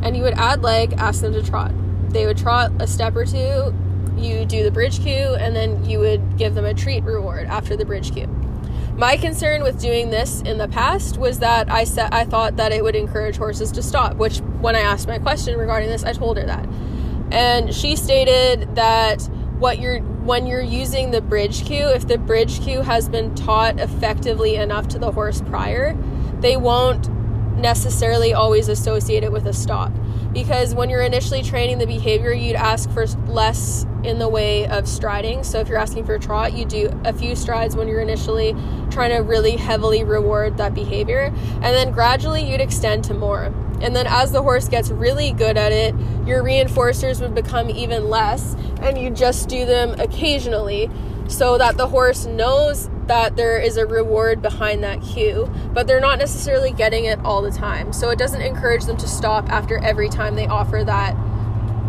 and 0.00 0.16
you 0.16 0.22
would 0.22 0.32
add 0.38 0.62
leg, 0.62 0.94
ask 0.96 1.20
them 1.20 1.34
to 1.34 1.42
trot. 1.42 1.70
They 2.08 2.24
would 2.24 2.38
trot 2.38 2.72
a 2.80 2.86
step 2.86 3.14
or 3.14 3.26
two, 3.26 3.74
you 4.16 4.46
do 4.46 4.62
the 4.62 4.70
bridge 4.70 5.02
cue, 5.02 5.36
and 5.38 5.54
then 5.54 5.84
you 5.84 5.98
would 5.98 6.38
give 6.38 6.54
them 6.54 6.64
a 6.64 6.72
treat 6.72 7.04
reward 7.04 7.46
after 7.48 7.76
the 7.76 7.84
bridge 7.84 8.14
cue. 8.14 8.26
My 8.96 9.18
concern 9.18 9.64
with 9.64 9.78
doing 9.78 10.08
this 10.08 10.40
in 10.40 10.56
the 10.56 10.66
past 10.66 11.18
was 11.18 11.40
that 11.40 11.70
I 11.70 11.84
said 11.84 12.14
I 12.14 12.24
thought 12.24 12.56
that 12.56 12.72
it 12.72 12.82
would 12.82 12.96
encourage 12.96 13.36
horses 13.36 13.70
to 13.72 13.82
stop, 13.82 14.14
which 14.16 14.38
when 14.38 14.74
I 14.74 14.80
asked 14.80 15.06
my 15.06 15.18
question 15.18 15.58
regarding 15.58 15.90
this, 15.90 16.04
I 16.04 16.14
told 16.14 16.38
her 16.38 16.46
that. 16.46 16.66
And 17.30 17.74
she 17.74 17.96
stated 17.96 18.76
that 18.76 19.22
what 19.58 19.78
you're 19.78 20.00
when 20.00 20.46
you're 20.46 20.62
using 20.62 21.10
the 21.10 21.20
bridge 21.20 21.66
cue, 21.66 21.86
if 21.88 22.08
the 22.08 22.16
bridge 22.16 22.62
cue 22.62 22.80
has 22.80 23.10
been 23.10 23.34
taught 23.34 23.78
effectively 23.78 24.56
enough 24.56 24.88
to 24.88 24.98
the 24.98 25.12
horse 25.12 25.42
prior, 25.42 25.94
they 26.40 26.56
won't 26.56 27.08
necessarily 27.56 28.34
always 28.34 28.68
associate 28.68 29.24
it 29.24 29.32
with 29.32 29.46
a 29.46 29.52
stop. 29.52 29.92
Because 30.32 30.74
when 30.74 30.90
you're 30.90 31.02
initially 31.02 31.42
training 31.42 31.78
the 31.78 31.86
behavior, 31.86 32.32
you'd 32.32 32.56
ask 32.56 32.90
for 32.90 33.06
less 33.26 33.86
in 34.04 34.18
the 34.18 34.28
way 34.28 34.66
of 34.66 34.86
striding. 34.86 35.42
So 35.42 35.60
if 35.60 35.68
you're 35.68 35.78
asking 35.78 36.04
for 36.04 36.14
a 36.14 36.20
trot, 36.20 36.52
you 36.52 36.66
do 36.66 36.90
a 37.04 37.12
few 37.12 37.34
strides 37.34 37.74
when 37.74 37.88
you're 37.88 38.02
initially 38.02 38.54
trying 38.90 39.10
to 39.10 39.22
really 39.22 39.56
heavily 39.56 40.04
reward 40.04 40.58
that 40.58 40.74
behavior. 40.74 41.32
And 41.54 41.64
then 41.64 41.90
gradually 41.90 42.48
you'd 42.48 42.60
extend 42.60 43.04
to 43.04 43.14
more. 43.14 43.44
And 43.80 43.96
then 43.96 44.06
as 44.06 44.32
the 44.32 44.42
horse 44.42 44.68
gets 44.68 44.90
really 44.90 45.32
good 45.32 45.56
at 45.56 45.72
it, 45.72 45.94
your 46.26 46.42
reinforcers 46.42 47.20
would 47.20 47.34
become 47.34 47.70
even 47.70 48.08
less, 48.08 48.54
and 48.80 48.98
you 48.98 49.10
just 49.10 49.48
do 49.48 49.66
them 49.66 49.98
occasionally 50.00 50.90
so 51.28 51.58
that 51.58 51.76
the 51.76 51.88
horse 51.88 52.26
knows 52.26 52.88
that 53.06 53.36
there 53.36 53.58
is 53.58 53.76
a 53.76 53.86
reward 53.86 54.42
behind 54.42 54.82
that 54.82 55.02
cue, 55.02 55.50
but 55.72 55.86
they're 55.86 56.00
not 56.00 56.18
necessarily 56.18 56.72
getting 56.72 57.04
it 57.04 57.18
all 57.24 57.42
the 57.42 57.50
time. 57.50 57.92
So 57.92 58.10
it 58.10 58.18
doesn't 58.18 58.40
encourage 58.40 58.84
them 58.84 58.96
to 58.96 59.08
stop 59.08 59.48
after 59.48 59.78
every 59.82 60.08
time 60.08 60.34
they 60.34 60.46
offer 60.46 60.82
that 60.84 61.16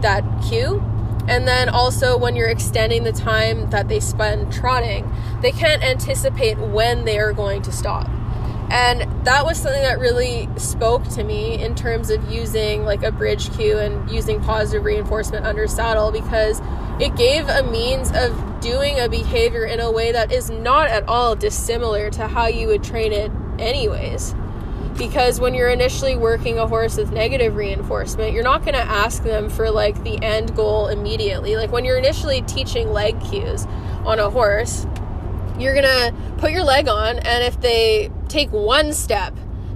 that 0.02 0.24
cue. 0.48 0.84
And 1.28 1.48
then 1.48 1.70
also 1.70 2.18
when 2.18 2.36
you're 2.36 2.48
extending 2.48 3.04
the 3.04 3.12
time 3.12 3.70
that 3.72 3.90
they 3.90 4.00
spend 4.00 4.54
trotting, 4.54 5.12
they 5.42 5.52
can't 5.52 5.84
anticipate 5.84 6.58
when 6.58 7.06
they 7.06 7.20
are 7.20 7.34
going 7.34 7.62
to 7.64 7.72
stop. 7.72 8.10
And 8.70 9.26
that 9.26 9.46
was 9.46 9.58
something 9.58 9.82
that 9.82 10.00
really 10.00 10.50
spoke 10.58 11.08
to 11.10 11.24
me 11.24 11.62
in 11.62 11.74
terms 11.74 12.10
of 12.10 12.30
using 12.30 12.84
like 12.84 13.04
a 13.04 13.12
bridge 13.12 13.54
cue 13.56 13.78
and 13.78 14.10
using 14.12 14.42
positive 14.42 14.84
reinforcement 14.84 15.46
under 15.46 15.68
saddle 15.68 16.12
because 16.12 16.62
it 17.00 17.16
gave 17.16 17.48
a 17.48 17.64
means 17.64 18.12
of 18.14 18.60
doing 18.60 19.00
a 19.00 19.08
behavior 19.08 19.66
in 19.66 19.80
a 19.80 19.90
way 19.90 20.12
that 20.12 20.32
is 20.32 20.50
not 20.50 20.90
at 20.90 21.08
all 21.08 21.36
dissimilar 21.36 22.10
to 22.10 22.28
how 22.28 22.48
you 22.48 22.68
would 22.68 22.84
train 22.84 23.14
it 23.14 23.32
anyways. 23.58 24.36
Because 24.98 25.40
when 25.40 25.54
you're 25.54 25.70
initially 25.70 26.16
working 26.16 26.58
a 26.58 26.68
horse 26.68 26.98
with 26.98 27.12
negative 27.12 27.56
reinforcement, 27.56 28.34
you're 28.34 28.44
not 28.44 28.64
going 28.64 28.74
to 28.74 28.82
ask 28.82 29.24
them 29.24 29.48
for 29.50 29.70
like 29.70 30.04
the 30.04 30.22
end 30.24 30.56
goal 30.56 30.88
immediately. 30.88 31.56
Like 31.56 31.72
when 31.72 31.86
you're 31.86 32.00
initially 32.00 32.42
teaching 32.42 32.92
leg 32.92 33.22
cues 33.22 33.66
on 34.06 34.20
a 34.20 34.30
horse, 34.30 34.88
you're 35.60 35.74
to 35.86 36.14
put 36.38 36.52
your 36.52 36.64
leg 36.64 36.88
on, 36.88 37.20
and 37.20 37.44
if 37.44 37.60
they 37.62 38.12
take 38.28 38.52
one 38.52 38.94
step, 38.94 39.36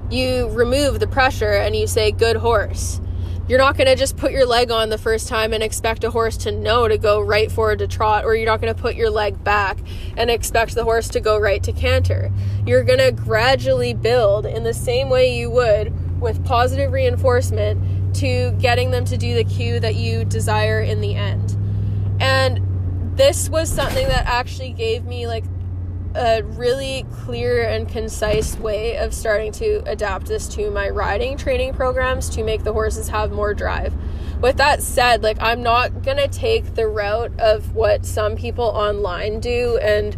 you 0.09 0.49
remove 0.49 0.99
the 0.99 1.07
pressure 1.07 1.53
and 1.53 1.75
you 1.75 1.87
say, 1.87 2.11
Good 2.11 2.37
horse. 2.37 2.99
you're 3.47 3.57
not 3.57 3.75
to 3.87 3.95
just 3.95 4.17
put 4.17 4.31
your 4.31 4.45
leg 4.45 4.71
on 4.71 4.89
the 4.89 4.97
first 4.97 5.27
time 5.27 5.53
and 5.53 5.63
expect 5.63 6.03
a 6.03 6.11
horse 6.11 6.37
to 6.37 6.51
know 6.51 6.87
to 6.87 6.97
go 6.97 7.19
right 7.19 7.51
forward 7.51 7.79
to 7.79 7.87
trot, 7.87 8.25
or 8.25 8.35
you're 8.35 8.45
not 8.45 8.61
to 8.73 8.79
put 8.81 8.95
your 8.95 9.09
leg 9.09 9.43
back 9.43 9.79
and 10.17 10.29
expect 10.29 10.75
the 10.75 10.83
horse 10.83 11.09
to 11.09 11.19
go 11.19 11.37
right 11.37 11.63
to 11.63 11.71
canter. 11.71 12.31
You're 12.65 12.83
to 12.99 13.11
gradually 13.11 13.93
build 13.93 14.45
in 14.45 14.63
the 14.63 14.73
same 14.73 15.09
way 15.09 15.37
you 15.37 15.49
would 15.49 16.21
with 16.21 16.45
positive 16.45 16.91
reinforcement 16.91 18.15
to 18.17 18.51
getting 18.59 18.91
them 18.91 19.05
to 19.05 19.17
do 19.17 19.33
the 19.33 19.43
cue 19.43 19.79
that 19.79 19.95
you 19.95 20.23
desire 20.25 20.81
in 20.81 21.01
the 21.01 21.15
end. 21.15 21.57
And 22.19 23.17
this 23.17 23.49
was 23.49 23.71
something 23.71 24.07
that 24.07 24.25
actually 24.27 24.73
gave 24.73 25.05
me 25.05 25.27
like 25.27 25.43
a 26.15 26.43
really 26.43 27.05
clear 27.23 27.67
and 27.67 27.87
concise 27.87 28.57
way 28.57 28.97
of 28.97 29.13
starting 29.13 29.51
to 29.53 29.81
adapt 29.85 30.27
this 30.27 30.47
to 30.49 30.69
my 30.71 30.89
riding 30.89 31.37
training 31.37 31.73
programs 31.73 32.29
to 32.29 32.43
make 32.43 32.63
the 32.63 32.73
horses 32.73 33.07
have 33.09 33.31
more 33.31 33.53
drive. 33.53 33.93
With 34.41 34.57
that 34.57 34.81
said, 34.81 35.23
like 35.23 35.37
I'm 35.39 35.61
not 35.61 36.01
going 36.03 36.17
to 36.17 36.27
take 36.27 36.75
the 36.75 36.87
route 36.87 37.39
of 37.39 37.75
what 37.75 38.05
some 38.05 38.35
people 38.35 38.65
online 38.65 39.39
do 39.39 39.77
and 39.77 40.17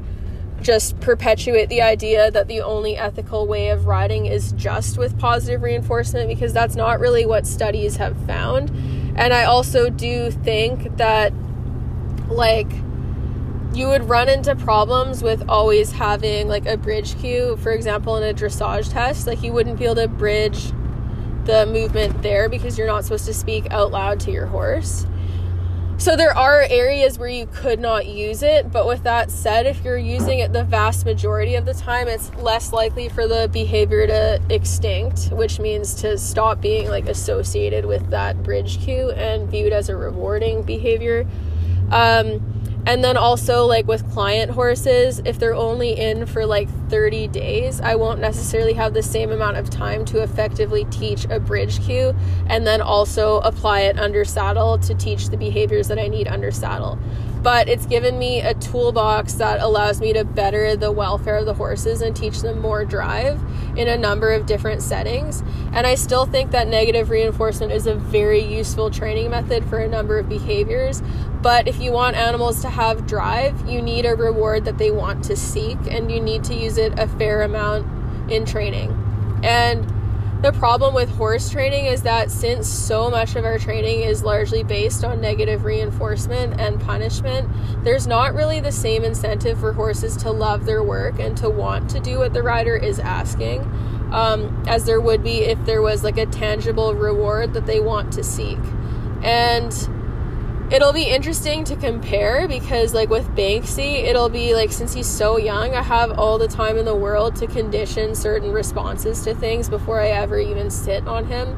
just 0.61 0.99
perpetuate 1.01 1.67
the 1.67 1.81
idea 1.81 2.31
that 2.31 2.47
the 2.47 2.61
only 2.61 2.97
ethical 2.97 3.45
way 3.45 3.69
of 3.69 3.85
riding 3.85 4.25
is 4.25 4.53
just 4.53 4.97
with 4.97 5.19
positive 5.19 5.61
reinforcement 5.61 6.29
because 6.29 6.53
that's 6.53 6.75
not 6.75 6.99
really 6.99 7.25
what 7.25 7.45
studies 7.45 7.97
have 7.97 8.17
found. 8.25 8.69
And 9.15 9.33
I 9.33 9.43
also 9.43 9.89
do 9.89 10.31
think 10.31 10.97
that 10.97 11.33
like 12.29 12.71
you 13.75 13.87
would 13.87 14.07
run 14.07 14.29
into 14.29 14.55
problems 14.55 15.23
with 15.23 15.49
always 15.49 15.91
having 15.91 16.47
like 16.47 16.65
a 16.65 16.77
bridge 16.77 17.17
cue 17.19 17.57
for 17.57 17.71
example 17.71 18.15
in 18.17 18.23
a 18.23 18.33
dressage 18.33 18.91
test. 18.91 19.27
Like 19.27 19.41
you 19.41 19.51
wouldn't 19.51 19.79
be 19.79 19.85
able 19.85 19.95
to 19.95 20.07
bridge 20.07 20.71
the 21.45 21.65
movement 21.65 22.21
there 22.21 22.49
because 22.49 22.77
you're 22.77 22.87
not 22.87 23.03
supposed 23.03 23.25
to 23.25 23.33
speak 23.33 23.69
out 23.71 23.91
loud 23.91 24.19
to 24.21 24.31
your 24.31 24.45
horse. 24.45 25.05
So 25.97 26.15
there 26.15 26.35
are 26.35 26.61
areas 26.69 27.17
where 27.17 27.29
you 27.29 27.45
could 27.45 27.79
not 27.79 28.05
use 28.07 28.43
it 28.43 28.71
but 28.71 28.85
with 28.85 29.03
that 29.03 29.31
said 29.31 29.65
if 29.65 29.83
you're 29.83 29.97
using 29.97 30.39
it 30.39 30.51
the 30.51 30.63
vast 30.63 31.05
majority 31.05 31.55
of 31.55 31.65
the 31.65 31.73
time 31.73 32.07
it's 32.07 32.33
less 32.35 32.73
likely 32.73 33.09
for 33.09 33.27
the 33.27 33.49
behavior 33.53 34.05
to 34.07 34.41
extinct 34.49 35.29
which 35.31 35.59
means 35.59 35.93
to 35.93 36.17
stop 36.17 36.59
being 36.59 36.89
like 36.89 37.07
associated 37.07 37.85
with 37.85 38.09
that 38.09 38.43
bridge 38.43 38.83
cue 38.83 39.11
and 39.11 39.49
viewed 39.49 39.71
as 39.71 39.87
a 39.87 39.95
rewarding 39.95 40.63
behavior. 40.63 41.25
Um, 41.91 42.62
and 42.85 43.03
then 43.03 43.15
also, 43.15 43.65
like 43.65 43.87
with 43.87 44.09
client 44.11 44.51
horses, 44.51 45.21
if 45.23 45.39
they're 45.39 45.53
only 45.53 45.97
in 45.97 46.25
for 46.25 46.45
like 46.45 46.69
30 46.89 47.27
days, 47.29 47.79
I 47.79 47.95
won't 47.95 48.19
necessarily 48.19 48.73
have 48.73 48.93
the 48.93 49.03
same 49.03 49.31
amount 49.31 49.57
of 49.57 49.69
time 49.69 50.03
to 50.05 50.21
effectively 50.21 50.85
teach 50.85 51.25
a 51.25 51.39
bridge 51.39 51.81
cue 51.83 52.13
and 52.47 52.67
then 52.67 52.81
also 52.81 53.39
apply 53.39 53.81
it 53.81 53.97
under 53.97 54.25
saddle 54.25 54.77
to 54.79 54.93
teach 54.95 55.29
the 55.29 55.37
behaviors 55.37 55.87
that 55.87 55.97
I 55.97 56.07
need 56.07 56.27
under 56.27 56.51
saddle 56.51 56.99
but 57.43 57.67
it's 57.67 57.85
given 57.85 58.17
me 58.17 58.39
a 58.39 58.53
toolbox 58.53 59.33
that 59.33 59.59
allows 59.59 59.99
me 59.99 60.13
to 60.13 60.23
better 60.23 60.77
the 60.77 60.91
welfare 60.91 61.37
of 61.37 61.45
the 61.45 61.53
horses 61.53 62.01
and 62.01 62.15
teach 62.15 62.41
them 62.41 62.59
more 62.59 62.85
drive 62.85 63.39
in 63.77 63.89
a 63.89 63.97
number 63.97 64.31
of 64.31 64.45
different 64.45 64.81
settings. 64.81 65.43
And 65.73 65.85
I 65.85 65.95
still 65.95 66.25
think 66.25 66.51
that 66.51 66.69
negative 66.69 67.09
reinforcement 67.09 67.73
is 67.73 67.85
a 67.85 67.95
very 67.95 68.41
useful 68.41 68.89
training 68.89 69.29
method 69.29 69.65
for 69.65 69.79
a 69.79 69.87
number 69.89 70.17
of 70.17 70.29
behaviors. 70.29 71.01
But 71.43 71.67
if 71.67 71.81
you 71.81 71.91
want 71.91 72.15
animals 72.15 72.61
to 72.61 72.69
have 72.69 73.05
drive, 73.05 73.69
you 73.69 73.81
need 73.81 74.05
a 74.05 74.15
reward 74.15 74.63
that 74.63 74.77
they 74.77 74.91
want 74.91 75.25
to 75.25 75.35
seek, 75.35 75.77
and 75.91 76.09
you 76.09 76.21
need 76.21 76.45
to 76.45 76.55
use 76.55 76.77
it 76.77 76.97
a 76.97 77.05
fair 77.05 77.41
amount 77.41 77.85
in 78.31 78.45
training. 78.45 78.91
And 79.43 79.85
the 80.41 80.53
problem 80.53 80.93
with 80.93 81.09
horse 81.09 81.49
training 81.49 81.85
is 81.85 82.03
that 82.03 82.31
since 82.31 82.67
so 82.67 83.09
much 83.09 83.35
of 83.35 83.43
our 83.43 83.59
training 83.59 84.01
is 84.01 84.23
largely 84.23 84.63
based 84.63 85.03
on 85.03 85.19
negative 85.19 85.65
reinforcement 85.65 86.59
and 86.61 86.79
punishment, 86.79 87.49
there's 87.83 88.07
not 88.07 88.33
really 88.33 88.61
the 88.61 88.71
same 88.71 89.03
incentive 89.03 89.59
for 89.59 89.73
horses 89.73 90.15
to 90.17 90.31
love 90.31 90.65
their 90.65 90.81
work 90.81 91.19
and 91.19 91.35
to 91.37 91.49
want 91.49 91.89
to 91.89 91.99
do 91.99 92.19
what 92.19 92.33
the 92.33 92.41
rider 92.41 92.75
is 92.75 92.99
asking 92.99 93.61
um, 94.13 94.63
as 94.67 94.85
there 94.85 95.01
would 95.01 95.23
be 95.23 95.39
if 95.39 95.65
there 95.65 95.81
was 95.81 96.03
like 96.03 96.17
a 96.17 96.25
tangible 96.25 96.93
reward 96.93 97.53
that 97.53 97.65
they 97.65 97.79
want 97.79 98.13
to 98.13 98.23
seek. 98.23 98.59
And 99.23 99.73
it'll 100.71 100.93
be 100.93 101.03
interesting 101.03 101.63
to 101.65 101.75
compare 101.75 102.47
because 102.47 102.93
like 102.93 103.09
with 103.09 103.27
Banksy, 103.35 104.03
it'll 104.03 104.29
be 104.29 104.53
like 104.53 104.71
since 104.71 104.93
he's 104.93 105.07
so 105.07 105.37
young, 105.37 105.75
I 105.75 105.81
have 105.81 106.17
all 106.17 106.37
the 106.37 106.47
time 106.47 106.77
in 106.77 106.85
the 106.85 106.95
world 106.95 107.35
to 107.37 107.47
condition 107.47 108.15
certain 108.15 108.51
responses 108.51 109.23
to 109.23 109.35
things 109.35 109.69
before 109.69 109.99
I 109.99 110.09
ever 110.09 110.39
even 110.39 110.69
sit 110.69 111.07
on 111.07 111.25
him, 111.25 111.53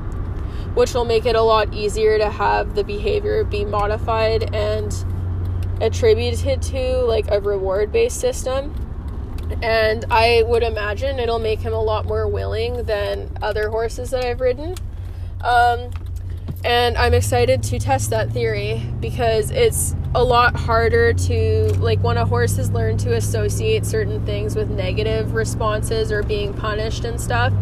which 0.76 0.94
will 0.94 1.06
make 1.06 1.26
it 1.26 1.36
a 1.36 1.42
lot 1.42 1.74
easier 1.74 2.18
to 2.18 2.30
have 2.30 2.76
the 2.76 2.84
behavior 2.84 3.44
be 3.44 3.64
modified 3.64 4.54
and 4.56 4.94
attributed 5.82 6.62
to 6.62 6.98
like 7.02 7.30
a 7.32 7.40
reward 7.40 7.92
based 7.92 8.20
system. 8.20 8.74
And 9.62 10.06
I 10.10 10.44
would 10.48 10.64
imagine 10.64 11.20
it'll 11.20 11.40
make 11.40 11.60
him 11.60 11.74
a 11.74 11.82
lot 11.82 12.06
more 12.06 12.28
willing 12.28 12.84
than 12.84 13.38
other 13.42 13.70
horses 13.70 14.10
that 14.10 14.26
I've 14.26 14.42
ridden. 14.42 14.76
Um, 15.42 15.92
and 16.66 16.98
I'm 16.98 17.14
excited 17.14 17.62
to 17.64 17.78
test 17.78 18.10
that 18.10 18.32
theory 18.32 18.82
because 19.00 19.52
it's 19.52 19.96
a 20.16 20.24
lot 20.24 20.56
harder 20.56 21.14
to, 21.14 21.68
like, 21.78 22.04
when 22.04 22.18
a 22.18 22.26
horse 22.26 22.58
has 22.58 22.72
learned 22.72 23.00
to 23.02 23.14
associate 23.16 23.86
certain 23.86 24.26
things 24.26 24.56
with 24.56 24.72
negative 24.72 25.36
responses 25.36 26.12
or 26.12 26.24
being 26.24 26.56
punished 26.56 27.06
and 27.06 27.22
stuff, 27.22 27.54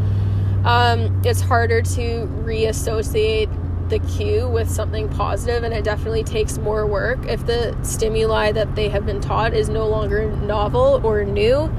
um, 0.64 1.22
it's 1.26 1.42
harder 1.42 1.82
to 1.82 2.28
reassociate 2.46 3.50
the 3.90 4.00
cue 4.00 4.48
with 4.48 4.70
something 4.70 5.10
positive, 5.10 5.66
and 5.66 5.74
it 5.74 5.84
definitely 5.84 6.24
takes 6.24 6.58
more 6.58 6.88
work 6.88 7.26
if 7.28 7.46
the 7.46 7.78
stimuli 7.84 8.54
that 8.54 8.74
they 8.74 8.88
have 8.88 9.06
been 9.06 9.20
taught 9.20 9.54
is 9.54 9.68
no 9.68 9.86
longer 9.86 10.32
novel 10.38 11.02
or 11.04 11.26
new. 11.26 11.70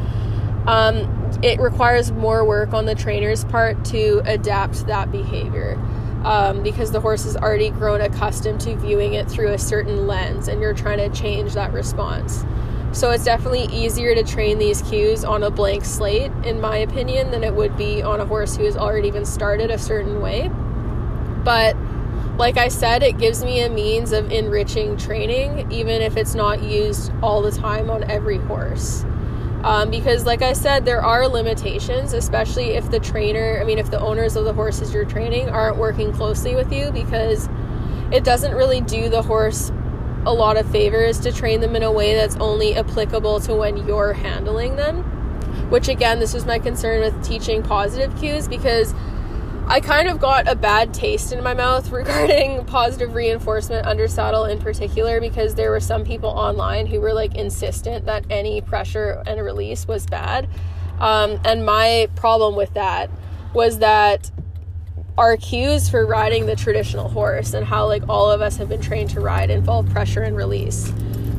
Um, 0.67 1.39
it 1.43 1.59
requires 1.59 2.13
more 2.13 2.45
work 2.45 2.75
on 2.75 2.85
the 2.85 2.95
trainer's 2.95 3.45
part 3.45 3.83
to 3.87 4.21
adapt 4.27 4.87
that 4.87 5.11
behavior 5.11 5.81
um, 6.25 6.63
because 6.63 6.91
the 6.91 7.01
horse 7.01 7.25
has 7.25 7.37
already 7.37 7.71
grown 7.71 8.01
accustomed 8.01 8.61
to 8.63 8.77
viewing 8.77 9.15
it 9.15 9.29
through 9.29 9.53
a 9.53 9.59
certain 9.59 10.07
lens 10.07 10.49
and 10.49 10.61
you're 10.61 10.75
trying 10.75 10.99
to 10.99 11.09
change 11.17 11.53
that 11.55 11.73
response. 11.73 12.45
So 12.93 13.11
it's 13.11 13.25
definitely 13.25 13.65
easier 13.65 14.15
to 14.15 14.23
train 14.23 14.59
these 14.59 14.81
cues 14.83 15.25
on 15.25 15.43
a 15.43 15.51
blank 15.51 15.85
slate, 15.85 16.31
in 16.45 16.61
my 16.61 16.79
opinion, 16.79 17.31
than 17.33 17.43
it 17.43 17.53
would 17.53 17.77
be 17.77 18.03
on 18.03 18.21
a 18.21 18.25
horse 18.25 18.57
who 18.57 18.65
has 18.65 18.77
already 18.77 19.11
been 19.11 19.25
started 19.25 19.71
a 19.71 19.79
certain 19.79 20.21
way. 20.21 20.49
But 21.45 21.77
like 22.39 22.57
I 22.57 22.69
said, 22.69 23.03
it 23.03 23.19
gives 23.19 23.45
me 23.45 23.63
a 23.63 23.69
means 23.69 24.13
of 24.13 24.31
enriching 24.31 24.97
training, 24.97 25.71
even 25.73 26.03
if 26.03 26.17
it's 26.17 26.35
not 26.35 26.63
used 26.63 27.13
all 27.21 27.43
the 27.43 27.51
time 27.51 27.91
on 27.91 28.09
every 28.11 28.39
horse. 28.39 29.05
Um, 29.65 29.91
because, 29.91 30.27
like 30.27 30.43
I 30.43 30.53
said, 30.53 30.85
there 30.85 31.03
are 31.03 31.27
limitations, 31.27 32.13
especially 32.13 32.73
if 32.73 32.91
the 32.91 33.01
trainer, 33.01 33.59
I 33.63 33.65
mean, 33.65 33.79
if 33.79 33.91
the 33.91 33.99
owners 33.99 34.37
of 34.37 34.45
the 34.45 34.53
horses 34.53 34.93
you're 34.93 35.07
training 35.07 35.49
aren't 35.49 35.79
working 35.79 36.13
closely 36.13 36.55
with 36.55 36.71
you, 36.71 36.91
because 36.93 37.49
it 38.13 38.25
doesn't 38.25 38.55
really 38.55 38.83
do 38.83 39.09
the 39.09 39.23
horse 39.23 39.73
a 40.27 40.35
lot 40.35 40.59
of 40.59 40.71
favors 40.71 41.19
to 41.21 41.33
train 41.33 41.61
them 41.61 41.77
in 41.77 41.83
a 41.83 41.91
way 41.91 42.15
that's 42.15 42.37
only 42.37 42.75
applicable 42.75 43.41
to 43.41 43.55
when 43.55 43.79
you're 43.87 44.13
handling 44.13 44.77
them. 44.77 45.03
Which, 45.71 45.89
again, 45.89 46.21
this 46.21 46.35
was 46.35 46.45
my 46.45 46.59
concern 46.59 47.01
with 47.01 47.25
teaching 47.25 47.63
positive 47.63 48.15
cues 48.19 48.47
because 48.47 48.93
I 49.67 49.81
kind 49.81 50.09
of 50.09 50.21
got 50.21 50.47
a 50.47 50.55
bad 50.55 50.93
taste 50.93 51.33
in 51.33 51.43
my 51.43 51.55
mouth 51.55 51.91
regarding 51.93 52.65
positive 52.67 53.15
reinforcement 53.15 53.87
under 53.87 54.07
saddle 54.09 54.45
in 54.45 54.59
particular 54.59 55.21
because 55.21 55.55
there 55.55 55.71
were 55.71 55.81
some 55.81 56.05
people 56.05 56.29
online 56.29 56.87
who 56.87 57.01
were 57.01 57.15
like 57.15 57.35
insistent 57.35 58.05
that 58.05 58.27
any 58.29 58.61
pressure 58.61 59.23
and 59.27 59.43
release 59.43 59.89
was 59.89 60.07
bad. 60.07 60.49
Um, 61.01 61.41
and 61.45 61.65
my 61.65 62.09
problem 62.15 62.57
with 62.57 62.75
that 62.75 63.11
was 63.55 63.79
that 63.79 64.31
our 65.17 65.37
cues 65.37 65.89
for 65.89 66.05
riding 66.05 66.47
the 66.47 66.57
traditional 66.57 67.09
horse 67.09 67.55
and 67.55 67.65
how 67.67 67.87
like 67.87 68.03
all 68.09 68.31
of 68.31 68.43
us 68.43 68.59
have 68.59 68.69
been 68.69 68.81
trained 68.81 69.11
to 69.11 69.21
ride 69.21 69.49
involve 69.49 69.89
pressure 69.91 70.23
and 70.23 70.37
release. 70.37 70.93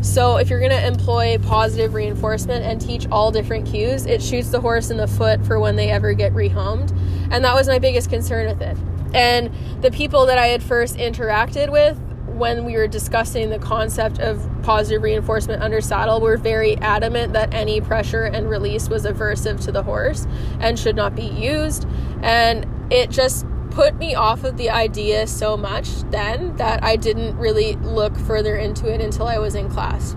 So, 0.05 0.37
if 0.37 0.51
you're 0.51 0.59
going 0.59 0.71
to 0.71 0.85
employ 0.85 1.39
positive 1.39 1.95
reinforcement 1.95 2.63
and 2.63 2.79
teach 2.79 3.07
all 3.11 3.31
different 3.31 3.65
cues, 3.65 4.05
it 4.05 4.21
shoots 4.21 4.49
the 4.49 4.61
horse 4.61 4.91
in 4.91 4.97
the 4.97 5.07
foot 5.07 5.43
for 5.45 5.59
when 5.59 5.75
they 5.75 5.89
ever 5.89 6.13
get 6.13 6.31
rehomed. 6.31 6.91
And 7.31 7.43
that 7.43 7.55
was 7.55 7.67
my 7.67 7.79
biggest 7.79 8.11
concern 8.11 8.47
with 8.47 8.61
it. 8.61 8.77
And 9.15 9.51
the 9.81 9.89
people 9.89 10.27
that 10.27 10.37
I 10.37 10.47
had 10.47 10.61
first 10.61 10.97
interacted 10.97 11.71
with 11.71 11.99
when 12.27 12.65
we 12.65 12.73
were 12.73 12.87
discussing 12.87 13.49
the 13.49 13.57
concept 13.57 14.19
of 14.19 14.47
positive 14.61 15.01
reinforcement 15.01 15.63
under 15.63 15.81
saddle 15.81 16.21
were 16.21 16.37
very 16.37 16.77
adamant 16.77 17.33
that 17.33 17.53
any 17.53 17.81
pressure 17.81 18.23
and 18.23 18.47
release 18.47 18.87
was 18.87 19.05
aversive 19.05 19.63
to 19.65 19.71
the 19.71 19.81
horse 19.81 20.27
and 20.59 20.77
should 20.77 20.95
not 20.95 21.15
be 21.15 21.25
used. 21.25 21.87
And 22.21 22.67
it 22.91 23.09
just 23.09 23.45
put 23.75 23.97
me 23.97 24.15
off 24.15 24.45
of 24.45 24.55
the 24.55 24.69
idea 24.69 25.27
so 25.27 25.57
much 25.57 25.89
then 26.09 26.55
that 26.55 26.81
I 26.81 26.95
didn't 26.95 27.37
really 27.37 27.75
look 27.75 28.15
further 28.15 28.55
into 28.55 28.91
it 28.91 29.01
until 29.01 29.27
I 29.27 29.37
was 29.37 29.53
in 29.53 29.69
class. 29.69 30.15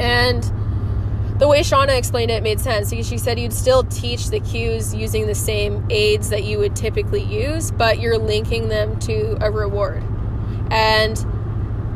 And 0.00 0.42
the 1.38 1.46
way 1.46 1.60
Shawna 1.60 1.96
explained 1.96 2.32
it 2.32 2.42
made 2.42 2.60
sense 2.60 2.90
because 2.90 3.08
she 3.08 3.18
said 3.18 3.38
you'd 3.38 3.52
still 3.52 3.84
teach 3.84 4.30
the 4.30 4.40
cues 4.40 4.92
using 4.92 5.28
the 5.28 5.34
same 5.34 5.86
aids 5.90 6.28
that 6.30 6.42
you 6.42 6.58
would 6.58 6.74
typically 6.74 7.22
use, 7.22 7.70
but 7.70 8.00
you're 8.00 8.18
linking 8.18 8.68
them 8.68 8.98
to 9.00 9.38
a 9.40 9.48
reward. 9.48 10.02
And 10.72 11.16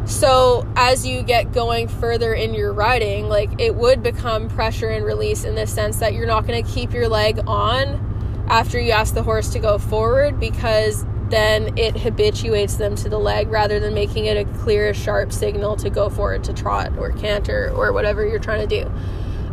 so 0.09 0.69
as 0.77 1.05
you 1.05 1.25
get 1.25 1.53
going 1.53 1.89
further 1.89 2.33
in 2.33 2.55
your 2.55 2.73
riding, 2.73 3.29
like 3.29 3.51
it 3.61 3.75
would 3.75 4.05
become 4.05 4.49
pressure 4.49 4.89
and 4.89 5.05
release 5.05 5.43
in 5.43 5.57
the 5.57 5.67
sense 5.67 5.99
that 5.99 6.15
you're 6.15 6.29
not 6.29 6.47
going 6.47 6.65
to 6.65 6.71
keep 6.71 6.93
your 6.93 7.09
leg 7.09 7.41
on 7.49 8.06
after 8.49 8.81
you 8.81 8.93
ask 8.93 9.15
the 9.15 9.23
horse 9.23 9.51
to 9.51 9.59
go 9.59 9.79
forward 9.79 10.39
because 10.39 11.05
then 11.31 11.77
it 11.77 11.97
habituates 11.97 12.77
them 12.77 12.95
to 12.95 13.09
the 13.09 13.19
leg 13.19 13.49
rather 13.49 13.81
than 13.81 13.95
making 13.95 14.27
it 14.27 14.37
a 14.37 14.45
clear, 14.59 14.95
sharp 14.95 15.33
signal 15.33 15.77
to 15.77 15.91
go 15.91 16.09
forward 16.09 16.45
to 16.45 16.53
trot 16.53 16.97
or 16.99 17.11
canter 17.13 17.73
or 17.75 17.93
whatever 17.93 18.27
you're 18.27 18.39
trying 18.39 18.67
to 18.67 18.83
do. 18.83 18.91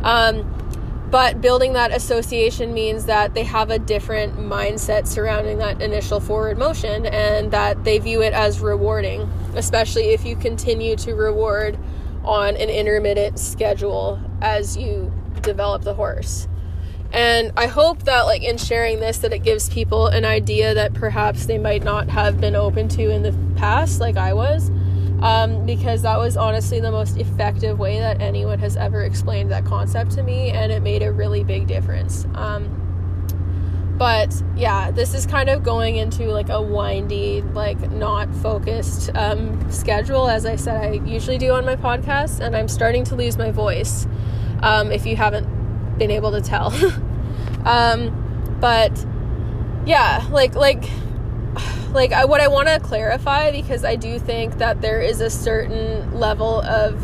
Um, 0.04 0.50
but 1.10 1.42
building 1.42 1.74
that 1.74 1.92
association 1.92 2.74
means 2.74 3.06
that 3.06 3.34
they 3.36 3.44
have 3.44 3.70
a 3.70 3.78
different 3.78 4.38
mindset 4.38 5.06
surrounding 5.06 5.60
that 5.60 5.82
initial 5.82 6.20
forward 6.20 6.58
motion 6.58 7.06
and 7.06 7.52
that 7.52 7.84
they 7.84 8.00
view 8.00 8.22
it 8.24 8.34
as 8.34 8.60
rewarding, 8.60 9.22
especially 9.56 10.10
if 10.10 10.26
you 10.26 10.36
continue 10.36 10.96
to 10.98 11.14
reward 11.14 11.78
on 12.24 12.56
an 12.56 12.70
intermittent 12.70 13.38
schedule 13.38 14.20
as 14.42 14.76
you 14.76 15.12
develop 15.42 15.84
the 15.84 15.94
horse. 15.94 16.48
And 17.14 17.52
I 17.56 17.68
hope 17.68 18.04
that 18.04 18.24
like 18.24 18.42
in 18.42 18.58
sharing 18.58 19.00
this 19.00 19.20
that 19.20 19.32
it 19.32 19.44
gives 19.44 19.70
people 19.70 20.08
an 20.08 20.26
idea 20.26 20.74
that 20.74 20.96
perhaps 20.96 21.46
they 21.46 21.60
might 21.60 21.84
not 21.84 22.10
have 22.10 22.42
been 22.42 22.56
open 22.56 22.90
to 22.90 23.12
in 23.12 23.22
the 23.22 23.34
past 23.56 24.00
like 24.00 24.18
I 24.18 24.34
was. 24.34 24.72
Um, 25.22 25.66
because 25.66 26.02
that 26.02 26.18
was 26.18 26.36
honestly 26.36 26.82
the 26.82 26.92
most 26.92 27.16
effective 27.16 27.80
way 27.80 27.98
that 28.00 28.20
anyone 28.20 28.60
has 28.60 28.76
ever 28.76 29.04
explained 29.04 29.52
that 29.52 29.64
concept 29.64 30.12
to 30.12 30.24
me, 30.24 30.50
and 30.50 30.70
it 30.70 30.84
made 30.84 31.02
a 31.02 31.14
really 31.14 31.46
big 31.46 31.66
difference. 31.66 32.26
Um, 32.36 32.84
but 33.98 34.34
yeah, 34.58 34.92
this 34.92 35.14
is 35.14 35.26
kind 35.26 35.48
of 35.50 35.64
going 35.64 35.96
into 35.96 36.26
like 36.26 36.50
a 36.50 36.62
windy, 36.62 37.42
like 37.42 37.80
not 37.92 38.36
focused 38.36 39.12
um, 39.16 39.72
schedule, 39.72 40.28
as 40.28 40.46
I 40.46 40.58
said 40.58 40.84
I 40.84 40.92
usually 41.06 41.38
do 41.38 41.52
on 41.54 41.64
my 41.64 41.78
podcast, 41.78 42.42
and 42.42 42.54
I'm 42.54 42.68
starting 42.68 43.06
to 43.06 43.16
lose 43.16 43.38
my 43.38 43.50
voice. 43.50 44.06
Um, 44.62 44.92
if 44.92 45.06
you 45.06 45.16
haven't 45.16 45.48
been 46.04 46.12
able 46.12 46.32
to 46.32 46.42
tell. 46.42 46.74
um, 47.66 48.58
but 48.60 49.06
yeah, 49.86 50.28
like 50.32 50.54
like 50.56 50.84
like 51.92 52.12
I, 52.12 52.26
what 52.26 52.42
I 52.42 52.50
want 52.50 52.68
to 52.68 52.80
clarify 52.80 53.52
because 53.52 53.86
I 53.86 53.96
do 53.96 54.20
think 54.20 54.58
that 54.58 54.82
there 54.82 55.02
is 55.02 55.22
a 55.22 55.30
certain 55.30 56.14
level 56.20 56.62
of 56.62 57.02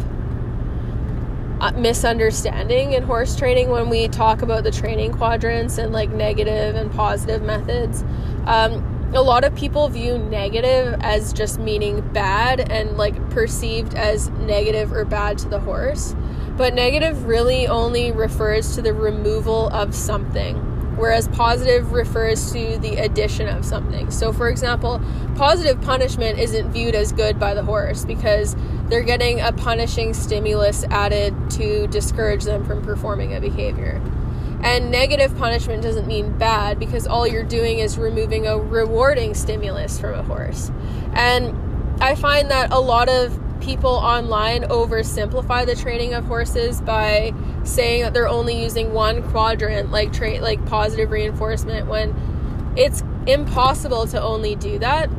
uh, 1.62 1.72
misunderstanding 1.78 2.94
in 2.94 3.04
horse 3.04 3.38
training 3.38 3.70
when 3.70 3.90
we 3.90 4.08
talk 4.10 4.42
about 4.42 4.64
the 4.64 4.72
training 4.72 5.14
quadrants 5.14 5.78
and 5.78 5.94
like 5.94 6.10
negative 6.10 6.76
and 6.76 6.92
positive 6.92 7.42
methods. 7.42 8.04
Um, 8.46 8.86
a 9.14 9.22
lot 9.22 9.44
of 9.44 9.56
people 9.56 9.88
view 9.88 10.18
negative 10.18 10.96
as 11.02 11.34
just 11.34 11.58
meaning 11.58 12.02
bad 12.14 12.70
and 12.70 12.98
like 12.98 13.30
perceived 13.30 13.96
as 13.96 14.30
negative 14.30 14.92
or 14.92 15.06
bad 15.06 15.38
to 15.40 15.50
the 15.50 15.60
horse. 15.60 16.16
But 16.60 16.74
negative 16.74 17.24
really 17.24 17.68
only 17.68 18.12
refers 18.12 18.76
to 18.76 18.82
the 18.82 18.94
removal 18.94 19.70
of 19.70 19.96
something, 19.96 20.58
whereas 20.98 21.30
positive 21.30 21.94
refers 21.94 22.52
to 22.52 22.78
the 22.80 22.98
addition 22.98 23.48
of 23.48 23.64
something. 23.64 24.12
So, 24.12 24.34
for 24.34 24.50
example, 24.50 25.02
positive 25.36 25.80
punishment 25.80 26.38
isn't 26.38 26.74
viewed 26.74 26.96
as 26.96 27.14
good 27.14 27.40
by 27.40 27.54
the 27.54 27.64
horse 27.64 28.04
because 28.04 28.58
they're 28.90 29.04
getting 29.04 29.40
a 29.40 29.54
punishing 29.54 30.14
stimulus 30.14 30.84
added 30.92 31.34
to 31.52 31.88
discourage 31.88 32.44
them 32.44 32.66
from 32.66 32.84
performing 32.84 33.34
a 33.34 33.40
behavior. 33.40 34.02
And 34.62 34.92
negative 34.92 35.38
punishment 35.38 35.82
doesn't 35.82 36.08
mean 36.08 36.38
bad 36.38 36.78
because 36.78 37.08
all 37.08 37.26
you're 37.26 37.42
doing 37.42 37.80
is 37.80 37.98
removing 37.98 38.48
a 38.48 38.60
rewarding 38.60 39.34
stimulus 39.34 39.98
from 39.98 40.14
a 40.14 40.24
horse. 40.24 40.74
And 41.14 41.56
I 42.04 42.16
find 42.16 42.52
that 42.52 42.74
a 42.74 42.82
lot 42.82 43.08
of 43.08 43.40
people 43.60 43.92
online 43.92 44.64
oversimplify 44.64 45.66
the 45.66 45.76
training 45.76 46.14
of 46.14 46.26
horses 46.26 46.82
by 46.82 47.34
saying 47.64 48.04
that 48.04 48.14
they're 48.14 48.28
only 48.28 48.62
using 48.62 48.94
one 48.94 49.24
quadrant 49.32 49.92
like 49.92 50.14
tra- 50.14 50.40
like 50.40 50.66
positive 50.66 51.12
reinforcement 51.12 51.88
when 51.88 52.16
it's 52.76 53.04
impossible 53.28 54.08
to 54.08 54.22
only 54.22 54.56
do 54.56 54.80
that. 54.80 55.10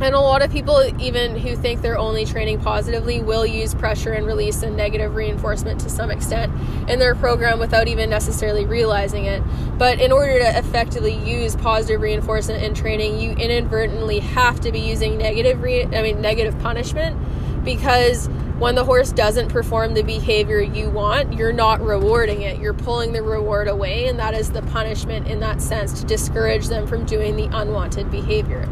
And 0.00 0.14
a 0.14 0.20
lot 0.20 0.40
of 0.40 0.50
people 0.50 0.82
even 0.98 1.36
who 1.36 1.54
think 1.54 1.82
they're 1.82 1.98
only 1.98 2.24
training 2.24 2.60
positively 2.60 3.20
will 3.20 3.44
use 3.44 3.74
pressure 3.74 4.12
and 4.12 4.26
release 4.26 4.62
and 4.62 4.74
negative 4.74 5.14
reinforcement 5.14 5.78
to 5.80 5.90
some 5.90 6.10
extent 6.10 6.50
in 6.88 6.98
their 6.98 7.14
program 7.14 7.58
without 7.58 7.86
even 7.86 8.08
necessarily 8.08 8.64
realizing 8.64 9.26
it. 9.26 9.42
But 9.76 10.00
in 10.00 10.10
order 10.10 10.38
to 10.38 10.58
effectively 10.58 11.12
use 11.12 11.54
positive 11.54 12.00
reinforcement 12.00 12.62
in 12.62 12.72
training 12.72 13.20
you 13.20 13.32
inadvertently 13.32 14.20
have 14.20 14.60
to 14.60 14.72
be 14.72 14.80
using 14.80 15.18
negative 15.18 15.62
re- 15.62 15.84
i 15.84 16.02
mean 16.02 16.20
negative 16.20 16.58
punishment 16.60 17.16
because 17.64 18.28
when 18.58 18.74
the 18.74 18.84
horse 18.84 19.10
doesn't 19.10 19.48
perform 19.48 19.94
the 19.94 20.02
behavior 20.02 20.60
you 20.60 20.90
want, 20.90 21.32
you're 21.32 21.52
not 21.52 21.80
rewarding 21.80 22.42
it. 22.42 22.58
You're 22.58 22.74
pulling 22.74 23.12
the 23.12 23.22
reward 23.22 23.68
away, 23.68 24.06
and 24.06 24.18
that 24.18 24.34
is 24.34 24.50
the 24.50 24.60
punishment 24.62 25.28
in 25.28 25.40
that 25.40 25.62
sense 25.62 25.98
to 26.00 26.06
discourage 26.06 26.68
them 26.68 26.86
from 26.86 27.06
doing 27.06 27.36
the 27.36 27.48
unwanted 27.56 28.10
behavior. 28.10 28.68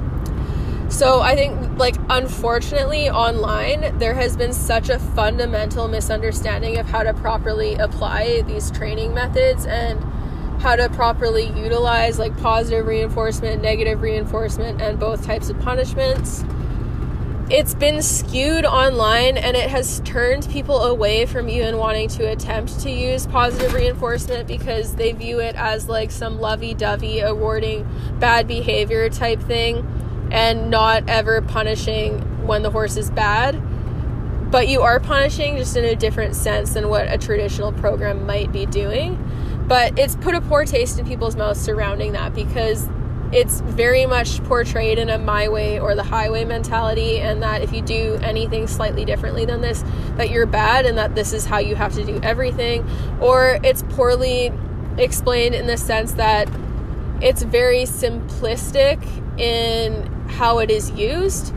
So 0.91 1.21
I 1.21 1.35
think, 1.35 1.79
like, 1.79 1.97
unfortunately, 2.09 3.09
online, 3.11 3.97
there 3.99 4.15
has 4.15 4.37
been 4.37 4.53
such 4.53 4.89
a 4.89 4.99
fundamental 4.99 5.89
misunderstanding 5.89 6.79
of 6.79 6.87
how 6.87 7.03
to 7.03 7.15
properly 7.15 7.75
apply 7.75 8.43
these 8.43 8.71
training 8.71 9.15
methods 9.15 9.65
and 9.67 10.03
how 10.61 10.77
to 10.77 10.89
properly 10.91 11.51
utilize, 11.53 12.19
like, 12.19 12.37
positive 12.39 12.87
reinforcement, 12.87 13.63
negative 13.63 14.03
reinforcement, 14.03 14.83
and 14.83 14.99
both 14.99 15.25
types 15.25 15.49
of 15.51 15.59
punishments 15.61 16.45
it's 17.51 17.75
been 17.75 18.03
skewed 18.03 18.67
online 18.67 19.39
and 19.39 19.57
it 19.57 19.71
has 19.71 20.01
turned 20.01 20.47
people 20.51 20.83
away 20.85 21.25
from 21.25 21.49
even 21.49 21.79
wanting 21.79 22.07
to 22.07 22.25
attempt 22.31 22.79
to 22.81 22.91
use 22.91 23.27
positive 23.27 23.73
reinforcement 23.73 24.47
because 24.47 24.97
they 24.97 25.13
view 25.13 25.41
it 25.41 25.57
as 25.57 25.89
like 25.89 26.11
some 26.11 26.39
lovey 26.39 26.75
dovey 26.75 27.21
awarding 27.21 27.89
bad 28.19 28.47
behavior 28.47 29.09
type 29.09 29.41
thing 29.41 30.29
and 30.31 30.71
not 30.71 31.09
ever 31.09 31.41
punishing 31.41 32.21
when 32.47 32.63
the 32.63 32.71
horse 32.71 32.99
is 32.99 33.11
bad. 33.11 33.59
But 34.51 34.69
you 34.69 34.83
are 34.83 35.01
punishing 35.01 35.57
just 35.57 35.75
in 35.75 35.87
a 35.87 35.97
different 35.97 36.37
sense 36.37 36.75
than 36.75 36.91
what 36.91 37.11
a 37.11 37.17
traditional 37.17 37.73
program 37.73 38.27
might 38.27 38.53
be 38.53 38.67
doing. 38.67 39.17
But 39.67 39.99
it's 39.99 40.17
put 40.17 40.35
a 40.35 40.43
poor 40.43 40.67
taste 40.67 40.99
in 40.99 41.07
people's 41.07 41.37
mouths 41.37 41.61
surrounding 41.61 42.13
that 42.13 42.35
because 42.35 42.89
it's 43.33 43.61
very 43.61 44.07
much 44.07 44.43
portrayed 44.45 44.99
in 44.99 45.11
a 45.11 45.19
my 45.19 45.49
way 45.49 45.79
or 45.79 45.95
the 45.95 46.03
highway 46.03 46.45
mentality 46.45 47.21
and 47.21 47.43
that 47.43 47.63
if 47.63 47.73
you 47.73 47.83
do 47.83 48.19
anything 48.23 48.67
slightly 48.67 49.05
differently 49.05 49.45
than 49.45 49.61
this 49.61 49.85
that 50.17 50.31
you're 50.31 50.47
bad 50.47 50.87
and 50.87 50.97
that 50.97 51.15
this 51.15 51.33
is 51.33 51.45
how 51.45 51.59
you 51.59 51.75
have 51.77 51.95
to 51.95 52.05
do 52.05 52.19
everything. 52.23 52.89
Or 53.21 53.59
it's 53.63 53.83
poorly 53.91 54.53
explained 54.97 55.55
in 55.55 55.67
the 55.67 55.77
sense 55.77 56.13
that 56.13 56.49
it's 57.21 57.43
very 57.43 57.83
simplistic 57.83 58.99
in 59.39 60.07
how 60.29 60.59
it 60.59 60.71
is 60.71 60.91
used 60.93 61.53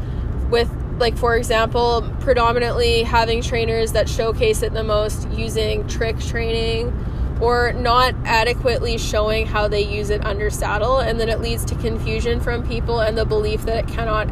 with 0.49 0.69
like 0.99 1.17
for 1.17 1.35
example 1.35 2.07
predominantly 2.19 3.03
having 3.03 3.41
trainers 3.41 3.93
that 3.93 4.07
showcase 4.07 4.61
it 4.61 4.73
the 4.73 4.83
most 4.83 5.27
using 5.31 5.87
trick 5.87 6.19
training 6.19 6.89
or 7.41 7.73
not 7.73 8.13
adequately 8.25 8.97
showing 8.97 9.47
how 9.47 9.67
they 9.67 9.81
use 9.81 10.09
it 10.09 10.23
under 10.25 10.49
saddle, 10.49 10.99
and 10.99 11.19
then 11.19 11.29
it 11.29 11.41
leads 11.41 11.65
to 11.65 11.75
confusion 11.75 12.39
from 12.39 12.65
people 12.67 12.99
and 12.99 13.17
the 13.17 13.25
belief 13.25 13.63
that 13.63 13.85
it 13.85 13.87
cannot 13.87 14.29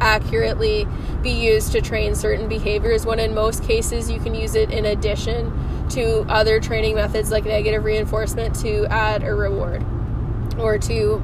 accurately 0.00 0.86
be 1.22 1.30
used 1.30 1.72
to 1.72 1.80
train 1.80 2.14
certain 2.14 2.48
behaviors 2.48 3.06
when 3.06 3.18
in 3.18 3.34
most 3.34 3.62
cases 3.64 4.10
you 4.10 4.20
can 4.20 4.34
use 4.34 4.54
it 4.54 4.70
in 4.70 4.84
addition 4.84 5.50
to 5.88 6.20
other 6.28 6.60
training 6.60 6.94
methods 6.94 7.30
like 7.30 7.44
negative 7.44 7.84
reinforcement 7.84 8.54
to 8.54 8.84
add 8.86 9.22
a 9.22 9.34
reward 9.34 9.84
or 10.58 10.78
to 10.78 11.18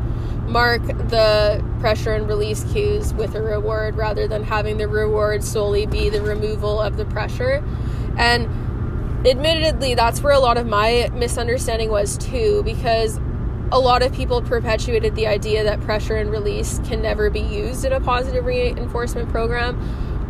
mark 0.47 0.83
the 0.87 1.65
pressure 1.81 2.13
and 2.13 2.29
release 2.29 2.65
cues 2.73 3.15
with 3.15 3.35
a 3.35 3.43
reward 3.43 3.97
rather 3.97 4.29
than 4.29 4.45
having 4.45 4.77
the 4.77 4.87
reward 4.89 5.43
solely 5.43 5.87
be 5.87 6.09
the 6.09 6.21
removal 6.21 6.81
of 6.81 6.97
the 6.97 7.05
pressure. 7.07 7.65
And 8.19 8.47
admittedly, 9.25 9.95
that's 9.95 10.23
where 10.23 10.33
a 10.33 10.39
lot 10.39 10.57
of 10.57 10.67
my 10.67 11.11
misunderstanding 11.15 11.91
was 11.91 12.17
too, 12.19 12.63
because 12.65 13.19
a 13.73 13.79
lot 13.79 14.03
of 14.03 14.13
people 14.13 14.43
perpetuated 14.43 15.15
the 15.15 15.27
idea 15.27 15.65
that 15.65 15.81
pressure 15.81 16.17
and 16.17 16.31
release 16.31 16.79
can 16.85 17.01
never 17.01 17.31
be 17.31 17.41
used 17.41 17.85
in 17.85 17.93
a 17.93 18.01
positive 18.01 18.45
reinforcement 18.45 19.31
program 19.31 19.77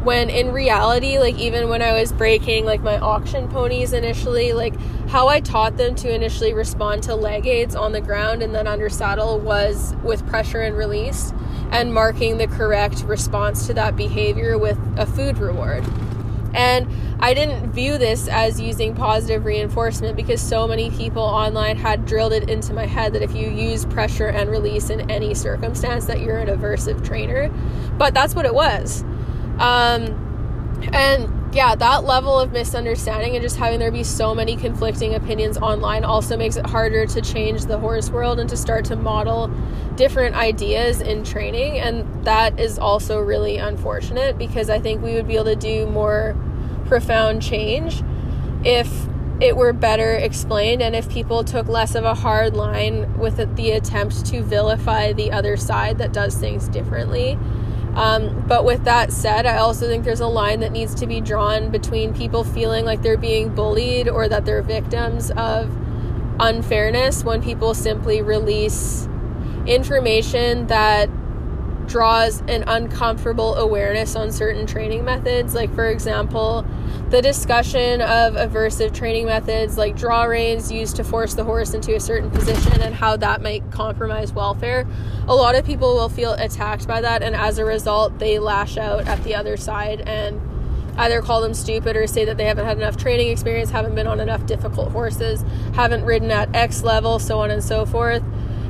when 0.05 0.31
in 0.31 0.53
reality 0.53 1.19
like 1.19 1.37
even 1.39 1.69
when 1.69 1.81
i 1.81 1.93
was 1.93 2.13
breaking 2.13 2.65
like 2.65 2.81
my 2.83 2.99
auction 2.99 3.49
ponies 3.49 3.93
initially 3.93 4.53
like 4.53 4.75
how 5.09 5.29
i 5.29 5.39
taught 5.41 5.77
them 5.77 5.95
to 5.95 6.13
initially 6.13 6.53
respond 6.53 7.03
to 7.03 7.15
leg 7.15 7.47
aids 7.47 7.77
on 7.77 7.93
the 7.93 8.01
ground 8.01 8.43
and 8.43 8.55
then 8.55 8.67
under 8.67 8.89
saddle 8.89 9.39
was 9.39 9.95
with 10.03 10.27
pressure 10.27 10.61
and 10.61 10.77
release 10.77 11.33
and 11.71 11.95
marking 11.95 12.37
the 12.37 12.49
correct 12.49 13.03
response 13.05 13.67
to 13.67 13.75
that 13.75 13.97
behavior 13.97 14.59
with 14.59 14.79
a 14.99 15.07
food 15.07 15.39
reward 15.39 15.85
And 16.55 16.89
I 17.21 17.35
didn't 17.35 17.73
view 17.73 17.99
this 17.99 18.29
as 18.29 18.61
using 18.61 18.95
positive 18.95 19.45
reinforcement 19.45 20.17
because 20.17 20.41
so 20.41 20.67
many 20.67 20.91
people 20.91 21.23
online 21.23 21.77
had 21.77 22.05
drilled 22.05 22.33
it 22.33 22.51
into 22.51 22.75
my 22.75 22.87
head 22.87 23.13
that 23.15 23.23
if 23.23 23.35
you 23.35 23.49
use 23.49 23.85
pressure 23.87 24.29
and 24.29 24.51
release 24.51 24.91
in 24.91 25.11
any 25.11 25.35
circumstance 25.35 26.07
that 26.07 26.21
you're 26.21 26.39
an 26.39 26.49
aversive 26.49 27.05
trainer. 27.05 27.49
But 27.97 28.15
that's 28.15 28.35
what 28.35 28.45
it 28.45 28.55
was. 28.55 29.03
Um, 29.59 30.19
and 30.93 31.42
yeah, 31.53 31.75
that 31.75 32.05
level 32.05 32.41
of 32.41 32.51
misunderstanding 32.51 33.35
and 33.35 33.43
just 33.43 33.57
having 33.57 33.79
there 33.79 33.91
be 33.91 34.05
so 34.05 34.35
many 34.35 34.57
conflicting 34.57 35.15
opinions 35.15 35.59
online 35.59 36.03
also 36.03 36.35
makes 36.37 36.57
it 36.57 36.65
harder 36.65 37.05
to 37.05 37.21
change 37.21 37.67
the 37.67 37.79
horse 37.79 38.09
world 38.09 38.41
and 38.41 38.49
to 38.49 38.57
start 38.57 38.87
to 38.87 38.97
model 38.97 39.49
different 39.97 40.35
ideas 40.35 41.03
in 41.03 41.25
training. 41.25 41.79
And 41.79 42.25
that 42.25 42.59
is 42.59 42.79
also 42.79 43.21
really 43.21 43.59
unfortunate 43.59 44.39
because 44.39 44.71
I 44.71 44.81
think 44.81 45.03
we 45.03 45.13
would 45.15 45.29
be 45.29 45.35
able 45.35 45.45
to 45.45 45.57
do 45.57 45.87
more 45.87 46.35
profound 46.87 47.43
change 47.43 48.03
if 48.65 48.91
it 49.41 49.55
were 49.55 49.75
better 49.75 50.13
explained 50.13 50.81
and 50.81 50.97
if 50.97 51.09
people 51.11 51.45
took 51.45 51.67
less 51.67 51.95
of 51.95 52.05
a 52.05 52.15
hard 52.15 52.55
line 52.55 53.19
with 53.19 53.57
the 53.57 53.73
attempt 53.73 54.25
to 54.27 54.43
vilify 54.43 55.13
the 55.13 55.33
other 55.33 55.59
side 55.59 55.99
that 55.99 56.15
does 56.15 56.35
things 56.37 56.69
differently. 56.69 57.39
Um, 57.95 58.45
but 58.49 58.65
with 58.65 58.85
that 58.85 59.13
said, 59.13 59.45
I 59.45 59.59
also 59.59 59.87
think 59.87 60.05
there's 60.05 60.21
a 60.21 60.27
line 60.27 60.61
that 60.61 60.73
needs 60.73 60.95
to 60.97 61.07
be 61.07 61.21
drawn 61.21 61.71
between 61.71 62.15
people 62.15 62.43
feeling 62.43 62.85
like 62.85 63.03
they're 63.03 63.19
being 63.19 63.55
bullied 63.55 64.09
or 64.09 64.29
that 64.29 64.45
they're 64.45 64.63
victims 64.63 65.31
of 65.33 65.71
unfairness 66.41 67.23
when 67.23 67.43
people 67.43 67.75
simply 67.75 68.23
release 68.23 69.07
information 69.67 70.67
that 70.69 71.09
draws 71.87 72.41
an 72.43 72.65
uncomfortable 72.67 73.55
awareness 73.57 74.17
on 74.17 74.33
certain 74.33 74.67
training 74.67 75.05
methods. 75.05 75.55
Like, 75.55 75.75
for 75.75 75.89
example, 75.89 76.67
the 77.11 77.21
discussion 77.21 78.01
of 78.01 78.35
aversive 78.35 78.95
training 78.95 79.27
methods 79.27 79.77
like 79.77 79.97
draw 79.97 80.25
reins 80.25 80.73
used 80.73 80.97
to 80.97 81.05
force 81.05 81.35
the 81.35 81.45
horse 81.45 81.75
into 81.75 81.95
a 81.95 82.01
certain 82.01 82.31
position 82.31 82.81
and 82.81 82.95
how 82.95 83.17
that 83.19 83.43
might 83.43 83.71
compromise 83.71 84.33
welfare. 84.33 84.87
A 85.29 85.35
lot 85.35 85.55
of 85.55 85.65
people 85.65 85.95
will 85.95 86.09
feel 86.09 86.33
attacked 86.33 86.89
by 86.89 87.01
that, 87.01 87.23
and 87.23 87.35
as 87.35 87.59
a 87.59 87.65
result, 87.65 88.19
they 88.19 88.39
lash 88.39 88.77
out 88.77 89.07
at 89.07 89.23
the 89.25 89.35
other 89.35 89.57
side 89.57 90.01
and 90.03 90.41
either 90.99 91.23
call 91.23 91.41
them 91.41 91.55
stupid 91.55 91.97
or 91.97 92.07
say 92.07 92.25
that 92.25 92.37
they 92.37 92.45
haven't 92.45 92.67
had 92.67 92.77
enough 92.77 92.97
training 92.97 93.29
experience, 93.29 93.71
haven't 93.71 93.95
been 93.95 94.07
on 94.07 94.21
enough 94.21 94.45
difficult 94.47 94.91
horses, 94.93 95.45
haven't 95.75 96.05
ridden 96.05 96.31
at 96.31 96.55
X 96.55 96.83
level, 96.83 97.19
so 97.19 97.41
on 97.41 97.51
and 97.51 97.65
so 97.65 97.87
forth 97.87 98.23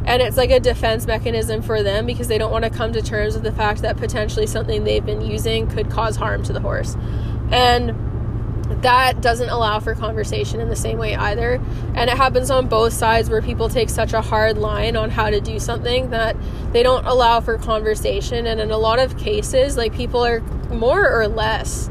and 0.04 0.20
it's 0.20 0.36
like 0.36 0.50
a 0.50 0.60
defense 0.60 1.06
mechanism 1.06 1.62
for 1.62 1.82
them 1.82 2.06
because 2.06 2.28
they 2.28 2.38
don't 2.38 2.50
want 2.50 2.64
to 2.64 2.70
come 2.70 2.92
to 2.92 3.02
terms 3.02 3.34
with 3.34 3.44
the 3.44 3.52
fact 3.52 3.82
that 3.82 3.96
potentially 3.96 4.46
something 4.46 4.84
they've 4.84 5.04
been 5.04 5.22
using 5.22 5.68
could 5.68 5.90
cause 5.90 6.16
harm 6.16 6.42
to 6.44 6.52
the 6.52 6.60
horse. 6.60 6.96
And 7.50 7.94
that 8.82 9.20
doesn't 9.20 9.48
allow 9.48 9.78
for 9.80 9.94
conversation 9.94 10.60
in 10.60 10.68
the 10.68 10.76
same 10.76 10.98
way 10.98 11.14
either. 11.14 11.60
And 11.94 12.10
it 12.10 12.16
happens 12.16 12.50
on 12.50 12.68
both 12.68 12.92
sides 12.92 13.30
where 13.30 13.42
people 13.42 13.68
take 13.68 13.90
such 13.90 14.12
a 14.12 14.20
hard 14.20 14.58
line 14.58 14.96
on 14.96 15.10
how 15.10 15.30
to 15.30 15.40
do 15.40 15.58
something 15.58 16.10
that 16.10 16.36
they 16.72 16.82
don't 16.82 17.04
allow 17.06 17.40
for 17.40 17.58
conversation. 17.58 18.46
And 18.46 18.60
in 18.60 18.70
a 18.70 18.78
lot 18.78 18.98
of 18.98 19.16
cases 19.18 19.76
like 19.76 19.94
people 19.94 20.24
are 20.24 20.40
more 20.70 21.08
or 21.08 21.28
less 21.28 21.90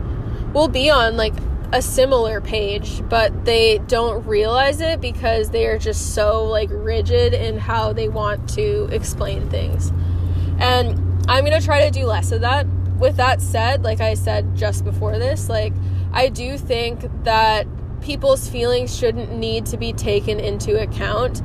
will 0.54 0.68
be 0.68 0.90
on 0.90 1.16
like 1.16 1.36
a 1.74 1.82
similar 1.82 2.42
page, 2.42 3.02
but 3.08 3.46
they 3.46 3.78
don't 3.80 4.26
realize 4.26 4.82
it 4.82 5.00
because 5.00 5.52
they 5.52 5.68
are 5.68 5.78
just 5.78 6.14
so 6.14 6.44
like 6.44 6.70
rigid 6.72 7.34
in 7.34 7.58
how 7.58 7.94
they 7.94 8.10
want 8.10 8.50
to 8.50 8.90
explain 8.92 9.50
things. 9.50 9.92
And 10.60 10.90
I'm 11.30 11.46
going 11.46 11.58
to 11.58 11.66
try 11.66 11.86
to 11.86 11.92
do 11.92 12.06
less 12.06 12.32
of 12.32 12.42
that. 12.42 12.68
With 13.00 13.18
that 13.18 13.42
said, 13.42 13.84
like 13.84 14.02
I 14.02 14.14
said 14.14 14.56
just 14.56 14.84
before 14.84 15.18
this, 15.18 15.50
like 15.50 15.74
I 16.14 16.30
do 16.30 16.58
think 16.58 17.06
that 17.24 17.66
people's 18.02 18.50
feelings 18.50 18.96
shouldn't 18.96 19.32
need 19.32 19.66
to 19.68 19.78
be 19.78 19.94
taken 19.94 20.40
into 20.40 20.80
account 20.80 21.42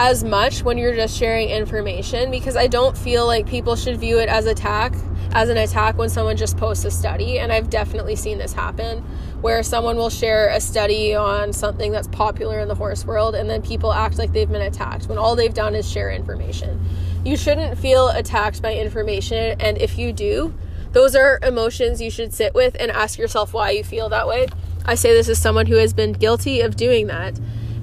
as 0.00 0.24
much 0.24 0.62
when 0.62 0.78
you're 0.78 0.94
just 0.94 1.14
sharing 1.14 1.50
information 1.50 2.30
because 2.30 2.56
I 2.56 2.68
don't 2.68 2.96
feel 2.96 3.26
like 3.26 3.46
people 3.46 3.76
should 3.76 3.98
view 3.98 4.18
it 4.18 4.30
as 4.30 4.46
attack 4.46 4.94
as 5.32 5.50
an 5.50 5.58
attack 5.58 5.98
when 5.98 6.08
someone 6.08 6.38
just 6.38 6.56
posts 6.56 6.86
a 6.86 6.90
study 6.90 7.38
and 7.38 7.52
I've 7.52 7.68
definitely 7.68 8.16
seen 8.16 8.38
this 8.38 8.54
happen 8.54 9.00
where 9.42 9.62
someone 9.62 9.98
will 9.98 10.08
share 10.08 10.48
a 10.48 10.58
study 10.58 11.14
on 11.14 11.52
something 11.52 11.92
that's 11.92 12.08
popular 12.08 12.60
in 12.60 12.68
the 12.68 12.74
horse 12.74 13.04
world 13.04 13.34
and 13.34 13.50
then 13.50 13.60
people 13.60 13.92
act 13.92 14.16
like 14.16 14.32
they've 14.32 14.50
been 14.50 14.62
attacked 14.62 15.06
when 15.06 15.18
all 15.18 15.36
they've 15.36 15.52
done 15.52 15.74
is 15.74 15.86
share 15.86 16.10
information. 16.10 16.82
You 17.22 17.36
shouldn't 17.36 17.76
feel 17.76 18.08
attacked 18.08 18.62
by 18.62 18.72
information 18.72 19.60
and 19.60 19.76
if 19.76 19.98
you 19.98 20.14
do, 20.14 20.54
those 20.92 21.14
are 21.14 21.38
emotions 21.42 22.00
you 22.00 22.10
should 22.10 22.32
sit 22.32 22.54
with 22.54 22.74
and 22.80 22.90
ask 22.90 23.18
yourself 23.18 23.52
why 23.52 23.72
you 23.72 23.84
feel 23.84 24.08
that 24.08 24.26
way. 24.26 24.46
I 24.86 24.94
say 24.94 25.12
this 25.12 25.28
as 25.28 25.38
someone 25.38 25.66
who 25.66 25.76
has 25.76 25.92
been 25.92 26.12
guilty 26.12 26.62
of 26.62 26.74
doing 26.74 27.06
that. 27.08 27.38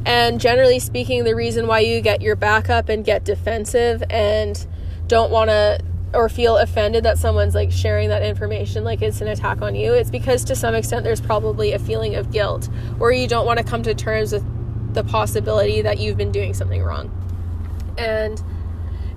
And 0.07 0.39
generally 0.39 0.79
speaking, 0.79 1.25
the 1.25 1.35
reason 1.35 1.67
why 1.67 1.81
you 1.81 1.99
get 1.99 2.21
your 2.21 2.38
back 2.38 2.69
up 2.69 2.88
and 2.88 3.03
get 3.03 3.25
defensive 3.25 4.01
and 4.09 4.65
don't 5.07 5.31
want 5.31 5.49
to 5.49 5.79
or 6.13 6.29
feel 6.29 6.55
offended 6.55 7.03
that 7.03 7.17
someone's 7.17 7.53
like 7.53 7.73
sharing 7.73 8.07
that 8.07 8.23
information 8.23 8.85
like 8.85 9.01
it's 9.01 9.19
an 9.19 9.27
attack 9.27 9.61
on 9.61 9.75
you, 9.75 9.91
it's 9.93 10.09
because 10.09 10.45
to 10.45 10.55
some 10.55 10.73
extent 10.73 11.03
there's 11.03 11.19
probably 11.19 11.73
a 11.73 11.79
feeling 11.79 12.15
of 12.15 12.31
guilt 12.31 12.69
or 13.01 13.11
you 13.11 13.27
don't 13.27 13.45
want 13.45 13.59
to 13.59 13.65
come 13.65 13.84
to 13.84 13.93
terms 13.93 14.31
with 14.31 14.45
the 14.93 15.03
possibility 15.03 15.81
that 15.81 15.99
you've 15.99 16.15
been 16.15 16.31
doing 16.31 16.53
something 16.53 16.81
wrong. 16.81 17.11
And 17.97 18.41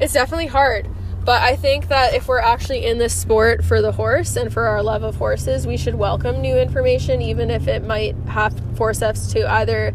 it's 0.00 0.14
definitely 0.14 0.48
hard. 0.48 0.88
But 1.24 1.40
I 1.42 1.54
think 1.54 1.86
that 1.86 2.14
if 2.14 2.26
we're 2.26 2.40
actually 2.40 2.84
in 2.84 2.98
this 2.98 3.14
sport 3.14 3.64
for 3.64 3.80
the 3.80 3.92
horse 3.92 4.34
and 4.34 4.52
for 4.52 4.66
our 4.66 4.82
love 4.82 5.04
of 5.04 5.14
horses, 5.14 5.68
we 5.68 5.76
should 5.76 5.94
welcome 5.94 6.40
new 6.40 6.58
information, 6.58 7.22
even 7.22 7.48
if 7.48 7.68
it 7.68 7.84
might 7.84 8.16
have 8.26 8.60
force 8.76 9.02
us 9.02 9.32
to 9.34 9.48
either 9.48 9.94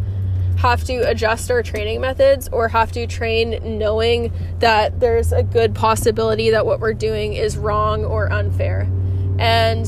have 0.57 0.84
to 0.86 0.98
adjust 1.10 1.52
our 1.52 1.61
training 1.61 2.02
methods 2.02 2.48
or 2.52 2.69
have 2.69 2.91
to 2.94 3.06
train 3.07 3.77
knowing 3.77 4.32
that 4.60 4.99
there's 4.99 5.32
a 5.32 5.44
good 5.44 5.76
possibility 5.76 6.49
that 6.52 6.65
what 6.65 6.80
we're 6.80 6.94
doing 6.94 7.34
is 7.34 7.57
wrong 7.57 8.06
or 8.06 8.32
unfair. 8.32 8.90
And 9.38 9.86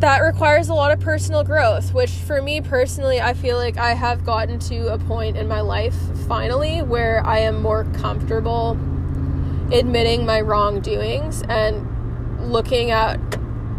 that 0.00 0.18
requires 0.18 0.68
a 0.68 0.74
lot 0.74 0.90
of 0.90 1.00
personal 1.00 1.44
growth, 1.44 1.94
which 1.94 2.10
for 2.10 2.42
me 2.42 2.60
personally, 2.60 3.20
I 3.20 3.34
feel 3.34 3.56
like 3.56 3.76
I 3.76 3.94
have 3.94 4.24
gotten 4.24 4.58
to 4.60 4.92
a 4.92 4.98
point 4.98 5.36
in 5.36 5.46
my 5.46 5.60
life 5.60 5.94
finally 6.26 6.82
where 6.82 7.24
I 7.24 7.38
am 7.38 7.62
more 7.62 7.84
comfortable 7.84 8.72
admitting 9.72 10.26
my 10.26 10.40
wrongdoings 10.40 11.42
and 11.48 12.50
looking 12.52 12.90
at 12.90 13.18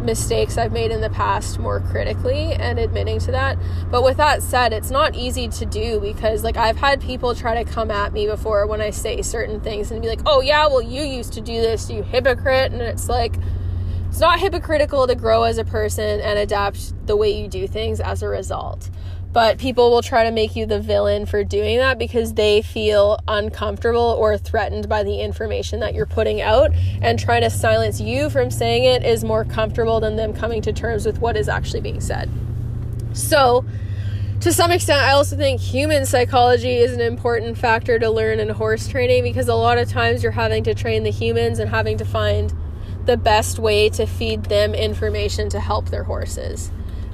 mistakes 0.03 0.57
I've 0.57 0.71
made 0.71 0.91
in 0.91 1.01
the 1.01 1.09
past 1.09 1.59
more 1.59 1.79
critically 1.79 2.53
and 2.53 2.77
admitting 2.79 3.19
to 3.19 3.31
that. 3.31 3.57
But 3.89 4.03
with 4.03 4.17
that 4.17 4.43
said, 4.43 4.73
it's 4.73 4.91
not 4.91 5.15
easy 5.15 5.47
to 5.47 5.65
do 5.65 5.99
because 5.99 6.43
like 6.43 6.57
I've 6.57 6.77
had 6.77 7.01
people 7.01 7.33
try 7.33 7.63
to 7.63 7.69
come 7.69 7.89
at 7.89 8.13
me 8.13 8.27
before 8.27 8.67
when 8.67 8.81
I 8.81 8.89
say 8.89 9.21
certain 9.21 9.59
things 9.61 9.91
and 9.91 10.01
be 10.01 10.07
like, 10.07 10.21
"Oh 10.25 10.41
yeah, 10.41 10.67
well 10.67 10.81
you 10.81 11.03
used 11.03 11.33
to 11.33 11.41
do 11.41 11.61
this, 11.61 11.89
you 11.89 12.03
hypocrite." 12.03 12.71
And 12.71 12.81
it's 12.81 13.09
like 13.09 13.35
it's 14.09 14.19
not 14.19 14.39
hypocritical 14.39 15.07
to 15.07 15.15
grow 15.15 15.43
as 15.43 15.57
a 15.57 15.65
person 15.65 16.19
and 16.19 16.37
adapt 16.37 16.93
the 17.07 17.15
way 17.15 17.31
you 17.31 17.47
do 17.47 17.67
things 17.67 17.99
as 17.99 18.21
a 18.21 18.27
result 18.27 18.89
but 19.33 19.57
people 19.57 19.89
will 19.89 20.03
try 20.03 20.23
to 20.23 20.31
make 20.31 20.55
you 20.55 20.65
the 20.67 20.79
villain 20.79 21.25
for 21.25 21.43
doing 21.43 21.79
that 21.79 21.97
because 21.97 22.35
they 22.35 22.61
feel 22.61 23.19
uncomfortable 23.27 24.15
or 24.19 24.37
threatened 24.37 24.87
by 24.87 25.03
the 25.03 25.19
information 25.19 25.79
that 25.79 25.95
you're 25.95 26.05
putting 26.05 26.39
out 26.39 26.71
and 27.01 27.17
trying 27.17 27.41
to 27.41 27.49
silence 27.49 27.99
you 27.99 28.29
from 28.29 28.51
saying 28.51 28.83
it 28.83 29.03
is 29.03 29.23
more 29.23 29.43
comfortable 29.43 29.99
than 29.99 30.15
them 30.15 30.33
coming 30.33 30.61
to 30.61 30.71
terms 30.71 31.05
with 31.05 31.17
what 31.17 31.35
is 31.35 31.49
actually 31.49 31.81
being 31.81 31.99
said. 31.99 32.29
So, 33.13 33.65
to 34.41 34.53
some 34.53 34.71
extent, 34.71 35.01
I 35.01 35.11
also 35.13 35.37
think 35.37 35.61
human 35.61 36.05
psychology 36.05 36.75
is 36.75 36.93
an 36.93 37.01
important 37.01 37.57
factor 37.57 37.97
to 37.97 38.09
learn 38.09 38.39
in 38.39 38.49
horse 38.49 38.87
training 38.87 39.23
because 39.23 39.47
a 39.47 39.55
lot 39.55 39.77
of 39.77 39.89
times 39.89 40.21
you're 40.21 40.33
having 40.33 40.63
to 40.65 40.75
train 40.75 41.03
the 41.03 41.11
humans 41.11 41.59
and 41.59 41.69
having 41.69 41.97
to 41.97 42.05
find 42.05 42.53
the 43.05 43.17
best 43.17 43.57
way 43.57 43.89
to 43.89 44.05
feed 44.05 44.43
them 44.45 44.75
information 44.75 45.49
to 45.49 45.59
help 45.59 45.89
their 45.89 46.03
horses. 46.03 46.71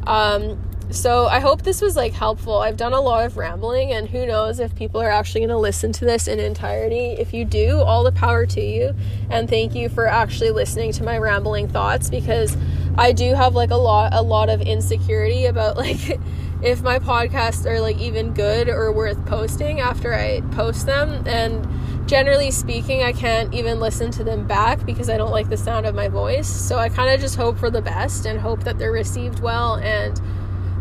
Um, 0.07 0.59
so 0.91 1.27
I 1.27 1.39
hope 1.39 1.61
this 1.61 1.81
was 1.81 1.95
like 1.95 2.13
helpful. 2.13 2.57
I've 2.57 2.77
done 2.77 2.93
a 2.93 3.01
lot 3.01 3.25
of 3.25 3.37
rambling, 3.37 3.91
and 3.91 4.09
who 4.09 4.25
knows 4.25 4.59
if 4.59 4.75
people 4.75 4.99
are 5.01 5.09
actually 5.09 5.41
going 5.41 5.49
to 5.49 5.57
listen 5.57 5.91
to 5.93 6.05
this 6.05 6.27
in 6.27 6.39
entirety. 6.39 7.11
If 7.11 7.31
you 7.31 7.45
do, 7.45 7.79
all 7.79 8.03
the 8.03 8.11
power 8.11 8.47
to 8.47 8.61
you, 8.61 8.95
and 9.29 9.47
thank 9.47 9.75
you 9.75 9.87
for 9.89 10.07
actually 10.07 10.49
listening 10.49 10.91
to 10.93 11.03
my 11.03 11.19
rambling 11.19 11.67
thoughts 11.67 12.09
because 12.09 12.57
I 12.97 13.11
do 13.11 13.35
have 13.35 13.53
like 13.53 13.69
a 13.69 13.75
lot, 13.75 14.13
a 14.15 14.21
lot 14.21 14.49
of 14.49 14.61
insecurity 14.61 15.45
about 15.45 15.77
like 15.77 16.19
if 16.63 16.81
my 16.81 16.97
podcasts 16.97 17.65
are 17.67 17.79
like 17.79 17.99
even 17.99 18.33
good 18.33 18.67
or 18.67 18.91
worth 18.91 19.23
posting 19.27 19.79
after 19.79 20.15
I 20.15 20.41
post 20.51 20.87
them, 20.87 21.23
and 21.27 21.67
generally 22.07 22.49
speaking, 22.49 23.03
I 23.03 23.11
can't 23.11 23.53
even 23.53 23.79
listen 23.79 24.09
to 24.11 24.23
them 24.23 24.47
back 24.47 24.83
because 24.87 25.07
I 25.11 25.17
don't 25.17 25.29
like 25.29 25.49
the 25.49 25.57
sound 25.57 25.85
of 25.85 25.93
my 25.93 26.07
voice. 26.07 26.47
So 26.47 26.79
I 26.79 26.89
kind 26.89 27.13
of 27.13 27.21
just 27.21 27.35
hope 27.35 27.59
for 27.59 27.69
the 27.69 27.83
best 27.83 28.25
and 28.25 28.39
hope 28.39 28.63
that 28.63 28.79
they're 28.79 28.91
received 28.91 29.41
well 29.41 29.75
and 29.75 30.19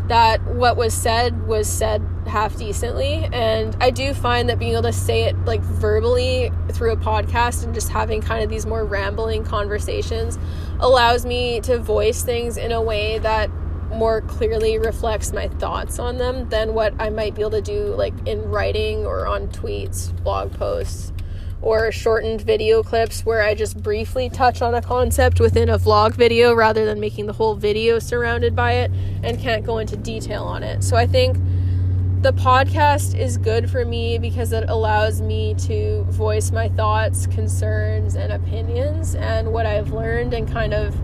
that 0.09 0.43
what 0.45 0.77
was 0.77 0.95
said 0.95 1.47
was 1.47 1.69
said 1.69 2.03
half 2.27 2.57
decently. 2.57 3.29
And 3.33 3.77
i 3.81 3.91
do 3.91 4.15
find 4.15 4.49
that 4.49 4.59
being 4.59 4.73
able 4.73 4.83
to 4.83 4.93
say 4.93 5.25
it 5.25 5.37
like 5.45 5.61
verbally 5.61 6.51
through 6.73 6.93
a 6.93 6.97
podcast 6.97 7.65
and 7.65 7.75
just 7.75 7.89
having 7.89 8.21
kind 8.21 8.43
of 8.43 8.51
these 8.51 8.67
more 8.67 8.85
rambling 8.85 9.45
conversations 9.45 10.39
allows 10.81 11.25
me 11.25 11.61
to 11.63 11.79
voice 11.79 12.23
things 12.23 12.57
in 12.57 12.73
a 12.73 12.81
way 12.81 13.19
that 13.19 13.51
more 13.91 14.21
clearly 14.23 14.79
reflects 14.79 15.33
my 15.33 15.49
thoughts 15.49 15.99
on 15.99 16.19
them 16.19 16.49
than 16.51 16.75
what 16.75 16.93
I 16.99 17.11
might 17.11 17.35
be 17.35 17.41
able 17.41 17.53
to 17.53 17.63
do 17.63 17.95
like 17.95 18.15
in 18.27 18.43
writing 18.51 19.07
or 19.07 19.27
on 19.27 19.49
tweets, 19.49 20.15
blog 20.23 20.53
posts, 20.53 21.13
or 21.61 21.91
shortened 21.91 22.41
video 22.41 22.83
clips 22.83 23.25
where 23.25 23.43
I 23.43 23.55
just 23.55 23.83
briefly 23.83 24.29
touch 24.31 24.63
on 24.63 24.75
a 24.75 24.83
concept 24.83 25.41
within 25.41 25.69
a 25.69 25.79
vlog 25.79 26.15
video 26.15 26.55
rather 26.55 26.85
than 26.85 27.01
making 27.01 27.27
the 27.27 27.33
whole 27.33 27.55
video 27.55 27.99
surrounded 27.99 28.55
by 28.55 28.73
it 28.73 28.91
and 29.23 29.39
can't 29.39 29.65
go 29.65 29.79
into 29.79 29.97
detail 29.97 30.45
on 30.45 30.63
it. 30.63 30.85
So 30.85 30.97
I 30.97 31.07
think 31.07 31.37
the 32.23 32.33
podcast 32.33 33.17
is 33.17 33.39
good 33.39 33.71
for 33.71 33.85
me 33.85 34.19
because 34.19 34.53
it 34.53 34.69
allows 34.69 35.21
me 35.21 35.55
to 35.67 36.03
voice 36.05 36.51
my 36.51 36.69
thoughts, 36.71 37.27
concerns, 37.29 38.17
and 38.17 38.33
opinions 38.33 39.15
and 39.15 39.53
what 39.53 39.67
I've 39.67 39.93
learned 39.93 40.35
and 40.35 40.51
kind 40.51 40.75
of 40.75 40.95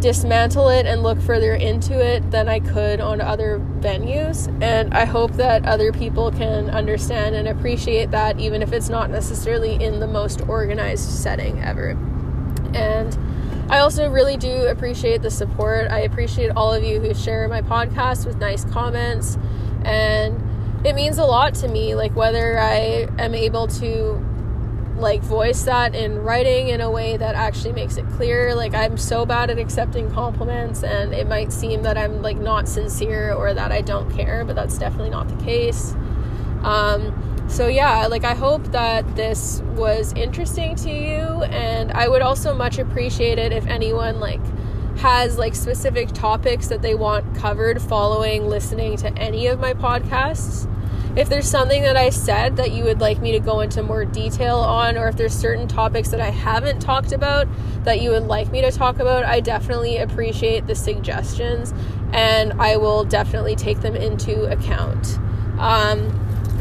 dismantle 0.00 0.68
it 0.68 0.86
and 0.86 1.02
look 1.02 1.20
further 1.20 1.54
into 1.54 1.98
it 2.00 2.30
than 2.30 2.48
I 2.48 2.60
could 2.60 3.00
on 3.00 3.20
other 3.20 3.60
venues. 3.80 4.48
And 4.62 4.94
I 4.94 5.04
hope 5.04 5.32
that 5.32 5.66
other 5.66 5.92
people 5.92 6.30
can 6.30 6.70
understand 6.70 7.36
and 7.36 7.48
appreciate 7.48 8.10
that, 8.10 8.40
even 8.40 8.62
if 8.62 8.72
it's 8.72 8.88
not 8.88 9.10
necessarily 9.10 9.74
in 9.74 10.00
the 10.00 10.06
most 10.06 10.40
organized 10.48 11.08
setting 11.08 11.62
ever. 11.62 11.90
And 12.74 13.16
I 13.70 13.78
also 13.78 14.10
really 14.10 14.36
do 14.36 14.66
appreciate 14.66 15.22
the 15.22 15.30
support. 15.30 15.90
I 15.90 16.00
appreciate 16.00 16.50
all 16.50 16.72
of 16.72 16.82
you 16.82 17.00
who 17.00 17.14
share 17.14 17.46
my 17.48 17.62
podcast 17.62 18.26
with 18.26 18.38
nice 18.38 18.64
comments. 18.64 19.38
And 19.84 20.42
it 20.84 20.94
means 20.94 21.18
a 21.18 21.24
lot 21.24 21.54
to 21.56 21.68
me, 21.68 21.94
like 21.94 22.16
whether 22.16 22.58
I 22.58 23.08
am 23.18 23.34
able 23.34 23.66
to 23.68 24.26
like 25.00 25.22
voice 25.22 25.62
that 25.62 25.94
in 25.94 26.18
writing 26.18 26.68
in 26.68 26.80
a 26.80 26.90
way 26.90 27.16
that 27.16 27.34
actually 27.34 27.72
makes 27.72 27.96
it 27.96 28.06
clear. 28.10 28.54
Like 28.54 28.74
i'm 28.74 28.96
so 28.96 29.26
bad 29.26 29.50
at 29.50 29.58
accepting 29.58 30.10
compliments 30.12 30.82
and 30.82 31.12
it 31.12 31.26
might 31.26 31.52
seem 31.52 31.82
that 31.82 31.96
i'm 31.96 32.22
like 32.22 32.36
not 32.36 32.68
sincere 32.68 33.32
or 33.32 33.54
that 33.54 33.72
i 33.72 33.80
don't 33.80 34.10
care 34.10 34.44
but 34.44 34.54
that's 34.56 34.78
definitely 34.78 35.10
not 35.10 35.28
the 35.28 35.44
case. 35.44 35.94
Um, 36.62 37.30
so 37.50 37.66
yeah 37.66 38.06
like 38.06 38.22
i 38.22 38.32
hope 38.32 38.62
that 38.68 39.16
this 39.16 39.60
was 39.74 40.12
interesting 40.12 40.76
to 40.76 40.88
you 40.88 41.42
and 41.44 41.90
i 41.92 42.06
would 42.06 42.22
also 42.22 42.54
much 42.54 42.78
appreciate 42.78 43.40
it 43.40 43.52
if 43.52 43.66
anyone 43.66 44.20
like 44.20 44.40
has 44.98 45.36
like 45.36 45.56
specific 45.56 46.12
topics 46.12 46.68
that 46.68 46.80
they 46.80 46.94
want 46.94 47.34
covered 47.34 47.82
following 47.82 48.48
listening 48.48 48.96
to 48.96 49.12
any 49.14 49.48
of 49.48 49.58
my 49.58 49.74
podcasts 49.74 50.68
if 51.20 51.28
there's 51.28 51.50
something 51.50 51.82
that 51.82 51.98
I 51.98 52.08
said 52.08 52.56
that 52.56 52.72
you 52.72 52.82
would 52.84 53.02
like 53.02 53.20
me 53.20 53.32
to 53.32 53.40
go 53.40 53.60
into 53.60 53.82
more 53.82 54.06
detail 54.06 54.56
on, 54.56 54.96
or 54.96 55.06
if 55.06 55.18
there's 55.18 55.34
certain 55.34 55.68
topics 55.68 56.08
that 56.08 56.20
I 56.20 56.30
haven't 56.30 56.80
talked 56.80 57.12
about 57.12 57.46
that 57.84 58.00
you 58.00 58.08
would 58.12 58.26
like 58.26 58.50
me 58.50 58.62
to 58.62 58.72
talk 58.72 58.98
about, 59.00 59.24
I 59.26 59.40
definitely 59.40 59.98
appreciate 59.98 60.66
the 60.66 60.74
suggestions 60.74 61.74
and 62.14 62.54
I 62.54 62.78
will 62.78 63.04
definitely 63.04 63.54
take 63.54 63.80
them 63.80 63.96
into 63.96 64.44
account. 64.44 65.18
Um, 65.58 66.08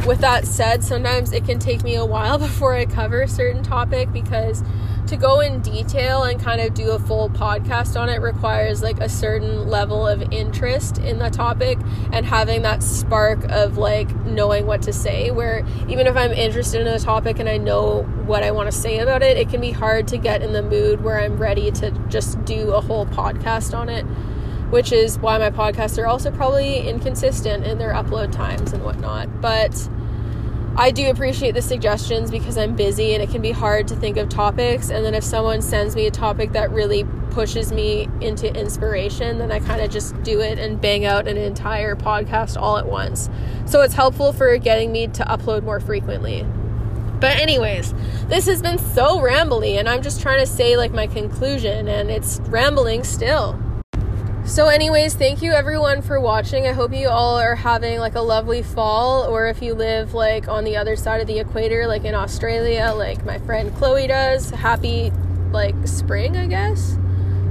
with 0.06 0.20
that 0.20 0.46
said, 0.46 0.84
sometimes 0.84 1.32
it 1.32 1.46
can 1.46 1.58
take 1.58 1.82
me 1.82 1.96
a 1.96 2.06
while 2.06 2.38
before 2.38 2.76
I 2.76 2.86
cover 2.86 3.22
a 3.22 3.30
certain 3.30 3.64
topic 3.64 4.12
because 4.12 4.62
to 5.10 5.18
go 5.18 5.40
in 5.40 5.60
detail 5.62 6.24
and 6.24 6.40
kind 6.40 6.62
of 6.62 6.74
do 6.76 6.92
a 6.92 7.00
full 7.00 7.30
podcast 7.32 8.00
on 8.00 8.10
it 8.10 8.22
requires 8.22 8.84
like 8.84 9.00
a 9.00 9.10
certain 9.10 9.68
level 9.68 10.08
of 10.08 10.22
interest 10.32 11.00
in 11.00 11.18
the 11.18 11.32
topic 11.32 11.80
and 12.14 12.28
having 12.28 12.62
that 12.62 12.84
spark 12.84 13.44
of 13.46 13.78
like 13.78 14.14
knowing 14.26 14.68
what 14.68 14.84
to 14.84 14.94
say 14.94 15.32
where 15.32 15.66
even 15.88 16.06
if 16.06 16.16
I'm 16.16 16.32
interested 16.32 16.82
in 16.82 16.88
a 16.88 17.00
topic 17.00 17.40
and 17.40 17.50
I 17.50 17.58
know 17.58 18.04
what 18.28 18.44
I 18.44 18.52
want 18.52 18.72
to 18.72 18.78
say 18.78 19.00
about 19.00 19.24
it 19.24 19.36
it 19.36 19.50
can 19.50 19.60
be 19.60 19.72
hard 19.72 20.08
to 20.10 20.18
get 20.18 20.44
in 20.44 20.54
the 20.54 20.62
mood 20.62 21.04
where 21.04 21.20
I'm 21.20 21.38
ready 21.38 21.72
to 21.72 21.90
just 22.08 22.44
do 22.46 22.74
a 22.74 22.82
whole 22.82 23.08
podcast 23.08 23.76
on 23.76 23.90
it 23.90 24.06
which 24.70 24.92
is 24.92 25.18
why 25.18 25.38
my 25.40 25.50
podcasts 25.50 25.98
are 25.98 26.06
also 26.06 26.30
probably 26.30 26.88
inconsistent 26.88 27.66
in 27.66 27.80
their 27.80 27.92
upload 27.92 28.32
times 28.32 28.72
and 28.72 28.84
whatnot. 28.84 29.42
But 29.42 29.90
I 30.80 30.92
do 30.92 31.10
appreciate 31.10 31.56
the 31.56 31.62
suggestions 31.62 32.32
because 32.32 32.58
I'm 32.58 32.74
busy 32.74 33.14
and 33.14 33.22
it 33.22 33.30
can 33.30 33.42
be 33.42 33.52
hard 33.52 33.86
to 33.90 33.98
think 33.98 34.16
of 34.16 34.30
topics. 34.30 34.90
And 34.90 35.04
then 35.04 35.14
if 35.14 35.26
someone 35.26 35.62
sends 35.62 35.94
me 35.94 36.08
a 36.08 36.12
topic 36.12 36.54
that 36.54 36.72
really 36.72 37.04
pushes 37.32 37.74
me 37.74 38.08
into 38.22 38.48
inspiration, 38.58 39.40
then 39.40 39.52
I 39.52 39.60
kind 39.60 39.82
of 39.82 39.92
just 39.92 40.24
do 40.24 40.40
it 40.40 40.58
and 40.58 40.80
bang 40.80 41.04
out 41.04 41.28
an 41.28 41.36
entire 41.36 41.98
podcast 41.98 42.56
all 42.56 42.78
at 42.78 42.88
once. 42.88 43.30
So 43.66 43.82
it's 43.82 43.94
helpful 43.94 44.32
for 44.32 44.58
getting 44.58 44.94
me 44.94 45.08
to 45.08 45.24
upload 45.26 45.64
more 45.64 45.82
frequently. 45.82 46.46
But, 47.20 47.38
anyways, 47.38 47.94
this 48.28 48.46
has 48.46 48.62
been 48.62 48.78
so 48.78 49.20
rambly, 49.20 49.78
and 49.78 49.90
I'm 49.90 50.02
just 50.02 50.22
trying 50.22 50.40
to 50.40 50.46
say 50.46 50.78
like 50.78 50.94
my 50.94 51.08
conclusion, 51.08 51.90
and 51.90 52.10
it's 52.10 52.40
rambling 52.46 53.04
still. 53.04 53.60
So, 54.50 54.68
anyways, 54.68 55.14
thank 55.14 55.44
you 55.44 55.52
everyone 55.52 56.02
for 56.02 56.20
watching. 56.20 56.66
I 56.66 56.72
hope 56.72 56.92
you 56.92 57.08
all 57.08 57.38
are 57.38 57.54
having 57.54 58.00
like 58.00 58.16
a 58.16 58.22
lovely 58.22 58.64
fall, 58.64 59.26
or 59.26 59.46
if 59.46 59.62
you 59.62 59.76
live 59.76 60.16
like 60.16 60.48
on 60.48 60.64
the 60.64 60.76
other 60.76 60.96
side 60.96 61.22
of 61.22 61.28
the 61.28 61.38
equator, 61.38 61.86
like 61.86 62.04
in 62.04 62.16
Australia, 62.16 62.92
like 62.96 63.24
my 63.24 63.38
friend 63.38 63.72
Chloe 63.76 64.08
does, 64.08 64.50
happy 64.50 65.12
like 65.52 65.76
spring, 65.88 66.36
I 66.36 66.48
guess. 66.48 66.94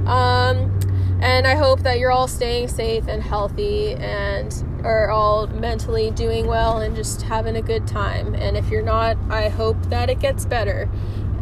Um, 0.07 0.77
and 1.21 1.47
I 1.47 1.55
hope 1.55 1.83
that 1.83 1.99
you're 1.99 2.11
all 2.11 2.27
staying 2.27 2.67
safe 2.67 3.07
and 3.07 3.23
healthy 3.23 3.93
and 3.93 4.53
are 4.83 5.09
all 5.09 5.47
mentally 5.47 6.11
doing 6.11 6.47
well 6.47 6.79
and 6.79 6.97
just 6.97 7.21
having 7.21 7.55
a 7.55 7.61
good 7.61 7.87
time. 7.87 8.35
And 8.35 8.57
if 8.57 8.69
you're 8.69 8.83
not, 8.83 9.15
I 9.29 9.47
hope 9.47 9.81
that 9.83 10.09
it 10.09 10.19
gets 10.19 10.45
better. 10.45 10.89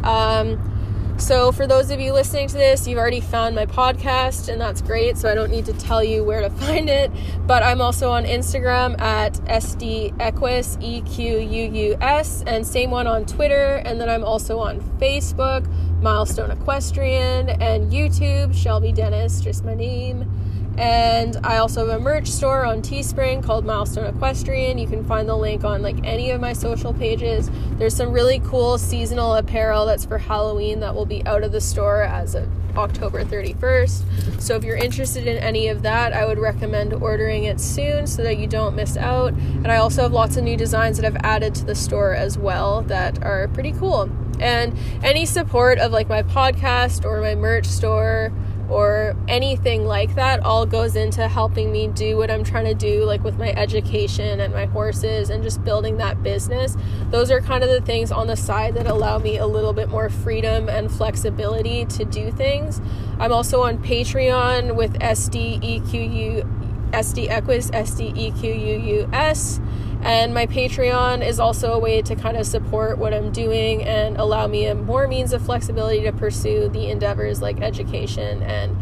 Um, 0.04 0.77
so, 1.18 1.52
for 1.52 1.66
those 1.66 1.90
of 1.90 2.00
you 2.00 2.14
listening 2.14 2.48
to 2.50 2.56
this, 2.56 2.88
you've 2.88 3.00
already 3.00 3.22
found 3.22 3.56
my 3.56 3.66
podcast, 3.66 4.50
and 4.50 4.62
that's 4.62 4.82
great. 4.82 5.18
So, 5.18 5.30
I 5.30 5.36
don't 5.36 5.50
need 5.50 5.66
to 5.66 5.74
tell 5.74 6.04
you 6.04 6.24
where 6.24 6.42
to 6.42 6.50
find 6.62 6.90
it. 6.90 7.12
But 7.46 7.64
I'm 7.64 7.82
also 7.82 8.12
on 8.12 8.26
Instagram 8.26 9.00
at 9.02 9.34
SDEquus, 9.34 10.82
E 10.82 11.02
Q 11.02 11.40
U 11.40 11.72
U 11.72 11.98
S, 12.02 12.44
and 12.46 12.66
same 12.66 12.92
one 12.92 13.08
on 13.08 13.26
Twitter. 13.26 13.82
And 13.86 14.00
then 14.00 14.10
I'm 14.10 14.24
also 14.24 14.60
on 14.60 14.80
Facebook, 15.00 15.68
Milestone 16.02 16.52
Equestrian, 16.52 17.50
and 17.50 17.92
YouTube, 17.92 18.56
Shelby 18.56 18.92
Dennis, 18.92 19.42
just 19.42 19.66
my 19.66 19.74
name. 19.74 20.37
And 20.78 21.38
I 21.44 21.58
also 21.58 21.88
have 21.88 22.00
a 22.00 22.02
merch 22.02 22.28
store 22.28 22.64
on 22.64 22.84
Teespring 22.84 23.44
called 23.44 23.66
Milestone 23.66 24.06
Equestrian. 24.06 24.78
You 24.78 24.88
can 24.88 25.04
find 25.04 25.28
the 25.28 25.36
link 25.36 25.64
on 25.64 25.82
like 25.82 25.98
any 26.04 26.30
of 26.30 26.40
my 26.40 26.54
social 26.54 26.94
pages. 26.94 27.50
There's 27.74 27.96
some 27.96 28.12
really 28.12 28.40
cool 28.40 28.78
seasonal 28.78 29.36
apparel 29.36 29.88
that's 29.88 30.06
for 30.06 30.20
Halloween 30.20 30.80
that 30.82 30.94
will 30.94 31.08
be 31.08 31.26
out 31.26 31.44
of 31.44 31.52
the 31.52 31.62
store 31.62 32.04
as 32.04 32.36
of 32.36 32.48
October 32.78 33.26
31st. 33.26 34.40
So 34.40 34.56
if 34.56 34.64
you're 34.64 34.78
interested 34.78 35.26
in 35.26 35.38
any 35.38 35.68
of 35.68 35.82
that, 35.82 36.14
I 36.14 36.26
would 36.26 36.38
recommend 36.38 36.94
ordering 36.94 37.46
it 37.46 37.60
soon 37.60 38.06
so 38.06 38.22
that 38.24 38.38
you 38.38 38.46
don't 38.46 38.76
miss 38.76 38.98
out. 38.98 39.34
And 39.34 39.72
I 39.72 39.78
also 39.78 40.04
have 40.04 40.14
lots 40.14 40.38
of 40.38 40.44
new 40.44 40.56
designs 40.56 40.98
that 40.98 41.06
I've 41.06 41.24
added 41.24 41.56
to 41.56 41.66
the 41.66 41.74
store 41.76 42.14
as 42.14 42.38
well 42.38 42.84
that 42.84 43.24
are 43.24 43.48
pretty 43.48 43.72
cool. 43.72 44.12
And 44.40 44.78
any 45.04 45.26
support 45.26 45.80
of 45.80 45.92
like 45.92 46.08
my 46.08 46.22
podcast 46.22 47.04
or 47.04 47.20
my 47.22 47.34
merch 47.34 47.66
store 47.66 48.32
or 48.70 49.16
anything 49.28 49.86
like 49.86 50.16
that 50.16 50.42
all 50.42 50.66
goes 50.66 50.96
into 50.96 51.28
helping 51.28 51.72
me 51.72 51.88
do 51.88 52.18
what 52.18 52.30
I'm 52.30 52.44
trying 52.44 52.66
to 52.66 52.74
do, 52.74 53.04
like 53.04 53.24
with 53.24 53.38
my 53.38 53.52
education 53.52 54.40
and 54.40 54.54
my 54.54 54.66
horses 54.66 55.30
and 55.30 55.44
just 55.44 55.64
building 55.64 55.98
that 55.98 56.22
business. 56.24 56.76
Those 57.10 57.32
are 57.32 57.42
kind 57.42 57.64
of 57.64 57.70
the 57.70 57.82
things 57.82 58.12
on 58.12 58.28
the 58.28 58.36
side 58.36 58.76
that 58.76 58.88
allow 58.88 59.18
me 59.20 59.38
a 59.38 59.48
little 59.48 59.74
bit 59.74 59.90
more 59.90 60.10
freedom 60.10 60.70
and 60.70 60.92
flexibility 60.92 61.86
to 61.86 62.06
do 62.06 62.32
things. 62.32 62.82
I'm 63.20 63.32
also 63.32 63.62
on 63.62 63.78
Patreon 63.78 64.76
with 64.76 64.94
SDEQU, 65.00 66.44
SDEquus, 66.92 67.72
SDEQUUS. 67.72 69.62
And 70.02 70.34
my 70.34 70.46
Patreon 70.48 71.26
is 71.26 71.40
also 71.40 71.74
a 71.74 71.80
way 71.80 72.02
to 72.02 72.16
kind 72.16 72.38
of 72.38 72.46
support 72.46 72.98
what 72.98 73.14
I'm 73.14 73.32
doing 73.32 73.84
and 73.84 74.18
allow 74.18 74.48
me 74.48 74.72
more 74.74 75.08
means 75.08 75.34
of 75.34 75.42
flexibility 75.42 76.04
to 76.04 76.12
pursue 76.12 76.70
the 76.70 76.90
endeavors 76.90 77.42
like 77.42 77.62
education 77.62 78.42
and 78.44 78.78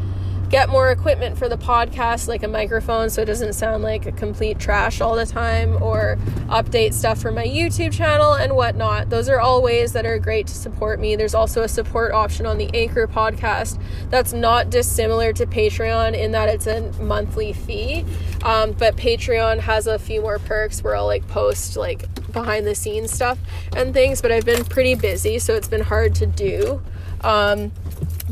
get 0.49 0.69
more 0.69 0.91
equipment 0.91 1.37
for 1.37 1.49
the 1.49 1.57
podcast, 1.57 2.27
like 2.27 2.43
a 2.43 2.47
microphone 2.47 3.09
so 3.09 3.21
it 3.21 3.25
doesn't 3.25 3.53
sound 3.53 3.83
like 3.83 4.05
a 4.05 4.11
complete 4.11 4.59
trash 4.59 5.01
all 5.01 5.15
the 5.15 5.25
time, 5.25 5.81
or 5.81 6.17
update 6.47 6.93
stuff 6.93 7.21
for 7.21 7.31
my 7.31 7.45
YouTube 7.45 7.93
channel 7.93 8.33
and 8.33 8.55
whatnot. 8.55 9.09
Those 9.09 9.29
are 9.29 9.39
all 9.39 9.61
ways 9.61 9.93
that 9.93 10.05
are 10.05 10.19
great 10.19 10.47
to 10.47 10.53
support 10.53 10.99
me. 10.99 11.15
There's 11.15 11.35
also 11.35 11.63
a 11.63 11.67
support 11.67 12.11
option 12.13 12.45
on 12.45 12.57
the 12.57 12.69
Anchor 12.73 13.07
podcast 13.07 13.81
that's 14.09 14.33
not 14.33 14.69
dissimilar 14.69 15.33
to 15.33 15.45
Patreon 15.45 16.17
in 16.17 16.31
that 16.31 16.49
it's 16.49 16.67
a 16.67 16.91
monthly 17.01 17.53
fee. 17.53 18.05
Um, 18.43 18.73
but 18.73 18.95
Patreon 18.95 19.59
has 19.59 19.87
a 19.87 19.97
few 19.97 20.21
more 20.21 20.39
perks 20.39 20.83
where 20.83 20.95
I'll 20.95 21.05
like 21.05 21.27
post 21.27 21.77
like 21.77 22.05
behind 22.31 22.67
the 22.67 22.75
scenes 22.75 23.11
stuff 23.11 23.39
and 23.75 23.93
things, 23.93 24.21
but 24.21 24.31
I've 24.31 24.45
been 24.45 24.63
pretty 24.65 24.95
busy, 24.95 25.39
so 25.39 25.55
it's 25.55 25.67
been 25.67 25.81
hard 25.81 26.13
to 26.15 26.25
do. 26.25 26.81
Um, 27.21 27.71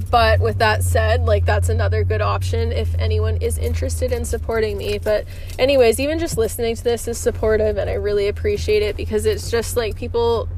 but 0.10 0.40
with 0.40 0.58
that 0.58 0.84
said, 0.84 1.26
like 1.26 1.46
that's 1.46 1.70
another 1.70 2.04
good 2.04 2.22
option 2.22 2.72
if 2.72 2.94
anyone 2.96 3.38
is 3.38 3.58
interested 3.58 4.12
in 4.12 4.26
supporting 4.26 4.78
me. 4.78 4.98
But, 4.98 5.26
anyways, 5.60 6.00
even 6.00 6.20
just 6.20 6.38
listening 6.38 6.76
to 6.76 6.84
this 6.84 7.08
is 7.08 7.18
supportive 7.18 7.78
and 7.78 7.90
I 7.90 7.94
really 7.94 8.28
appreciate 8.28 8.82
it 8.82 8.98
because 8.98 9.26
it's 9.26 9.52
just 9.52 9.78
like 9.78 9.96
people 9.96 10.50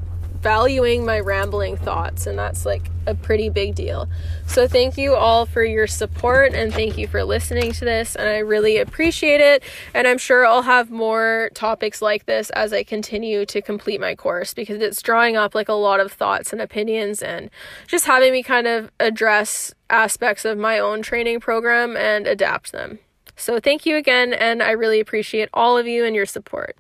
valuing 0.46 1.04
my 1.04 1.20
rambling 1.20 1.76
thoughts, 1.76 2.28
and 2.28 2.38
that's 2.38 2.68
like 2.68 2.92
a 3.08 3.16
pretty 3.16 3.50
big 3.50 3.74
deal. 3.74 4.08
So, 4.46 4.68
thank 4.68 4.96
you 4.96 5.16
all 5.16 5.48
for 5.48 5.64
your 5.64 5.88
support 5.88 6.54
and 6.54 6.72
thank 6.72 7.00
you 7.00 7.08
for 7.08 7.24
listening 7.24 7.72
to 7.72 7.84
this, 7.84 8.16
and 8.16 8.30
I 8.30 8.38
really 8.38 8.78
appreciate 8.78 9.42
it. 9.42 9.64
And 9.96 10.08
I'm 10.08 10.20
sure 10.20 10.46
I'll 10.46 10.62
have 10.62 10.92
more 10.92 11.50
topics 11.56 12.00
like 12.00 12.28
this 12.28 12.52
as 12.52 12.74
I 12.74 12.84
continue 12.84 13.44
to 13.48 13.60
complete 13.60 14.00
my 14.00 14.14
course 14.14 14.54
because 14.54 14.80
it's 14.84 15.02
drawing 15.02 15.36
up 15.36 15.56
like 15.56 15.68
a 15.68 15.74
lot 15.74 16.00
of 16.00 16.12
thoughts 16.12 16.54
and 16.54 16.62
opinions 16.62 17.24
and 17.24 17.50
just 17.88 18.06
having 18.06 18.32
me 18.32 18.44
kind 18.44 18.68
of 18.68 18.92
address 19.00 19.74
aspects 19.90 20.46
of 20.46 20.60
my 20.60 20.78
own 20.78 21.02
training 21.02 21.40
program 21.40 21.98
and 21.98 22.28
adapt 22.28 22.72
them. 22.72 23.00
So, 23.36 23.60
thank 23.60 23.88
you 23.88 23.98
again, 23.98 24.32
and 24.32 24.62
I 24.62 24.74
really 24.74 25.00
appreciate 25.00 25.50
all 25.56 25.76
of 25.76 25.88
you 25.88 26.06
and 26.06 26.16
your 26.16 26.28
support. 26.28 26.78